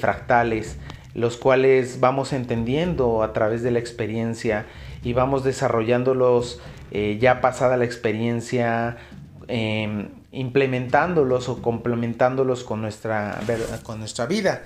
fractales, 0.00 0.78
los 1.14 1.36
cuales 1.36 2.00
vamos 2.00 2.32
entendiendo 2.32 3.22
a 3.22 3.32
través 3.32 3.62
de 3.62 3.70
la 3.70 3.78
experiencia 3.78 4.66
y 5.04 5.12
vamos 5.12 5.44
desarrollándolos 5.44 6.60
eh, 6.90 7.18
ya 7.20 7.40
pasada 7.40 7.76
la 7.76 7.84
experiencia, 7.84 8.96
em, 9.48 10.08
implementándolos 10.32 11.48
o 11.48 11.62
complementándolos 11.62 12.64
con 12.64 12.80
nuestra, 12.80 13.40
con 13.82 13.98
nuestra 13.98 14.26
vida. 14.26 14.64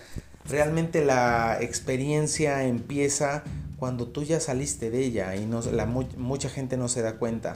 Realmente 0.48 1.05
la 1.05 1.59
experiencia 1.61 2.65
empieza 2.65 3.44
cuando 3.78 4.09
tú 4.09 4.24
ya 4.24 4.40
saliste 4.40 4.90
de 4.90 5.05
ella 5.05 5.36
y 5.36 5.47
no, 5.47 5.61
la, 5.62 5.86
mucha 5.86 6.48
gente 6.48 6.77
no 6.77 6.89
se 6.89 7.02
da 7.02 7.16
cuenta. 7.16 7.55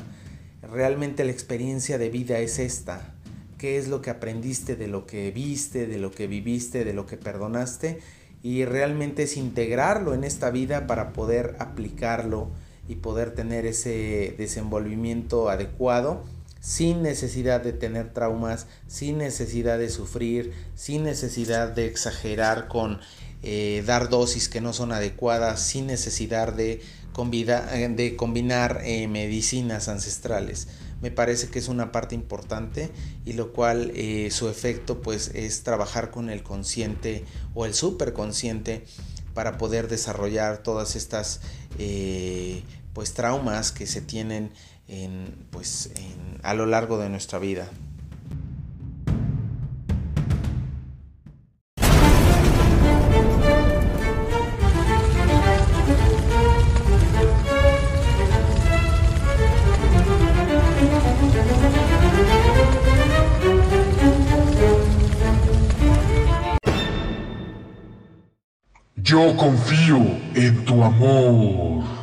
Realmente 0.62 1.24
la 1.24 1.32
experiencia 1.32 1.98
de 1.98 2.10
vida 2.10 2.38
es 2.38 2.58
esta. 2.58 3.14
¿Qué 3.58 3.78
es 3.78 3.88
lo 3.88 4.00
que 4.02 4.10
aprendiste 4.10 4.76
de 4.76 4.88
lo 4.88 5.06
que 5.06 5.30
viste, 5.30 5.86
de 5.86 5.98
lo 5.98 6.10
que 6.10 6.26
viviste, 6.26 6.84
de 6.84 6.92
lo 6.92 7.06
que 7.06 7.16
perdonaste? 7.16 8.00
Y 8.42 8.64
realmente 8.64 9.22
es 9.22 9.36
integrarlo 9.36 10.14
en 10.14 10.24
esta 10.24 10.50
vida 10.50 10.86
para 10.86 11.12
poder 11.12 11.56
aplicarlo 11.58 12.48
y 12.88 12.96
poder 12.96 13.34
tener 13.34 13.64
ese 13.64 14.34
desenvolvimiento 14.36 15.48
adecuado 15.48 16.24
sin 16.64 17.02
necesidad 17.02 17.60
de 17.60 17.74
tener 17.74 18.14
traumas, 18.14 18.66
sin 18.86 19.18
necesidad 19.18 19.78
de 19.78 19.90
sufrir, 19.90 20.54
sin 20.74 21.04
necesidad 21.04 21.68
de 21.68 21.86
exagerar 21.86 22.68
con 22.68 23.00
eh, 23.42 23.84
dar 23.86 24.08
dosis 24.08 24.48
que 24.48 24.62
no 24.62 24.72
son 24.72 24.90
adecuadas 24.90 25.60
sin 25.60 25.86
necesidad 25.86 26.54
de, 26.54 26.80
eh, 26.80 27.88
de 27.94 28.16
combinar 28.16 28.80
eh, 28.82 29.06
medicinas 29.08 29.88
ancestrales. 29.88 30.68
Me 31.02 31.10
parece 31.10 31.48
que 31.48 31.58
es 31.58 31.68
una 31.68 31.92
parte 31.92 32.14
importante 32.14 32.90
y 33.26 33.34
lo 33.34 33.52
cual 33.52 33.92
su 34.30 34.48
efecto 34.48 35.02
pues 35.02 35.32
es 35.34 35.64
trabajar 35.64 36.10
con 36.10 36.30
el 36.30 36.42
consciente 36.42 37.26
o 37.52 37.66
el 37.66 37.74
superconsciente 37.74 38.86
para 39.34 39.58
poder 39.58 39.88
desarrollar 39.88 40.62
todas 40.62 40.96
estas 40.96 41.42
pues 42.94 43.12
traumas 43.12 43.70
que 43.70 43.86
se 43.86 44.00
tienen 44.00 44.50
en, 44.88 45.46
pues, 45.50 45.92
a 46.42 46.54
lo 46.54 46.66
largo 46.66 46.98
de 46.98 47.08
nuestra 47.08 47.38
vida. 47.38 47.68
Yo 68.96 69.36
confío 69.36 69.98
en 70.34 70.64
tu 70.64 70.82
amor. 70.82 71.93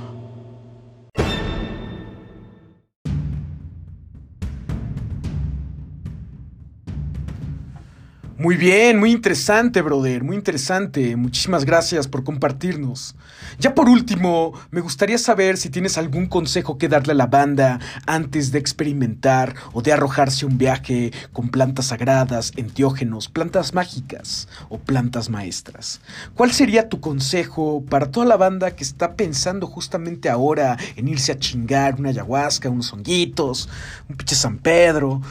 Muy 8.42 8.58
bien, 8.58 8.98
muy 8.98 9.12
interesante, 9.12 9.84
brother, 9.84 10.24
muy 10.24 10.36
interesante. 10.36 11.16
Muchísimas 11.16 11.64
gracias 11.64 12.08
por 12.08 12.24
compartirnos. 12.24 13.14
Ya 13.60 13.76
por 13.76 13.88
último, 13.88 14.54
me 14.72 14.82
gustaría 14.82 15.20
saber 15.20 15.58
si 15.58 15.70
tienes 15.70 16.00
algún 16.00 16.26
consejo 16.26 16.80
que 16.80 16.88
darle 16.88 17.14
a 17.14 17.18
la 17.18 17.28
banda 17.28 17.80
antes 18.08 18.52
de 18.52 18.58
experimentar 18.58 19.54
o 19.74 19.84
de 19.84 19.94
arrojarse 19.94 20.48
un 20.48 20.58
viaje 20.58 21.12
con 21.32 21.50
plantas 21.50 21.86
sagradas, 21.86 22.52
enteógenos, 22.56 23.30
plantas 23.30 23.76
mágicas 23.76 24.48
o 24.70 24.80
plantas 24.80 25.30
maestras. 25.30 26.02
¿Cuál 26.34 26.52
sería 26.52 26.90
tu 26.90 27.00
consejo 27.00 27.84
para 27.88 28.10
toda 28.10 28.26
la 28.26 28.38
banda 28.38 28.72
que 28.72 28.84
está 28.84 29.16
pensando 29.16 29.68
justamente 29.68 30.30
ahora 30.30 30.80
en 30.96 31.08
irse 31.08 31.32
a 31.32 31.38
chingar 31.38 32.00
una 32.00 32.10
ayahuasca, 32.10 32.72
unos 32.72 32.92
honguitos, 32.92 33.70
un 34.10 34.16
pinche 34.16 34.34
San 34.34 34.58
Pedro? 34.58 35.22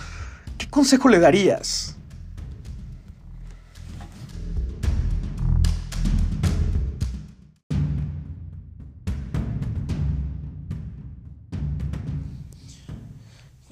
¿Qué 0.58 0.68
consejo 0.68 1.08
le 1.08 1.18
darías? 1.18 1.96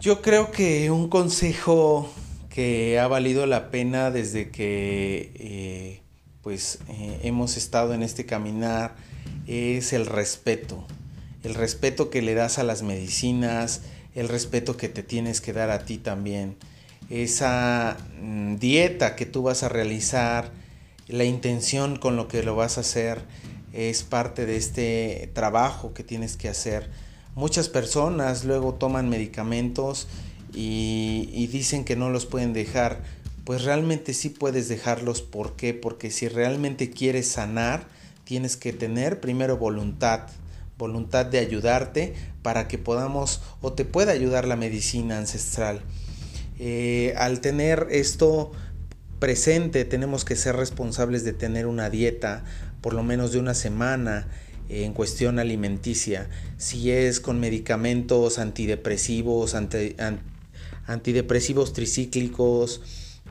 Yo 0.08 0.22
creo 0.22 0.50
que 0.50 0.90
un 0.90 1.10
consejo 1.10 2.10
que 2.48 2.98
ha 2.98 3.06
valido 3.08 3.44
la 3.44 3.70
pena 3.70 4.10
desde 4.10 4.48
que 4.48 5.32
eh, 5.34 6.00
pues 6.40 6.78
eh, 6.88 7.20
hemos 7.24 7.58
estado 7.58 7.92
en 7.92 8.02
este 8.02 8.24
caminar 8.24 8.96
es 9.46 9.92
el 9.92 10.06
respeto. 10.06 10.86
el 11.44 11.54
respeto 11.54 12.08
que 12.08 12.22
le 12.22 12.32
das 12.32 12.58
a 12.58 12.62
las 12.62 12.82
medicinas, 12.82 13.82
el 14.14 14.30
respeto 14.30 14.78
que 14.78 14.88
te 14.88 15.02
tienes 15.02 15.42
que 15.42 15.52
dar 15.52 15.68
a 15.68 15.84
ti 15.84 15.98
también, 15.98 16.56
esa 17.10 17.98
mm, 18.18 18.56
dieta 18.56 19.14
que 19.14 19.26
tú 19.26 19.42
vas 19.42 19.62
a 19.62 19.68
realizar, 19.68 20.52
la 21.06 21.24
intención 21.24 21.98
con 21.98 22.16
lo 22.16 22.28
que 22.28 22.42
lo 22.42 22.56
vas 22.56 22.78
a 22.78 22.80
hacer, 22.80 23.20
es 23.74 24.04
parte 24.04 24.46
de 24.46 24.56
este 24.56 25.30
trabajo 25.34 25.92
que 25.92 26.02
tienes 26.02 26.38
que 26.38 26.48
hacer. 26.48 26.88
Muchas 27.38 27.68
personas 27.68 28.44
luego 28.44 28.74
toman 28.74 29.08
medicamentos 29.08 30.08
y, 30.52 31.46
dicen 31.52 31.84
que 31.84 31.94
no 31.94 32.10
los 32.10 32.26
pueden 32.26 32.52
dejar. 32.52 33.04
Pues 33.44 33.62
realmente 33.62 34.12
sí 34.12 34.28
puedes 34.28 34.68
dejarlos. 34.68 35.22
¿Por 35.22 35.54
qué? 35.54 35.72
Porque 35.72 36.10
si 36.10 36.26
realmente 36.26 36.90
quieres 36.90 37.28
sanar, 37.28 37.86
tienes 38.24 38.56
que 38.56 38.72
tener 38.72 39.20
primero 39.20 39.56
voluntad. 39.56 40.22
Voluntad 40.78 41.26
de 41.26 41.38
ayudarte 41.38 42.14
para 42.42 42.66
que 42.66 42.76
podamos 42.76 43.40
o 43.60 43.72
te 43.72 43.84
pueda 43.84 44.10
ayudar 44.10 44.44
la 44.44 44.56
medicina 44.56 45.16
ancestral. 45.16 45.80
Eh, 46.58 47.14
al 47.16 47.40
tener 47.40 47.86
esto 47.92 48.50
presente 49.20 49.84
tenemos 49.84 50.24
que 50.24 50.34
ser 50.34 50.56
responsables 50.56 51.22
de 51.22 51.34
tener 51.34 51.68
una 51.68 51.88
dieta 51.88 52.42
por 52.80 52.94
lo 52.94 53.04
menos 53.04 53.30
de 53.30 53.38
una 53.38 53.54
semana 53.54 54.26
en 54.68 54.92
cuestión 54.92 55.38
alimenticia. 55.38 56.28
Si 56.56 56.90
es 56.90 57.20
con 57.20 57.40
medicamentos 57.40 58.38
antidepresivos, 58.38 59.54
antidepresivos 60.86 61.72
tricíclicos 61.72 62.80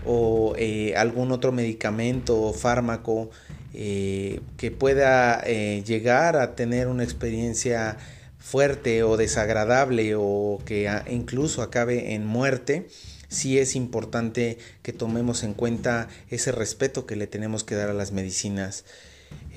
o 0.05 0.53
eh, 0.57 0.95
algún 0.95 1.31
otro 1.31 1.51
medicamento 1.51 2.41
o 2.41 2.53
fármaco 2.53 3.29
eh, 3.73 4.39
que 4.57 4.71
pueda 4.71 5.41
eh, 5.45 5.83
llegar 5.85 6.37
a 6.37 6.55
tener 6.55 6.87
una 6.87 7.03
experiencia 7.03 7.97
fuerte 8.39 9.03
o 9.03 9.17
desagradable 9.17 10.15
o 10.15 10.59
que 10.65 10.89
incluso 11.09 11.61
acabe 11.61 12.13
en 12.13 12.25
muerte, 12.25 12.87
sí 13.27 13.59
es 13.59 13.75
importante 13.75 14.57
que 14.83 14.93
tomemos 14.93 15.43
en 15.43 15.53
cuenta 15.53 16.07
ese 16.29 16.51
respeto 16.51 17.05
que 17.05 17.17
le 17.17 17.27
tenemos 17.27 17.63
que 17.63 17.75
dar 17.75 17.89
a 17.89 17.93
las 17.93 18.11
medicinas. 18.11 18.85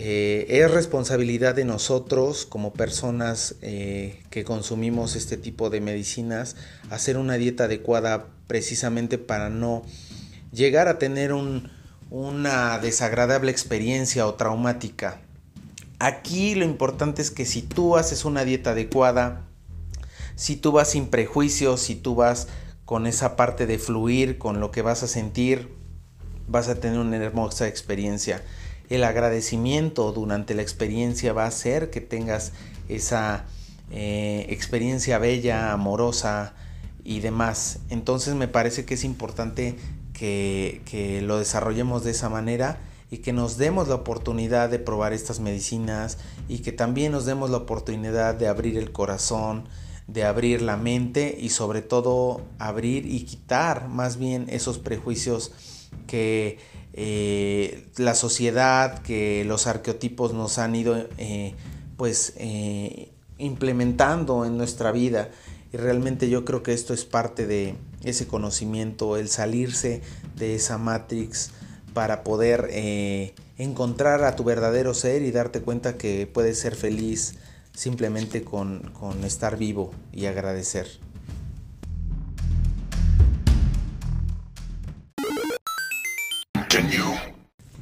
Eh, 0.02 0.46
es 0.48 0.70
responsabilidad 0.70 1.54
de 1.54 1.66
nosotros 1.66 2.46
como 2.46 2.72
personas 2.72 3.56
eh, 3.60 4.22
que 4.30 4.44
consumimos 4.44 5.14
este 5.14 5.36
tipo 5.36 5.68
de 5.68 5.82
medicinas 5.82 6.56
hacer 6.88 7.18
una 7.18 7.34
dieta 7.34 7.64
adecuada 7.64 8.28
precisamente 8.46 9.18
para 9.18 9.50
no 9.50 9.82
llegar 10.52 10.88
a 10.88 10.98
tener 10.98 11.34
una 12.08 12.78
desagradable 12.78 13.50
experiencia 13.50 14.26
o 14.26 14.36
traumática. 14.36 15.20
Aquí 15.98 16.54
lo 16.54 16.64
importante 16.64 17.20
es 17.20 17.30
que 17.30 17.44
si 17.44 17.60
tú 17.60 17.98
haces 17.98 18.24
una 18.24 18.46
dieta 18.46 18.70
adecuada, 18.70 19.44
si 20.34 20.56
tú 20.56 20.72
vas 20.72 20.92
sin 20.92 21.08
prejuicios, 21.08 21.82
si 21.82 21.94
tú 21.94 22.14
vas 22.14 22.48
con 22.86 23.06
esa 23.06 23.36
parte 23.36 23.66
de 23.66 23.78
fluir, 23.78 24.38
con 24.38 24.60
lo 24.60 24.70
que 24.70 24.80
vas 24.80 25.02
a 25.02 25.08
sentir, 25.08 25.68
vas 26.48 26.68
a 26.68 26.80
tener 26.80 26.98
una 26.98 27.18
hermosa 27.18 27.68
experiencia 27.68 28.42
el 28.90 29.04
agradecimiento 29.04 30.12
durante 30.12 30.54
la 30.54 30.62
experiencia 30.62 31.32
va 31.32 31.44
a 31.44 31.48
hacer 31.48 31.90
que 31.90 32.00
tengas 32.00 32.52
esa 32.88 33.46
eh, 33.90 34.46
experiencia 34.50 35.18
bella, 35.18 35.72
amorosa 35.72 36.54
y 37.04 37.20
demás. 37.20 37.78
Entonces 37.88 38.34
me 38.34 38.48
parece 38.48 38.84
que 38.84 38.94
es 38.94 39.04
importante 39.04 39.76
que, 40.12 40.82
que 40.84 41.22
lo 41.22 41.38
desarrollemos 41.38 42.04
de 42.04 42.10
esa 42.10 42.28
manera 42.28 42.80
y 43.12 43.18
que 43.18 43.32
nos 43.32 43.56
demos 43.56 43.88
la 43.88 43.94
oportunidad 43.94 44.68
de 44.68 44.80
probar 44.80 45.12
estas 45.12 45.38
medicinas 45.38 46.18
y 46.48 46.58
que 46.58 46.72
también 46.72 47.12
nos 47.12 47.24
demos 47.24 47.48
la 47.50 47.58
oportunidad 47.58 48.34
de 48.34 48.48
abrir 48.48 48.76
el 48.76 48.90
corazón, 48.90 49.68
de 50.08 50.24
abrir 50.24 50.62
la 50.62 50.76
mente 50.76 51.36
y 51.40 51.50
sobre 51.50 51.82
todo 51.82 52.42
abrir 52.58 53.06
y 53.06 53.24
quitar 53.24 53.88
más 53.88 54.16
bien 54.16 54.46
esos 54.48 54.78
prejuicios 54.78 55.52
que 56.06 56.58
eh, 56.92 57.86
la 57.96 58.14
sociedad, 58.14 59.00
que 59.02 59.44
los 59.44 59.66
arqueotipos 59.66 60.34
nos 60.34 60.58
han 60.58 60.74
ido 60.74 60.96
eh, 61.18 61.54
pues 61.96 62.32
eh, 62.36 63.12
implementando 63.38 64.44
en 64.44 64.56
nuestra 64.56 64.92
vida. 64.92 65.30
Y 65.72 65.76
realmente 65.76 66.28
yo 66.28 66.44
creo 66.44 66.62
que 66.62 66.72
esto 66.72 66.92
es 66.94 67.04
parte 67.04 67.46
de 67.46 67.76
ese 68.02 68.26
conocimiento, 68.26 69.16
el 69.16 69.28
salirse 69.28 70.02
de 70.36 70.56
esa 70.56 70.78
matrix 70.78 71.52
para 71.94 72.24
poder 72.24 72.70
encontrar 73.56 74.24
a 74.24 74.34
tu 74.34 74.42
verdadero 74.42 74.94
ser 74.94 75.22
y 75.22 75.30
darte 75.30 75.60
cuenta 75.60 75.96
que 75.96 76.26
puedes 76.26 76.58
ser 76.58 76.74
feliz 76.74 77.36
simplemente 77.72 78.42
con 78.42 78.82
estar 79.24 79.56
vivo 79.56 79.92
y 80.12 80.26
agradecer. 80.26 81.09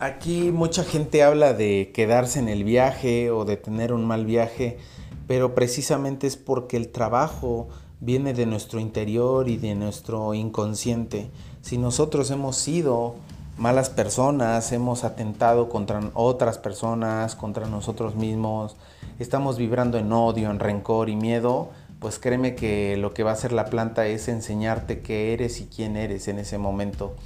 Aquí 0.01 0.53
mucha 0.53 0.85
gente 0.85 1.23
habla 1.23 1.55
de 1.55 1.91
quedarse 1.93 2.39
en 2.39 2.49
el 2.49 2.63
viaje 2.65 3.31
o 3.31 3.45
de 3.45 3.57
tener 3.57 3.93
un 3.93 4.05
mal 4.05 4.27
viaje, 4.27 4.79
pero 5.27 5.55
precisamente 5.55 6.27
es 6.27 6.37
porque 6.37 6.77
el 6.77 6.89
trabajo 6.89 7.69
viene 8.01 8.33
de 8.33 8.47
nuestro 8.47 8.79
interior 8.79 9.49
y 9.49 9.57
de 9.57 9.75
nuestro 9.75 10.35
inconsciente. 10.35 11.31
Si 11.63 11.79
nosotros 11.79 12.31
hemos 12.31 12.57
sido 12.57 13.17
malas 13.57 13.91
personas, 13.91 14.71
hemos 14.73 15.03
atentado 15.03 15.69
contra 15.69 16.01
otras 16.15 16.59
personas, 16.59 17.35
contra 17.35 17.67
nosotros 17.67 18.15
mismos, 18.15 18.77
estamos 19.19 19.59
vibrando 19.59 19.99
en 19.99 20.13
odio, 20.13 20.51
en 20.51 20.61
rencor 20.61 21.09
y 21.09 21.17
miedo, 21.17 21.71
pues 21.99 22.21
créeme 22.21 22.55
que 22.55 22.97
lo 22.97 23.13
que 23.15 23.25
va 23.25 23.31
a 23.31 23.35
hacer 23.35 23.51
la 23.51 23.65
planta 23.65 24.07
es 24.07 24.29
enseñarte 24.29 25.01
qué 25.01 25.33
eres 25.33 25.61
y 25.61 25.67
quién 25.67 25.97
eres 25.97 26.29
en 26.29 26.39
ese 26.39 26.57
momento. 26.59 27.17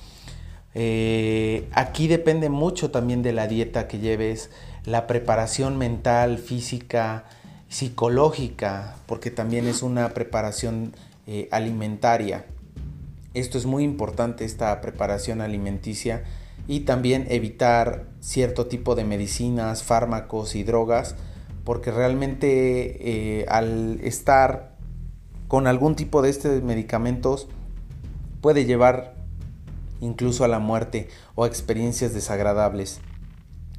Eh, 0.74 1.68
aquí 1.72 2.08
depende 2.08 2.48
mucho 2.48 2.90
también 2.90 3.22
de 3.22 3.32
la 3.32 3.46
dieta 3.46 3.88
que 3.88 3.98
lleves, 3.98 4.50
la 4.84 5.06
preparación 5.06 5.76
mental, 5.76 6.38
física, 6.38 7.24
psicológica, 7.68 8.96
porque 9.06 9.30
también 9.30 9.66
es 9.66 9.82
una 9.82 10.10
preparación 10.10 10.94
eh, 11.26 11.48
alimentaria. 11.50 12.46
Esto 13.34 13.58
es 13.58 13.66
muy 13.66 13.84
importante, 13.84 14.44
esta 14.44 14.80
preparación 14.80 15.40
alimenticia, 15.40 16.24
y 16.68 16.80
también 16.80 17.26
evitar 17.28 18.06
cierto 18.20 18.66
tipo 18.66 18.94
de 18.94 19.04
medicinas, 19.04 19.82
fármacos 19.82 20.54
y 20.54 20.62
drogas, 20.62 21.16
porque 21.64 21.90
realmente 21.90 23.40
eh, 23.40 23.46
al 23.48 24.00
estar 24.02 24.76
con 25.48 25.66
algún 25.66 25.96
tipo 25.96 26.22
de 26.22 26.30
estos 26.30 26.62
medicamentos 26.62 27.48
puede 28.40 28.64
llevar 28.64 29.21
incluso 30.02 30.44
a 30.44 30.48
la 30.48 30.58
muerte 30.58 31.08
o 31.34 31.44
a 31.44 31.46
experiencias 31.46 32.12
desagradables. 32.12 33.00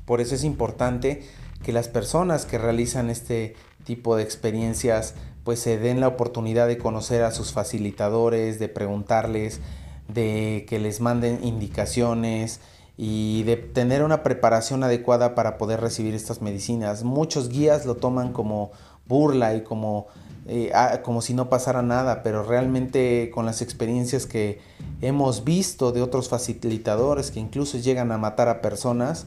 Por 0.06 0.22
eso 0.22 0.34
es 0.34 0.44
importante 0.44 1.22
que 1.64 1.74
las 1.74 1.88
personas 1.88 2.45
que 2.45 2.58
realizan 2.58 3.10
este 3.10 3.56
tipo 3.84 4.16
de 4.16 4.24
experiencias 4.24 5.14
pues 5.44 5.60
se 5.60 5.78
den 5.78 6.00
la 6.00 6.08
oportunidad 6.08 6.68
de 6.68 6.78
conocer 6.78 7.24
a 7.24 7.32
sus 7.32 7.52
facilitadores, 7.52 8.60
de 8.60 8.70
preguntarles, 8.70 9.60
de 10.08 10.66
que 10.70 10.80
les 10.80 11.02
manden 11.02 11.44
indicaciones 11.44 12.62
y 12.98 13.44
de 13.44 13.58
tener 13.58 14.04
una 14.04 14.24
preparación 14.24 14.84
adecuada 14.84 15.36
para 15.36 15.58
poder 15.58 15.82
recibir 15.82 16.14
estas 16.14 16.41
medicinas. 16.41 17.04
Muchos 17.04 17.50
guías 17.50 17.86
lo 17.86 17.95
toman 17.95 18.32
como 18.32 18.72
burla 19.06 19.54
y 19.56 19.64
como 19.64 20.08
eh, 20.45 20.72
ah, 20.74 21.02
como 21.03 21.22
si 21.22 21.34
no 21.34 21.49
pasara 21.49 21.82
nada, 21.82 22.22
pero 22.22 22.44
realmente 22.44 23.32
con 23.34 23.45
las 23.45 23.61
experiencias 23.61 24.26
que 24.26 24.60
hemos 25.02 25.45
visto 25.45 25.91
de 25.91 26.02
otros 26.02 26.28
facilitadores 26.28 27.32
que 27.32 27.40
incluso 27.40 27.78
llegan 27.78 28.11
a 28.11 28.18
matar 28.18 28.49
a 28.49 28.61
personas, 28.61 29.26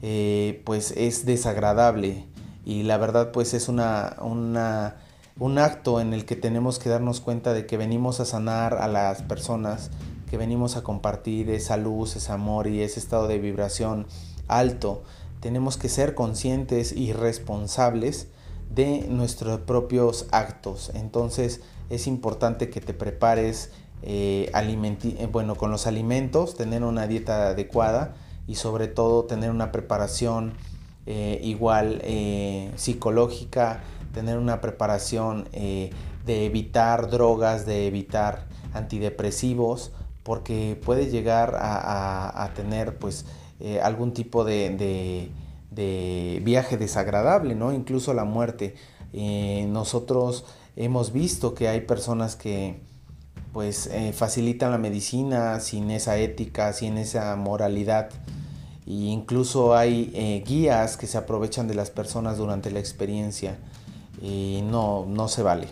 eh, 0.00 0.62
pues 0.64 0.92
es 0.96 1.26
desagradable 1.26 2.24
y 2.64 2.84
la 2.84 2.96
verdad 2.96 3.30
pues 3.30 3.52
es 3.52 3.68
una, 3.68 4.16
un 4.20 5.58
acto 5.58 6.00
en 6.00 6.14
el 6.14 6.24
que 6.24 6.36
tenemos 6.36 6.78
que 6.78 6.88
darnos 6.88 7.20
cuenta 7.20 7.52
de 7.52 7.66
que 7.66 7.76
venimos 7.76 8.20
a 8.20 8.24
sanar 8.24 8.74
a 8.74 8.88
las 8.88 9.22
personas, 9.22 9.90
que 10.30 10.38
venimos 10.38 10.76
a 10.76 10.82
compartir 10.82 11.50
esa 11.50 11.76
luz, 11.76 12.16
ese 12.16 12.32
amor 12.32 12.68
y 12.68 12.80
ese 12.80 13.00
estado 13.00 13.28
de 13.28 13.38
vibración 13.38 14.06
alto. 14.48 15.02
Tenemos 15.40 15.76
que 15.76 15.90
ser 15.90 16.14
conscientes 16.14 16.92
y 16.92 17.12
responsables 17.12 18.28
de 18.74 19.06
nuestros 19.08 19.60
propios 19.60 20.26
actos. 20.30 20.90
Entonces 20.94 21.60
es 21.90 22.06
importante 22.06 22.70
que 22.70 22.80
te 22.80 22.94
prepares 22.94 23.70
eh, 24.02 24.50
eh, 24.52 25.28
bueno, 25.30 25.54
con 25.54 25.70
los 25.70 25.86
alimentos, 25.86 26.56
tener 26.56 26.82
una 26.82 27.06
dieta 27.06 27.48
adecuada 27.48 28.14
y 28.46 28.56
sobre 28.56 28.88
todo 28.88 29.24
tener 29.24 29.50
una 29.50 29.72
preparación 29.72 30.54
eh, 31.06 31.40
igual 31.42 32.02
psicológica, 32.76 33.82
tener 34.12 34.38
una 34.38 34.60
preparación 34.60 35.48
de 35.52 36.46
evitar 36.46 37.10
drogas, 37.10 37.66
de 37.66 37.86
evitar 37.86 38.46
antidepresivos, 38.72 39.92
porque 40.22 40.80
puede 40.82 41.10
llegar 41.10 41.56
a, 41.58 42.50
tener 42.54 42.98
pues 42.98 43.26
algún 43.82 44.12
tipo 44.12 44.44
de 44.44 44.70
de 44.70 45.30
viaje 45.74 46.76
desagradable, 46.76 47.54
¿no? 47.54 47.72
Incluso 47.72 48.14
la 48.14 48.24
muerte. 48.24 48.74
Eh, 49.12 49.66
nosotros 49.68 50.44
hemos 50.76 51.12
visto 51.12 51.54
que 51.54 51.68
hay 51.68 51.82
personas 51.82 52.36
que 52.36 52.80
pues 53.52 53.86
eh, 53.86 54.12
facilitan 54.12 54.72
la 54.72 54.78
medicina 54.78 55.60
sin 55.60 55.92
esa 55.92 56.18
ética, 56.18 56.72
sin 56.72 56.98
esa 56.98 57.36
moralidad. 57.36 58.10
E 58.86 58.92
incluso 58.92 59.76
hay 59.76 60.10
eh, 60.14 60.42
guías 60.44 60.96
que 60.96 61.06
se 61.06 61.16
aprovechan 61.16 61.68
de 61.68 61.74
las 61.74 61.90
personas 61.90 62.36
durante 62.36 62.72
la 62.72 62.80
experiencia 62.80 63.56
y 64.20 64.62
no, 64.64 65.06
no 65.06 65.28
se 65.28 65.42
vale. 65.42 65.68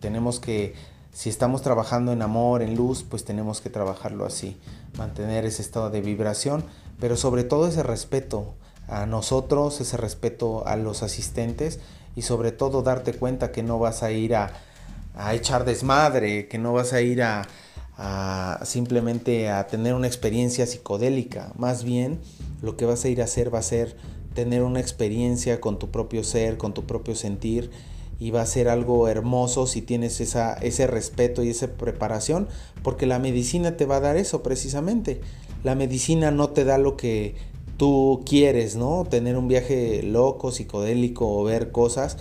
Tenemos 0.00 0.40
que, 0.40 0.74
si 1.12 1.28
estamos 1.28 1.60
trabajando 1.60 2.12
en 2.12 2.22
amor, 2.22 2.62
en 2.62 2.74
luz, 2.74 3.04
pues 3.08 3.24
tenemos 3.24 3.60
que 3.60 3.68
trabajarlo 3.68 4.24
así, 4.24 4.56
mantener 4.96 5.44
ese 5.44 5.60
estado 5.60 5.90
de 5.90 6.00
vibración, 6.00 6.64
pero 6.98 7.18
sobre 7.18 7.44
todo 7.44 7.68
ese 7.68 7.82
respeto 7.82 8.54
a 8.92 9.06
nosotros, 9.06 9.80
ese 9.80 9.96
respeto 9.96 10.66
a 10.66 10.76
los 10.76 11.02
asistentes 11.02 11.80
y 12.14 12.22
sobre 12.22 12.52
todo 12.52 12.82
darte 12.82 13.14
cuenta 13.14 13.50
que 13.50 13.62
no 13.62 13.78
vas 13.78 14.02
a 14.02 14.12
ir 14.12 14.34
a, 14.34 14.52
echar 15.32 15.64
desmadre, 15.64 16.48
que 16.48 16.58
no 16.58 16.72
vas 16.72 16.92
a 16.92 17.00
ir 17.00 17.22
a, 17.22 17.46
simplemente 18.64 19.48
a 19.50 19.66
tener 19.66 19.94
una 19.94 20.06
experiencia 20.06 20.66
psicodélica, 20.66 21.52
más 21.56 21.84
bien 21.84 22.20
lo 22.60 22.76
que 22.76 22.84
vas 22.84 23.04
a 23.04 23.08
ir 23.08 23.20
a 23.20 23.24
hacer 23.24 23.54
va 23.54 23.60
a 23.60 23.62
ser 23.62 23.96
tener 24.34 24.62
una 24.62 24.80
experiencia 24.80 25.60
con 25.60 25.78
tu 25.78 25.90
propio 25.90 26.24
ser, 26.24 26.56
con 26.56 26.74
tu 26.74 26.84
propio 26.84 27.14
sentir 27.14 27.70
y 28.18 28.30
va 28.30 28.42
a 28.42 28.46
ser 28.46 28.68
algo 28.68 29.08
hermoso 29.08 29.66
si 29.66 29.82
tienes 29.82 30.20
esa, 30.20 30.54
ese 30.54 30.86
respeto 30.86 31.42
y 31.42 31.50
esa 31.50 31.68
preparación, 31.68 32.48
porque 32.82 33.06
la 33.06 33.18
medicina 33.18 33.76
te 33.76 33.84
va 33.84 33.96
a 33.96 34.00
dar 34.00 34.16
eso 34.16 34.42
precisamente. 34.42 35.20
La 35.64 35.74
medicina 35.74 36.30
no 36.30 36.50
te 36.50 36.64
da 36.64 36.78
lo 36.78 36.96
que 36.96 37.34
tú 37.82 38.22
quieres, 38.24 38.76
¿no? 38.76 39.04
Tener 39.10 39.36
un 39.36 39.48
viaje 39.48 40.04
loco, 40.04 40.52
psicodélico 40.52 41.36
o 41.36 41.42
ver 41.42 41.72
cosas, 41.72 42.16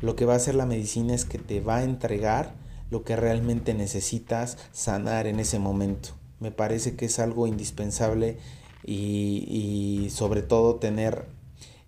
lo 0.00 0.16
que 0.16 0.24
va 0.24 0.32
a 0.32 0.36
hacer 0.36 0.54
la 0.54 0.64
medicina 0.64 1.12
es 1.12 1.26
que 1.26 1.36
te 1.36 1.60
va 1.60 1.76
a 1.76 1.84
entregar 1.84 2.54
lo 2.88 3.04
que 3.04 3.14
realmente 3.14 3.74
necesitas 3.74 4.56
sanar 4.72 5.26
en 5.26 5.38
ese 5.38 5.58
momento. 5.58 6.14
Me 6.40 6.50
parece 6.50 6.96
que 6.96 7.04
es 7.04 7.18
algo 7.18 7.46
indispensable 7.46 8.38
y, 8.86 10.08
sobre 10.10 10.40
todo 10.40 10.76
tener 10.76 11.26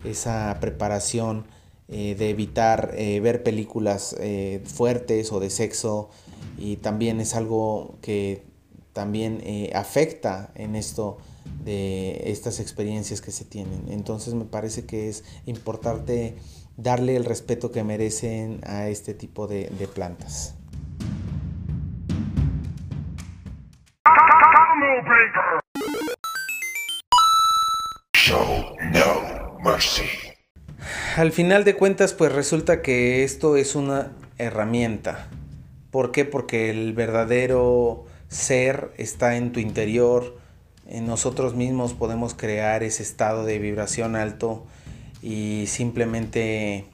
esa 0.04 0.58
preparación 0.60 1.46
eh, 1.88 2.16
de 2.18 2.28
evitar 2.28 2.92
eh, 2.94 3.20
ver 3.20 3.42
películas 3.42 4.14
eh, 4.20 4.60
fuertes 4.66 5.32
o 5.32 5.40
de 5.40 5.48
sexo 5.48 6.10
y 6.58 6.76
también 6.76 7.22
es 7.22 7.34
algo 7.34 7.96
que 8.02 8.42
también 8.92 9.42
afecta 9.72 10.52
en 10.56 10.76
esto 10.76 11.16
de 11.64 12.30
estas 12.30 12.60
experiencias 12.60 13.20
que 13.20 13.30
se 13.30 13.44
tienen. 13.44 13.86
Entonces 13.88 14.34
me 14.34 14.44
parece 14.44 14.86
que 14.86 15.08
es 15.08 15.24
importante 15.46 16.36
darle 16.76 17.16
el 17.16 17.24
respeto 17.24 17.70
que 17.70 17.84
merecen 17.84 18.60
a 18.64 18.88
este 18.88 19.14
tipo 19.14 19.46
de, 19.46 19.70
de 19.78 19.88
plantas. 19.88 20.54
Al 31.16 31.32
final 31.32 31.64
de 31.64 31.76
cuentas, 31.76 32.12
pues 32.12 32.32
resulta 32.32 32.82
que 32.82 33.22
esto 33.22 33.56
es 33.56 33.74
una 33.76 34.12
herramienta. 34.38 35.28
¿Por 35.90 36.10
qué? 36.10 36.24
Porque 36.24 36.70
el 36.70 36.92
verdadero 36.92 38.04
ser 38.28 38.92
está 38.96 39.36
en 39.36 39.52
tu 39.52 39.60
interior, 39.60 40.36
nosotros 40.86 41.54
mismos 41.54 41.94
podemos 41.94 42.34
crear 42.34 42.82
ese 42.82 43.02
estado 43.02 43.44
de 43.44 43.58
vibración 43.58 44.16
alto 44.16 44.66
y 45.22 45.64
simplemente 45.66 46.86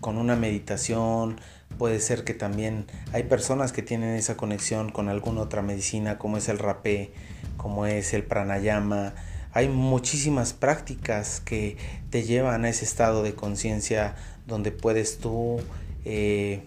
con 0.00 0.18
una 0.18 0.36
meditación 0.36 1.40
puede 1.78 2.00
ser 2.00 2.24
que 2.24 2.34
también 2.34 2.86
hay 3.12 3.22
personas 3.24 3.72
que 3.72 3.82
tienen 3.82 4.14
esa 4.16 4.36
conexión 4.36 4.90
con 4.90 5.08
alguna 5.08 5.40
otra 5.40 5.62
medicina 5.62 6.18
como 6.18 6.36
es 6.36 6.48
el 6.48 6.58
rapé, 6.58 7.12
como 7.56 7.86
es 7.86 8.12
el 8.12 8.24
pranayama. 8.24 9.14
Hay 9.52 9.68
muchísimas 9.68 10.52
prácticas 10.52 11.40
que 11.40 11.76
te 12.10 12.24
llevan 12.24 12.64
a 12.64 12.68
ese 12.68 12.84
estado 12.84 13.22
de 13.22 13.34
conciencia 13.34 14.14
donde 14.46 14.72
puedes 14.72 15.18
tú 15.18 15.60
eh, 16.04 16.62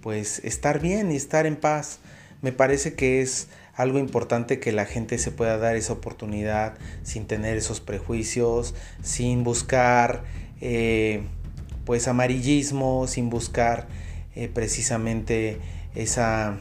pues 0.00 0.40
estar 0.44 0.80
bien 0.80 1.12
y 1.12 1.16
estar 1.16 1.46
en 1.46 1.56
paz. 1.56 2.00
Me 2.42 2.52
parece 2.52 2.94
que 2.94 3.20
es 3.22 3.48
algo 3.78 4.00
importante 4.00 4.58
que 4.58 4.72
la 4.72 4.86
gente 4.86 5.18
se 5.18 5.30
pueda 5.30 5.56
dar 5.56 5.76
esa 5.76 5.92
oportunidad 5.92 6.74
sin 7.04 7.26
tener 7.26 7.56
esos 7.56 7.80
prejuicios, 7.80 8.74
sin 9.04 9.44
buscar 9.44 10.24
eh, 10.60 11.22
pues 11.84 12.08
amarillismo, 12.08 13.06
sin 13.06 13.30
buscar 13.30 13.86
eh, 14.34 14.50
precisamente 14.52 15.60
esa, 15.94 16.58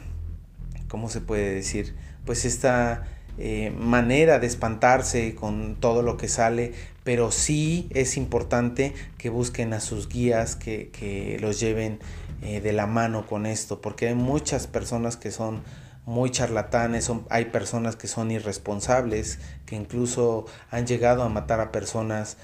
¿cómo 0.90 1.10
se 1.10 1.20
puede 1.20 1.56
decir? 1.56 1.96
Pues 2.24 2.46
esta 2.46 3.08
eh, 3.40 3.74
manera 3.76 4.38
de 4.38 4.46
espantarse 4.46 5.34
con 5.34 5.76
todo 5.80 6.04
lo 6.04 6.18
que 6.18 6.28
sale, 6.28 6.74
pero 7.04 7.32
sí 7.32 7.90
es 7.96 8.16
importante 8.16 8.94
que 9.18 9.32
busquen 9.32 9.74
a 9.74 9.80
sus 9.80 10.08
guías, 10.08 10.56
que, 10.56 10.90
que 10.90 11.40
los 11.42 11.60
lleven 11.60 11.98
de 12.42 12.72
la 12.72 12.86
mano 12.86 13.26
con 13.26 13.48
esto, 13.48 13.82
porque 13.82 14.10
hay 14.10 14.14
muchas 14.14 14.68
personas 14.68 15.18
que 15.18 15.32
son 15.32 15.64
muy 16.08 16.32
charlatanes, 16.32 17.12
hay 17.30 17.46
personas 17.46 17.98
que 17.98 18.08
son 18.08 18.32
irresponsables, 18.32 19.40
que 19.66 19.76
incluso 19.76 20.46
han 20.72 20.88
llegado 20.88 21.22
a 21.22 21.28
matar 21.28 21.60
a 21.60 21.74
personas 21.74 22.38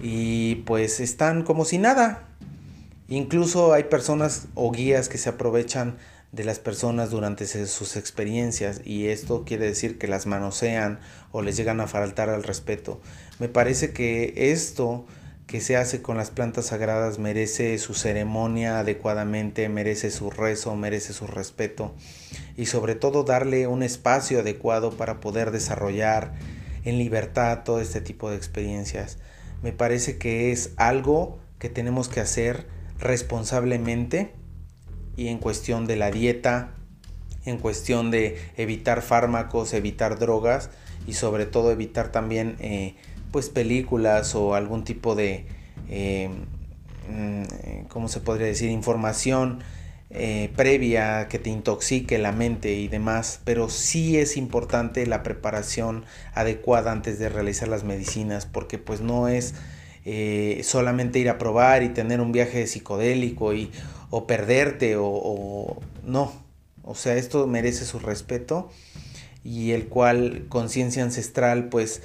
y 0.00 0.54
pues 0.64 1.00
están 1.00 1.42
como 1.42 1.64
si 1.64 1.78
nada. 1.78 2.28
Incluso 3.08 3.72
hay 3.72 3.84
personas 3.84 4.46
o 4.54 4.70
guías 4.70 5.08
que 5.08 5.18
se 5.18 5.28
aprovechan 5.28 5.98
de 6.30 6.44
las 6.44 6.60
personas 6.60 7.10
durante 7.10 7.46
sus 7.66 7.96
experiencias 7.96 8.80
y 8.84 9.08
esto 9.08 9.44
quiere 9.44 9.66
decir 9.66 9.98
que 9.98 10.06
las 10.06 10.26
manosean 10.26 11.00
o 11.32 11.42
les 11.42 11.56
llegan 11.56 11.80
a 11.80 11.88
faltar 11.88 12.30
al 12.30 12.44
respeto. 12.44 13.00
Me 13.40 13.48
parece 13.48 13.92
que 13.92 14.34
esto 14.36 15.04
que 15.50 15.60
se 15.60 15.76
hace 15.76 16.00
con 16.00 16.16
las 16.16 16.30
plantas 16.30 16.66
sagradas 16.66 17.18
merece 17.18 17.76
su 17.78 17.92
ceremonia 17.92 18.78
adecuadamente, 18.78 19.68
merece 19.68 20.12
su 20.12 20.30
rezo, 20.30 20.76
merece 20.76 21.12
su 21.12 21.26
respeto 21.26 21.92
y 22.56 22.66
sobre 22.66 22.94
todo 22.94 23.24
darle 23.24 23.66
un 23.66 23.82
espacio 23.82 24.38
adecuado 24.38 24.92
para 24.92 25.18
poder 25.18 25.50
desarrollar 25.50 26.34
en 26.84 26.98
libertad 26.98 27.64
todo 27.64 27.80
este 27.80 28.00
tipo 28.00 28.30
de 28.30 28.36
experiencias. 28.36 29.18
Me 29.60 29.72
parece 29.72 30.18
que 30.18 30.52
es 30.52 30.70
algo 30.76 31.40
que 31.58 31.68
tenemos 31.68 32.08
que 32.08 32.20
hacer 32.20 32.68
responsablemente 33.00 34.32
y 35.16 35.26
en 35.26 35.38
cuestión 35.38 35.88
de 35.88 35.96
la 35.96 36.12
dieta, 36.12 36.74
en 37.44 37.58
cuestión 37.58 38.12
de 38.12 38.38
evitar 38.56 39.02
fármacos, 39.02 39.74
evitar 39.74 40.16
drogas 40.16 40.70
y 41.08 41.14
sobre 41.14 41.44
todo 41.44 41.72
evitar 41.72 42.12
también 42.12 42.54
eh, 42.60 42.94
pues 43.30 43.48
películas 43.48 44.34
o 44.34 44.54
algún 44.54 44.84
tipo 44.84 45.14
de, 45.14 45.46
eh, 45.88 46.30
mm, 47.08 47.86
¿cómo 47.88 48.08
se 48.08 48.20
podría 48.20 48.46
decir? 48.46 48.70
Información 48.70 49.60
eh, 50.12 50.50
previa 50.56 51.28
que 51.28 51.38
te 51.38 51.50
intoxique 51.50 52.18
la 52.18 52.32
mente 52.32 52.74
y 52.74 52.88
demás, 52.88 53.40
pero 53.44 53.68
sí 53.68 54.18
es 54.18 54.36
importante 54.36 55.06
la 55.06 55.22
preparación 55.22 56.04
adecuada 56.34 56.90
antes 56.90 57.18
de 57.20 57.28
realizar 57.28 57.68
las 57.68 57.84
medicinas, 57.84 58.44
porque 58.44 58.78
pues 58.78 59.00
no 59.00 59.28
es 59.28 59.54
eh, 60.04 60.62
solamente 60.64 61.20
ir 61.20 61.28
a 61.28 61.38
probar 61.38 61.84
y 61.84 61.90
tener 61.90 62.20
un 62.20 62.32
viaje 62.32 62.66
psicodélico 62.66 63.54
y, 63.54 63.70
o 64.10 64.26
perderte 64.26 64.96
o, 64.96 65.06
o 65.06 65.80
no, 66.04 66.32
o 66.82 66.96
sea, 66.96 67.14
esto 67.14 67.46
merece 67.46 67.84
su 67.84 68.00
respeto 68.00 68.68
y 69.44 69.70
el 69.70 69.86
cual 69.86 70.46
conciencia 70.48 71.02
ancestral 71.02 71.68
pues 71.68 72.02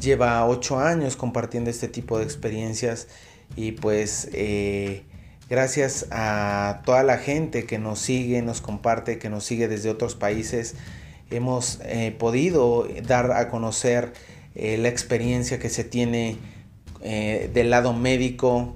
lleva 0.00 0.46
ocho 0.46 0.78
años 0.78 1.16
compartiendo 1.16 1.70
este 1.70 1.88
tipo 1.88 2.18
de 2.18 2.24
experiencias 2.24 3.08
y 3.54 3.72
pues 3.72 4.28
eh, 4.32 5.04
gracias 5.48 6.06
a 6.10 6.82
toda 6.84 7.02
la 7.02 7.18
gente 7.18 7.64
que 7.64 7.78
nos 7.78 7.98
sigue, 8.00 8.42
nos 8.42 8.60
comparte, 8.60 9.18
que 9.18 9.30
nos 9.30 9.44
sigue 9.44 9.68
desde 9.68 9.90
otros 9.90 10.14
países, 10.14 10.74
hemos 11.30 11.80
eh, 11.82 12.14
podido 12.18 12.88
dar 13.06 13.32
a 13.32 13.48
conocer 13.48 14.12
eh, 14.54 14.78
la 14.78 14.88
experiencia 14.88 15.58
que 15.58 15.68
se 15.68 15.84
tiene 15.84 16.36
del 17.02 17.70
lado 17.70 17.92
médico, 17.92 18.74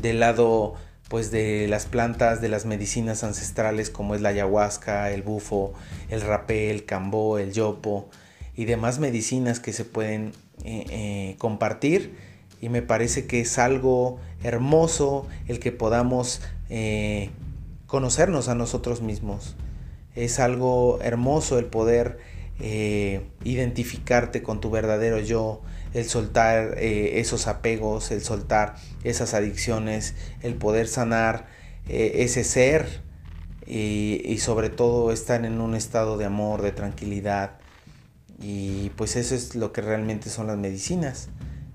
del 0.00 0.20
lado 0.20 0.74
pues 1.08 1.30
de 1.30 1.66
las 1.68 1.86
plantas, 1.86 2.40
de 2.40 2.48
las 2.48 2.66
medicinas 2.66 3.24
ancestrales 3.24 3.90
como 3.90 4.14
es 4.14 4.20
la 4.20 4.30
ayahuasca, 4.30 5.10
el 5.10 5.22
bufo, 5.22 5.74
el 6.08 6.20
rapé, 6.20 6.70
el 6.70 6.84
cambó, 6.84 7.38
el 7.38 7.52
yopo, 7.52 8.08
y 8.54 8.64
demás 8.66 8.98
medicinas 8.98 9.60
que 9.60 9.72
se 9.72 9.84
pueden 9.84 10.32
eh, 10.64 10.84
eh, 10.90 11.34
compartir 11.38 12.14
y 12.60 12.68
me 12.68 12.82
parece 12.82 13.26
que 13.26 13.40
es 13.40 13.58
algo 13.58 14.20
hermoso 14.42 15.26
el 15.48 15.58
que 15.58 15.72
podamos 15.72 16.42
eh, 16.68 17.30
conocernos 17.86 18.48
a 18.48 18.54
nosotros 18.54 19.02
mismos. 19.02 19.56
Es 20.14 20.38
algo 20.38 21.00
hermoso 21.02 21.58
el 21.58 21.66
poder 21.66 22.18
identificarte 23.42 24.44
con 24.44 24.60
tu 24.60 24.70
verdadero 24.70 25.18
yo, 25.18 25.62
el 25.94 26.04
soltar 26.04 26.78
esos 26.78 27.48
apegos, 27.48 28.12
el 28.12 28.22
soltar 28.22 28.76
esas 29.02 29.34
adicciones, 29.34 30.14
el 30.42 30.54
poder 30.54 30.86
sanar 30.86 31.48
ese 31.88 32.44
ser 32.44 33.00
y, 33.66 34.22
y, 34.24 34.38
sobre 34.38 34.70
todo 34.70 35.10
estar 35.10 35.44
en 35.44 35.60
un 35.60 35.74
estado 35.74 36.18
de 36.18 36.26
amor, 36.26 36.62
de 36.62 36.70
tranquilidad. 36.70 37.61
Y 38.42 38.90
pues 38.90 39.16
eso 39.16 39.34
es 39.34 39.54
lo 39.54 39.72
que 39.72 39.80
realmente 39.80 40.28
son 40.28 40.48
las 40.48 40.58
medicinas. 40.58 41.28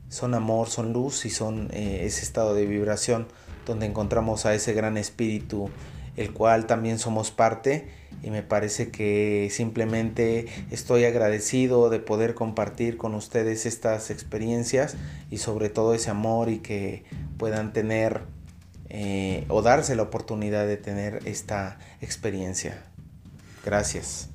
Son 0.10 0.34
amor, 0.34 0.70
son 0.70 0.94
luz 0.94 1.26
y 1.26 1.30
son 1.30 1.70
eh, 1.72 2.02
ese 2.04 2.24
estado 2.24 2.54
de 2.54 2.66
vibración 2.66 3.28
donde 3.66 3.86
encontramos 3.86 4.46
a 4.46 4.54
ese 4.54 4.74
gran 4.74 4.98
espíritu, 4.98 5.70
el 6.16 6.34
cual 6.34 6.68
también 6.68 7.00
somos 7.00 7.32
parte 7.32 7.90
y 8.24 8.32
me 8.32 8.42
parece 8.42 8.90
que 8.90 9.50
simplemente 9.52 10.48
estoy 10.72 11.06
agradecido 11.06 11.90
de 11.90 12.00
poder 12.00 12.34
compartir 12.34 12.98
con 12.98 13.14
ustedes 13.14 13.66
estas 13.66 14.10
experiencias 14.10 14.96
y 15.30 15.38
sobre 15.38 15.70
todo 15.70 15.94
ese 15.94 16.10
amor 16.10 16.50
y 16.50 16.60
que 16.60 17.04
puedan 17.38 17.74
tener 17.74 18.22
eh, 18.90 19.46
o 19.50 19.62
darse 19.62 19.96
la 19.96 20.04
oportunidad 20.04 20.66
de 20.66 20.78
tener 20.78 21.20
esta 21.26 21.78
experiencia. 22.02 22.84
Gracias. 23.66 24.30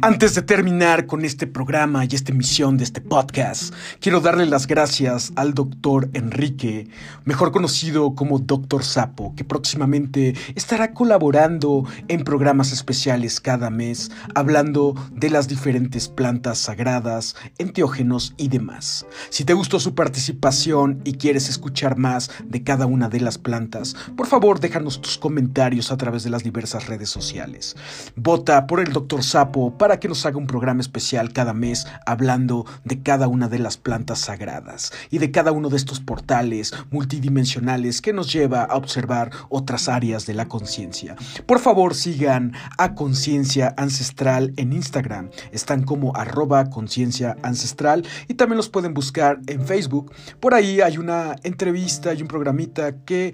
Antes 0.00 0.36
de 0.36 0.42
terminar 0.42 1.06
con 1.06 1.24
este 1.24 1.48
programa 1.48 2.04
y 2.04 2.14
esta 2.14 2.30
emisión 2.30 2.76
de 2.76 2.84
este 2.84 3.00
podcast, 3.00 3.74
quiero 3.98 4.20
darle 4.20 4.46
las 4.46 4.68
gracias 4.68 5.32
al 5.34 5.54
doctor 5.54 6.08
Enrique, 6.12 6.86
mejor 7.24 7.50
conocido 7.50 8.14
como 8.14 8.38
Doctor 8.38 8.84
Sapo, 8.84 9.34
que 9.34 9.42
próximamente 9.42 10.36
estará 10.54 10.94
colaborando 10.94 11.84
en 12.06 12.22
programas 12.22 12.70
especiales 12.70 13.40
cada 13.40 13.70
mes, 13.70 14.12
hablando 14.36 14.94
de 15.10 15.30
las 15.30 15.48
diferentes 15.48 16.06
plantas 16.06 16.58
sagradas, 16.58 17.34
enteógenos 17.58 18.34
y 18.36 18.50
demás. 18.50 19.04
Si 19.30 19.44
te 19.44 19.54
gustó 19.54 19.80
su 19.80 19.96
participación 19.96 21.00
y 21.02 21.14
quieres 21.14 21.48
escuchar 21.48 21.98
más 21.98 22.30
de 22.44 22.62
cada 22.62 22.86
una 22.86 23.08
de 23.08 23.20
las 23.20 23.36
plantas, 23.36 23.96
por 24.16 24.28
favor 24.28 24.60
déjanos 24.60 25.02
tus 25.02 25.18
comentarios 25.18 25.90
a 25.90 25.96
través 25.96 26.22
de 26.22 26.30
las 26.30 26.44
diversas 26.44 26.86
redes 26.86 27.10
sociales. 27.10 27.74
Vota 28.14 28.68
por 28.68 28.78
el 28.78 28.92
Doctor 28.92 29.24
Sapo 29.24 29.76
para 29.76 29.87
para 29.88 30.00
que 30.00 30.08
nos 30.08 30.26
haga 30.26 30.36
un 30.36 30.46
programa 30.46 30.82
especial 30.82 31.32
cada 31.32 31.54
mes 31.54 31.86
hablando 32.04 32.66
de 32.84 33.02
cada 33.02 33.26
una 33.26 33.48
de 33.48 33.58
las 33.58 33.78
plantas 33.78 34.18
sagradas 34.18 34.92
y 35.10 35.16
de 35.16 35.30
cada 35.30 35.50
uno 35.50 35.70
de 35.70 35.78
estos 35.78 35.98
portales 35.98 36.74
multidimensionales 36.90 38.02
que 38.02 38.12
nos 38.12 38.30
lleva 38.30 38.64
a 38.64 38.76
observar 38.76 39.30
otras 39.48 39.88
áreas 39.88 40.26
de 40.26 40.34
la 40.34 40.46
conciencia. 40.46 41.16
Por 41.46 41.58
favor 41.58 41.94
sigan 41.94 42.52
a 42.76 42.94
Conciencia 42.94 43.72
Ancestral 43.78 44.52
en 44.58 44.74
Instagram. 44.74 45.30
Están 45.52 45.84
como 45.84 46.14
arroba 46.14 46.68
conciencia 46.68 47.38
y 48.28 48.34
también 48.34 48.58
los 48.58 48.68
pueden 48.68 48.92
buscar 48.92 49.40
en 49.46 49.64
Facebook. 49.64 50.12
Por 50.38 50.52
ahí 50.52 50.82
hay 50.82 50.98
una 50.98 51.34
entrevista 51.44 52.12
y 52.12 52.20
un 52.20 52.28
programita 52.28 52.92
que 53.06 53.32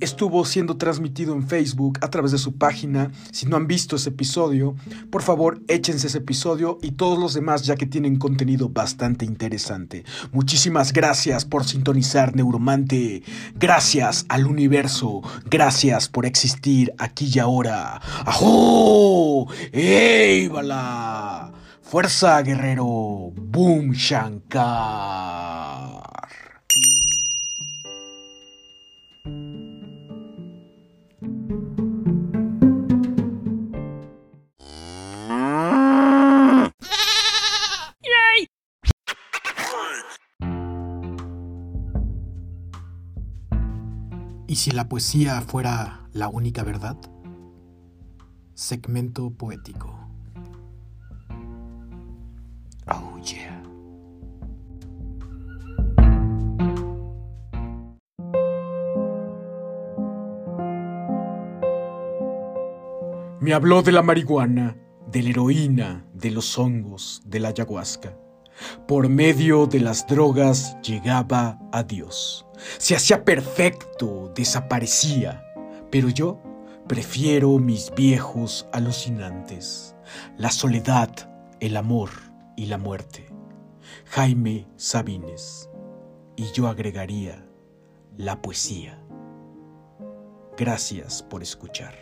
estuvo 0.00 0.44
siendo 0.44 0.76
transmitido 0.76 1.34
en 1.34 1.46
Facebook 1.46 1.98
a 2.02 2.08
través 2.08 2.32
de 2.32 2.38
su 2.38 2.56
página. 2.56 3.10
Si 3.32 3.46
no 3.46 3.56
han 3.56 3.66
visto 3.66 3.96
ese 3.96 4.10
episodio, 4.10 4.74
por 5.10 5.22
favor 5.22 5.60
échense 5.68 6.08
ese 6.08 6.18
episodio 6.18 6.78
y 6.82 6.92
todos 6.92 7.18
los 7.18 7.34
demás 7.34 7.62
ya 7.64 7.76
que 7.76 7.86
tienen 7.86 8.18
contenido 8.18 8.68
bastante 8.68 9.24
interesante. 9.24 10.04
Muchísimas 10.32 10.92
gracias 10.92 11.44
por 11.44 11.64
sintonizar 11.64 12.36
Neuromante. 12.36 13.22
Gracias 13.54 14.26
al 14.28 14.46
universo. 14.46 15.22
Gracias 15.50 16.08
por 16.08 16.26
existir 16.26 16.92
aquí 16.98 17.30
y 17.34 17.38
ahora. 17.38 18.00
¡Ajo! 18.26 19.46
¡Ey! 19.72 20.50
Fuerza, 21.82 22.40
guerrero. 22.42 23.32
Boom, 23.34 23.92
Shankar. 23.92 24.60
¿Y 44.50 44.56
si 44.56 44.72
la 44.72 44.88
poesía 44.88 45.40
fuera 45.42 46.08
la 46.12 46.26
única 46.26 46.64
verdad? 46.64 46.96
Segmento 48.54 49.30
poético. 49.30 49.96
Oh 52.88 53.16
yeah. 53.22 53.62
Me 63.38 63.54
habló 63.54 63.82
de 63.82 63.92
la 63.92 64.02
marihuana, 64.02 64.76
de 65.06 65.22
la 65.22 65.30
heroína, 65.30 66.08
de 66.12 66.32
los 66.32 66.58
hongos, 66.58 67.22
de 67.24 67.38
la 67.38 67.50
ayahuasca. 67.50 68.19
Por 68.86 69.08
medio 69.08 69.66
de 69.66 69.80
las 69.80 70.06
drogas 70.06 70.76
llegaba 70.82 71.58
a 71.72 71.82
Dios. 71.82 72.46
Se 72.78 72.94
hacía 72.94 73.24
perfecto, 73.24 74.32
desaparecía. 74.34 75.44
Pero 75.90 76.08
yo 76.08 76.40
prefiero 76.86 77.58
mis 77.58 77.92
viejos 77.94 78.66
alucinantes. 78.72 79.94
La 80.36 80.50
soledad, 80.50 81.10
el 81.60 81.76
amor 81.76 82.10
y 82.56 82.66
la 82.66 82.78
muerte. 82.78 83.26
Jaime 84.06 84.66
Sabines. 84.76 85.70
Y 86.36 86.50
yo 86.52 86.68
agregaría 86.68 87.44
la 88.16 88.40
poesía. 88.40 88.98
Gracias 90.56 91.22
por 91.22 91.42
escuchar. 91.42 91.94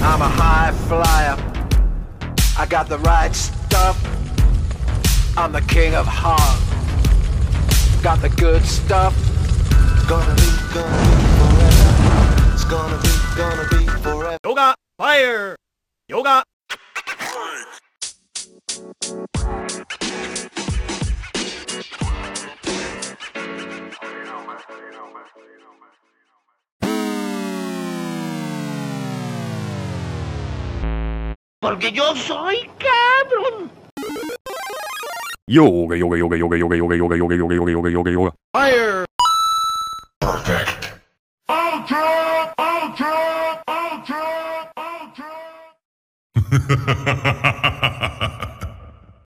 I'm 0.00 0.22
a 0.22 0.28
high 0.28 0.72
flyer. 0.88 1.57
I 2.60 2.66
got 2.66 2.88
the 2.88 2.98
right 2.98 3.32
stuff. 3.32 3.96
I'm 5.38 5.52
the 5.52 5.60
king 5.60 5.94
of 5.94 6.08
hard. 6.08 6.58
Got 8.02 8.20
the 8.20 8.30
good 8.30 8.64
stuff. 8.64 9.14
Gonna 10.08 10.34
be, 10.34 10.50
gonna 10.74 10.98
be 11.06 11.18
forever. 11.38 12.52
It's 12.54 12.64
gonna 12.64 12.98
be, 13.00 13.10
gonna 13.36 13.68
be 13.70 13.86
forever. 14.02 14.38
Yoga, 14.44 14.74
fire! 14.98 15.56
Yoga! 16.08 16.42
Porque 31.60 31.90
yo 31.90 32.14
soy 32.14 32.70
cabrón. 32.78 33.68
Yoga, 35.48 35.96
yoga, 35.96 36.16
yoga, 36.16 36.36
yoga, 36.36 36.56
yoga, 36.56 36.76
yoga, 36.76 36.96
yoga, 36.96 37.16
yoga, 37.16 37.36
yoga, 37.36 37.56
yoga, 37.56 37.72
yoga, 37.72 37.90
yoga, 37.90 38.10
yoga. 38.12 38.32
Fire! 38.52 39.04
Perfect. 40.20 41.00
Ultra! 41.48 42.54
Ultra! 42.58 43.62
Ultra! 43.66 44.70
Ultra! 44.76 45.32